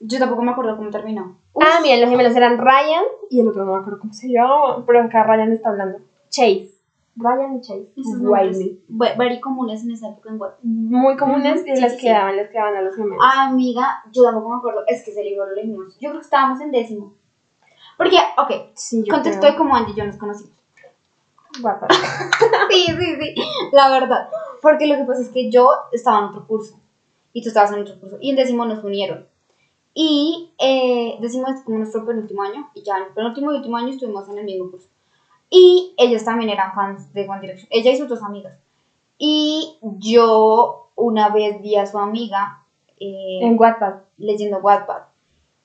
Yo 0.00 0.18
tampoco 0.18 0.42
me 0.42 0.52
acuerdo 0.52 0.76
cómo 0.76 0.90
terminó. 0.90 1.38
Ah, 1.60 1.80
miren, 1.82 2.00
los 2.00 2.10
gemelos 2.10 2.36
eran 2.36 2.58
Ryan 2.58 3.04
y 3.30 3.40
el 3.40 3.48
otro 3.48 3.64
no 3.64 3.72
me 3.72 3.78
acuerdo 3.78 4.00
cómo 4.00 4.12
se 4.12 4.28
llama, 4.28 4.84
pero 4.86 5.02
acá 5.02 5.22
Ryan 5.24 5.52
está 5.52 5.70
hablando. 5.70 5.98
Chase. 6.28 6.72
Ryan 7.16 7.56
y 7.56 7.60
Chase. 7.60 7.92
Esos 7.96 8.20
Wiley. 8.20 8.82
very 8.88 9.40
comunes 9.40 9.82
en 9.84 9.92
esa 9.92 10.08
época 10.10 10.30
en 10.30 10.38
Guatemala. 10.38 10.62
Muy 10.62 11.16
comunes 11.16 11.62
y 11.66 11.74
sí, 11.74 11.80
les 11.80 11.92
sí, 11.92 11.98
sí. 11.98 12.06
quedaban, 12.06 12.36
les 12.36 12.50
quedaban 12.50 12.76
a 12.76 12.82
los 12.82 12.94
gemelos. 12.94 13.18
Ah, 13.22 13.48
amiga, 13.48 14.02
yo 14.12 14.22
tampoco 14.22 14.50
me 14.50 14.56
acuerdo. 14.56 14.80
Es 14.86 15.02
que 15.02 15.12
ese 15.12 15.24
libro 15.24 15.46
lo 15.46 15.54
leímos. 15.54 15.98
Yo 15.98 16.10
creo 16.10 16.20
que 16.20 16.24
estábamos 16.24 16.60
en 16.60 16.70
décimo. 16.70 17.14
Porque, 17.96 18.16
ok, 18.36 18.72
sí, 18.74 19.06
contexto 19.08 19.40
creo. 19.40 19.52
de 19.52 19.58
cómo 19.58 19.74
Andy 19.74 19.92
y 19.92 19.94
yo 19.94 20.04
nos 20.04 20.16
conocimos. 20.16 20.55
Guapa. 21.60 21.88
Sí, 22.70 22.86
sí, 22.86 23.16
sí, 23.20 23.34
la 23.72 23.88
verdad. 23.88 24.28
Porque 24.60 24.86
lo 24.86 24.96
que 24.96 25.04
pasa 25.04 25.22
es 25.22 25.28
que 25.28 25.50
yo 25.50 25.70
estaba 25.92 26.18
en 26.18 26.24
otro 26.24 26.46
curso 26.46 26.78
y 27.32 27.42
tú 27.42 27.48
estabas 27.48 27.72
en 27.72 27.80
otro 27.80 27.98
curso. 28.00 28.18
Y 28.20 28.30
en 28.30 28.36
décimo 28.36 28.64
nos 28.64 28.82
unieron. 28.84 29.26
Y 29.94 30.50
eh, 30.58 31.16
décimo 31.20 31.48
es 31.48 31.62
como 31.62 31.78
nuestro 31.78 32.04
penúltimo 32.04 32.42
año. 32.42 32.68
Y 32.74 32.82
ya 32.82 32.98
en 32.98 33.04
el 33.04 33.12
penúltimo 33.14 33.52
y 33.52 33.56
último 33.56 33.76
año 33.76 33.88
estuvimos 33.88 34.28
en 34.28 34.38
el 34.38 34.44
mismo 34.44 34.70
curso. 34.70 34.88
Y 35.48 35.94
ellos 35.96 36.24
también 36.24 36.50
eran 36.50 36.74
fans 36.74 37.12
de 37.12 37.28
One 37.28 37.40
Direction. 37.40 37.68
Ella 37.70 37.92
y 37.92 37.96
sus 37.96 38.08
dos 38.08 38.22
amigas. 38.22 38.58
Y 39.18 39.78
yo 39.82 40.90
una 40.96 41.28
vez 41.30 41.60
vi 41.62 41.76
a 41.76 41.86
su 41.86 41.98
amiga 41.98 42.64
eh, 42.98 43.38
En 43.42 43.58
Wattpad. 43.58 44.00
leyendo 44.18 44.58
Wattpad. 44.58 45.02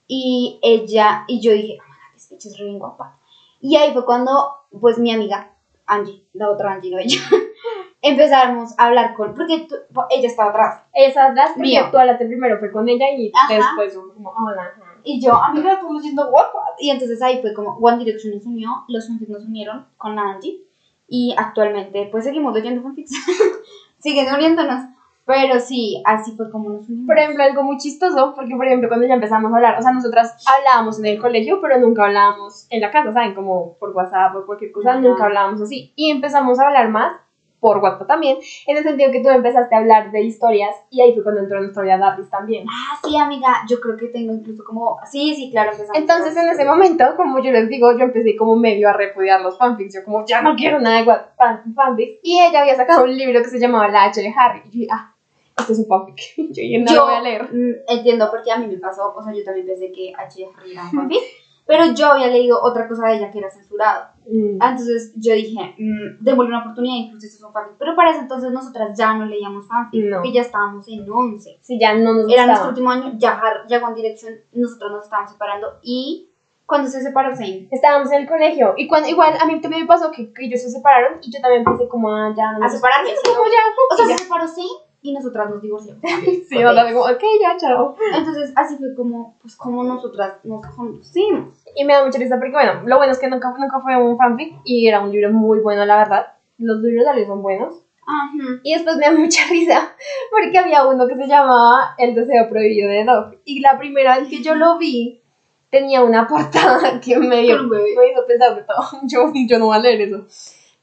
Y 0.08 0.60
ella, 0.62 1.24
y 1.28 1.39
yo 1.39 1.54
dije, 1.54 1.78
oh 1.80 1.89
my 1.89 1.96
god, 1.96 2.30
bitch 2.30 2.46
is 2.46 2.58
really 2.60 2.78
guapa. 2.78 3.18
Y 3.62 3.76
ahí 3.76 3.94
fue 3.94 4.04
cuando, 4.06 4.56
pues 4.80 4.98
mi 4.98 5.14
amiga, 5.14 5.56
Angie, 5.86 6.23
la 6.34 6.49
otra 6.49 6.73
Angie, 6.73 6.91
no 6.91 6.97
ella, 6.99 7.17
empezamos 8.01 8.73
a 8.77 8.86
hablar 8.88 9.13
con, 9.13 9.34
porque 9.36 9.67
tú- 9.67 9.75
ella 10.09 10.27
estaba 10.27 10.49
atrás. 10.49 10.82
Esa 10.93 11.27
atrás, 11.27 11.51
porque 11.55 11.69
Mío. 11.69 11.88
tú 11.91 11.97
hablaste 11.97 12.25
primero 12.25 12.57
fue 12.59 12.71
con 12.71 12.88
ella 12.89 13.05
y 13.15 13.32
Ajá. 13.36 13.53
después 13.55 13.93
fue 13.95 14.13
como, 14.13 14.29
hola. 14.32 14.61
ajá. 14.63 14.99
Y 15.03 15.19
yo, 15.19 15.34
amiga, 15.36 15.73
estamos 15.73 16.01
leyendo 16.01 16.29
Wattpad. 16.29 16.59
Y 16.79 16.89
entonces 16.91 17.21
ahí 17.21 17.41
fue 17.41 17.53
como 17.53 17.77
One 17.77 18.03
Direction 18.03 18.34
nos 18.36 18.45
unió, 18.45 18.69
los 18.88 19.07
fanfics 19.07 19.29
nos 19.32 19.43
unieron 19.45 19.86
con 19.97 20.15
la 20.15 20.21
Angie. 20.23 20.61
Y 21.07 21.34
actualmente, 21.38 22.07
pues 22.11 22.23
seguimos 22.23 22.53
leyendo 22.53 22.82
fanfics. 22.84 23.11
Siguen 23.99 24.34
uniéndonos. 24.34 24.84
Pero 25.26 25.59
sí, 25.59 26.01
así 26.05 26.36
fue 26.36 26.49
como 26.49 26.69
nos 26.69 26.89
unimos. 26.89 27.07
Por 27.07 27.17
ejemplo, 27.17 27.43
algo 27.43 27.63
muy 27.63 27.78
chistoso, 27.78 28.34
porque 28.36 28.55
por 28.55 28.65
ejemplo, 28.65 28.89
cuando 28.89 29.07
ya 29.07 29.13
empezamos 29.13 29.51
a 29.51 29.55
hablar, 29.55 29.78
o 29.80 29.82
sea, 29.82 29.91
nosotras 29.91 30.43
hablábamos 30.45 30.99
en 30.99 31.05
el 31.05 31.22
colegio, 31.22 31.59
pero 31.61 31.80
nunca 31.80 32.05
hablábamos 32.05 32.67
en 32.69 32.82
la 32.82 32.91
casa, 32.91 33.13
¿saben? 33.13 33.36
Como 33.36 33.78
por 33.78 33.91
WhatsApp 33.91 34.36
o 34.36 34.45
cualquier 34.45 34.72
cosa, 34.72 34.91
Ajá. 34.91 34.99
nunca 34.99 35.26
hablábamos 35.26 35.61
así. 35.61 35.93
Y 35.95 36.11
empezamos 36.11 36.59
a 36.59 36.67
hablar 36.67 36.89
más 36.89 37.13
por 37.62 37.78
WhatsApp 37.78 38.07
también, 38.07 38.38
en 38.68 38.78
el 38.78 38.84
sentido 38.84 39.12
que 39.12 39.22
tú 39.22 39.30
empezaste 39.30 39.74
a 39.76 39.78
hablar 39.78 40.12
de 40.12 40.22
historias 40.24 40.76
y 40.89 40.99
ahí 41.01 41.14
fue 41.14 41.24
cuando 41.24 41.41
entró 41.41 41.62
nuestra 41.62 41.84
vida 41.84 41.97
Darlis 41.97 42.30
también. 42.30 42.66
Ah, 42.68 42.97
sí, 43.03 43.16
amiga, 43.16 43.62
yo 43.70 43.80
creo 43.80 43.95
que 43.95 44.07
tengo 44.07 44.34
incluso 44.34 44.64
como, 44.66 44.97
sí, 45.09 45.34
sí, 45.36 45.49
claro, 45.51 45.72
empezamos. 45.72 45.95
Entonces, 45.97 46.36
en 46.36 46.49
ese 46.49 46.66
momento, 46.66 47.05
como 47.16 47.41
yo 47.41 47.51
les 47.51 47.70
digo, 47.70 47.91
yo 47.95 48.03
empecé 48.05 48.36
como 48.36 48.55
medio 48.55 48.89
a 48.89 48.93
repudiar 48.93 49.41
los 49.41 49.57
fanfics. 49.57 49.93
Yo 49.93 50.03
como, 50.03 50.26
ya 50.26 50.41
no 50.41 50.55
quiero 50.55 50.80
nada 50.82 50.97
de 50.99 51.05
fan- 51.38 51.74
fanfics. 51.76 52.20
Y 52.24 52.39
ella 52.41 52.62
había 52.62 52.76
sacado 52.76 53.03
un 53.03 53.16
libro 53.16 53.39
que 53.41 53.49
se 53.49 53.59
llamaba 53.59 53.88
La 53.89 54.05
H 54.05 54.20
de 54.22 54.34
Harry. 54.36 54.62
Y 54.66 54.70
yo 54.70 54.72
dije, 54.72 54.88
ah, 54.91 55.14
esto 55.57 55.74
es 55.74 55.80
un 55.80 55.86
fanfic. 55.86 56.18
yo 56.38 56.80
no 56.80 56.86
yo 56.91 56.95
lo 56.95 57.05
voy 57.05 57.14
a 57.14 57.22
leer. 57.22 57.49
entiendo 57.88 58.28
porque 58.32 58.51
a 58.51 58.57
mí 58.57 58.66
me 58.68 58.78
pasó, 58.78 59.14
o 59.16 59.24
sea, 59.24 59.34
yo 59.34 59.43
también 59.43 59.68
pensé 59.68 59.91
que 59.91 60.12
H. 60.18 60.47
Harry 60.57 60.72
era 60.72 60.84
un 60.84 60.91
fanfic, 60.91 61.20
pero 61.72 61.93
yo 61.93 62.11
había 62.11 62.28
leído 62.28 62.61
otra 62.61 62.86
cosa 62.86 63.07
de 63.07 63.15
ella 63.15 63.32
que 63.32 63.39
era 63.39 63.49
censurado. 63.49 64.07
Mm. 64.28 64.61
Entonces 64.61 65.13
yo 65.15 65.34
dije, 65.34 65.74
mm, 65.80 66.22
démosle 66.22 66.49
una 66.49 66.59
oportunidad, 66.63 67.05
incluso 67.05 67.26
esto 67.28 67.38
es 67.38 67.43
un 67.45 67.53
fanfic. 67.53 67.78
Pero 67.80 67.95
para 67.95 68.11
ese 68.11 68.19
entonces 68.19 68.51
nosotras 68.51 68.97
ya 68.97 69.13
no 69.13 69.26
leíamos 69.26 69.65
fanfic, 69.69 70.03
No. 70.03 70.17
porque 70.17 70.34
ya 70.34 70.41
estábamos 70.41 70.86
en 70.89 71.09
11. 71.09 71.59
Sí, 71.61 71.80
ya 71.80 71.93
no 71.95 72.13
nos 72.13 72.30
Era 72.30 72.45
nuestro 72.45 72.67
gustaba. 72.67 72.69
último 72.69 72.91
año, 72.91 73.13
ya, 73.17 73.41
ya 73.69 73.78
One 73.86 73.95
Direction, 73.95 74.34
nosotros 74.51 74.91
nos 74.91 75.03
estábamos 75.05 75.32
separando 75.32 75.67
y 75.82 76.28
cuando 76.65 76.89
se 76.89 77.01
separó 77.01 77.34
Zayn. 77.36 77.69
Estábamos 77.72 78.11
en 78.11 78.22
el 78.24 78.28
colegio. 78.28 78.74
Y 78.78 78.88
cuando, 78.89 79.07
igual, 79.07 79.34
a 79.41 79.45
mí 79.45 79.61
también 79.61 79.84
me 79.84 79.88
pasó 79.88 80.11
que, 80.11 80.32
que 80.34 80.45
ellos 80.45 80.61
se 80.61 80.69
separaron 80.69 81.19
y 81.22 81.32
yo 81.32 81.39
también 81.41 81.63
pensé 81.63 81.88
como, 81.88 82.09
ah, 82.13 82.34
ya 82.36 82.51
no 82.51 82.65
A 82.65 82.69
separarse, 82.69 83.13
como 83.26 83.45
ya. 83.45 83.59
O 83.93 83.95
sea, 83.95 84.07
ya. 84.07 84.17
se 84.17 84.24
separó 84.26 84.45
Zayn 84.47 84.67
y 85.02 85.14
nosotras 85.14 85.49
nos 85.49 85.62
divorciamos. 85.62 86.02
Sí, 86.49 86.64
Ok. 86.64 86.70
o 86.70 86.74
sea, 86.74 86.86
como, 86.91 87.02
ok, 87.02 87.24
ya, 87.41 87.58
chao. 87.58 87.95
Entonces 88.16 88.52
así 88.56 88.78
fue 88.78 88.93
como, 88.95 89.38
pues 89.41 89.56
como 89.56 89.84
nosotras 89.84 90.36
nos 90.43 90.66
conocimos. 90.76 91.64
Y 91.76 91.86
me 91.86 91.93
da 91.93 92.06
mucha 92.06 92.20
risa 92.20 92.38
porque, 92.38 92.52
bueno, 92.52 92.82
lo 92.86 92.97
bueno 92.97 93.12
es 93.14 93.20
que 93.20 93.30
nunca, 93.30 93.54
nunca 93.58 93.80
fue 93.80 93.95
un 93.95 94.18
fanfic 94.18 94.60
y 94.64 94.88
era 94.88 95.02
un 95.02 95.12
libro 95.12 95.32
muy 95.32 95.60
bueno, 95.60 95.86
la 95.86 95.97
verdad. 95.97 96.28
Los 96.58 96.82
libros 96.82 97.06
de 97.06 97.10
Ali 97.12 97.26
son 97.26 97.41
buenos. 97.41 97.74
Ajá. 98.06 98.60
Y 98.64 98.74
después 98.74 98.97
me 98.97 99.06
da 99.06 99.12
mucha 99.14 99.41
risa 99.49 99.95
porque 100.30 100.58
había 100.58 100.86
uno 100.86 101.08
que 101.08 101.16
se 101.16 101.28
llamaba 101.28 101.95
El 101.97 102.14
deseo 102.14 102.49
prohibido 102.49 102.89
de 102.89 103.06
Dog. 103.06 103.38
Y 103.45 103.62
la 103.62 103.78
primera 103.78 104.20
vez 104.20 104.28
que 104.28 104.43
yo 104.43 104.56
lo 104.56 104.78
vi, 104.78 105.22
tenía 105.70 106.04
una 106.04 106.28
portada 106.28 106.99
que 107.04 107.18
me, 107.18 107.41
dio, 107.41 107.64
me 107.64 107.80
hizo 108.12 108.26
pensar 108.28 108.56
de 108.56 108.64
todo. 108.64 108.84
Yo, 109.08 109.32
yo 109.47 109.58
no 109.58 109.68
voy 109.68 109.78
a 109.78 109.80
leer 109.80 110.02
eso. 110.02 110.26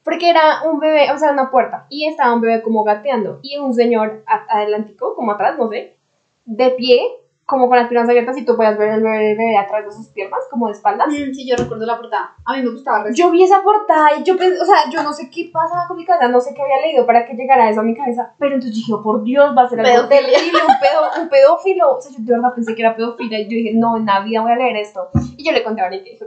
Porque 0.09 0.31
era 0.31 0.63
un 0.65 0.79
bebé, 0.81 1.13
o 1.13 1.19
sea, 1.19 1.33
una 1.33 1.51
puerta. 1.51 1.87
Y 1.91 2.07
estaba 2.07 2.33
un 2.35 2.41
bebé 2.41 2.63
como 2.63 2.83
gateando. 2.83 3.41
Y 3.43 3.59
un 3.59 3.75
señor 3.75 4.25
adelantico, 4.49 5.15
como 5.15 5.33
atrás, 5.33 5.59
no 5.59 5.69
sé, 5.69 5.97
de 6.45 6.71
pie, 6.71 7.01
como 7.45 7.67
con 7.69 7.79
las 7.79 7.89
piernas 7.89 8.09
abiertas. 8.11 8.37
Y 8.39 8.45
tú 8.45 8.57
podías 8.57 8.77
ver 8.79 8.89
el 8.91 9.03
bebé, 9.03 9.33
el 9.33 9.37
bebé 9.39 9.57
atrás 9.57 9.85
de 9.85 9.91
sus 9.93 10.09
piernas, 10.09 10.41
como 10.51 10.67
de 10.67 10.73
espaldas. 10.73 11.09
Mm, 11.09 11.33
Sí, 11.35 11.49
yo 11.49 11.57
recuerdo 11.57 11.87
la 11.87 11.97
portada. 11.99 12.35
A 12.45 12.57
mí 12.57 12.63
me 12.63 12.71
gustaba 12.71 13.05
re- 13.05 13.15
Yo 13.15 13.31
vi 13.31 13.43
esa 13.43 13.63
portada 13.63 14.09
y 14.19 14.23
yo 14.23 14.37
pensé, 14.37 14.61
o 14.61 14.65
sea, 14.67 14.91
yo 14.91 15.03
no 15.03 15.13
sé 15.13 15.31
qué 15.31 15.51
pasaba 15.53 15.87
con 15.89 15.97
mi 15.97 16.05
cabeza, 16.05 16.29
no 16.29 16.41
sé 16.41 16.53
qué 16.55 16.63
había 16.63 16.81
leído 16.81 17.07
para 17.07 17.27
que 17.27 17.35
llegara 17.35 17.69
eso 17.71 17.81
a 17.81 17.85
mi 17.85 17.95
cabeza, 17.95 18.35
pero 18.39 18.55
entonces 18.55 18.77
dije, 18.77 18.93
oh, 18.93 19.03
por 19.03 19.23
Dios, 19.25 19.55
va 19.57 19.63
a 19.63 19.69
ser 19.69 19.81
algo 19.81 20.09
terrible, 20.09 20.59
un, 20.69 20.79
pedo, 20.81 21.23
un 21.23 21.29
pedófilo, 21.31 21.97
o 21.97 22.01
sea, 22.01 22.13
yo 22.19 22.25
de 22.25 22.33
verdad 22.33 22.55
pensé 22.55 22.75
que 22.75 22.83
era 22.83 22.95
pedofilia 22.97 23.39
y 23.41 23.45
yo 23.45 23.51
dije, 23.51 23.73
no, 23.75 23.97
en 23.97 24.05
la 24.07 24.21
vida 24.21 24.41
voy 24.43 24.53
a 24.53 24.57
leer 24.57 24.77
esto. 24.77 25.09
Y 25.37 25.45
yo 25.45 25.53
le 25.53 25.63
conté 25.63 25.81
a 25.81 25.85
Vanessa 25.85 26.07
y 26.07 26.11
dije, 26.13 26.25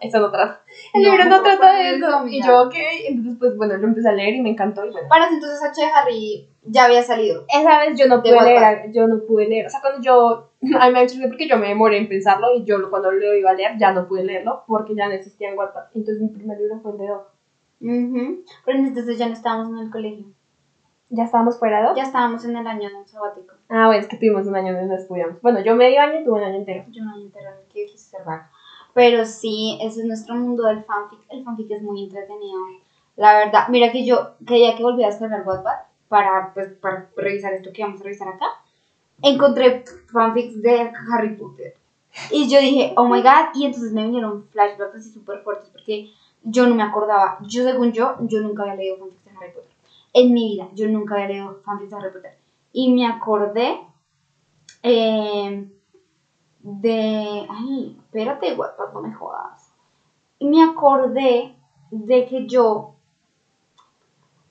eso 0.00 0.18
no 0.20 0.30
trata, 0.30 0.60
el 0.94 1.02
No, 1.02 1.10
libro 1.10 1.24
no 1.28 1.42
trata 1.42 1.72
de 1.72 1.90
eso. 1.96 2.26
Y 2.26 2.42
yo, 2.42 2.62
ok, 2.62 2.74
entonces 3.08 3.36
pues 3.38 3.56
bueno, 3.56 3.76
lo 3.76 3.86
empecé 3.88 4.08
a 4.08 4.12
leer 4.12 4.34
y 4.34 4.40
me 4.42 4.50
encantó 4.50 4.84
y 4.84 4.90
bueno. 4.90 5.08
Para 5.08 5.28
entonces 5.28 5.62
H. 5.62 5.82
Harry 5.94 6.48
ya 6.62 6.84
había 6.84 7.02
salido. 7.02 7.44
Esa 7.48 7.78
vez 7.78 7.98
yo 7.98 8.06
no 8.06 8.16
De 8.16 8.22
pude 8.22 8.36
Wattpad. 8.36 8.60
leer, 8.60 8.92
yo 8.92 9.06
no 9.06 9.20
pude 9.26 9.46
leer, 9.48 9.66
o 9.66 9.70
sea, 9.70 9.80
cuando 9.80 10.00
yo, 10.00 10.48
a 10.78 10.86
mí 10.86 10.92
me 10.92 10.98
ha 11.00 11.02
hecho 11.02 11.18
porque 11.28 11.48
yo 11.48 11.56
me 11.58 11.68
demoré 11.68 11.98
en 11.98 12.08
pensarlo 12.08 12.48
y 12.54 12.64
yo 12.64 12.88
cuando 12.90 13.10
lo 13.10 13.34
iba 13.34 13.50
a 13.50 13.54
leer 13.54 13.72
ya 13.78 13.92
no 13.92 14.06
pude 14.06 14.24
leerlo 14.24 14.62
porque 14.66 14.94
ya 14.94 15.06
no 15.08 15.14
existía 15.14 15.50
en 15.50 15.58
Wattpad. 15.58 15.84
Entonces 15.94 16.22
mi 16.22 16.28
primer 16.28 16.58
libro 16.58 16.78
fue 16.80 16.92
el 16.92 16.98
de 16.98 17.06
Dog. 17.08 17.26
Ujú. 17.80 18.44
Pero 18.64 18.78
entonces 18.78 19.18
ya 19.18 19.26
no 19.26 19.32
estábamos 19.32 19.70
en 19.72 19.78
el 19.86 19.90
colegio. 19.90 20.26
¿Ya 21.14 21.24
estábamos 21.24 21.58
fuera 21.58 21.80
de? 21.90 21.96
Ya 21.96 22.04
estábamos 22.04 22.42
en 22.46 22.56
el 22.56 22.66
año 22.66 22.88
sabático. 23.04 23.54
Ah, 23.68 23.86
bueno, 23.86 24.00
es 24.00 24.06
que 24.08 24.16
tuvimos 24.16 24.46
un 24.46 24.56
año 24.56 24.72
donde 24.72 24.86
no 24.88 24.94
estudiamos. 24.94 25.42
Bueno, 25.42 25.60
yo 25.60 25.74
medio 25.74 26.00
año 26.00 26.20
y 26.20 26.24
tuve 26.24 26.38
un 26.38 26.44
año 26.44 26.56
entero. 26.56 26.84
Yo 26.88 27.02
me 27.04 27.20
enteré 27.20 27.44
de 27.54 27.66
que 27.70 27.84
quise 27.84 28.10
ser 28.10 28.24
vaga. 28.24 28.48
Pero 28.94 29.24
sí, 29.24 29.78
ese 29.80 30.00
es 30.00 30.06
nuestro 30.06 30.34
mundo 30.34 30.64
del 30.64 30.84
fanfic. 30.84 31.20
El 31.30 31.44
fanfic 31.44 31.70
es 31.70 31.82
muy 31.82 32.04
entretenido. 32.04 32.60
La 33.16 33.34
verdad, 33.38 33.68
mira 33.68 33.92
que 33.92 34.04
yo 34.04 34.34
quería 34.46 34.76
que 34.76 34.82
volviera 34.82 35.08
a 35.08 35.10
descargar 35.10 35.46
Wattpad 35.46 35.76
para, 36.08 36.52
pues, 36.52 36.68
para 36.74 37.08
revisar 37.16 37.54
esto 37.54 37.70
que 37.72 37.82
vamos 37.82 38.00
a 38.00 38.04
revisar 38.04 38.28
acá. 38.28 38.46
Encontré 39.22 39.84
fanfics 40.12 40.60
de 40.62 40.90
Harry 41.10 41.36
Potter. 41.36 41.74
Y 42.30 42.48
yo 42.48 42.58
dije, 42.58 42.92
oh 42.96 43.08
my 43.08 43.22
god. 43.22 43.54
Y 43.54 43.64
entonces 43.64 43.92
me 43.92 44.04
vinieron 44.04 44.46
flashbacks 44.50 44.96
así 44.96 45.10
súper 45.10 45.42
fuertes 45.42 45.70
porque 45.70 46.10
yo 46.42 46.66
no 46.66 46.74
me 46.74 46.82
acordaba. 46.82 47.38
Yo, 47.48 47.64
según 47.64 47.92
yo, 47.92 48.16
yo 48.20 48.40
nunca 48.40 48.62
había 48.62 48.74
leído 48.74 48.98
fanfics 48.98 49.24
de 49.24 49.30
Harry 49.30 49.52
Potter. 49.52 49.70
En 50.12 50.32
mi 50.32 50.50
vida, 50.50 50.68
yo 50.74 50.88
nunca 50.88 51.14
había 51.14 51.28
leído 51.28 51.60
fanfics 51.64 51.90
de 51.90 51.96
Harry 51.96 52.12
Potter. 52.12 52.38
Y 52.72 52.92
me 52.92 53.06
acordé 53.06 53.80
eh, 54.82 55.66
de. 56.62 57.46
Ay, 57.48 57.96
espérate, 57.98 58.54
Wattpad, 58.54 58.92
no 58.92 59.02
me 59.02 59.12
jodas. 59.12 59.72
Y 60.38 60.48
me 60.48 60.62
acordé 60.62 61.54
de 61.90 62.26
que 62.26 62.46
yo 62.46 62.94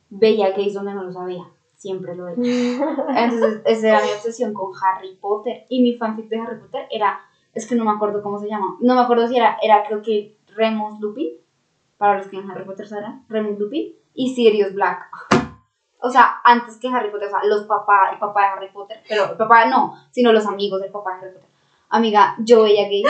veía 0.10 0.52
gays 0.52 0.74
donde 0.74 0.94
no 0.94 1.04
lo 1.04 1.12
sabía. 1.12 1.44
Siempre 1.76 2.16
lo 2.16 2.26
veía. 2.26 2.38
Entonces, 3.16 3.62
esa 3.66 3.88
era 3.88 4.02
mi 4.04 4.12
obsesión 4.12 4.54
con 4.54 4.72
Harry 4.82 5.16
Potter. 5.16 5.66
Y 5.70 5.82
mi 5.82 5.98
fanfic 5.98 6.30
de 6.30 6.40
Harry 6.40 6.60
Potter 6.60 6.88
era. 6.92 7.20
Es 7.54 7.68
que 7.68 7.76
no 7.76 7.84
me 7.84 7.92
acuerdo 7.92 8.22
cómo 8.22 8.40
se 8.40 8.48
llama. 8.48 8.78
No 8.80 8.94
me 8.94 9.02
acuerdo 9.02 9.28
si 9.28 9.38
era. 9.38 9.58
Era, 9.62 9.84
creo 9.86 10.02
que 10.02 10.38
Remus 10.56 11.00
Lupin. 11.00 11.32
Para 11.98 12.18
los 12.18 12.28
que 12.28 12.38
en 12.38 12.50
Harry 12.50 12.66
Potter 12.66 12.88
sabrán. 12.88 13.26
Remus 13.30 13.58
Lupin. 13.58 13.94
Y 14.14 14.36
Sirius 14.36 14.74
Black. 14.74 15.10
O 16.00 16.10
sea, 16.10 16.42
antes 16.44 16.78
que 16.78 16.88
Harry 16.90 17.10
Potter. 17.10 17.28
O 17.28 17.32
sea, 17.32 17.44
los 17.46 17.64
papás. 17.64 18.14
El 18.14 18.20
papá 18.20 18.42
de 18.42 18.48
Harry 18.48 18.72
Potter. 18.72 19.02
Pero 19.10 19.32
el 19.32 19.38
papá 19.38 19.66
no. 19.66 19.96
Sino 20.12 20.32
los 20.32 20.46
amigos 20.46 20.82
del 20.82 20.92
papá 20.92 21.16
de 21.16 21.18
Harry 21.18 21.34
Potter. 21.34 21.51
Amiga, 21.94 22.36
yo 22.40 22.64
veía 22.64 22.88
gays. 22.88 23.06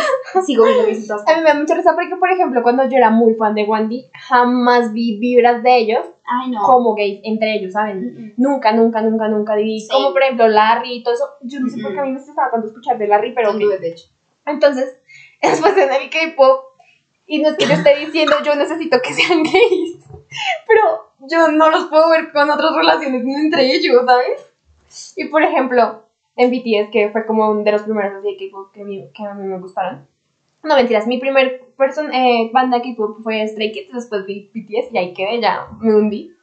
Sigo 0.46 0.66
viendo 0.66 0.86
gays 0.86 1.12
A 1.28 1.36
mí 1.36 1.42
me 1.44 1.50
da 1.50 1.54
mucha 1.54 1.76
risa 1.76 1.94
porque, 1.94 2.16
por 2.16 2.32
ejemplo, 2.32 2.64
cuando 2.64 2.84
yo 2.90 2.98
era 2.98 3.12
muy 3.12 3.36
fan 3.36 3.54
de 3.54 3.64
Wandy, 3.64 4.10
jamás 4.14 4.92
vi 4.92 5.20
vibras 5.20 5.62
de 5.62 5.78
ellos 5.78 6.06
Ay, 6.26 6.50
no. 6.50 6.64
como 6.64 6.96
gays 6.96 7.20
entre 7.24 7.56
ellos, 7.58 7.74
¿saben? 7.74 8.00
Mm, 8.02 8.26
mm. 8.26 8.34
Nunca, 8.38 8.72
nunca, 8.72 9.02
nunca, 9.02 9.28
nunca 9.28 9.56
vi. 9.56 9.80
Sí. 9.80 9.88
Como, 9.92 10.12
por 10.12 10.24
ejemplo, 10.24 10.48
Larry 10.48 10.96
y 10.98 11.04
todo 11.04 11.14
eso. 11.14 11.26
Yo 11.44 11.60
no 11.60 11.70
sé 11.70 11.80
por 11.80 11.94
qué 11.94 12.00
a 12.00 12.04
mí 12.04 12.12
me 12.12 12.20
estresaba 12.20 12.50
tanto 12.50 12.68
escuchar 12.68 12.98
de 12.98 13.08
Larry, 13.08 13.34
pero 13.36 13.50
Son 13.50 13.58
ok. 13.58 13.62
dudes, 13.62 13.82
de 13.82 13.90
hecho. 13.90 14.06
Entonces, 14.48 15.00
después 15.42 15.78
en 15.78 15.94
el 15.94 16.10
K-pop, 16.10 16.72
y 17.28 17.40
no 17.42 17.50
es 17.50 17.58
que 17.58 17.66
yo 17.66 17.74
esté 17.74 17.96
diciendo 17.98 18.36
yo 18.44 18.56
necesito 18.56 19.00
que 19.02 19.14
sean 19.14 19.44
gays, 19.44 20.00
pero 20.68 21.14
yo 21.30 21.52
no 21.52 21.70
los 21.70 21.86
puedo 21.86 22.10
ver 22.10 22.32
con 22.32 22.50
otras 22.50 22.76
relaciones 22.76 23.24
entre 23.24 23.76
ellos, 23.76 24.04
¿sabes? 24.06 25.14
Y 25.16 25.26
por 25.26 25.44
ejemplo, 25.44 26.04
en 26.36 26.50
BTS, 26.50 26.92
que 26.92 27.10
fue 27.12 27.26
como 27.26 27.50
uno 27.50 27.64
de 27.64 27.72
los 27.72 27.84
primeros 27.84 28.14
así 28.14 28.28
de 28.28 28.38
K-pop 28.38 28.72
que, 28.72 29.10
que 29.14 29.24
a 29.24 29.34
mí 29.34 29.46
me 29.46 29.60
gustaron. 29.60 30.08
No 30.64 30.76
mentiras, 30.76 31.08
mi 31.08 31.18
primer 31.18 31.62
person, 31.78 32.14
eh, 32.14 32.50
banda 32.54 32.78
de 32.78 32.84
K-pop 32.84 33.18
fue 33.24 33.48
Stray 33.48 33.72
Kids, 33.72 33.94
después 33.94 34.26
vi 34.26 34.50
BTS 34.54 34.94
y 34.94 34.98
ahí 34.98 35.14
quedé, 35.14 35.42
ya 35.42 35.68
me 35.80 35.96
hundí. 35.96 36.36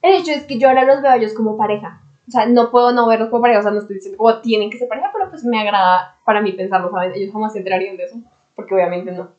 El 0.00 0.14
hecho 0.14 0.32
es 0.32 0.44
que 0.44 0.58
yo 0.58 0.68
ahora 0.68 0.84
los 0.84 1.02
veo 1.02 1.14
ellos 1.14 1.34
como 1.34 1.56
pareja. 1.56 2.02
O 2.26 2.30
sea, 2.30 2.46
no 2.46 2.70
puedo 2.70 2.92
no 2.92 3.06
verlos 3.06 3.28
como 3.28 3.42
pareja, 3.42 3.60
o 3.60 3.62
sea, 3.62 3.72
no 3.72 3.80
estoy 3.80 3.96
diciendo 3.96 4.18
como 4.18 4.40
tienen 4.40 4.70
que 4.70 4.78
ser 4.78 4.88
pareja, 4.88 5.10
pero 5.12 5.28
pues 5.28 5.44
me 5.44 5.60
agrada 5.60 6.16
para 6.24 6.40
mí 6.40 6.52
pensarlo, 6.52 6.90
¿sabes? 6.90 7.16
Ellos 7.16 7.32
jamás 7.32 7.52
se 7.52 7.58
enterarían 7.58 7.96
de 7.96 8.04
eso, 8.04 8.16
porque 8.54 8.74
obviamente 8.74 9.12
no. 9.12 9.30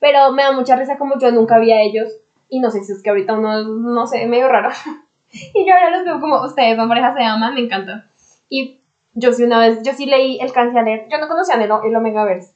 Pero 0.00 0.32
me 0.32 0.42
da 0.42 0.52
mucha 0.52 0.76
risa 0.76 0.98
como 0.98 1.18
yo 1.18 1.30
nunca 1.30 1.58
vi 1.58 1.72
a 1.72 1.80
ellos 1.80 2.08
Y 2.48 2.60
no 2.60 2.70
sé 2.70 2.84
si 2.84 2.92
es 2.92 3.02
que 3.02 3.10
ahorita 3.10 3.34
uno, 3.34 3.62
no 3.62 4.06
sé, 4.06 4.26
medio 4.26 4.48
raro. 4.48 4.70
y 5.32 5.66
yo 5.66 5.74
ahora 5.74 5.90
los 5.90 6.04
veo 6.04 6.20
como 6.20 6.42
ustedes, 6.44 6.76
son 6.76 6.88
parejas 6.88 7.14
se 7.16 7.24
aman, 7.24 7.54
me 7.54 7.60
encanta. 7.60 8.08
Y 8.48 8.80
yo 9.16 9.32
sí 9.32 9.42
una 9.42 9.58
vez, 9.58 9.82
yo 9.82 9.92
sí 9.94 10.06
leí, 10.06 10.38
alcancé 10.40 10.78
a 10.78 10.82
leer, 10.82 11.08
yo 11.10 11.18
no 11.18 11.26
conocía 11.26 11.56
el, 11.56 11.62
el 11.62 11.96
Omegaverse. 11.96 12.54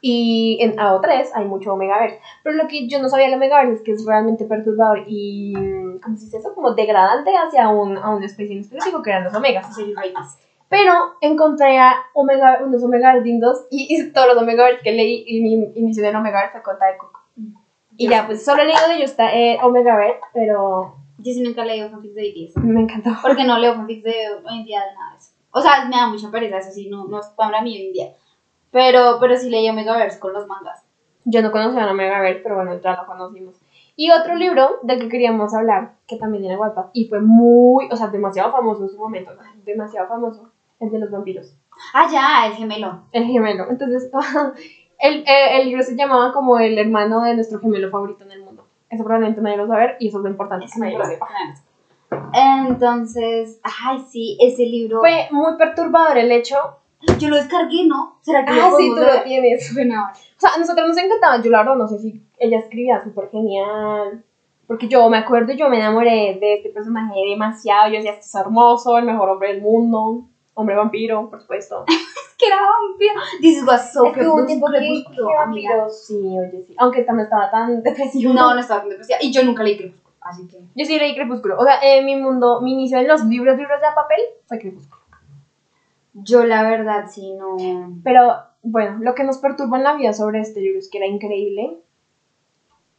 Y 0.00 0.58
en 0.60 0.76
AO3 0.76 1.30
hay 1.34 1.44
mucho 1.46 1.72
Omegaverse. 1.72 2.20
Pero 2.44 2.56
lo 2.56 2.68
que 2.68 2.88
yo 2.88 3.00
no 3.00 3.08
sabía 3.08 3.26
del 3.26 3.34
Omegaverse 3.36 3.74
es 3.74 3.82
que 3.82 3.92
es 3.92 4.04
realmente 4.04 4.44
perturbador 4.44 5.04
y, 5.06 5.54
¿cómo 6.02 6.16
se 6.16 6.26
dice 6.26 6.38
eso? 6.38 6.54
Como 6.54 6.74
degradante 6.74 7.30
hacia 7.36 7.68
un, 7.68 7.96
a 7.96 8.10
una 8.10 8.26
especie 8.26 8.54
en 8.54 8.60
específico 8.60 9.02
que 9.02 9.10
eran 9.10 9.24
los 9.24 9.34
Omegas. 9.34 9.74
Pero 10.68 10.92
encontré 11.22 11.78
a 11.78 11.94
omega, 12.12 12.58
unos 12.62 12.82
Omegaverse 12.82 13.24
lindos 13.26 13.66
y, 13.70 13.86
y 13.88 14.12
todos 14.12 14.28
los 14.28 14.36
Omegaverse 14.36 14.82
que 14.82 14.92
leí 14.92 15.24
y 15.26 15.40
mi 15.40 15.52
inicio 15.76 16.02
de 16.02 16.14
Omegaverse 16.14 16.52
fue 16.52 16.62
conta 16.62 16.86
de 16.86 16.98
Coco. 16.98 17.20
Y 17.96 18.08
ya, 18.08 18.26
pues 18.26 18.44
solo 18.44 18.62
he 18.62 18.66
leído 18.66 18.86
de 18.88 18.96
ellos 18.96 19.10
está 19.10 19.34
eh, 19.34 19.58
Omegaverse, 19.62 20.20
pero 20.34 20.94
Yo 21.18 21.32
sí 21.32 21.42
nunca 21.42 21.62
he 21.62 21.66
leído 21.66 21.88
fanfics 21.90 22.14
de 22.14 22.22
BTS. 22.22 22.56
me 22.64 22.82
encantó. 22.82 23.10
Porque 23.22 23.44
no 23.44 23.58
leo 23.58 23.74
fanfics 23.74 24.04
de 24.04 24.14
hoy 24.44 24.58
en 24.58 24.64
día 24.64 24.80
de 24.84 24.94
nada 24.94 25.12
de 25.12 25.18
eso. 25.18 25.32
O 25.50 25.60
sea, 25.60 25.84
me 25.86 25.96
da 25.96 26.06
mucha 26.06 26.30
pereza, 26.30 26.58
eso 26.58 26.70
sí, 26.70 26.88
no, 26.88 27.06
no 27.06 27.20
es 27.20 27.26
para 27.28 27.62
mí 27.62 27.76
hoy 27.76 27.86
en 27.86 27.92
día. 27.92 28.12
Pero, 28.70 29.18
pero 29.20 29.36
sí 29.36 29.48
leí 29.50 29.68
Omegaverse 29.68 30.20
con 30.20 30.32
los 30.32 30.46
mangas. 30.46 30.84
Yo 31.24 31.42
no 31.42 31.50
conocía 31.50 31.84
a 31.84 31.90
Omegaverse, 31.90 32.40
pero 32.42 32.56
bueno, 32.56 32.78
ya 32.80 32.96
lo 32.96 33.06
conocimos. 33.06 33.56
Y 33.96 34.10
otro 34.10 34.36
libro 34.36 34.78
del 34.82 35.00
que 35.00 35.08
queríamos 35.08 35.54
hablar, 35.54 35.94
que 36.06 36.16
también 36.16 36.44
era 36.44 36.58
Wattpad, 36.58 36.90
y 36.92 37.08
fue 37.08 37.20
muy, 37.20 37.88
o 37.90 37.96
sea, 37.96 38.08
demasiado 38.08 38.52
famoso 38.52 38.84
en 38.84 38.90
su 38.90 38.98
momento, 38.98 39.32
demasiado 39.64 40.06
famoso, 40.08 40.50
el 40.78 40.90
de 40.90 40.98
los 41.00 41.10
vampiros. 41.10 41.56
Ah, 41.94 42.08
ya, 42.10 42.46
el 42.46 42.54
gemelo. 42.54 43.02
El 43.12 43.24
gemelo. 43.24 43.68
Entonces, 43.68 44.10
el, 44.98 45.24
el, 45.26 45.60
el 45.60 45.66
libro 45.66 45.82
se 45.82 45.96
llamaba 45.96 46.32
como 46.32 46.58
el 46.58 46.78
hermano 46.78 47.22
de 47.22 47.34
nuestro 47.34 47.58
gemelo 47.58 47.90
favorito 47.90 48.24
en 48.24 48.32
el 48.32 48.42
mundo. 48.42 48.66
Eso 48.90 49.04
probablemente 49.04 49.40
nadie 49.40 49.56
lo 49.56 49.68
va 49.68 49.74
a 49.74 49.78
saber 49.78 49.96
y 50.00 50.08
eso 50.08 50.18
es 50.18 50.24
lo 50.24 50.30
importante 50.30 50.64
Eso 50.64 50.74
que 50.74 50.80
nadie 50.80 50.98
lo 50.98 51.04
sepa. 51.04 51.28
Entonces, 52.32 53.60
ay, 53.62 54.04
sí, 54.10 54.36
ese 54.40 54.64
libro. 54.64 55.00
Fue 55.00 55.28
muy 55.30 55.56
perturbador 55.56 56.18
el 56.18 56.32
hecho. 56.32 56.56
Yo 57.18 57.28
lo 57.28 57.36
descargué, 57.36 57.86
¿no? 57.86 58.18
¿Será 58.22 58.44
que 58.44 58.52
Ah, 58.52 58.70
lo 58.70 58.76
sí, 58.76 58.88
tú 58.90 58.96
lo 58.96 59.22
tienes. 59.22 59.72
Bueno. 59.74 60.04
O 60.12 60.40
sea, 60.40 60.50
a 60.56 60.58
nosotros 60.58 60.88
nos 60.88 60.96
encantaba. 60.98 61.40
Yo, 61.42 61.50
la 61.50 61.58
verdad, 61.58 61.76
no 61.76 61.86
sé 61.88 61.98
si 61.98 62.20
ella 62.38 62.58
escribía 62.58 63.02
súper 63.04 63.30
genial. 63.30 64.24
Porque 64.66 64.88
yo 64.88 65.08
me 65.08 65.16
acuerdo, 65.18 65.52
yo 65.52 65.68
me 65.68 65.78
enamoré 65.78 66.36
de 66.40 66.54
este 66.54 66.70
personaje 66.70 67.14
demasiado. 67.30 67.88
Yo 67.88 67.94
decía, 67.96 68.12
este 68.12 68.24
es 68.26 68.34
hermoso, 68.34 68.98
el 68.98 69.04
mejor 69.04 69.30
hombre 69.30 69.52
del 69.52 69.62
mundo. 69.62 70.24
Hombre 70.54 70.74
vampiro, 70.76 71.30
por 71.30 71.40
supuesto. 71.40 71.84
que 72.38 72.46
era 72.46 72.56
vampiro. 72.56 73.14
This 73.40 73.64
was 73.66 73.92
so 73.92 74.06
Es 74.06 74.12
que 74.12 74.26
hubo 74.26 74.34
un 74.36 74.46
tiempo 74.46 74.66
que- 74.66 74.78
crepúsculo, 74.78 75.28
que 75.28 75.34
vampiro, 75.34 75.88
Sí, 75.88 76.14
oye, 76.36 76.64
sí. 76.66 76.74
Aunque 76.78 77.02
también 77.02 77.24
estaba 77.26 77.50
tan 77.50 77.82
depresivo. 77.82 78.32
No, 78.34 78.54
no 78.54 78.60
estaba 78.60 78.80
tan 78.80 78.90
depresiva. 78.90 79.18
Y 79.22 79.32
yo 79.32 79.42
nunca 79.44 79.62
leí 79.62 79.76
Crepúsculo, 79.76 80.07
así 80.20 80.46
que. 80.46 80.58
Yo 80.74 80.84
sí 80.84 80.98
leí 80.98 81.14
Crepúsculo. 81.14 81.58
O 81.58 81.64
sea, 81.64 81.78
en 81.82 82.04
mi 82.04 82.16
mundo, 82.16 82.60
mi 82.60 82.72
inicio 82.72 82.98
en 82.98 83.08
los 83.08 83.24
libros, 83.24 83.56
libros 83.56 83.80
de 83.80 83.86
papel, 83.94 84.20
fue 84.46 84.58
Crepúsculo. 84.58 85.02
Yo, 86.14 86.44
la 86.44 86.62
verdad, 86.62 87.06
sí, 87.08 87.34
no. 87.34 87.56
Pero, 88.02 88.34
bueno, 88.62 88.98
lo 89.00 89.14
que 89.14 89.24
nos 89.24 89.38
perturba 89.38 89.78
en 89.78 89.84
la 89.84 89.96
vida 89.96 90.12
sobre 90.12 90.40
este 90.40 90.60
libro 90.60 90.78
es 90.78 90.90
que 90.90 90.98
era 90.98 91.06
increíble, 91.06 91.78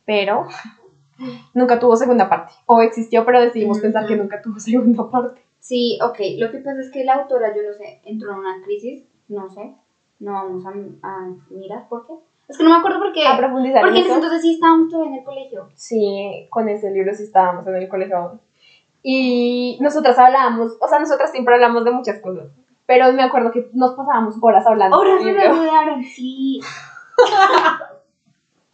pero 0.06 0.48
nunca 1.54 1.80
tuvo 1.80 1.96
segunda 1.96 2.30
parte. 2.30 2.54
O 2.66 2.82
existió, 2.82 3.26
pero 3.26 3.42
decidimos 3.42 3.80
pensar 3.80 4.08
que 4.08 4.16
nunca 4.16 4.42
tuvo 4.42 4.60
segunda 4.60 5.10
parte. 5.10 5.42
Sí, 5.60 6.00
ok. 6.02 6.20
Lo 6.38 6.52
que 6.52 6.60
pasa 6.60 6.80
es 6.80 6.92
que 6.92 7.04
la 7.04 7.16
autora, 7.16 7.54
yo 7.56 7.62
no 7.64 7.74
sé, 7.74 8.02
entró 8.06 8.32
en 8.32 8.40
una 8.40 8.64
crisis, 8.64 9.04
no 9.28 9.50
sé. 9.50 9.76
No 10.20 10.34
vamos 10.34 10.66
a, 10.66 10.70
a 11.04 11.28
mirar 11.50 11.88
por 11.88 12.06
qué. 12.06 12.14
Es 12.50 12.58
que 12.58 12.64
no 12.64 12.72
me 12.72 12.78
acuerdo 12.78 13.00
por 13.00 13.14
qué. 13.14 13.26
A 13.28 13.38
profundizar 13.38 13.82
Porque 13.84 14.00
en 14.00 14.06
ese 14.06 14.16
entonces 14.16 14.42
sí 14.42 14.56
estábamos 14.56 14.90
todavía 14.90 15.12
en 15.14 15.20
el 15.20 15.24
colegio. 15.24 15.70
Sí, 15.76 16.48
con 16.50 16.68
ese 16.68 16.90
libro 16.92 17.14
sí 17.14 17.24
estábamos 17.24 17.66
en 17.68 17.76
el 17.76 17.88
colegio 17.88 18.18
aún. 18.18 18.42
Y 19.04 19.78
nosotras 19.82 20.18
hablábamos, 20.18 20.76
o 20.82 20.88
sea, 20.88 21.00
nosotras 21.00 21.32
siempre 21.32 21.54
hablamos 21.54 21.86
de 21.86 21.92
muchas 21.92 22.20
cosas. 22.22 22.48
Pero 22.86 23.14
me 23.14 23.22
acuerdo 23.22 23.52
que 23.52 23.70
nos 23.74 23.94
pasábamos 23.94 24.36
horas 24.42 24.66
hablando. 24.66 25.00
Se 25.00 25.32
me 25.32 25.48
olvidaron, 25.48 26.04
sí. 26.04 26.60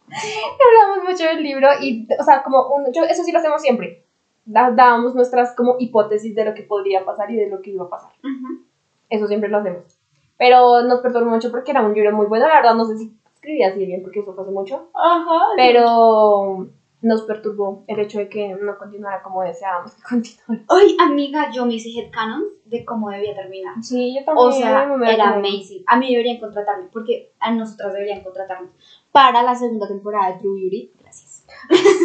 hablamos 0.08 1.04
mucho 1.08 1.24
del 1.24 1.42
libro 1.42 1.68
y, 1.80 2.08
o 2.18 2.22
sea, 2.22 2.42
como, 2.42 2.66
un, 2.68 2.92
yo, 2.92 3.02
eso 3.04 3.22
sí 3.22 3.32
lo 3.32 3.38
hacemos 3.38 3.60
siempre. 3.60 4.04
Da- 4.44 4.70
dábamos 4.70 5.14
nuestras 5.14 5.54
como 5.54 5.76
hipótesis 5.78 6.34
de 6.34 6.44
lo 6.44 6.54
que 6.54 6.62
podría 6.62 7.04
pasar 7.04 7.30
y 7.30 7.36
de 7.36 7.48
lo 7.50 7.60
que 7.60 7.70
iba 7.70 7.84
a 7.84 7.90
pasar. 7.90 8.12
Ujú. 8.20 8.64
Eso 9.10 9.26
siempre 9.26 9.50
lo 9.50 9.58
hacemos. 9.58 9.98
Pero 10.38 10.82
nos 10.82 11.00
perturbó 11.00 11.30
mucho 11.30 11.50
porque 11.50 11.72
era 11.72 11.82
un 11.82 11.94
libro 11.94 12.12
muy 12.14 12.26
bueno. 12.26 12.46
La 12.46 12.54
verdad, 12.56 12.74
no 12.74 12.84
sé 12.84 12.96
si 12.96 13.12
escribí 13.46 13.62
así 13.62 13.86
bien 13.86 14.02
porque 14.02 14.20
eso 14.20 14.34
fue 14.34 14.42
hace 14.42 14.52
mucho. 14.52 14.88
Ajá. 14.94 15.40
Pero 15.56 16.68
nos 17.02 17.22
perturbó 17.22 17.84
el 17.86 18.00
hecho 18.00 18.18
de 18.18 18.28
que 18.28 18.48
no 18.60 18.76
continuara 18.78 19.22
como 19.22 19.42
deseábamos 19.42 19.94
que 19.94 20.02
continuara. 20.02 20.64
Ay, 20.68 20.96
amiga, 21.00 21.50
yo 21.52 21.64
me 21.66 21.74
hice 21.74 21.90
headcanons 21.90 22.46
de 22.64 22.84
cómo 22.84 23.10
debía 23.10 23.34
terminar. 23.34 23.74
Sí, 23.82 24.14
yo 24.18 24.24
también. 24.24 24.48
O 24.48 24.52
sea, 24.52 24.86
me 24.86 25.12
era 25.14 25.34
como- 25.34 25.46
amazing. 25.46 25.84
A 25.86 25.96
mí 25.96 26.10
deberían 26.10 26.38
contratarme, 26.40 26.86
porque 26.92 27.32
a 27.38 27.52
nosotras 27.52 27.92
deberían 27.92 28.22
contratarnos 28.24 28.70
para 29.12 29.42
la 29.42 29.54
segunda 29.54 29.86
temporada 29.86 30.32
de 30.32 30.38
True 30.40 30.60
Beauty. 30.60 30.92
Gracias. 31.00 31.46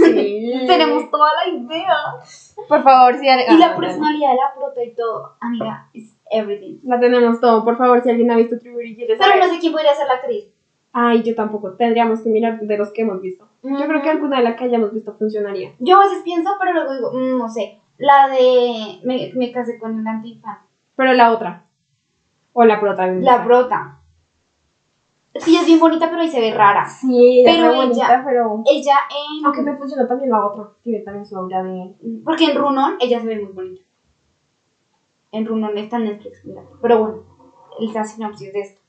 Sí. 0.04 0.52
Tenemos 0.68 1.10
toda 1.10 1.30
la 1.44 1.52
idea. 1.52 1.98
Por 2.68 2.84
favor, 2.84 3.16
si 3.18 3.26
Y 3.26 3.58
la 3.58 3.76
personalidad 3.76 4.30
de 4.32 4.36
la 4.36 4.54
prota 4.56 4.84
y 4.84 4.94
todo, 4.94 5.36
amiga, 5.40 5.90
is 5.94 6.16
everything. 6.30 6.78
La 6.84 7.00
tenemos 7.00 7.40
todo. 7.42 7.64
Por 7.66 7.78
favor, 7.78 8.04
si 8.04 8.10
alguien 8.12 8.30
ha 8.30 8.38
visto 8.38 8.60
True 8.60 8.76
Beauty 8.76 8.92
y 8.92 8.96
quiere 8.96 9.16
Pero 9.16 9.32
saber. 9.32 9.44
no 9.48 9.52
sé 9.54 9.60
quién 9.60 9.74
podría 9.74 9.96
ser 9.96 10.08
la 10.08 10.14
actriz. 10.16 10.51
Ay, 10.94 11.24
yo 11.24 11.34
tampoco. 11.36 11.74
Tendríamos 11.74 12.22
que 12.22 12.30
mirar 12.30 12.60
de 12.60 12.78
los 12.78 12.92
que 12.92 13.02
hemos 13.02 13.22
visto. 13.22 13.48
Yo 13.64 13.88
creo 13.88 14.02
que 14.02 14.10
alguna 14.10 14.38
de 14.38 14.44
las 14.44 14.56
que 14.56 14.66
hayamos 14.66 14.92
visto 14.92 15.14
funcionaría. 15.14 15.72
Yo 15.80 15.96
a 15.96 16.00
veces 16.00 16.22
pienso, 16.24 16.50
pero 16.60 16.74
luego 16.74 16.92
digo, 16.94 17.12
mm, 17.12 17.38
no 17.38 17.48
sé. 17.48 17.80
La 17.98 18.28
de. 18.28 19.00
Me, 19.04 19.32
me 19.34 19.52
casé 19.52 19.78
con 19.78 19.98
el 19.98 20.06
antifan. 20.08 20.58
Pero 20.96 21.14
la 21.14 21.32
otra. 21.32 21.64
O 22.54 22.66
la 22.66 22.80
protagonista. 22.80 23.38
La 23.38 23.44
prota. 23.44 23.98
Sí, 25.36 25.56
es 25.56 25.66
bien 25.66 25.80
bonita, 25.80 26.10
pero 26.10 26.22
ahí 26.22 26.28
se 26.28 26.42
ve 26.42 26.52
rara. 26.52 26.86
Sí, 26.86 27.40
ella 27.40 27.52
Pero 27.54 27.70
es 27.72 27.76
muy 27.78 27.86
bonita, 27.86 28.06
ella- 28.08 28.24
pero. 28.26 28.64
Ella 28.66 28.96
en. 29.10 29.46
Aunque 29.46 29.62
me 29.62 29.78
funcionó 29.78 30.06
también 30.06 30.30
la 30.30 30.46
otra. 30.46 30.68
Tiene 30.84 31.00
también 31.00 31.26
su 31.26 31.38
obra 31.38 31.64
de. 31.64 31.94
Porque 32.26 32.46
en 32.52 32.58
Runon 32.58 32.96
ella 33.00 33.22
se 33.22 33.28
ve 33.28 33.40
muy 33.40 33.54
bonita. 33.54 33.82
En 35.32 35.46
Runon 35.46 35.78
está 35.78 35.96
en 35.98 36.04
Netflix, 36.06 36.44
mira. 36.44 36.64
Pero 36.82 37.00
bueno, 37.00 37.24
la 37.94 38.04
sinopsis 38.04 38.52
de 38.52 38.60
esto. 38.60 38.82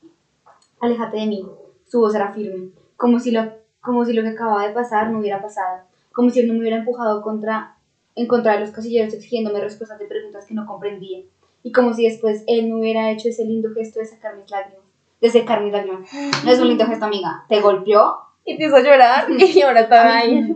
Aléjate 0.81 1.15
de 1.17 1.27
mí. 1.27 1.47
Su 1.93 1.99
voz 1.99 2.15
era 2.15 2.33
firme. 2.33 2.69
Como 2.97 3.19
si 3.19 3.29
lo, 3.29 3.51
como 3.79 4.03
si 4.03 4.13
lo 4.13 4.23
que 4.23 4.29
acababa 4.29 4.67
de 4.67 4.73
pasar 4.73 5.11
no 5.11 5.19
hubiera 5.19 5.39
pasado. 5.39 5.83
Como 6.11 6.31
si 6.31 6.39
él 6.39 6.47
no 6.47 6.53
me 6.53 6.61
hubiera 6.61 6.77
empujado 6.77 7.21
contra, 7.21 7.77
en 8.15 8.25
contra 8.25 8.53
de 8.53 8.61
los 8.61 8.71
casilleros 8.71 9.13
exigiéndome 9.13 9.61
respuestas 9.61 9.99
de 9.99 10.07
preguntas 10.07 10.47
que 10.47 10.55
no 10.55 10.65
comprendía. 10.65 11.19
Y 11.61 11.71
como 11.71 11.93
si 11.93 12.05
después 12.05 12.45
él 12.47 12.65
me 12.65 12.79
hubiera 12.79 13.11
hecho 13.11 13.29
ese 13.29 13.45
lindo 13.45 13.69
gesto 13.75 13.99
de 13.99 14.07
sacar 14.07 14.35
mis 14.35 14.49
lágrimas. 14.49 14.81
De 15.21 15.29
secar 15.29 15.61
mis 15.61 15.71
lágrimas. 15.71 16.09
No 16.43 16.49
es 16.49 16.59
un 16.59 16.69
lindo 16.69 16.87
gesto, 16.87 17.05
amiga. 17.05 17.45
Te 17.47 17.61
golpeó 17.61 18.15
Y 18.43 18.57
te 18.57 18.65
hizo 18.65 18.79
llorar. 18.79 19.27
y 19.37 19.61
ahora 19.61 19.81
está 19.81 20.17
ahí. 20.17 20.51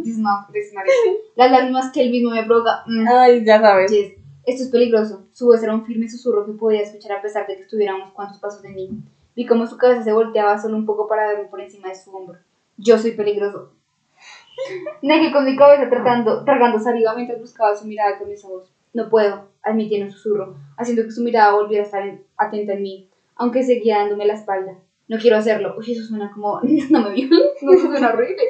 Las 1.35 1.51
lágrimas 1.51 1.91
que 1.91 2.01
él 2.01 2.09
mismo 2.09 2.31
me 2.31 2.45
provoca. 2.45 2.83
mm, 2.87 3.07
Ay, 3.07 3.45
ya 3.45 3.61
sabes. 3.61 3.91
Yes. 3.91 4.13
Esto 4.43 4.63
es 4.63 4.69
peligroso. 4.69 5.27
Su 5.33 5.45
voz 5.45 5.61
era 5.61 5.75
un 5.75 5.85
firme 5.85 6.09
susurro 6.09 6.47
que 6.47 6.53
podía 6.53 6.81
escuchar 6.81 7.11
a 7.11 7.21
pesar 7.21 7.45
de 7.45 7.57
que 7.57 7.75
unos 7.93 8.11
cuantos 8.13 8.39
pasos 8.39 8.63
de 8.63 8.69
mí. 8.69 8.89
Vi 9.37 9.45
cómo 9.45 9.67
su 9.67 9.77
cabeza 9.77 10.01
se 10.03 10.11
volteaba 10.11 10.57
solo 10.57 10.75
un 10.75 10.85
poco 10.85 11.07
para 11.07 11.27
verme 11.27 11.45
por 11.45 11.61
encima 11.61 11.89
de 11.89 11.95
su 11.95 12.13
hombro. 12.13 12.39
Yo 12.77 12.97
soy 12.97 13.11
peligroso. 13.11 13.69
Negué 15.03 15.31
con 15.31 15.45
mi 15.45 15.55
cabeza 15.55 15.87
tratando, 15.89 16.43
tragando 16.43 16.79
saliva 16.79 17.13
mientras 17.13 17.39
buscaba 17.39 17.75
su 17.75 17.85
mirada 17.85 18.17
con 18.17 18.31
esa 18.31 18.47
voz. 18.47 18.71
No 18.93 19.09
puedo, 19.09 19.45
admití 19.61 19.95
en 19.95 20.03
un 20.03 20.09
susurro, 20.09 20.55
haciendo 20.75 21.03
que 21.03 21.11
su 21.11 21.21
mirada 21.21 21.53
volviera 21.53 21.83
a 21.83 21.85
estar 21.85 22.01
en- 22.01 22.19
atenta 22.35 22.73
en 22.73 22.81
mí, 22.81 23.07
aunque 23.35 23.61
seguía 23.63 23.97
dándome 23.99 24.25
la 24.25 24.33
espalda. 24.33 24.73
No 25.07 25.17
quiero 25.19 25.37
hacerlo. 25.37 25.75
Uy, 25.77 25.91
eso 25.91 26.03
suena 26.03 26.31
como... 26.31 26.59
No 26.89 27.01
me 27.01 27.11
vio. 27.11 27.27
No, 27.61 27.77
suena 27.77 28.09
horrible. 28.09 28.41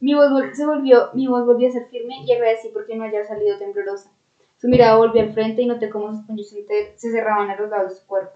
Mi 0.00 0.12
voz, 0.14 0.28
vol- 0.30 0.52
se 0.52 0.66
volvió, 0.66 1.08
mi 1.14 1.26
voz 1.26 1.46
volvió 1.46 1.66
a 1.68 1.72
ser 1.72 1.86
firme 1.86 2.16
y 2.26 2.32
agradecí 2.32 2.68
porque 2.68 2.94
no 2.94 3.04
haya 3.04 3.24
salido 3.24 3.56
temblorosa. 3.56 4.10
Su 4.58 4.68
mirada 4.68 4.96
volvió 4.96 5.22
al 5.22 5.32
frente 5.32 5.62
y 5.62 5.66
noté 5.66 5.88
cómo 5.88 6.12
sus 6.14 6.26
puños 6.26 6.48
se 6.48 7.10
cerraban 7.10 7.48
a 7.48 7.56
los 7.56 7.70
lados 7.70 7.94
de 7.94 8.00
su 8.00 8.06
cuerpo. 8.06 8.32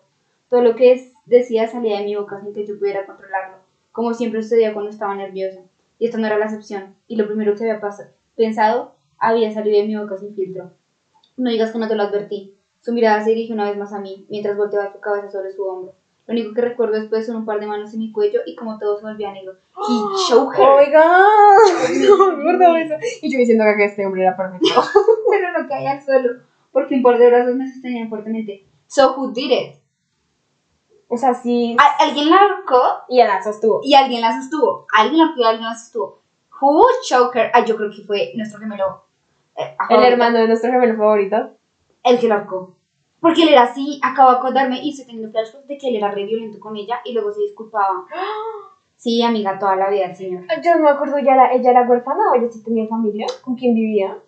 Todo 0.48 0.62
lo 0.62 0.74
que 0.74 0.92
es- 0.92 1.12
decía 1.30 1.68
salía 1.68 1.98
de 1.98 2.04
mi 2.04 2.16
boca 2.16 2.40
sin 2.40 2.52
que 2.52 2.66
yo 2.66 2.78
pudiera 2.78 3.06
controlarlo, 3.06 3.58
como 3.92 4.12
siempre 4.12 4.42
sucedía 4.42 4.74
cuando 4.74 4.90
estaba 4.90 5.14
nerviosa. 5.14 5.60
Y 5.98 6.06
esta 6.06 6.18
no 6.18 6.26
era 6.26 6.38
la 6.38 6.46
excepción, 6.46 6.96
y 7.06 7.16
lo 7.16 7.26
primero 7.26 7.54
que 7.54 7.70
había 7.70 7.80
pensado 8.36 8.94
había 9.18 9.52
salido 9.52 9.80
de 9.80 9.86
mi 9.86 9.96
boca 9.96 10.16
sin 10.18 10.34
filtro. 10.34 10.72
No 11.36 11.50
digas 11.50 11.72
que 11.72 11.78
no 11.78 11.88
te 11.88 11.94
lo 11.94 12.02
advertí. 12.02 12.54
Su 12.80 12.92
mirada 12.92 13.22
se 13.22 13.30
dirigió 13.30 13.54
una 13.54 13.68
vez 13.68 13.78
más 13.78 13.92
a 13.92 14.00
mí, 14.00 14.26
mientras 14.28 14.56
volteaba 14.56 14.92
su 14.92 15.00
cabeza 15.00 15.30
sobre 15.30 15.52
su 15.52 15.62
hombro. 15.64 15.94
Lo 16.26 16.32
único 16.32 16.54
que 16.54 16.62
recuerdo 16.62 16.94
después 16.94 17.26
son 17.26 17.36
un 17.36 17.44
par 17.44 17.60
de 17.60 17.66
manos 17.66 17.92
en 17.92 18.00
mi 18.00 18.12
cuello 18.12 18.40
y 18.46 18.56
como 18.56 18.78
todo 18.78 18.98
se 18.98 19.04
volvía 19.04 19.32
negro. 19.32 19.54
He 19.76 20.28
choked 20.28 20.58
her. 20.58 20.68
Oiga, 20.68 21.26
no 22.08 22.36
me 22.36 22.40
acuerdo 22.40 22.74
de 22.74 22.82
eso. 22.82 22.94
Y 23.22 23.32
yo 23.32 23.38
diciendo 23.38 23.64
que 23.76 23.84
este 23.84 24.06
hombre 24.06 24.22
era 24.22 24.36
perfecto. 24.36 24.68
pero 25.30 25.58
no 25.58 25.68
caía 25.68 25.92
al 25.92 26.02
suelo, 26.02 26.40
porque 26.72 26.94
un 26.94 27.02
par 27.02 27.18
de 27.18 27.28
brazos 27.28 27.54
me 27.54 27.70
sostenían 27.70 28.08
fuertemente. 28.08 28.64
So 28.86 29.14
who 29.16 29.32
did 29.32 29.50
it? 29.50 29.79
O 31.12 31.16
sea, 31.16 31.34
sí. 31.34 31.76
Alguien 31.98 32.30
la 32.30 32.36
ahorcó 32.36 32.80
Y 33.08 33.18
la 33.18 33.42
sostuvo. 33.42 33.80
y 33.82 33.94
alguien 33.94 34.20
la 34.20 34.40
sostuvo. 34.40 34.86
Alguien 34.92 35.18
la 35.18 35.24
ahorcó 35.26 35.40
y 35.40 35.44
alguien 35.44 35.68
la 35.68 35.74
sostuvo. 35.74 36.20
Who 36.60 36.84
Choker? 37.08 37.50
Ay, 37.52 37.64
yo 37.66 37.76
creo 37.76 37.90
que 37.90 38.02
fue 38.02 38.32
nuestro 38.36 38.60
gemelo. 38.60 39.04
eh, 39.56 39.76
El 39.88 40.02
hermano 40.04 40.38
de 40.38 40.46
nuestro 40.46 40.70
gemelo 40.70 40.96
favorito. 40.96 41.36
El 42.04 42.18
que 42.20 42.28
lo 42.28 42.34
arcó. 42.36 42.76
Porque 43.20 43.42
él 43.42 43.48
era 43.50 43.64
así, 43.64 44.00
acabo 44.02 44.30
de 44.30 44.36
acordarme 44.38 44.80
y 44.82 44.90
estoy 44.90 45.04
teniendo 45.06 45.30
flashbacks 45.30 45.66
de 45.66 45.76
que 45.76 45.88
él 45.88 45.96
era 45.96 46.10
re 46.10 46.24
violento 46.24 46.58
con 46.58 46.74
ella 46.76 47.00
y 47.04 47.12
luego 47.12 47.32
se 47.32 47.40
disculpaba. 47.42 48.06
Sí, 48.96 49.22
amiga, 49.22 49.58
toda 49.58 49.76
la 49.76 49.88
vida 49.88 50.04
el 50.04 50.14
señor. 50.14 50.44
Yo 50.62 50.74
no 50.76 50.82
me 50.82 50.90
acuerdo, 50.90 51.16
¿ella 51.16 51.32
era, 51.32 51.52
ella 51.54 51.70
era 51.70 51.88
huérfana 51.88 52.20
o 52.30 52.34
ella 52.34 52.52
sí 52.52 52.62
tenía 52.62 52.86
familia? 52.86 53.24
¿Con 53.42 53.54
quién 53.56 53.74
vivía? 53.74 54.18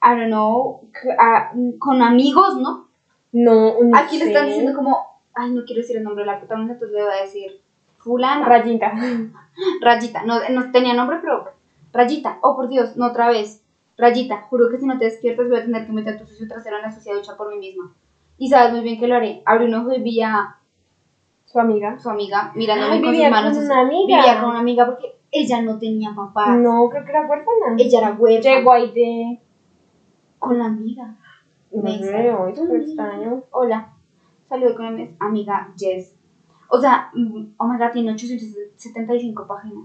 I 0.00 0.10
don't 0.10 0.26
know, 0.28 0.88
ah, 1.18 1.50
con 1.80 2.00
amigos, 2.00 2.56
¿no? 2.58 2.86
No, 3.32 3.74
no 3.82 3.96
Aquí 3.98 4.16
le 4.18 4.26
están 4.26 4.46
diciendo 4.46 4.74
como, 4.76 5.13
ay, 5.34 5.52
no 5.52 5.64
quiero 5.64 5.82
decir 5.82 5.96
el 5.96 6.04
nombre 6.04 6.24
de 6.24 6.30
la 6.30 6.38
protagonista, 6.38 6.74
entonces 6.74 6.96
le 6.96 7.04
voy 7.04 7.12
a 7.12 7.22
decir 7.22 7.60
fulana. 7.98 8.46
Rayita. 8.46 8.92
Rayita, 9.80 10.24
no, 10.24 10.40
no 10.50 10.70
tenía 10.70 10.94
nombre, 10.94 11.18
pero 11.20 11.44
Rayita, 11.92 12.38
oh 12.42 12.56
por 12.56 12.68
Dios, 12.68 12.96
no 12.96 13.06
otra 13.06 13.28
vez. 13.28 13.62
Rayita, 13.96 14.42
juro 14.42 14.68
que 14.70 14.78
si 14.78 14.86
no 14.86 14.98
te 14.98 15.04
despiertas 15.04 15.48
voy 15.48 15.58
a 15.58 15.64
tener 15.64 15.86
que 15.86 15.92
meter 15.92 16.18
tu 16.18 16.26
sucio 16.26 16.48
trasero 16.48 16.76
en 16.76 16.82
la 16.82 16.90
sucia 16.90 17.14
ducha 17.14 17.36
por 17.36 17.50
mí 17.50 17.58
misma. 17.58 17.92
Y 18.38 18.48
sabes 18.48 18.72
muy 18.72 18.82
bien 18.82 18.98
que 18.98 19.06
lo 19.06 19.14
haré. 19.14 19.42
Abrí 19.44 19.66
un 19.66 19.74
ojo 19.74 19.92
y 19.92 20.02
vi 20.02 20.20
a 20.20 20.56
Su 21.44 21.60
amiga. 21.60 21.96
su 21.98 22.10
amiga 22.10 22.50
mirándome 22.56 23.00
con 23.00 23.14
sus 23.14 23.30
manos. 23.30 23.56
con 23.56 23.66
una 23.66 23.80
amiga. 23.80 24.16
Vivía 24.18 24.40
con 24.40 24.50
una 24.50 24.58
amiga 24.58 24.86
porque 24.86 25.16
ella 25.30 25.62
no 25.62 25.78
tenía 25.78 26.12
papá. 26.14 26.56
No, 26.56 26.88
creo 26.90 27.04
que 27.04 27.10
era 27.10 27.26
huérfana. 27.26 27.76
Ella 27.78 27.98
era 27.98 28.12
huérfana. 28.12 28.56
Llegó 28.56 28.72
ahí 28.72 28.90
de... 28.92 29.40
Con 30.40 30.58
la 30.58 30.66
amiga. 30.66 31.16
No 31.72 31.82
Me 31.82 31.98
salió 31.98 32.48
es 32.48 32.58
extraño. 32.58 33.44
Hola. 33.50 33.93
Saludé 34.54 34.74
con 34.76 34.94
mi 34.94 35.16
amiga 35.18 35.68
Jess. 35.76 36.14
O 36.68 36.78
sea, 36.78 37.10
mm, 37.12 37.54
oh 37.58 37.64
my 37.66 37.76
god, 37.76 37.90
tiene 37.92 38.12
875 38.12 39.46
páginas. 39.48 39.84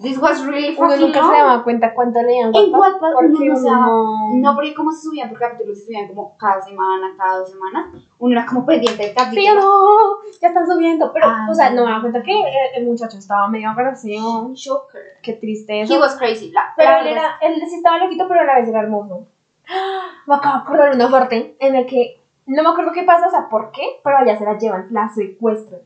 This 0.00 0.16
was 0.18 0.46
really 0.46 0.76
Uno 0.78 0.96
nunca 0.96 1.20
long. 1.20 1.30
se 1.30 1.36
daba 1.36 1.64
cuenta 1.64 1.92
cuánto 1.92 2.22
leían 2.22 2.54
En 2.54 2.72
Wattpad 2.72 3.12
porque 3.12 3.26
uno 3.26 3.54
no 3.60 4.30
uno- 4.30 4.30
No, 4.40 4.54
porque 4.54 4.72
como 4.72 4.92
se 4.92 5.02
subían 5.02 5.28
por 5.28 5.40
capítulos, 5.40 5.76
se 5.78 5.86
subían 5.86 6.06
como 6.06 6.36
cada 6.38 6.62
semana, 6.62 7.12
cada 7.18 7.40
dos 7.40 7.50
semanas. 7.50 7.86
Uno 8.18 8.32
era 8.32 8.46
como 8.46 8.64
pendiente 8.64 9.02
del 9.02 9.14
capítulo. 9.14 9.42
Sí, 9.42 9.58
no, 9.58 10.22
ya 10.40 10.48
están 10.48 10.66
subiendo. 10.70 11.12
Pero, 11.12 11.26
Ah, 11.26 11.48
o 11.50 11.54
sea, 11.54 11.70
no 11.70 11.84
me 11.84 11.90
daba 11.90 12.00
cuenta 12.02 12.22
que 12.22 12.30
el, 12.32 12.46
el 12.82 12.86
muchacho 12.86 13.18
estaba 13.18 13.48
medio 13.48 13.70
agresivo. 13.70 14.52
Shocker. 14.54 15.02
Qué 15.20 15.32
triste 15.34 15.82
He 15.82 15.98
was 15.98 16.14
crazy. 16.16 16.52
La, 16.52 16.72
Pero 16.76 16.92
la 16.92 17.00
él, 17.00 17.06
era, 17.08 17.38
él 17.42 17.60
sí 17.68 17.74
estaba 17.74 17.98
loquito, 17.98 18.26
pero 18.28 18.40
a 18.42 18.44
la 18.44 18.54
vez 18.60 18.68
era 18.68 18.80
hermoso. 18.82 19.26
Me 20.26 20.34
acabo 20.36 20.54
de 20.58 20.62
acordar 20.62 20.94
una 20.94 21.10
parte 21.10 21.56
en 21.58 21.72
la 21.74 21.84
que 21.84 22.19
no 22.54 22.62
me 22.62 22.68
acuerdo 22.70 22.92
qué 22.92 23.02
pasa, 23.04 23.26
o 23.26 23.30
sea, 23.30 23.48
por 23.48 23.70
qué, 23.72 23.82
pero 24.04 24.18
allá 24.18 24.36
se 24.38 24.44
la 24.44 24.58
llevan, 24.58 24.88
la 24.90 25.08
secuestran. 25.08 25.80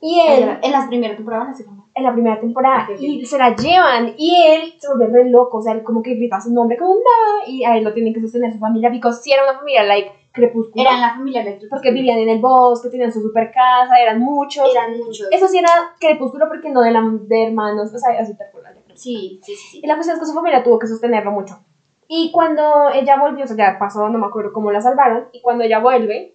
Y 0.00 0.18
él, 0.18 0.58
En 0.62 0.72
las 0.72 0.88
primeras 0.88 1.16
temporadas, 1.16 1.46
en 1.46 1.52
la 1.52 1.56
segunda. 1.58 1.84
en 1.94 2.04
la 2.04 2.12
primera 2.12 2.40
temporada, 2.40 2.84
Ok, 2.84 2.96
ok. 2.96 3.00
y 3.02 3.24
se 3.24 3.38
la 3.38 3.54
llevan, 3.54 4.14
y 4.16 4.34
él 4.34 4.74
se 4.78 4.88
vuelve 4.88 5.06
re 5.24 5.30
loco, 5.30 5.58
o 5.58 5.62
sea, 5.62 5.74
él 5.74 5.84
como 5.84 6.02
que 6.02 6.14
grita 6.14 6.40
su 6.40 6.52
nombre, 6.52 6.76
como 6.76 6.94
no, 6.94 7.46
y 7.46 7.62
a 7.64 7.76
él 7.76 7.84
lo 7.84 7.92
tienen 7.94 8.12
que 8.12 8.20
sostener 8.20 8.52
su 8.52 8.58
familia, 8.58 8.90
porque 8.90 9.16
si 9.22 9.32
era 9.32 9.44
una 9.44 9.58
familia, 9.58 9.84
like, 9.84 10.10
crepúsculo, 10.32 10.82
Eran 10.82 11.00
la 11.00 11.14
familia 11.14 11.44
de 11.44 11.60
porque 11.68 11.92
vivían 11.92 12.18
en 12.18 12.28
el 12.30 12.40
bosque, 12.40 12.88
tenían 12.88 13.12
su 13.12 13.20
super 13.20 13.52
casa, 13.52 13.94
eran 14.00 14.18
muchos. 14.18 14.68
Eran 14.70 14.96
muchos. 14.98 15.28
Eso 15.30 15.46
sí 15.46 15.58
era 15.58 15.68
crepúsculo 16.00 16.48
porque 16.48 16.70
no 16.70 16.80
de, 16.80 16.90
la, 16.90 17.02
de 17.02 17.46
hermanos, 17.48 17.92
o 17.94 17.98
sea, 17.98 18.18
así 18.18 18.32
ya 18.32 18.50
creo. 18.50 18.62
Sí, 18.96 19.40
sí, 19.42 19.54
sí. 19.54 19.68
sí. 19.72 19.80
Y 19.82 19.86
la 19.86 19.94
cuestión 19.94 20.16
es 20.16 20.20
que 20.20 20.26
su 20.26 20.34
familia 20.34 20.62
tuvo 20.64 20.78
que 20.78 20.86
sostenerlo 20.86 21.30
mucho. 21.32 21.58
Y 22.14 22.30
cuando 22.30 22.90
ella 22.92 23.16
volvió, 23.18 23.44
o 23.44 23.48
sea, 23.48 23.56
ya 23.56 23.78
pasó, 23.78 24.06
no 24.10 24.18
me 24.18 24.26
acuerdo 24.26 24.52
cómo 24.52 24.70
la 24.70 24.82
salvaron, 24.82 25.28
y 25.32 25.40
cuando 25.40 25.64
ella 25.64 25.78
vuelve, 25.78 26.34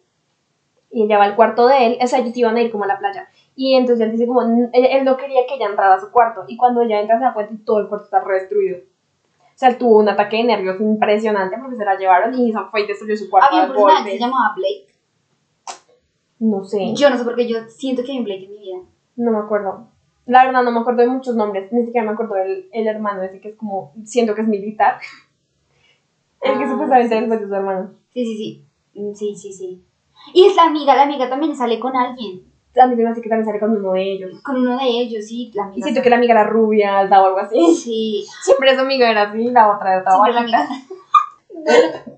y 0.90 1.04
ella 1.04 1.20
va 1.20 1.26
al 1.26 1.36
cuarto 1.36 1.68
de 1.68 1.86
él, 1.86 1.98
o 2.02 2.08
sea, 2.08 2.18
ellos 2.18 2.36
iban 2.36 2.56
a 2.56 2.62
ir 2.64 2.72
como 2.72 2.86
a 2.86 2.88
la 2.88 2.98
playa. 2.98 3.28
Y 3.56 3.76
entonces 3.76 4.04
él 4.04 4.12
dice 4.12 4.26
como, 4.26 4.42
"N- 4.42 4.70
él, 4.74 4.86
él 4.90 5.06
no 5.06 5.18
quería 5.18 5.46
que 5.48 5.54
ella 5.54 5.68
entrara 5.68 5.94
a 5.94 6.00
su 6.00 6.10
cuarto, 6.12 6.46
y 6.48 6.58
cuando 6.58 6.82
ella 6.82 7.00
entra 7.00 7.20
se 7.20 7.26
da 7.26 7.34
cuenta 7.36 7.54
y 7.54 7.58
todo 7.58 7.80
el 7.80 7.88
cuarto 7.90 8.06
está 8.06 8.22
re 8.22 8.40
destruido. 8.40 8.78
O 8.80 9.60
sea, 9.60 9.70
él 9.70 9.78
tuvo 9.78 10.00
un 10.00 10.10
ataque 10.10 10.38
de 10.38 10.46
nervios 10.46 10.82
impresionante 10.82 11.58
porque 11.60 11.76
se 11.78 11.86
la 11.86 11.96
llevaron 11.96 12.34
y 12.34 12.52
se 12.52 12.60
fue 12.72 12.82
y 12.82 12.88
destruyó 12.88 13.16
su 13.16 13.30
cuarto 13.30 13.50
Había 13.52 13.68
un 13.68 13.74
personaje 13.74 14.06
que 14.06 14.12
se 14.12 14.20
llamaba 14.20 14.56
Blake. 14.56 14.88
No 16.40 16.64
sé, 16.64 16.94
Yo 16.96 17.10
no 17.12 17.18
sé 17.18 17.24
por 17.24 17.36
qué 17.36 17.48
yo 17.48 17.60
siento 17.68 18.04
que 18.04 18.12
hay 18.14 18.20
un 18.20 18.24
Blake 18.26 18.46
en 18.46 18.52
mi 18.52 18.58
vida. 18.60 18.78
no 19.18 19.32
me 19.32 19.40
acuerdo. 19.40 19.90
La 20.26 20.44
verdad 20.46 20.64
no 20.64 20.72
me 20.72 20.80
acuerdo 20.80 21.02
de 21.04 21.08
muchos 21.08 21.36
nombres, 21.36 21.72
ni 21.72 21.86
siquiera 21.86 22.06
me 22.06 22.14
acuerdo 22.14 22.34
del 22.36 22.68
el 22.72 22.88
hermano 22.88 23.22
ese 23.24 23.40
que 23.40 23.50
es 23.50 23.56
como, 23.56 23.94
siento 24.06 24.34
que 24.34 24.42
es 24.42 24.48
militar. 24.48 24.98
El 26.42 26.58
que 26.58 26.64
Ah, 26.66 26.70
supuestamente 26.72 27.16
sí. 27.16 27.20
después 27.22 27.42
de 27.42 27.48
su 27.48 27.56
hermano. 27.56 27.92
Sí, 28.14 28.26
sí, 28.26 28.38
sí. 28.38 28.66
Mm, 29.00 29.14
Sí, 29.14 29.36
sí, 29.36 29.54
sí. 29.54 29.84
Y 30.34 30.46
es 30.46 30.56
la 30.56 30.64
amiga, 30.64 30.96
la 30.96 31.04
amiga 31.04 31.30
también 31.30 31.56
sale 31.56 31.80
con 31.80 31.96
alguien. 31.96 32.42
A 32.80 32.86
mí 32.86 32.96
se 32.96 33.04
me 33.04 33.10
hace 33.10 33.22
que 33.22 33.30
también 33.30 33.46
sale 33.46 33.60
con 33.60 33.76
uno 33.76 33.94
de 33.94 34.04
ellos. 34.14 34.40
Con 34.44 34.58
uno 34.58 34.78
de 34.78 34.86
ellos, 34.86 35.26
sí, 35.26 35.52
la 35.56 35.64
Y 35.64 35.66
amiga. 35.66 35.84
siento 35.84 36.02
que 36.02 36.10
la 36.12 36.18
amiga 36.18 36.34
era 36.34 36.44
rubia, 36.44 37.00
alta 37.00 37.22
o 37.22 37.26
algo 37.26 37.40
así. 37.40 37.76
Sí, 37.76 38.24
Siempre 38.44 38.76
su 38.76 38.82
amiga 38.82 39.10
era 39.10 39.24
así, 39.30 39.50
la 39.50 39.76
otra 39.76 39.98
estaba 39.98 40.16
siempre 40.26 40.34
la 40.34 40.40
amiga. 40.42 40.68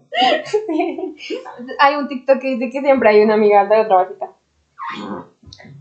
Hay 1.80 1.96
un 1.96 2.08
TikTok 2.08 2.40
que 2.40 2.48
dice 2.56 2.70
que 2.72 2.82
siempre 2.82 3.10
hay 3.10 3.22
una 3.24 3.36
amiga 3.36 3.62
alta 3.62 3.78
y 3.78 3.82
otra 3.82 3.96
bajita. 3.98 4.30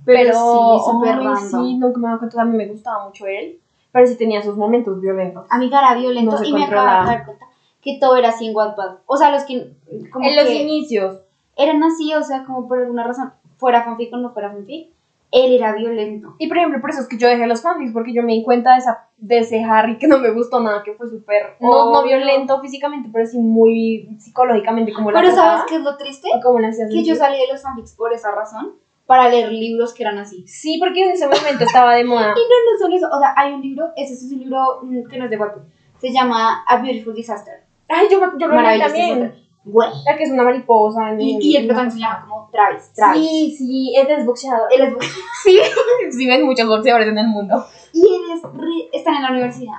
Pero, 0.05 0.33
sí, 0.33 0.91
súper. 0.91 1.19
Sí, 1.51 1.77
nunca 1.77 1.99
me 1.99 2.19
cuenta, 2.19 2.43
a 2.43 2.45
mí 2.45 2.57
me 2.57 2.67
gustaba 2.67 3.07
mucho 3.07 3.27
él, 3.27 3.59
pero 3.93 4.07
sí 4.07 4.17
tenía 4.17 4.43
sus 4.43 4.57
momentos 4.57 5.01
violentos. 5.01 5.47
Amiga 5.51 5.79
era 5.81 5.95
violento 5.99 6.37
No 6.39 6.45
y 6.45 6.53
me 6.53 6.65
acabo 6.65 6.83
de 6.83 6.87
dar 7.15 7.25
cuenta 7.25 7.47
que 7.83 7.99
todo 8.01 8.17
era 8.17 8.31
así 8.31 8.47
en 8.47 8.57
Wattpad. 8.57 8.99
O 9.07 9.17
sea, 9.17 9.31
los 9.31 9.45
que 9.45 9.73
como 10.11 10.29
en 10.29 10.37
los 10.37 10.47
que 10.47 10.63
inicios. 10.63 11.21
eran 11.57 11.83
así, 11.83 12.15
o 12.15 12.23
sea, 12.23 12.45
como 12.45 12.69
por 12.69 12.79
alguna 12.79 13.05
razón, 13.05 13.33
fuera 13.57 13.85
fanfic 13.85 14.13
o 14.13 14.17
no 14.17 14.33
fuera 14.33 14.51
fanfic, 14.51 14.91
él 15.31 15.53
era 15.53 15.75
violento. 15.75 16.35
Y 16.39 16.49
por 16.49 16.57
ejemplo, 16.57 16.81
por 16.81 16.91
eso 16.91 17.01
es 17.01 17.09
que 17.09 17.19
yo 17.19 17.29
dejé 17.29 17.47
los 17.47 17.63
fanfics, 17.63 17.93
porque 17.93 18.15
yo 18.15 18.23
me 18.23 18.33
di 18.33 18.43
cuenta 18.43 18.73
de, 18.73 18.79
esa, 18.79 19.09
de 19.19 19.39
ese 19.39 19.63
Harry 19.63 19.99
que 19.99 20.09
no 20.09 20.19
me 20.19 20.31
gustó 20.31 20.61
nada, 20.61 20.83
que 20.83 20.95
fue 20.95 21.09
súper, 21.09 21.57
no, 21.61 21.93
no 21.93 22.03
violento 22.03 22.61
físicamente, 22.61 23.11
pero 23.13 23.27
sí 23.27 23.39
muy 23.39 24.17
psicológicamente 24.19 24.93
como 24.93 25.11
la 25.11 25.21
Pero 25.21 25.35
¿sabes 25.35 25.51
trataba 25.51 25.67
qué 25.69 25.77
es 25.77 25.83
lo 25.83 25.97
triste? 25.97 26.29
y 26.35 26.41
cómo 26.41 26.59
la 26.61 26.71
Que 26.71 27.05
yo 27.05 27.15
salí 27.15 27.39
de 27.39 27.53
los 27.53 27.63
fanfics 27.63 27.95
por 27.95 28.13
esa 28.13 28.31
razón, 28.31 28.77
para 29.07 29.29
leer 29.29 29.51
libros 29.53 29.95
que 29.95 30.03
eran 30.03 30.19
así. 30.19 30.47
Sí, 30.47 30.77
porque 30.79 31.03
en 31.03 31.11
ese 31.13 31.27
momento 31.27 31.65
estaba 31.65 31.95
de 31.95 32.05
moda. 32.05 32.35
Y 32.37 32.41
no, 32.41 32.73
no 32.73 32.79
solo 32.79 32.97
eso, 32.97 33.09
o 33.11 33.19
sea, 33.19 33.35
hay 33.37 33.53
un 33.53 33.63
libro, 33.63 33.91
ese 33.97 34.15
es 34.15 34.23
un 34.31 34.39
libro 34.39 34.81
mm, 34.83 35.09
que 35.09 35.19
no 35.19 35.25
es 35.25 35.31
de 35.31 35.37
Wattpad, 35.37 35.63
se 35.99 36.13
llama 36.13 36.63
A 36.67 36.77
Beautiful 36.81 37.15
Disaster. 37.15 37.68
Ay, 37.89 38.07
yo, 38.11 38.21
me- 38.21 38.39
yo 38.39 38.49
lo 38.49 38.55
Maravilloso 38.55 38.95
también. 38.95 39.35
Bueno, 39.65 39.93
La 40.07 40.17
que 40.17 40.25
es 40.25 40.31
una 40.31 40.45
mariposa. 40.45 41.11
en- 41.13 41.21
y, 41.21 41.39
y 41.41 41.57
el 41.57 41.67
protagonista 41.67 41.97
se 41.99 42.01
llama 42.05 42.27
como 42.27 42.49
Travis, 42.51 42.93
Travis. 42.95 43.29
Sí, 43.29 43.55
sí, 43.57 43.95
él 43.97 44.07
es 44.11 44.25
boxeador. 44.27 44.69
Él 44.73 44.81
es 44.83 44.95
Sí, 45.43 45.59
sí, 46.11 46.27
ven 46.27 46.45
muchos 46.47 46.67
boxeadores 46.69 47.09
en 47.09 47.19
el 47.19 47.27
mundo. 47.29 47.65
Y 47.93 48.01
él 48.01 48.23
es 48.35 48.43
re- 48.43 48.89
está 48.93 49.15
en 49.17 49.23
la 49.23 49.31
universidad. 49.31 49.79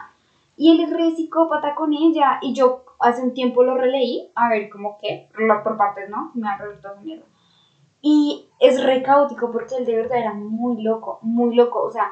Y 0.58 0.72
él 0.72 0.82
es 0.82 0.92
re 0.92 1.12
psicópata 1.16 1.74
con 1.74 1.94
ella. 1.94 2.38
Y 2.42 2.54
yo 2.54 2.84
hace 3.00 3.22
un 3.24 3.34
tiempo 3.34 3.64
lo 3.64 3.76
releí. 3.76 4.30
A 4.36 4.50
ver, 4.50 4.70
como 4.70 4.98
que, 5.00 5.28
lo- 5.38 5.64
por 5.64 5.78
partes, 5.78 6.10
¿no? 6.10 6.32
Me 6.36 6.48
ha 6.50 6.58
resultado 6.58 6.98
mierda. 7.02 7.24
Y 8.02 8.46
es 8.60 8.84
re 8.84 9.02
caótico 9.04 9.52
porque 9.52 9.76
él 9.78 9.86
de 9.86 9.96
verdad 9.96 10.20
era 10.20 10.34
muy 10.34 10.82
loco, 10.84 11.20
muy 11.22 11.56
loco. 11.56 11.82
O 11.84 11.92
sea, 11.92 12.10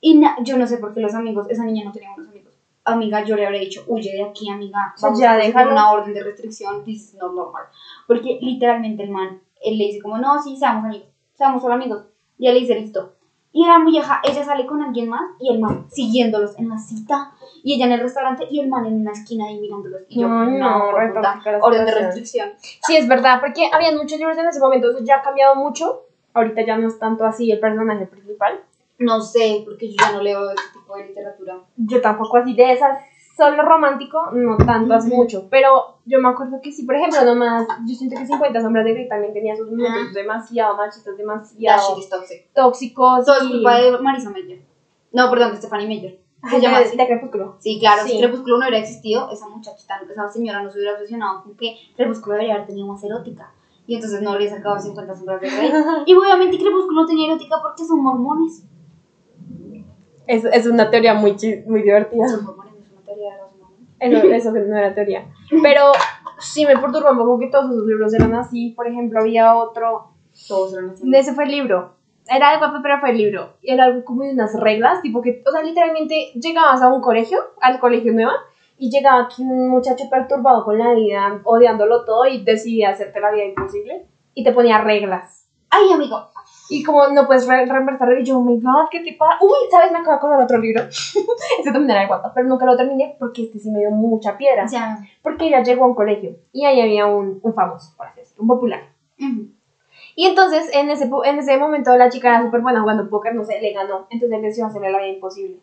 y 0.00 0.16
na- 0.18 0.36
yo 0.42 0.56
no 0.56 0.66
sé 0.66 0.78
por 0.78 0.94
qué 0.94 1.00
los 1.00 1.14
amigos, 1.14 1.46
esa 1.50 1.64
niña 1.64 1.84
no 1.84 1.92
tenía 1.92 2.10
buenos 2.14 2.30
amigos. 2.30 2.45
Amiga, 2.86 3.24
yo 3.24 3.34
le 3.36 3.44
habría 3.44 3.60
dicho, 3.60 3.84
huye 3.88 4.12
de 4.12 4.22
aquí, 4.22 4.48
amiga. 4.48 4.94
Vamos 5.02 5.18
ya, 5.18 5.32
a 5.32 5.36
déjalo. 5.36 5.72
una 5.72 5.90
orden 5.90 6.14
de 6.14 6.22
restricción. 6.22 6.84
This 6.84 7.12
is 7.12 7.14
not 7.14 7.34
normal. 7.34 7.64
Porque 8.06 8.38
literalmente 8.40 9.02
el 9.02 9.10
man, 9.10 9.42
él 9.60 9.76
le 9.76 9.86
dice 9.86 10.00
como, 10.00 10.18
no, 10.18 10.40
sí, 10.40 10.56
seamos 10.56 10.84
amigos, 10.84 11.08
seamos 11.34 11.60
solo 11.62 11.74
amigos. 11.74 12.06
Y 12.38 12.46
él 12.46 12.54
le 12.54 12.60
dice, 12.60 12.78
listo. 12.78 13.16
Y 13.52 13.66
la 13.66 13.78
vieja, 13.84 14.20
ella 14.22 14.44
sale 14.44 14.66
con 14.66 14.82
alguien 14.82 15.08
más 15.08 15.22
y 15.40 15.50
el 15.50 15.58
man 15.58 15.86
siguiéndolos 15.90 16.58
en 16.58 16.68
la 16.68 16.76
cita 16.76 17.32
y 17.64 17.74
ella 17.74 17.86
en 17.86 17.92
el 17.92 18.00
restaurante 18.00 18.46
y 18.50 18.60
el 18.60 18.68
man 18.68 18.84
en 18.84 19.00
una 19.00 19.12
esquina 19.12 19.46
ahí 19.46 19.58
mirándolos. 19.58 20.02
Y 20.10 20.20
yo, 20.20 20.28
no, 20.28 20.44
no, 20.44 20.92
re 20.92 21.10
puta, 21.10 21.40
orden 21.62 21.86
de 21.86 21.94
restricción. 21.94 22.50
Sí, 22.60 22.96
es 22.96 23.08
verdad, 23.08 23.40
porque 23.40 23.70
habían 23.72 23.96
muchos 23.96 24.18
libros 24.18 24.36
en 24.36 24.46
ese 24.46 24.60
momento, 24.60 24.90
eso 24.90 25.02
ya 25.02 25.16
ha 25.16 25.22
cambiado 25.22 25.54
mucho. 25.54 26.02
Ahorita 26.34 26.66
ya 26.66 26.76
no 26.76 26.86
es 26.86 26.98
tanto 26.98 27.24
así 27.24 27.50
el 27.50 27.58
personaje 27.58 28.04
principal. 28.06 28.60
No 28.98 29.22
sé, 29.22 29.62
porque 29.64 29.88
yo 29.88 29.96
ya 29.98 30.12
no 30.12 30.22
leo 30.22 30.50
ese 30.50 30.75
tipo 30.86 30.96
de 30.96 31.06
literatura. 31.08 31.60
Yo 31.76 32.00
tampoco 32.00 32.36
así 32.38 32.54
de 32.54 32.72
esas, 32.72 32.98
solo 33.36 33.62
romántico, 33.62 34.30
no 34.32 34.56
tanto 34.56 34.94
hace 34.94 35.08
mucho. 35.08 35.48
Pero 35.50 35.98
yo 36.04 36.20
me 36.20 36.28
acuerdo 36.28 36.60
que 36.62 36.70
sí, 36.72 36.84
por 36.84 36.94
ejemplo, 36.94 37.24
nomás, 37.24 37.66
yo 37.86 37.94
siento 37.94 38.16
que 38.16 38.26
50 38.26 38.60
sombras 38.60 38.84
de 38.84 38.92
Grey 38.92 39.08
también 39.08 39.32
tenía 39.32 39.56
sus 39.56 39.70
momentos 39.70 40.14
demasiado 40.14 40.76
machistas, 40.76 41.16
demasiado 41.16 41.94
shit 41.94 42.04
is 42.04 42.08
toxic. 42.08 42.52
tóxicos. 42.54 43.26
Todo 43.26 43.36
es 43.36 43.48
culpa 43.48 43.78
de 43.78 43.98
Marisa 43.98 44.30
Meyer. 44.30 44.62
No, 45.12 45.28
perdón, 45.30 45.50
de 45.52 45.56
Stephanie 45.58 45.88
Meyer. 45.88 46.20
Se 46.48 46.60
llama 46.60 46.78
de, 46.78 46.84
así. 46.84 46.96
de 46.96 47.06
Crepúsculo. 47.06 47.56
Sí, 47.58 47.78
claro, 47.80 48.02
Sí. 48.04 48.12
si 48.12 48.18
Crepúsculo 48.20 48.58
no 48.58 48.62
hubiera 48.66 48.78
existido, 48.78 49.28
esa 49.32 49.48
muchachita, 49.48 50.00
esa 50.08 50.28
señora 50.28 50.62
no 50.62 50.70
se 50.70 50.78
hubiera 50.78 50.94
obsesionado 50.94 51.42
con 51.42 51.56
que 51.56 51.76
Crepúsculo 51.96 52.34
debería 52.34 52.54
haber 52.54 52.66
tenido 52.68 52.86
más 52.86 53.02
erótica. 53.02 53.52
Y 53.88 53.94
entonces 53.96 54.20
no 54.22 54.30
habría 54.32 54.50
sacado 54.50 54.78
50 54.78 55.14
sombras 55.14 55.40
de 55.40 55.48
Grey. 55.50 55.72
Y 56.06 56.14
obviamente 56.14 56.58
Crepúsculo 56.58 57.02
no 57.02 57.06
tenía 57.06 57.26
erótica 57.28 57.56
porque 57.62 57.84
son 57.84 58.00
mormones. 58.02 58.64
Es, 60.26 60.44
es 60.44 60.66
una 60.66 60.90
teoría 60.90 61.14
muy, 61.14 61.36
muy 61.66 61.82
divertida. 61.82 62.26
Eso, 63.98 64.18
eso 64.32 64.52
que 64.52 64.60
no 64.60 64.76
era 64.76 64.94
teoría. 64.94 65.26
Pero 65.62 65.92
sí 66.38 66.66
me 66.66 66.76
perturba 66.76 67.12
un 67.12 67.18
poco 67.18 67.38
que 67.38 67.48
todos 67.48 67.70
esos 67.70 67.86
libros 67.86 68.12
eran 68.14 68.34
así. 68.34 68.70
Por 68.70 68.86
ejemplo, 68.86 69.20
había 69.20 69.54
otro. 69.54 70.10
Todos 70.48 70.74
eran 70.74 70.90
así. 70.90 71.10
Ese 71.14 71.32
fue 71.32 71.44
el 71.44 71.50
libro. 71.50 71.96
Era 72.28 72.52
de 72.52 72.58
guapo, 72.58 72.78
pero 72.82 72.98
fue 72.98 73.10
el 73.10 73.18
libro. 73.18 73.56
Y 73.62 73.72
era 73.72 73.84
algo 73.84 74.04
como 74.04 74.22
de 74.22 74.32
unas 74.32 74.58
reglas, 74.58 75.00
tipo 75.00 75.22
que, 75.22 75.42
o 75.46 75.50
sea, 75.50 75.62
literalmente 75.62 76.32
llegabas 76.34 76.82
a 76.82 76.92
un 76.92 77.00
colegio, 77.00 77.38
al 77.60 77.78
colegio 77.78 78.12
nueva, 78.12 78.32
y 78.76 78.90
llegaba 78.90 79.22
aquí 79.22 79.42
un 79.42 79.68
muchacho 79.68 80.04
perturbado 80.10 80.64
con 80.64 80.76
la 80.76 80.92
vida, 80.92 81.40
odiándolo 81.44 82.04
todo, 82.04 82.26
y 82.26 82.42
decidía 82.42 82.90
hacerte 82.90 83.20
la 83.20 83.30
vida 83.30 83.44
imposible, 83.44 84.06
y 84.34 84.42
te 84.42 84.52
ponía 84.52 84.78
reglas. 84.80 85.48
Ay, 85.70 85.92
amigo. 85.92 86.28
Y 86.68 86.82
como 86.82 87.06
no 87.08 87.26
puedes 87.26 87.46
re 87.46 87.64
reemplazar, 87.66 88.18
y 88.18 88.24
yo, 88.24 88.38
oh 88.38 88.42
my 88.42 88.60
god, 88.60 88.88
¿qué 88.90 89.16
pasa? 89.18 89.38
Uy, 89.40 89.70
¿sabes? 89.70 89.92
Me 89.92 89.98
acabo 89.98 90.12
de 90.12 90.16
acordar 90.16 90.40
otro 90.42 90.58
libro. 90.58 90.82
Ese 90.88 91.72
también 91.72 91.90
era 91.90 92.00
de 92.00 92.06
guapa, 92.06 92.32
pero 92.34 92.48
nunca 92.48 92.64
lo 92.64 92.76
terminé 92.76 93.16
porque 93.18 93.44
este 93.44 93.58
sí 93.58 93.70
me 93.70 93.80
dio 93.80 93.90
mucha 93.90 94.36
piedra. 94.36 94.66
Ya. 94.70 94.98
Porque 95.22 95.46
ella 95.46 95.62
llegó 95.62 95.84
a 95.84 95.88
un 95.88 95.94
colegio, 95.94 96.36
y 96.52 96.64
ahí 96.64 96.80
había 96.80 97.06
un, 97.06 97.40
un 97.42 97.54
famoso, 97.54 97.94
por 97.96 98.06
así 98.06 98.20
decirlo, 98.20 98.42
un 98.42 98.48
popular. 98.48 98.80
Ujú. 99.18 99.48
Y 100.16 100.24
entonces, 100.24 100.70
en 100.72 100.90
ese, 100.90 101.10
en 101.24 101.38
ese 101.38 101.58
momento, 101.58 101.94
la 101.96 102.08
chica 102.08 102.28
era 102.28 102.42
súper 102.42 102.62
buena 102.62 102.80
jugando 102.80 103.08
póker, 103.08 103.34
no 103.34 103.44
sé, 103.44 103.60
le 103.60 103.72
ganó. 103.72 104.06
Entonces 104.10 104.36
él 104.36 104.42
decidió 104.42 104.66
hacerle 104.66 104.90
la 104.90 104.98
vida 104.98 105.08
imposible. 105.08 105.58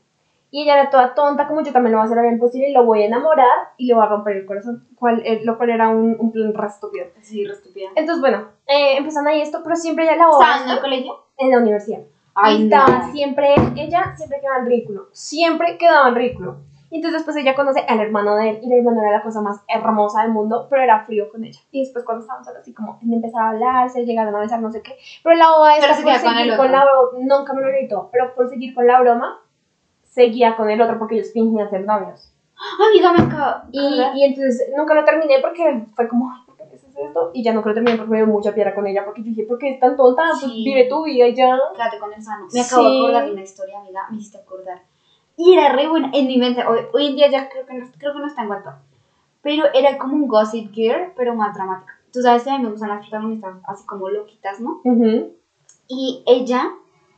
Y 0.54 0.62
ella 0.62 0.80
era 0.80 0.90
toda 0.92 1.16
tonta, 1.16 1.48
como 1.48 1.64
yo 1.64 1.74
también 1.74 1.94
le 1.94 1.96
voy 1.96 2.04
a 2.04 2.06
hacer 2.06 2.16
la 2.16 2.22
vida 2.22 2.34
imposible, 2.34 2.70
y 2.70 2.74
lo 2.74 2.86
voy 2.86 3.02
a 3.02 3.08
enamorar 3.08 3.50
y 3.76 3.88
le 3.88 3.96
voy 3.96 4.04
a 4.04 4.08
romper 4.08 4.38
el 4.38 4.46
corazón. 4.46 4.86
Cual, 5.00 5.24
eh, 5.26 5.42
lo 5.44 5.58
cual 5.58 5.72
era 5.72 5.90
un, 5.90 6.16
un 6.20 6.32
plan 6.32 6.54
re 6.54 6.68
estúpido. 6.68 7.08
Sí, 7.22 7.44
re 7.44 7.54
estúpida. 7.54 7.90
Entonces, 7.96 8.22
bueno, 8.22 8.50
eh, 8.68 8.98
empezando 8.98 9.32
ahí 9.32 9.42
esto, 9.42 9.62
pero 9.64 9.76
siempre 9.76 10.04
ella 10.06 10.16
la 10.16 10.26
¿Estaban 10.30 10.58
en 10.60 10.64
boba 10.66 10.74
el 10.76 10.80
colegio? 10.82 11.14
en 11.40 11.50
la 11.50 11.58
universidad. 11.58 12.02
Ay, 12.36 12.62
y 12.62 12.64
estaba 12.66 12.88
no. 13.00 13.12
siempre, 13.12 13.56
ella 13.76 14.14
siempre 14.16 14.40
quedaba 14.42 14.60
en 14.60 14.66
ridículo. 14.68 15.08
Siempre 15.12 15.78
quedaba 15.80 16.10
en 16.10 16.16
ridículo. 16.16 16.58
Y 16.92 16.98
entonces 16.98 17.22
después 17.22 17.36
ella 17.38 17.56
conoce 17.56 17.84
al 17.88 18.00
hermano 18.02 18.36
de 18.36 18.52
él 18.52 18.60
y 18.62 18.72
el 18.72 18.78
hermano 18.78 19.02
era 19.02 19.14
la 19.18 19.24
cosa 19.24 19.42
más 19.42 19.64
hermosa 19.68 20.22
del 20.22 20.32
mundo, 20.32 20.68
pero 20.70 20.84
era 20.84 21.04
frío 21.06 21.32
con 21.32 21.44
ella. 21.44 21.60
Y 21.72 21.80
después 21.80 22.06
cuando 22.06 22.22
estaban 22.22 22.46
solos 22.46 22.62
así 22.62 22.72
como 22.72 23.00
empezaba 23.02 23.48
a 23.48 23.50
hablar, 23.50 23.90
se 23.90 24.06
llegaron 24.06 24.36
a 24.36 24.40
besar, 24.40 24.62
no 24.62 24.72
sé 24.72 24.84
qué. 24.84 24.96
Pero 25.24 25.36
la 25.36 25.50
boba 25.50 25.72
Pero 25.80 25.92
esta 25.92 25.96
se 25.96 26.04
por 26.04 26.12
con 26.12 26.38
seguir 26.38 26.56
con 26.56 26.68
otro. 26.68 26.78
la 26.78 26.86
broma, 26.86 27.10
nunca 27.38 27.54
me 27.54 27.62
lo 27.64 27.68
gritó, 27.70 28.10
pero 28.12 28.36
por 28.36 28.48
seguir 28.48 28.76
con 28.76 28.86
la 28.86 29.00
broma, 29.02 29.40
seguía 30.14 30.56
con 30.56 30.70
el 30.70 30.82
otro 30.82 30.98
porque 31.00 31.16
ellos 31.16 31.32
fingían 31.34 31.70
ser 31.70 31.86
novios. 31.86 32.30
Amiga, 32.90 33.12
me 33.14 33.20
acabo. 33.24 33.64
Y, 33.72 33.80
y 34.16 34.24
entonces 34.24 34.70
nunca 34.78 34.94
lo 34.94 35.04
terminé 35.04 35.40
porque 35.42 35.82
fue 35.96 36.08
como, 36.08 36.32
ay, 36.32 36.40
¿por 36.46 36.56
qué 36.56 36.64
haces 36.64 36.84
esto? 36.84 37.32
Y 37.34 37.44
ya 37.44 37.54
nunca 37.54 37.70
lo 37.70 37.76
terminé 37.76 37.98
porque 37.98 38.12
me 38.12 38.18
dio 38.18 38.28
mucha 38.28 38.54
piedra 38.54 38.74
con 38.76 38.86
ella, 38.88 39.04
porque 39.04 39.22
dije, 39.22 39.44
¿por 39.44 39.58
qué 39.58 39.72
es 39.72 39.80
tan 39.80 39.98
tonta? 39.98 40.24
Pues 40.30 40.40
Sí. 40.52 40.64
vive 40.64 40.88
tu 40.88 41.04
vida 41.04 41.28
y 41.28 41.36
ya. 41.36 41.58
Quédate 41.76 42.00
con 42.00 42.14
el 42.14 42.22
sano. 42.22 42.48
Me 42.54 42.62
acabo 42.62 42.90
de 42.90 42.98
acordar 43.00 43.26
de 43.26 43.32
una 43.32 43.42
historia, 43.42 43.80
amiga. 43.80 44.08
Me 44.12 44.18
hiciste 44.18 44.38
acordar. 44.38 44.82
Y 45.36 45.54
era 45.54 45.70
re 45.70 45.88
buena. 45.88 46.12
En 46.14 46.28
mi 46.28 46.38
mente, 46.38 46.64
hoy, 46.66 46.82
hoy 46.94 47.08
en 47.08 47.16
día 47.16 47.30
ya 47.30 47.50
creo 47.50 47.66
que, 47.66 47.74
no, 47.74 47.86
creo 47.98 48.14
que 48.14 48.20
no 48.20 48.28
está 48.28 48.44
en 48.44 48.50
WhatsApp. 48.50 48.76
Pero 49.42 49.66
era 49.74 49.98
como 49.98 50.16
un 50.16 50.28
Gossip 50.28 50.72
Girl, 50.72 51.12
pero 51.18 51.34
más 51.36 51.54
dramática. 51.56 51.98
Tú 52.14 52.22
sabes 52.22 52.44
que 52.44 52.52
a 52.52 52.58
mí 52.58 52.64
me 52.64 52.70
gustan 52.70 52.90
las 52.90 53.02
protagonistas 53.02 53.56
así 53.68 53.84
como 53.86 54.08
loquitas, 54.10 54.60
¿no? 54.60 54.80
Ujú. 54.84 55.34
Y 55.88 56.24
ella 56.28 56.70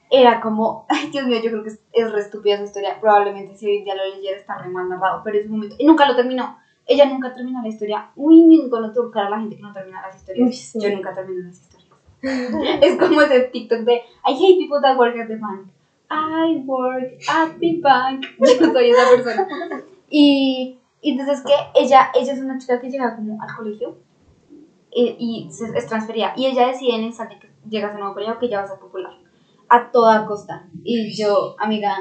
era 0.10 0.41
como, 0.41 0.86
ay 0.89 1.10
Dios 1.10 1.26
mío, 1.26 1.39
yo 1.43 1.51
creo 1.51 1.64
que 1.64 1.70
es, 1.70 1.80
es 1.91 2.12
re 2.12 2.22
estúpida 2.22 2.56
esa 2.56 2.64
historia. 2.66 2.99
Probablemente 2.99 3.56
si 3.56 3.68
hoy 3.68 3.84
día 3.84 3.95
lo 3.95 4.03
leyera 4.03 4.38
está 4.38 4.58
re 4.58 4.70
mal 4.70 4.89
narrado, 4.89 5.22
pero 5.24 5.38
es 5.38 5.45
un 5.45 5.53
momento. 5.53 5.76
Y 5.78 5.86
nunca 5.86 6.08
lo 6.08 6.16
terminó. 6.16 6.58
Ella 6.88 7.06
nunca 7.06 7.34
terminó 7.34 7.62
la 7.62 7.68
historia. 7.68 8.12
Uy, 8.16 8.43
me 8.43 8.56
encanta 8.56 8.93
tocar 8.93 9.26
a 9.26 9.30
la 9.32 9.39
gente 9.39 9.56
que 9.56 9.62
no 9.62 9.74
termina 9.74 10.01
las 10.01 10.18
historias. 10.18 10.47
Uy, 10.47 10.53
sí. 10.53 10.80
Yo 10.80 10.89
nunca 10.95 11.14
termino 11.14 11.43
las 11.43 11.60
historias. 11.60 11.86
es 12.82 12.97
como 12.97 13.22
ese 13.22 13.39
TikTok 13.41 13.80
de 13.80 13.93
I 13.93 14.34
hate 14.34 14.58
people 14.58 14.80
that 14.82 14.97
work 14.97 15.18
at 15.18 15.28
the 15.28 15.36
bank. 15.36 15.68
I 16.10 16.64
work 16.66 17.14
at 17.28 17.58
the 17.60 17.80
bank. 17.82 18.26
Yo 18.39 18.72
soy 18.72 18.89
esa 18.89 19.10
persona. 19.10 19.47
Y, 20.10 20.80
y 21.01 21.12
entonces 21.12 21.41
que 21.41 21.53
ella, 21.80 22.12
ella 22.14 22.34
es 22.34 22.39
una 22.39 22.58
chica 22.58 22.80
que 22.80 22.89
llega 22.89 23.16
como 23.16 23.41
al 23.41 23.56
colegio 23.56 23.97
y, 24.91 25.16
y 25.20 25.51
se, 25.51 25.76
es 25.78 25.88
transferida. 25.88 26.34
Y 26.36 26.45
ella 26.45 26.68
decide 26.68 26.93
en 26.93 27.01
el 27.01 27.08
instante 27.08 27.39
que 27.39 27.49
llegas 27.68 27.91
a 27.91 27.93
un 27.95 27.99
nuevo 28.01 28.14
colegio 28.14 28.39
que 28.39 28.49
ya 28.49 28.62
vas 28.62 28.72
a 28.72 28.80
popular. 28.80 29.24
A 29.70 29.91
toda 29.91 30.26
costa. 30.26 30.68
Y 30.84 31.11
yo, 31.16 31.55
amiga. 31.59 31.95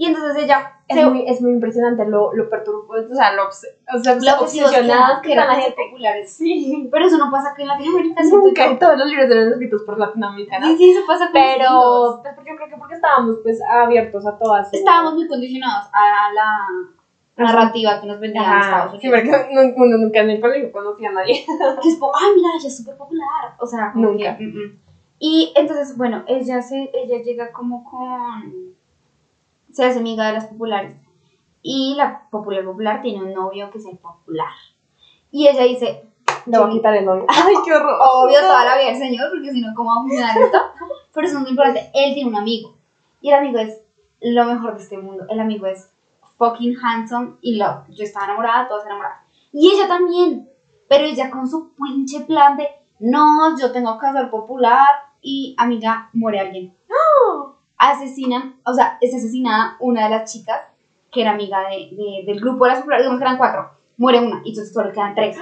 Y 0.00 0.06
entonces 0.06 0.44
ella 0.44 0.74
Es, 0.86 0.96
se 0.96 1.06
muy, 1.06 1.24
es 1.28 1.42
muy 1.42 1.50
impresionante 1.50 2.04
lo, 2.06 2.32
lo 2.32 2.48
perturbado, 2.48 3.04
o 3.10 3.14
sea, 3.14 3.32
lo, 3.34 3.48
o 3.48 3.50
sea, 3.50 4.14
lo 4.14 4.42
obsesionadas 4.44 5.20
que 5.22 5.26
que 5.26 5.32
eran 5.32 5.48
la 5.48 5.54
ser 5.56 5.64
gente. 5.64 5.82
populares. 5.90 6.32
Sí. 6.32 6.88
Pero 6.90 7.04
eso 7.06 7.18
no 7.18 7.30
pasa 7.32 7.50
aquí 7.50 7.62
en 7.62 7.68
Latinoamérica. 7.68 8.22
Nunca 8.22 8.64
en 8.66 8.78
todos 8.78 8.96
los 8.96 9.08
libros 9.08 9.28
eran 9.28 9.48
escritos 9.48 9.82
por 9.82 9.98
latinoamericanos. 9.98 10.68
Sí, 10.68 10.76
sí, 10.76 10.90
eso 10.92 11.00
pasa 11.04 11.24
con 11.24 11.32
Pero, 11.32 12.20
pues, 12.22 12.34
porque 12.36 12.50
yo 12.50 12.56
creo 12.56 12.68
que 12.68 12.76
porque 12.76 12.94
estábamos 12.94 13.36
pues 13.42 13.58
abiertos 13.68 14.24
a 14.24 14.38
todas. 14.38 14.72
Estábamos 14.72 15.14
muy 15.14 15.26
condicionados 15.26 15.88
a 15.92 16.32
la 16.32 16.56
narrativa 17.36 18.00
que 18.00 18.06
nos 18.06 18.20
vendían 18.20 18.44
en 18.44 18.58
Estados 18.60 18.86
Ajá, 18.92 18.98
sí, 19.00 19.08
Unidos. 19.08 19.24
porque 19.36 19.54
no- 19.54 19.84
uno 19.84 19.96
nunca 19.98 20.20
en 20.20 20.30
el 20.30 20.40
colegio 20.40 20.70
conocía 20.72 21.08
a 21.08 21.12
nadie. 21.12 21.44
Que 21.82 21.88
es 21.88 21.96
como, 21.98 22.12
ay, 22.14 22.30
mira, 22.36 22.48
ella 22.56 22.68
es 22.68 22.76
súper 22.76 22.96
popular. 22.96 23.54
O 23.58 23.66
sea, 23.66 23.90
como 23.92 24.10
Nunca. 24.10 24.36
que, 24.36 24.44
mm, 24.44 24.48
mm. 24.48 24.78
Y 25.18 25.52
entonces, 25.56 25.96
bueno, 25.96 26.24
ella, 26.26 26.62
se, 26.62 26.90
ella 26.94 27.22
llega 27.22 27.52
como 27.52 27.84
con. 27.84 28.74
Se 29.72 29.84
hace 29.84 29.98
amiga 29.98 30.26
de 30.26 30.34
las 30.34 30.46
populares. 30.46 30.96
Y 31.62 31.94
la 31.96 32.28
popular 32.30 32.64
popular 32.64 33.02
tiene 33.02 33.24
un 33.24 33.34
novio 33.34 33.70
que 33.70 33.78
es 33.78 33.86
el 33.86 33.98
popular. 33.98 34.52
Y 35.30 35.48
ella 35.48 35.64
dice, 35.64 36.04
Le 36.46 36.58
voy 36.58 36.68
a 36.68 36.72
quitar 36.72 36.94
el 36.94 37.04
novio. 37.04 37.26
Ay, 37.28 37.54
qué 37.64 37.72
horror. 37.72 37.98
obvio 38.00 38.40
toda 38.40 38.64
la 38.64 38.78
vida 38.78 38.90
el 38.90 38.96
señor, 38.96 39.30
porque 39.30 39.50
si 39.50 39.60
no, 39.60 39.74
¿cómo 39.74 39.90
va 39.90 39.96
a 39.96 40.02
funcionar 40.02 40.38
esto? 40.38 40.58
Pero 41.12 41.26
eso 41.26 41.34
no 41.34 41.40
es 41.40 41.42
muy 41.42 41.50
importante. 41.50 41.90
Él 41.94 42.14
tiene 42.14 42.30
un 42.30 42.36
amigo. 42.36 42.76
Y 43.20 43.30
el 43.30 43.34
amigo 43.34 43.58
es 43.58 43.82
lo 44.20 44.44
mejor 44.44 44.76
de 44.76 44.82
este 44.82 44.98
mundo. 44.98 45.24
El 45.28 45.40
amigo 45.40 45.66
es 45.66 45.90
fucking 46.38 46.76
handsome 46.80 47.34
y 47.40 47.56
love. 47.56 47.88
Yo 47.88 48.04
estaba 48.04 48.26
enamorada, 48.26 48.68
todas 48.68 48.86
enamoradas. 48.86 49.22
Y 49.52 49.70
ella 49.70 49.88
también. 49.88 50.48
Pero 50.88 51.04
ella 51.04 51.30
con 51.30 51.46
su 51.46 51.74
pinche 51.74 52.20
plan 52.20 52.56
de, 52.56 52.68
no, 53.00 53.58
yo 53.58 53.72
tengo 53.72 53.98
que 53.98 54.10
ser 54.12 54.30
popular. 54.30 55.07
Y 55.20 55.54
amiga, 55.58 56.08
muere 56.12 56.40
alguien. 56.40 56.74
Asesinan, 57.76 58.56
o 58.64 58.72
sea, 58.74 58.98
es 59.00 59.14
asesinada 59.14 59.76
una 59.78 60.04
de 60.04 60.10
las 60.10 60.32
chicas 60.32 60.60
que 61.12 61.22
era 61.22 61.30
amiga 61.32 61.60
de, 61.68 61.88
de- 61.92 62.24
del 62.26 62.40
grupo 62.40 62.64
de 62.64 62.70
las 62.70 62.78
populares, 62.80 63.04
digamos 63.04 63.18
que 63.20 63.24
eran 63.24 63.38
cuatro. 63.38 63.70
Muere 63.96 64.18
una, 64.20 64.40
y 64.44 64.50
entonces 64.50 64.72
solo 64.72 64.92
quedan 64.92 65.14
tres. 65.14 65.36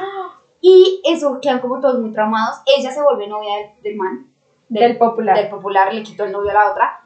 Y 0.60 1.00
eso 1.04 1.38
quedan 1.40 1.60
como 1.60 1.80
todos 1.80 2.00
muy 2.00 2.12
traumados. 2.12 2.56
Ella 2.66 2.90
se 2.90 3.02
vuelve 3.02 3.26
novia 3.26 3.56
del, 3.56 3.82
del 3.82 3.96
man, 3.96 4.30
Del 4.68 4.96
popular. 4.98 5.36
del 5.36 5.48
popular, 5.48 5.92
le 5.94 6.02
quitó 6.02 6.24
el 6.24 6.32
novio 6.32 6.50
a 6.50 6.54
la 6.54 6.70
otra. 6.70 7.00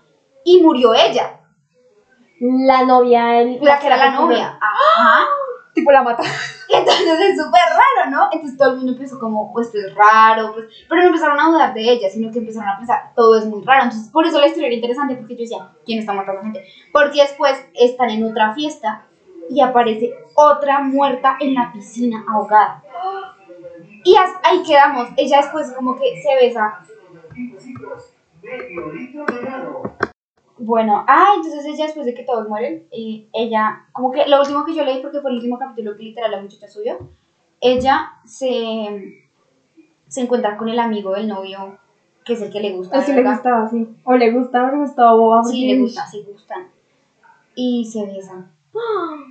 Y 0.44 0.62
murió 0.62 0.94
ella, 0.94 1.40
La 2.40 2.84
novia, 2.84 3.40
el, 3.40 3.58
la 3.62 3.78
que 3.78 3.86
era 3.86 3.96
la 3.96 4.10
novia. 4.12 4.58
Ajá. 4.60 5.26
Tipo 5.74 5.92
la 5.92 6.02
mata. 6.02 6.22
Y 6.68 6.74
entonces 6.74 7.20
es 7.20 7.36
súper 7.36 7.60
raro, 7.68 8.10
¿no? 8.10 8.28
Entonces 8.32 8.56
todo 8.56 8.70
el 8.70 8.76
mundo 8.76 8.92
empezó 8.92 9.18
como, 9.18 9.52
pues 9.52 9.66
esto 9.66 9.78
es 9.78 9.94
raro, 9.94 10.52
pues, 10.52 10.66
pero 10.88 11.02
no 11.02 11.08
empezaron 11.08 11.40
a 11.40 11.48
dudar 11.48 11.74
de 11.74 11.82
ella, 11.82 12.08
sino 12.08 12.30
que 12.30 12.38
empezaron 12.38 12.68
a 12.68 12.78
pensar, 12.78 13.12
todo 13.14 13.38
es 13.38 13.46
muy 13.46 13.64
raro. 13.64 13.84
Entonces, 13.84 14.10
por 14.10 14.26
eso 14.26 14.38
la 14.38 14.46
historia 14.46 14.68
era 14.68 14.76
interesante, 14.76 15.16
porque 15.16 15.34
yo 15.34 15.42
decía, 15.42 15.70
¿quién 15.84 15.98
está 15.98 16.12
matando 16.12 16.42
gente? 16.42 16.64
Porque 16.92 17.22
después 17.22 17.64
están 17.74 18.10
en 18.10 18.24
otra 18.24 18.54
fiesta 18.54 19.06
y 19.48 19.60
aparece 19.60 20.14
otra 20.34 20.80
muerta 20.80 21.36
en 21.40 21.54
la 21.54 21.72
piscina 21.72 22.24
ahogada. 22.28 22.84
Y 24.04 24.16
ahí 24.42 24.62
quedamos. 24.62 25.08
Ella 25.16 25.38
después 25.38 25.72
como 25.72 25.96
que 25.96 26.22
se 26.22 26.34
besa. 26.36 26.80
Bueno, 30.62 31.04
ah, 31.08 31.32
entonces 31.36 31.64
ella 31.64 31.86
después 31.86 32.04
de 32.04 32.12
que 32.12 32.22
todos 32.22 32.46
mueren, 32.46 32.86
y 32.92 33.28
ella, 33.32 33.86
como 33.92 34.10
que 34.12 34.26
lo 34.26 34.40
último 34.40 34.62
que 34.66 34.74
yo 34.74 34.84
leí, 34.84 35.00
porque 35.00 35.20
fue 35.20 35.30
el 35.30 35.38
último 35.38 35.58
capítulo 35.58 35.96
que 35.96 36.02
literal 36.02 36.30
la 36.30 36.42
muchacha 36.42 36.68
subió, 36.68 36.98
ella 37.62 38.12
se, 38.26 39.24
se 40.06 40.20
encuentra 40.20 40.58
con 40.58 40.68
el 40.68 40.78
amigo 40.78 41.12
del 41.12 41.28
novio, 41.28 41.78
que 42.26 42.34
es 42.34 42.42
el 42.42 42.52
que 42.52 42.60
le 42.60 42.72
gusta. 42.72 42.98
Así 42.98 43.12
de 43.12 43.16
le 43.16 43.22
verdad. 43.22 43.36
gustaba, 43.36 43.68
sí. 43.70 43.88
O 44.04 44.14
le 44.14 44.32
gustaba, 44.32 44.68
o 44.68 44.72
le 44.72 44.78
gustaba 44.82 45.14
boba. 45.14 45.42
Sí, 45.44 45.66
le 45.66 45.80
gusta, 45.80 46.06
sí 46.06 46.26
gustan. 46.30 46.68
Y 47.54 47.84
se 47.86 48.04
besan. 48.06 48.50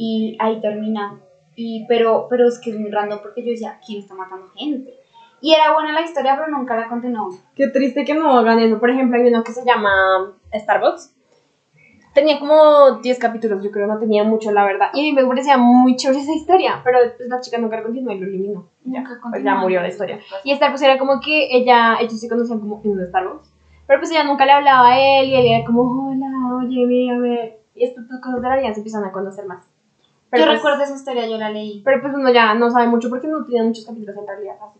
Y 0.00 0.36
ahí 0.38 0.60
termina. 0.60 1.18
Y, 1.56 1.84
pero, 1.88 2.28
pero 2.30 2.46
es 2.46 2.60
que 2.60 2.70
es 2.70 2.78
muy 2.78 2.88
random 2.88 3.18
porque 3.20 3.42
yo 3.42 3.50
decía, 3.50 3.80
¿quién 3.84 3.98
está 3.98 4.14
matando 4.14 4.46
gente? 4.54 4.94
Y 5.40 5.52
era 5.52 5.72
buena 5.72 5.92
la 5.92 6.02
historia, 6.02 6.36
pero 6.36 6.56
nunca 6.56 6.76
la 6.76 6.88
continuó. 6.88 7.30
Qué 7.56 7.66
triste 7.66 8.04
que 8.04 8.14
no 8.14 8.30
hagan 8.38 8.60
eso. 8.60 8.78
Por 8.78 8.90
ejemplo, 8.90 9.18
hay 9.18 9.26
uno 9.26 9.42
que 9.42 9.50
se 9.50 9.64
llama 9.64 10.37
Starbucks. 10.52 11.14
Tenía 12.14 12.38
como 12.40 12.98
10 13.00 13.18
capítulos, 13.18 13.62
yo 13.62 13.70
creo, 13.70 13.86
no 13.86 13.98
tenía 13.98 14.24
mucho, 14.24 14.50
la 14.50 14.64
verdad. 14.64 14.88
Y 14.92 15.00
a 15.00 15.02
mí 15.02 15.12
me 15.12 15.24
parecía 15.26 15.56
muy 15.56 15.94
chévere 15.94 16.20
esa 16.20 16.32
historia, 16.34 16.80
pero 16.82 17.00
después 17.00 17.28
la 17.28 17.40
chica 17.40 17.58
nunca 17.58 17.76
la 17.76 17.82
continuó 17.84 18.12
y 18.12 18.18
lo 18.18 18.26
eliminó. 18.26 18.68
Ya, 18.84 19.04
pues 19.30 19.44
ya 19.44 19.54
murió 19.54 19.80
la 19.80 19.88
historia. 19.88 20.18
Y 20.42 20.54
Starbucks 20.54 20.82
era 20.82 20.98
como 20.98 21.20
que 21.20 21.48
ella, 21.56 21.98
ellos 22.00 22.18
se 22.18 22.28
conocían 22.28 22.58
como 22.58 22.80
en 22.82 22.90
un 22.92 23.06
Starbucks. 23.06 23.52
Pero 23.86 24.00
pues 24.00 24.10
ella 24.10 24.24
nunca 24.24 24.46
le 24.46 24.52
hablaba 24.52 24.88
a 24.88 24.98
él 24.98 25.28
y 25.28 25.36
él 25.36 25.46
era 25.46 25.64
como, 25.64 26.10
hola, 26.10 26.56
oye, 26.56 26.84
mírame. 26.86 27.56
Y 27.74 27.84
estas 27.84 28.04
pues, 28.08 28.20
cosas 28.20 28.42
de 28.42 28.48
la 28.48 28.56
vida 28.56 28.72
se 28.72 28.80
empiezan 28.80 29.04
a 29.04 29.12
conocer 29.12 29.46
más. 29.46 29.64
Pero 30.30 30.42
yo 30.44 30.48
pues- 30.50 30.58
recuerdo 30.58 30.82
esa 30.82 30.94
historia, 30.94 31.26
yo 31.28 31.38
la 31.38 31.50
leí. 31.50 31.82
pero 31.84 32.00
pues 32.02 32.12
uno 32.14 32.30
ya 32.32 32.54
no 32.54 32.70
sabe 32.70 32.86
mucho 32.86 33.08
porque 33.08 33.28
no 33.28 33.44
tiene 33.44 33.66
muchos 33.66 33.86
capítulos 33.86 34.16
en 34.16 34.26
realidad, 34.26 34.56
así 34.60 34.72
pues 34.74 34.77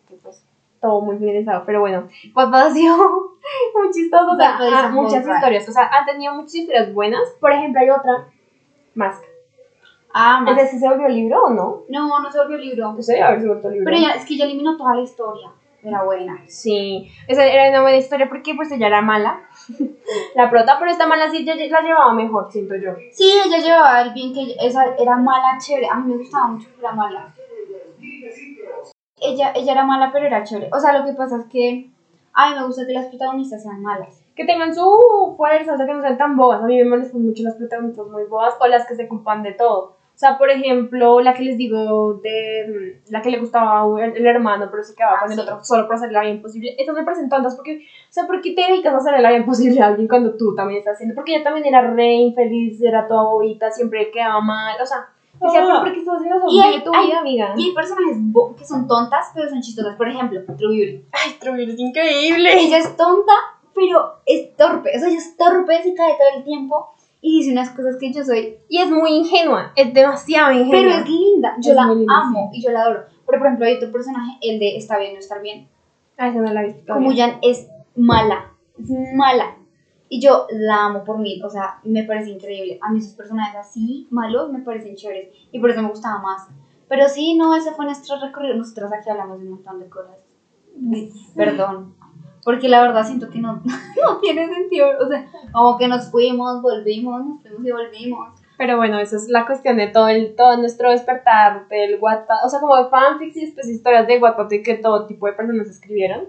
todo 0.80 1.00
muy 1.00 1.18
finalizado. 1.18 1.64
Pero 1.66 1.80
bueno, 1.80 2.08
pues 2.32 2.46
ha 2.52 2.70
sido 2.70 2.96
muy 3.74 3.90
chistoso. 3.92 4.32
O 4.32 4.36
sea, 4.36 4.58
ah, 4.58 4.88
muchas 4.88 5.24
Bold 5.24 5.36
historias. 5.36 5.68
O 5.68 5.72
sea, 5.72 5.86
han 5.86 6.06
tenido 6.06 6.34
muchas 6.34 6.54
historias 6.54 6.92
buenas. 6.92 7.28
Por 7.40 7.52
ejemplo, 7.52 7.80
hay 7.80 7.90
otra, 7.90 8.28
Mask. 8.94 9.22
Ah, 10.12 10.40
más. 10.40 10.58
¿Ese 10.58 10.78
se 10.78 10.88
volvió 10.88 11.08
libro 11.08 11.44
o 11.44 11.50
no? 11.50 11.82
No, 11.88 12.20
no 12.20 12.32
se 12.32 12.38
volvió 12.38 12.58
libro. 12.58 12.92
No 12.92 13.02
sé, 13.02 13.22
a 13.22 13.30
ver 13.30 13.40
si 13.40 13.46
vuelto 13.46 13.70
libro. 13.70 13.84
Pero 13.84 13.96
ella, 13.96 14.14
es 14.14 14.24
que 14.24 14.34
ella 14.34 14.46
eliminó 14.46 14.76
toda 14.76 14.94
la 14.94 15.02
historia. 15.02 15.50
era 15.82 16.02
buena. 16.02 16.42
Sí, 16.48 17.10
esa 17.28 17.44
era 17.46 17.68
una 17.70 17.82
buena 17.82 17.98
historia 17.98 18.28
porque 18.28 18.54
pues 18.54 18.72
ella 18.72 18.88
era 18.88 19.00
mala, 19.02 19.42
la 20.34 20.50
prota, 20.50 20.76
pero 20.78 20.90
esta 20.90 21.06
mala 21.06 21.30
sí 21.30 21.44
la 21.44 21.54
llevaba 21.82 22.12
mejor, 22.14 22.50
siento 22.50 22.74
yo. 22.76 22.94
Sí, 23.12 23.30
ella 23.44 23.58
llevaba 23.58 24.02
el 24.02 24.12
bien 24.12 24.32
que 24.32 24.56
esa 24.60 24.94
era 24.98 25.16
mala, 25.16 25.58
chévere. 25.58 25.88
A 25.88 25.96
mí 25.96 26.12
me 26.12 26.18
gustaba 26.18 26.48
mucho 26.48 26.68
que 26.74 26.80
era 26.80 26.92
mala. 26.92 27.32
Ella, 29.20 29.52
ella 29.54 29.72
era 29.72 29.84
mala, 29.84 30.10
pero 30.12 30.26
era 30.26 30.44
chévere. 30.44 30.70
O 30.72 30.78
sea, 30.80 30.98
lo 30.98 31.04
que 31.04 31.12
pasa 31.12 31.38
es 31.38 31.46
que 31.46 31.90
a 32.34 32.50
mí 32.50 32.56
me 32.56 32.66
gusta 32.66 32.86
que 32.86 32.92
las 32.92 33.06
protagonistas 33.06 33.62
sean 33.62 33.82
malas. 33.82 34.22
Que 34.36 34.44
tengan 34.44 34.74
su 34.74 35.34
fuerza, 35.36 35.74
o 35.74 35.76
sea, 35.76 35.86
que 35.86 35.94
no 35.94 36.00
sean 36.02 36.18
tan 36.18 36.36
bobas. 36.36 36.62
A 36.62 36.66
mí 36.66 36.76
me 36.76 36.84
molestan 36.88 37.24
mucho 37.24 37.42
las 37.42 37.54
protagonistas 37.56 38.06
muy 38.06 38.24
bobas 38.24 38.54
o 38.60 38.66
las 38.68 38.86
que 38.86 38.94
se 38.94 39.04
ocupan 39.06 39.42
de 39.42 39.52
todo. 39.52 39.96
O 40.14 40.20
sea, 40.20 40.36
por 40.36 40.50
ejemplo, 40.50 41.20
la 41.20 41.32
que 41.32 41.44
les 41.44 41.56
digo 41.56 42.14
de 42.14 42.66
mm, 43.08 43.12
la 43.12 43.22
que 43.22 43.30
le 43.30 43.38
gustaba 43.38 43.82
a 43.82 44.04
el, 44.04 44.16
el 44.16 44.26
hermano, 44.26 44.66
pero 44.68 44.82
se 44.82 44.96
quedaba 44.96 45.16
Ah, 45.16 45.20
con 45.22 45.30
el 45.30 45.36
sí. 45.38 45.42
otro 45.44 45.64
solo 45.64 45.86
por 45.86 45.94
hacerle 45.94 46.14
la 46.14 46.20
vida 46.22 46.32
imposible. 46.34 46.74
Estas 46.76 46.96
me 46.96 47.04
parecen 47.04 47.28
tontas 47.28 47.54
porque, 47.54 47.78
o 47.78 48.12
sea, 48.12 48.26
¿por 48.26 48.40
qué 48.40 48.52
te 48.52 48.62
dedicas 48.62 48.94
a 48.94 48.96
hacerle 48.96 49.22
la 49.22 49.28
vida 49.28 49.38
imposible 49.40 49.80
a 49.80 49.86
alguien 49.86 50.08
cuando 50.08 50.34
tú 50.36 50.56
también 50.56 50.80
estás 50.80 50.94
haciendo? 50.94 51.14
Porque 51.14 51.34
ella 51.36 51.44
también 51.44 51.66
era 51.66 51.82
re 51.92 52.14
infeliz, 52.14 52.82
era 52.82 53.06
toda 53.06 53.22
bobita, 53.24 53.70
siempre 53.70 54.10
quedaba 54.10 54.40
mal, 54.40 54.76
o 54.82 54.86
sea, 54.86 55.08
decía, 55.46 55.60
Ah. 55.62 55.66
pero 55.66 55.80
¿por 55.80 55.92
qué 55.92 55.98
estás 56.00 56.14
haciendo 56.16 56.36
eso? 56.38 56.46
Y 56.50 56.60
hay- 56.60 56.84
tu 56.84 56.90
hay- 56.94 57.06
vida, 57.06 57.18
amiga. 57.20 57.54
Y 57.56 57.64
hay 57.68 57.72
personajes 57.74 58.16
que 58.58 58.64
son 58.64 58.86
tontas, 58.86 59.26
pero 59.34 59.48
son 59.48 59.60
chistosas. 59.60 59.96
Por 59.96 60.08
ejemplo, 60.08 60.40
True 60.56 60.76
Beauty. 60.76 61.04
Ay, 61.12 61.36
True 61.40 61.62
es 61.64 61.78
increíble. 61.78 62.60
Ella 62.60 62.78
es 62.78 62.96
tonta, 62.96 63.32
pero 63.74 64.14
es 64.26 64.56
torpe. 64.56 64.90
O 64.96 64.98
sea, 64.98 65.08
ella 65.08 65.18
es 65.18 65.36
torpe, 65.36 65.82
se 65.82 65.94
cae 65.94 66.12
todo 66.12 66.38
el 66.38 66.44
tiempo 66.44 66.88
y 67.20 67.38
dice 67.38 67.52
unas 67.52 67.70
cosas 67.70 67.96
que 67.98 68.12
yo 68.12 68.24
soy. 68.24 68.56
Y 68.68 68.78
es 68.80 68.90
muy 68.90 69.10
ingenua, 69.12 69.72
es 69.76 69.92
demasiado 69.94 70.52
ingenua. 70.52 70.70
Pero 70.70 70.90
es 70.90 71.08
linda. 71.08 71.56
Yo 71.60 71.70
Es 71.70 71.76
la 71.76 71.82
amo 71.82 72.50
y 72.52 72.62
yo 72.62 72.70
la 72.70 72.82
adoro. 72.82 73.00
Pero, 73.26 73.38
por 73.38 73.46
ejemplo, 73.46 73.66
hay 73.66 73.74
otro 73.76 73.92
personaje, 73.92 74.32
el 74.40 74.58
de 74.58 74.76
Está 74.76 74.98
bien 74.98 75.12
no 75.14 75.18
estar 75.18 75.42
bien. 75.42 75.68
Ay, 76.16 76.30
esa 76.30 76.40
no 76.40 76.52
la 76.52 76.62
he 76.62 76.66
visto. 76.66 76.92
Como. 76.94 77.14
Jan 77.14 77.38
es 77.42 77.68
mala. 77.94 78.52
Es 78.78 78.90
mala. 79.14 79.54
Y 80.08 80.20
yo 80.20 80.46
la 80.50 80.86
amo 80.86 81.04
por 81.04 81.18
mí. 81.18 81.40
O 81.44 81.50
sea, 81.50 81.80
me 81.84 82.04
parece 82.04 82.30
increíble. 82.30 82.78
A 82.82 82.90
mí 82.90 82.98
esos 82.98 83.14
personajes 83.14 83.56
así, 83.56 84.06
malos, 84.10 84.50
me 84.52 84.60
parecen 84.60 84.96
chéveres. 84.96 85.28
Y 85.52 85.58
por 85.58 85.70
eso 85.70 85.82
me 85.82 85.90
gustaba 85.90 86.20
más. 86.20 86.48
Pero 86.88 87.08
sí, 87.08 87.36
no, 87.36 87.54
ese 87.54 87.72
fue 87.72 87.84
nuestro 87.84 88.18
recorrido. 88.20 88.56
Nosotros 88.56 88.90
aquí 88.92 89.10
hablamos 89.10 89.38
de 89.38 89.46
un 89.46 89.54
montón 89.54 89.80
de 89.80 89.88
cosas. 89.88 90.16
Perdón. 91.36 91.94
Porque 92.44 92.68
la 92.68 92.80
verdad 92.80 93.04
siento 93.04 93.28
que 93.28 93.40
no, 93.40 93.62
no 94.04 94.18
tiene 94.20 94.48
sentido. 94.48 94.88
O 95.00 95.08
sea, 95.08 95.26
como 95.52 95.76
que 95.76 95.88
nos 95.88 96.10
fuimos, 96.10 96.62
volvimos, 96.62 97.24
nos 97.26 97.42
fuimos 97.42 97.66
y 97.66 97.72
volvimos. 97.72 98.40
Pero 98.56 98.76
bueno, 98.76 98.98
esa 98.98 99.16
es 99.16 99.28
la 99.28 99.46
cuestión 99.46 99.76
de 99.76 99.86
todo 99.86 100.08
el 100.08 100.34
todo 100.34 100.56
nuestro 100.56 100.90
despertar 100.90 101.68
del 101.68 101.98
Wattpad, 102.00 102.44
o 102.44 102.48
sea, 102.48 102.58
como 102.58 102.76
de 102.76 102.90
fanfics 102.90 103.36
y 103.36 103.46
después 103.46 103.68
historias 103.68 104.08
de 104.08 104.18
Wattpad 104.18 104.50
y 104.50 104.62
que 104.64 104.74
todo 104.74 105.06
tipo 105.06 105.26
de 105.26 105.34
personas 105.34 105.68
escribieron. 105.68 106.24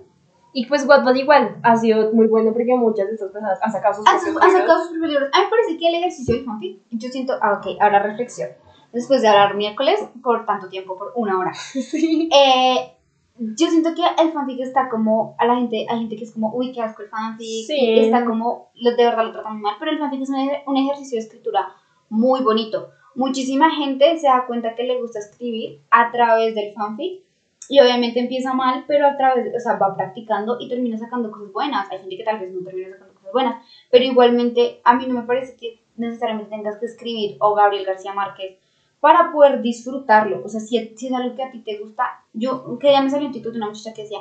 Y 0.52 0.66
pues 0.66 0.86
Wattpad 0.88 1.14
igual 1.16 1.58
ha 1.64 1.76
sido 1.76 2.12
muy 2.12 2.28
bueno 2.28 2.52
porque 2.54 2.74
muchas 2.76 3.08
de 3.08 3.14
estas 3.14 3.32
personas 3.32 3.60
han 3.62 3.72
sacado 3.72 3.94
sus 3.96 4.06
Ha 4.08 4.20
propios 4.20 4.52
sacado 4.54 4.80
sus 4.80 4.90
propios 4.92 5.12
libros. 5.12 5.30
A 5.32 5.38
mí 5.40 5.44
me 5.46 5.50
parece 5.50 5.78
que 5.78 5.88
el 5.88 5.96
ejercicio 5.96 6.36
del 6.36 6.46
fanfic, 6.46 6.80
yo 6.92 7.10
siento, 7.10 7.34
ah, 7.42 7.54
ok, 7.62 7.78
ahora 7.80 8.00
reflexión. 8.02 8.50
Después 8.92 9.22
de 9.22 9.28
hablar 9.28 9.56
miércoles 9.56 10.00
por 10.24 10.46
tanto 10.46 10.68
tiempo, 10.70 10.98
por 10.98 11.12
una 11.16 11.38
hora. 11.38 11.54
Sí. 11.74 12.30
Eh, 12.34 12.94
yo 13.38 13.68
siento 13.68 13.92
que 13.96 14.02
el 14.22 14.32
fanfic 14.32 14.60
está 14.60 14.90
como, 14.90 15.36
a 15.38 15.46
la 15.46 15.56
gente, 15.56 15.86
hay 15.88 16.00
gente 16.00 16.16
que 16.18 16.24
es 16.26 16.34
como, 16.34 16.52
uy, 16.54 16.74
qué 16.74 16.82
asco 16.82 17.04
el 17.04 17.10
fanfic, 17.10 17.68
Sí. 17.68 18.00
está 18.00 18.26
como, 18.26 18.72
lo, 18.76 18.96
de 18.96 19.06
verdad 19.06 19.26
lo 19.26 19.32
tratan 19.32 19.54
muy 19.54 19.62
mal, 19.62 19.76
pero 19.80 19.92
el 19.92 20.00
fanfic 20.00 20.22
es 20.24 20.30
un, 20.30 20.50
un 20.66 20.78
ejercicio 20.78 21.18
de 21.18 21.26
escritura 21.26 21.68
muy 22.10 22.42
bonito. 22.42 22.90
Muchísima 23.16 23.70
gente 23.70 24.18
se 24.18 24.28
da 24.28 24.46
cuenta 24.48 24.76
que 24.76 24.84
le 24.84 25.00
gusta 25.00 25.20
escribir 25.20 25.82
a 25.92 26.12
través 26.12 26.56
del 26.56 26.74
fanfic, 26.74 27.24
y 27.70 27.80
obviamente 27.80 28.20
empieza 28.20 28.54
mal, 28.54 28.84
pero 28.88 29.06
a 29.06 29.16
través, 29.16 29.54
o 29.56 29.60
sea, 29.60 29.78
va 29.78 29.96
practicando 29.96 30.58
y 30.60 30.68
termina 30.68 30.98
sacando 30.98 31.32
cosas 31.32 31.54
buenas. 31.54 31.90
Hay 31.92 32.00
gente 32.00 32.18
que 32.18 32.24
tal 32.24 32.40
vez 32.40 32.52
no 32.52 32.64
termina 32.64 32.90
sacando 32.90 33.14
cosas 33.14 33.32
buenas, 33.32 33.66
pero 33.92 34.04
igualmente 34.04 34.82
a 34.84 34.96
mí 34.96 35.06
no 35.08 35.14
me 35.14 35.28
parece 35.28 35.56
que 35.56 35.80
necesariamente 35.96 36.50
tengas 36.50 36.78
que 36.80 36.88
escribir 36.88 37.38
o 37.40 37.54
Gabriel 37.54 37.86
García 37.86 38.14
Márquez 38.14 38.58
para 39.00 39.32
poder 39.32 39.62
disfrutarlo. 39.62 40.42
O 40.44 40.50
sea, 40.50 40.60
si, 40.60 40.96
si 40.98 41.08
es 41.08 41.14
algo 41.14 41.36
que 41.36 41.44
a 41.44 41.52
ti 41.52 41.60
te 41.60 41.78
gusta, 41.78 42.26
yo, 42.34 42.80
que 42.80 42.92
ya 42.92 43.02
me 43.02 43.10
salió 43.12 43.28
un 43.28 43.34
título 43.34 43.54
de 43.54 43.60
una 43.60 43.68
muchacha 43.68 43.94
que 43.94 44.02
decía, 44.02 44.18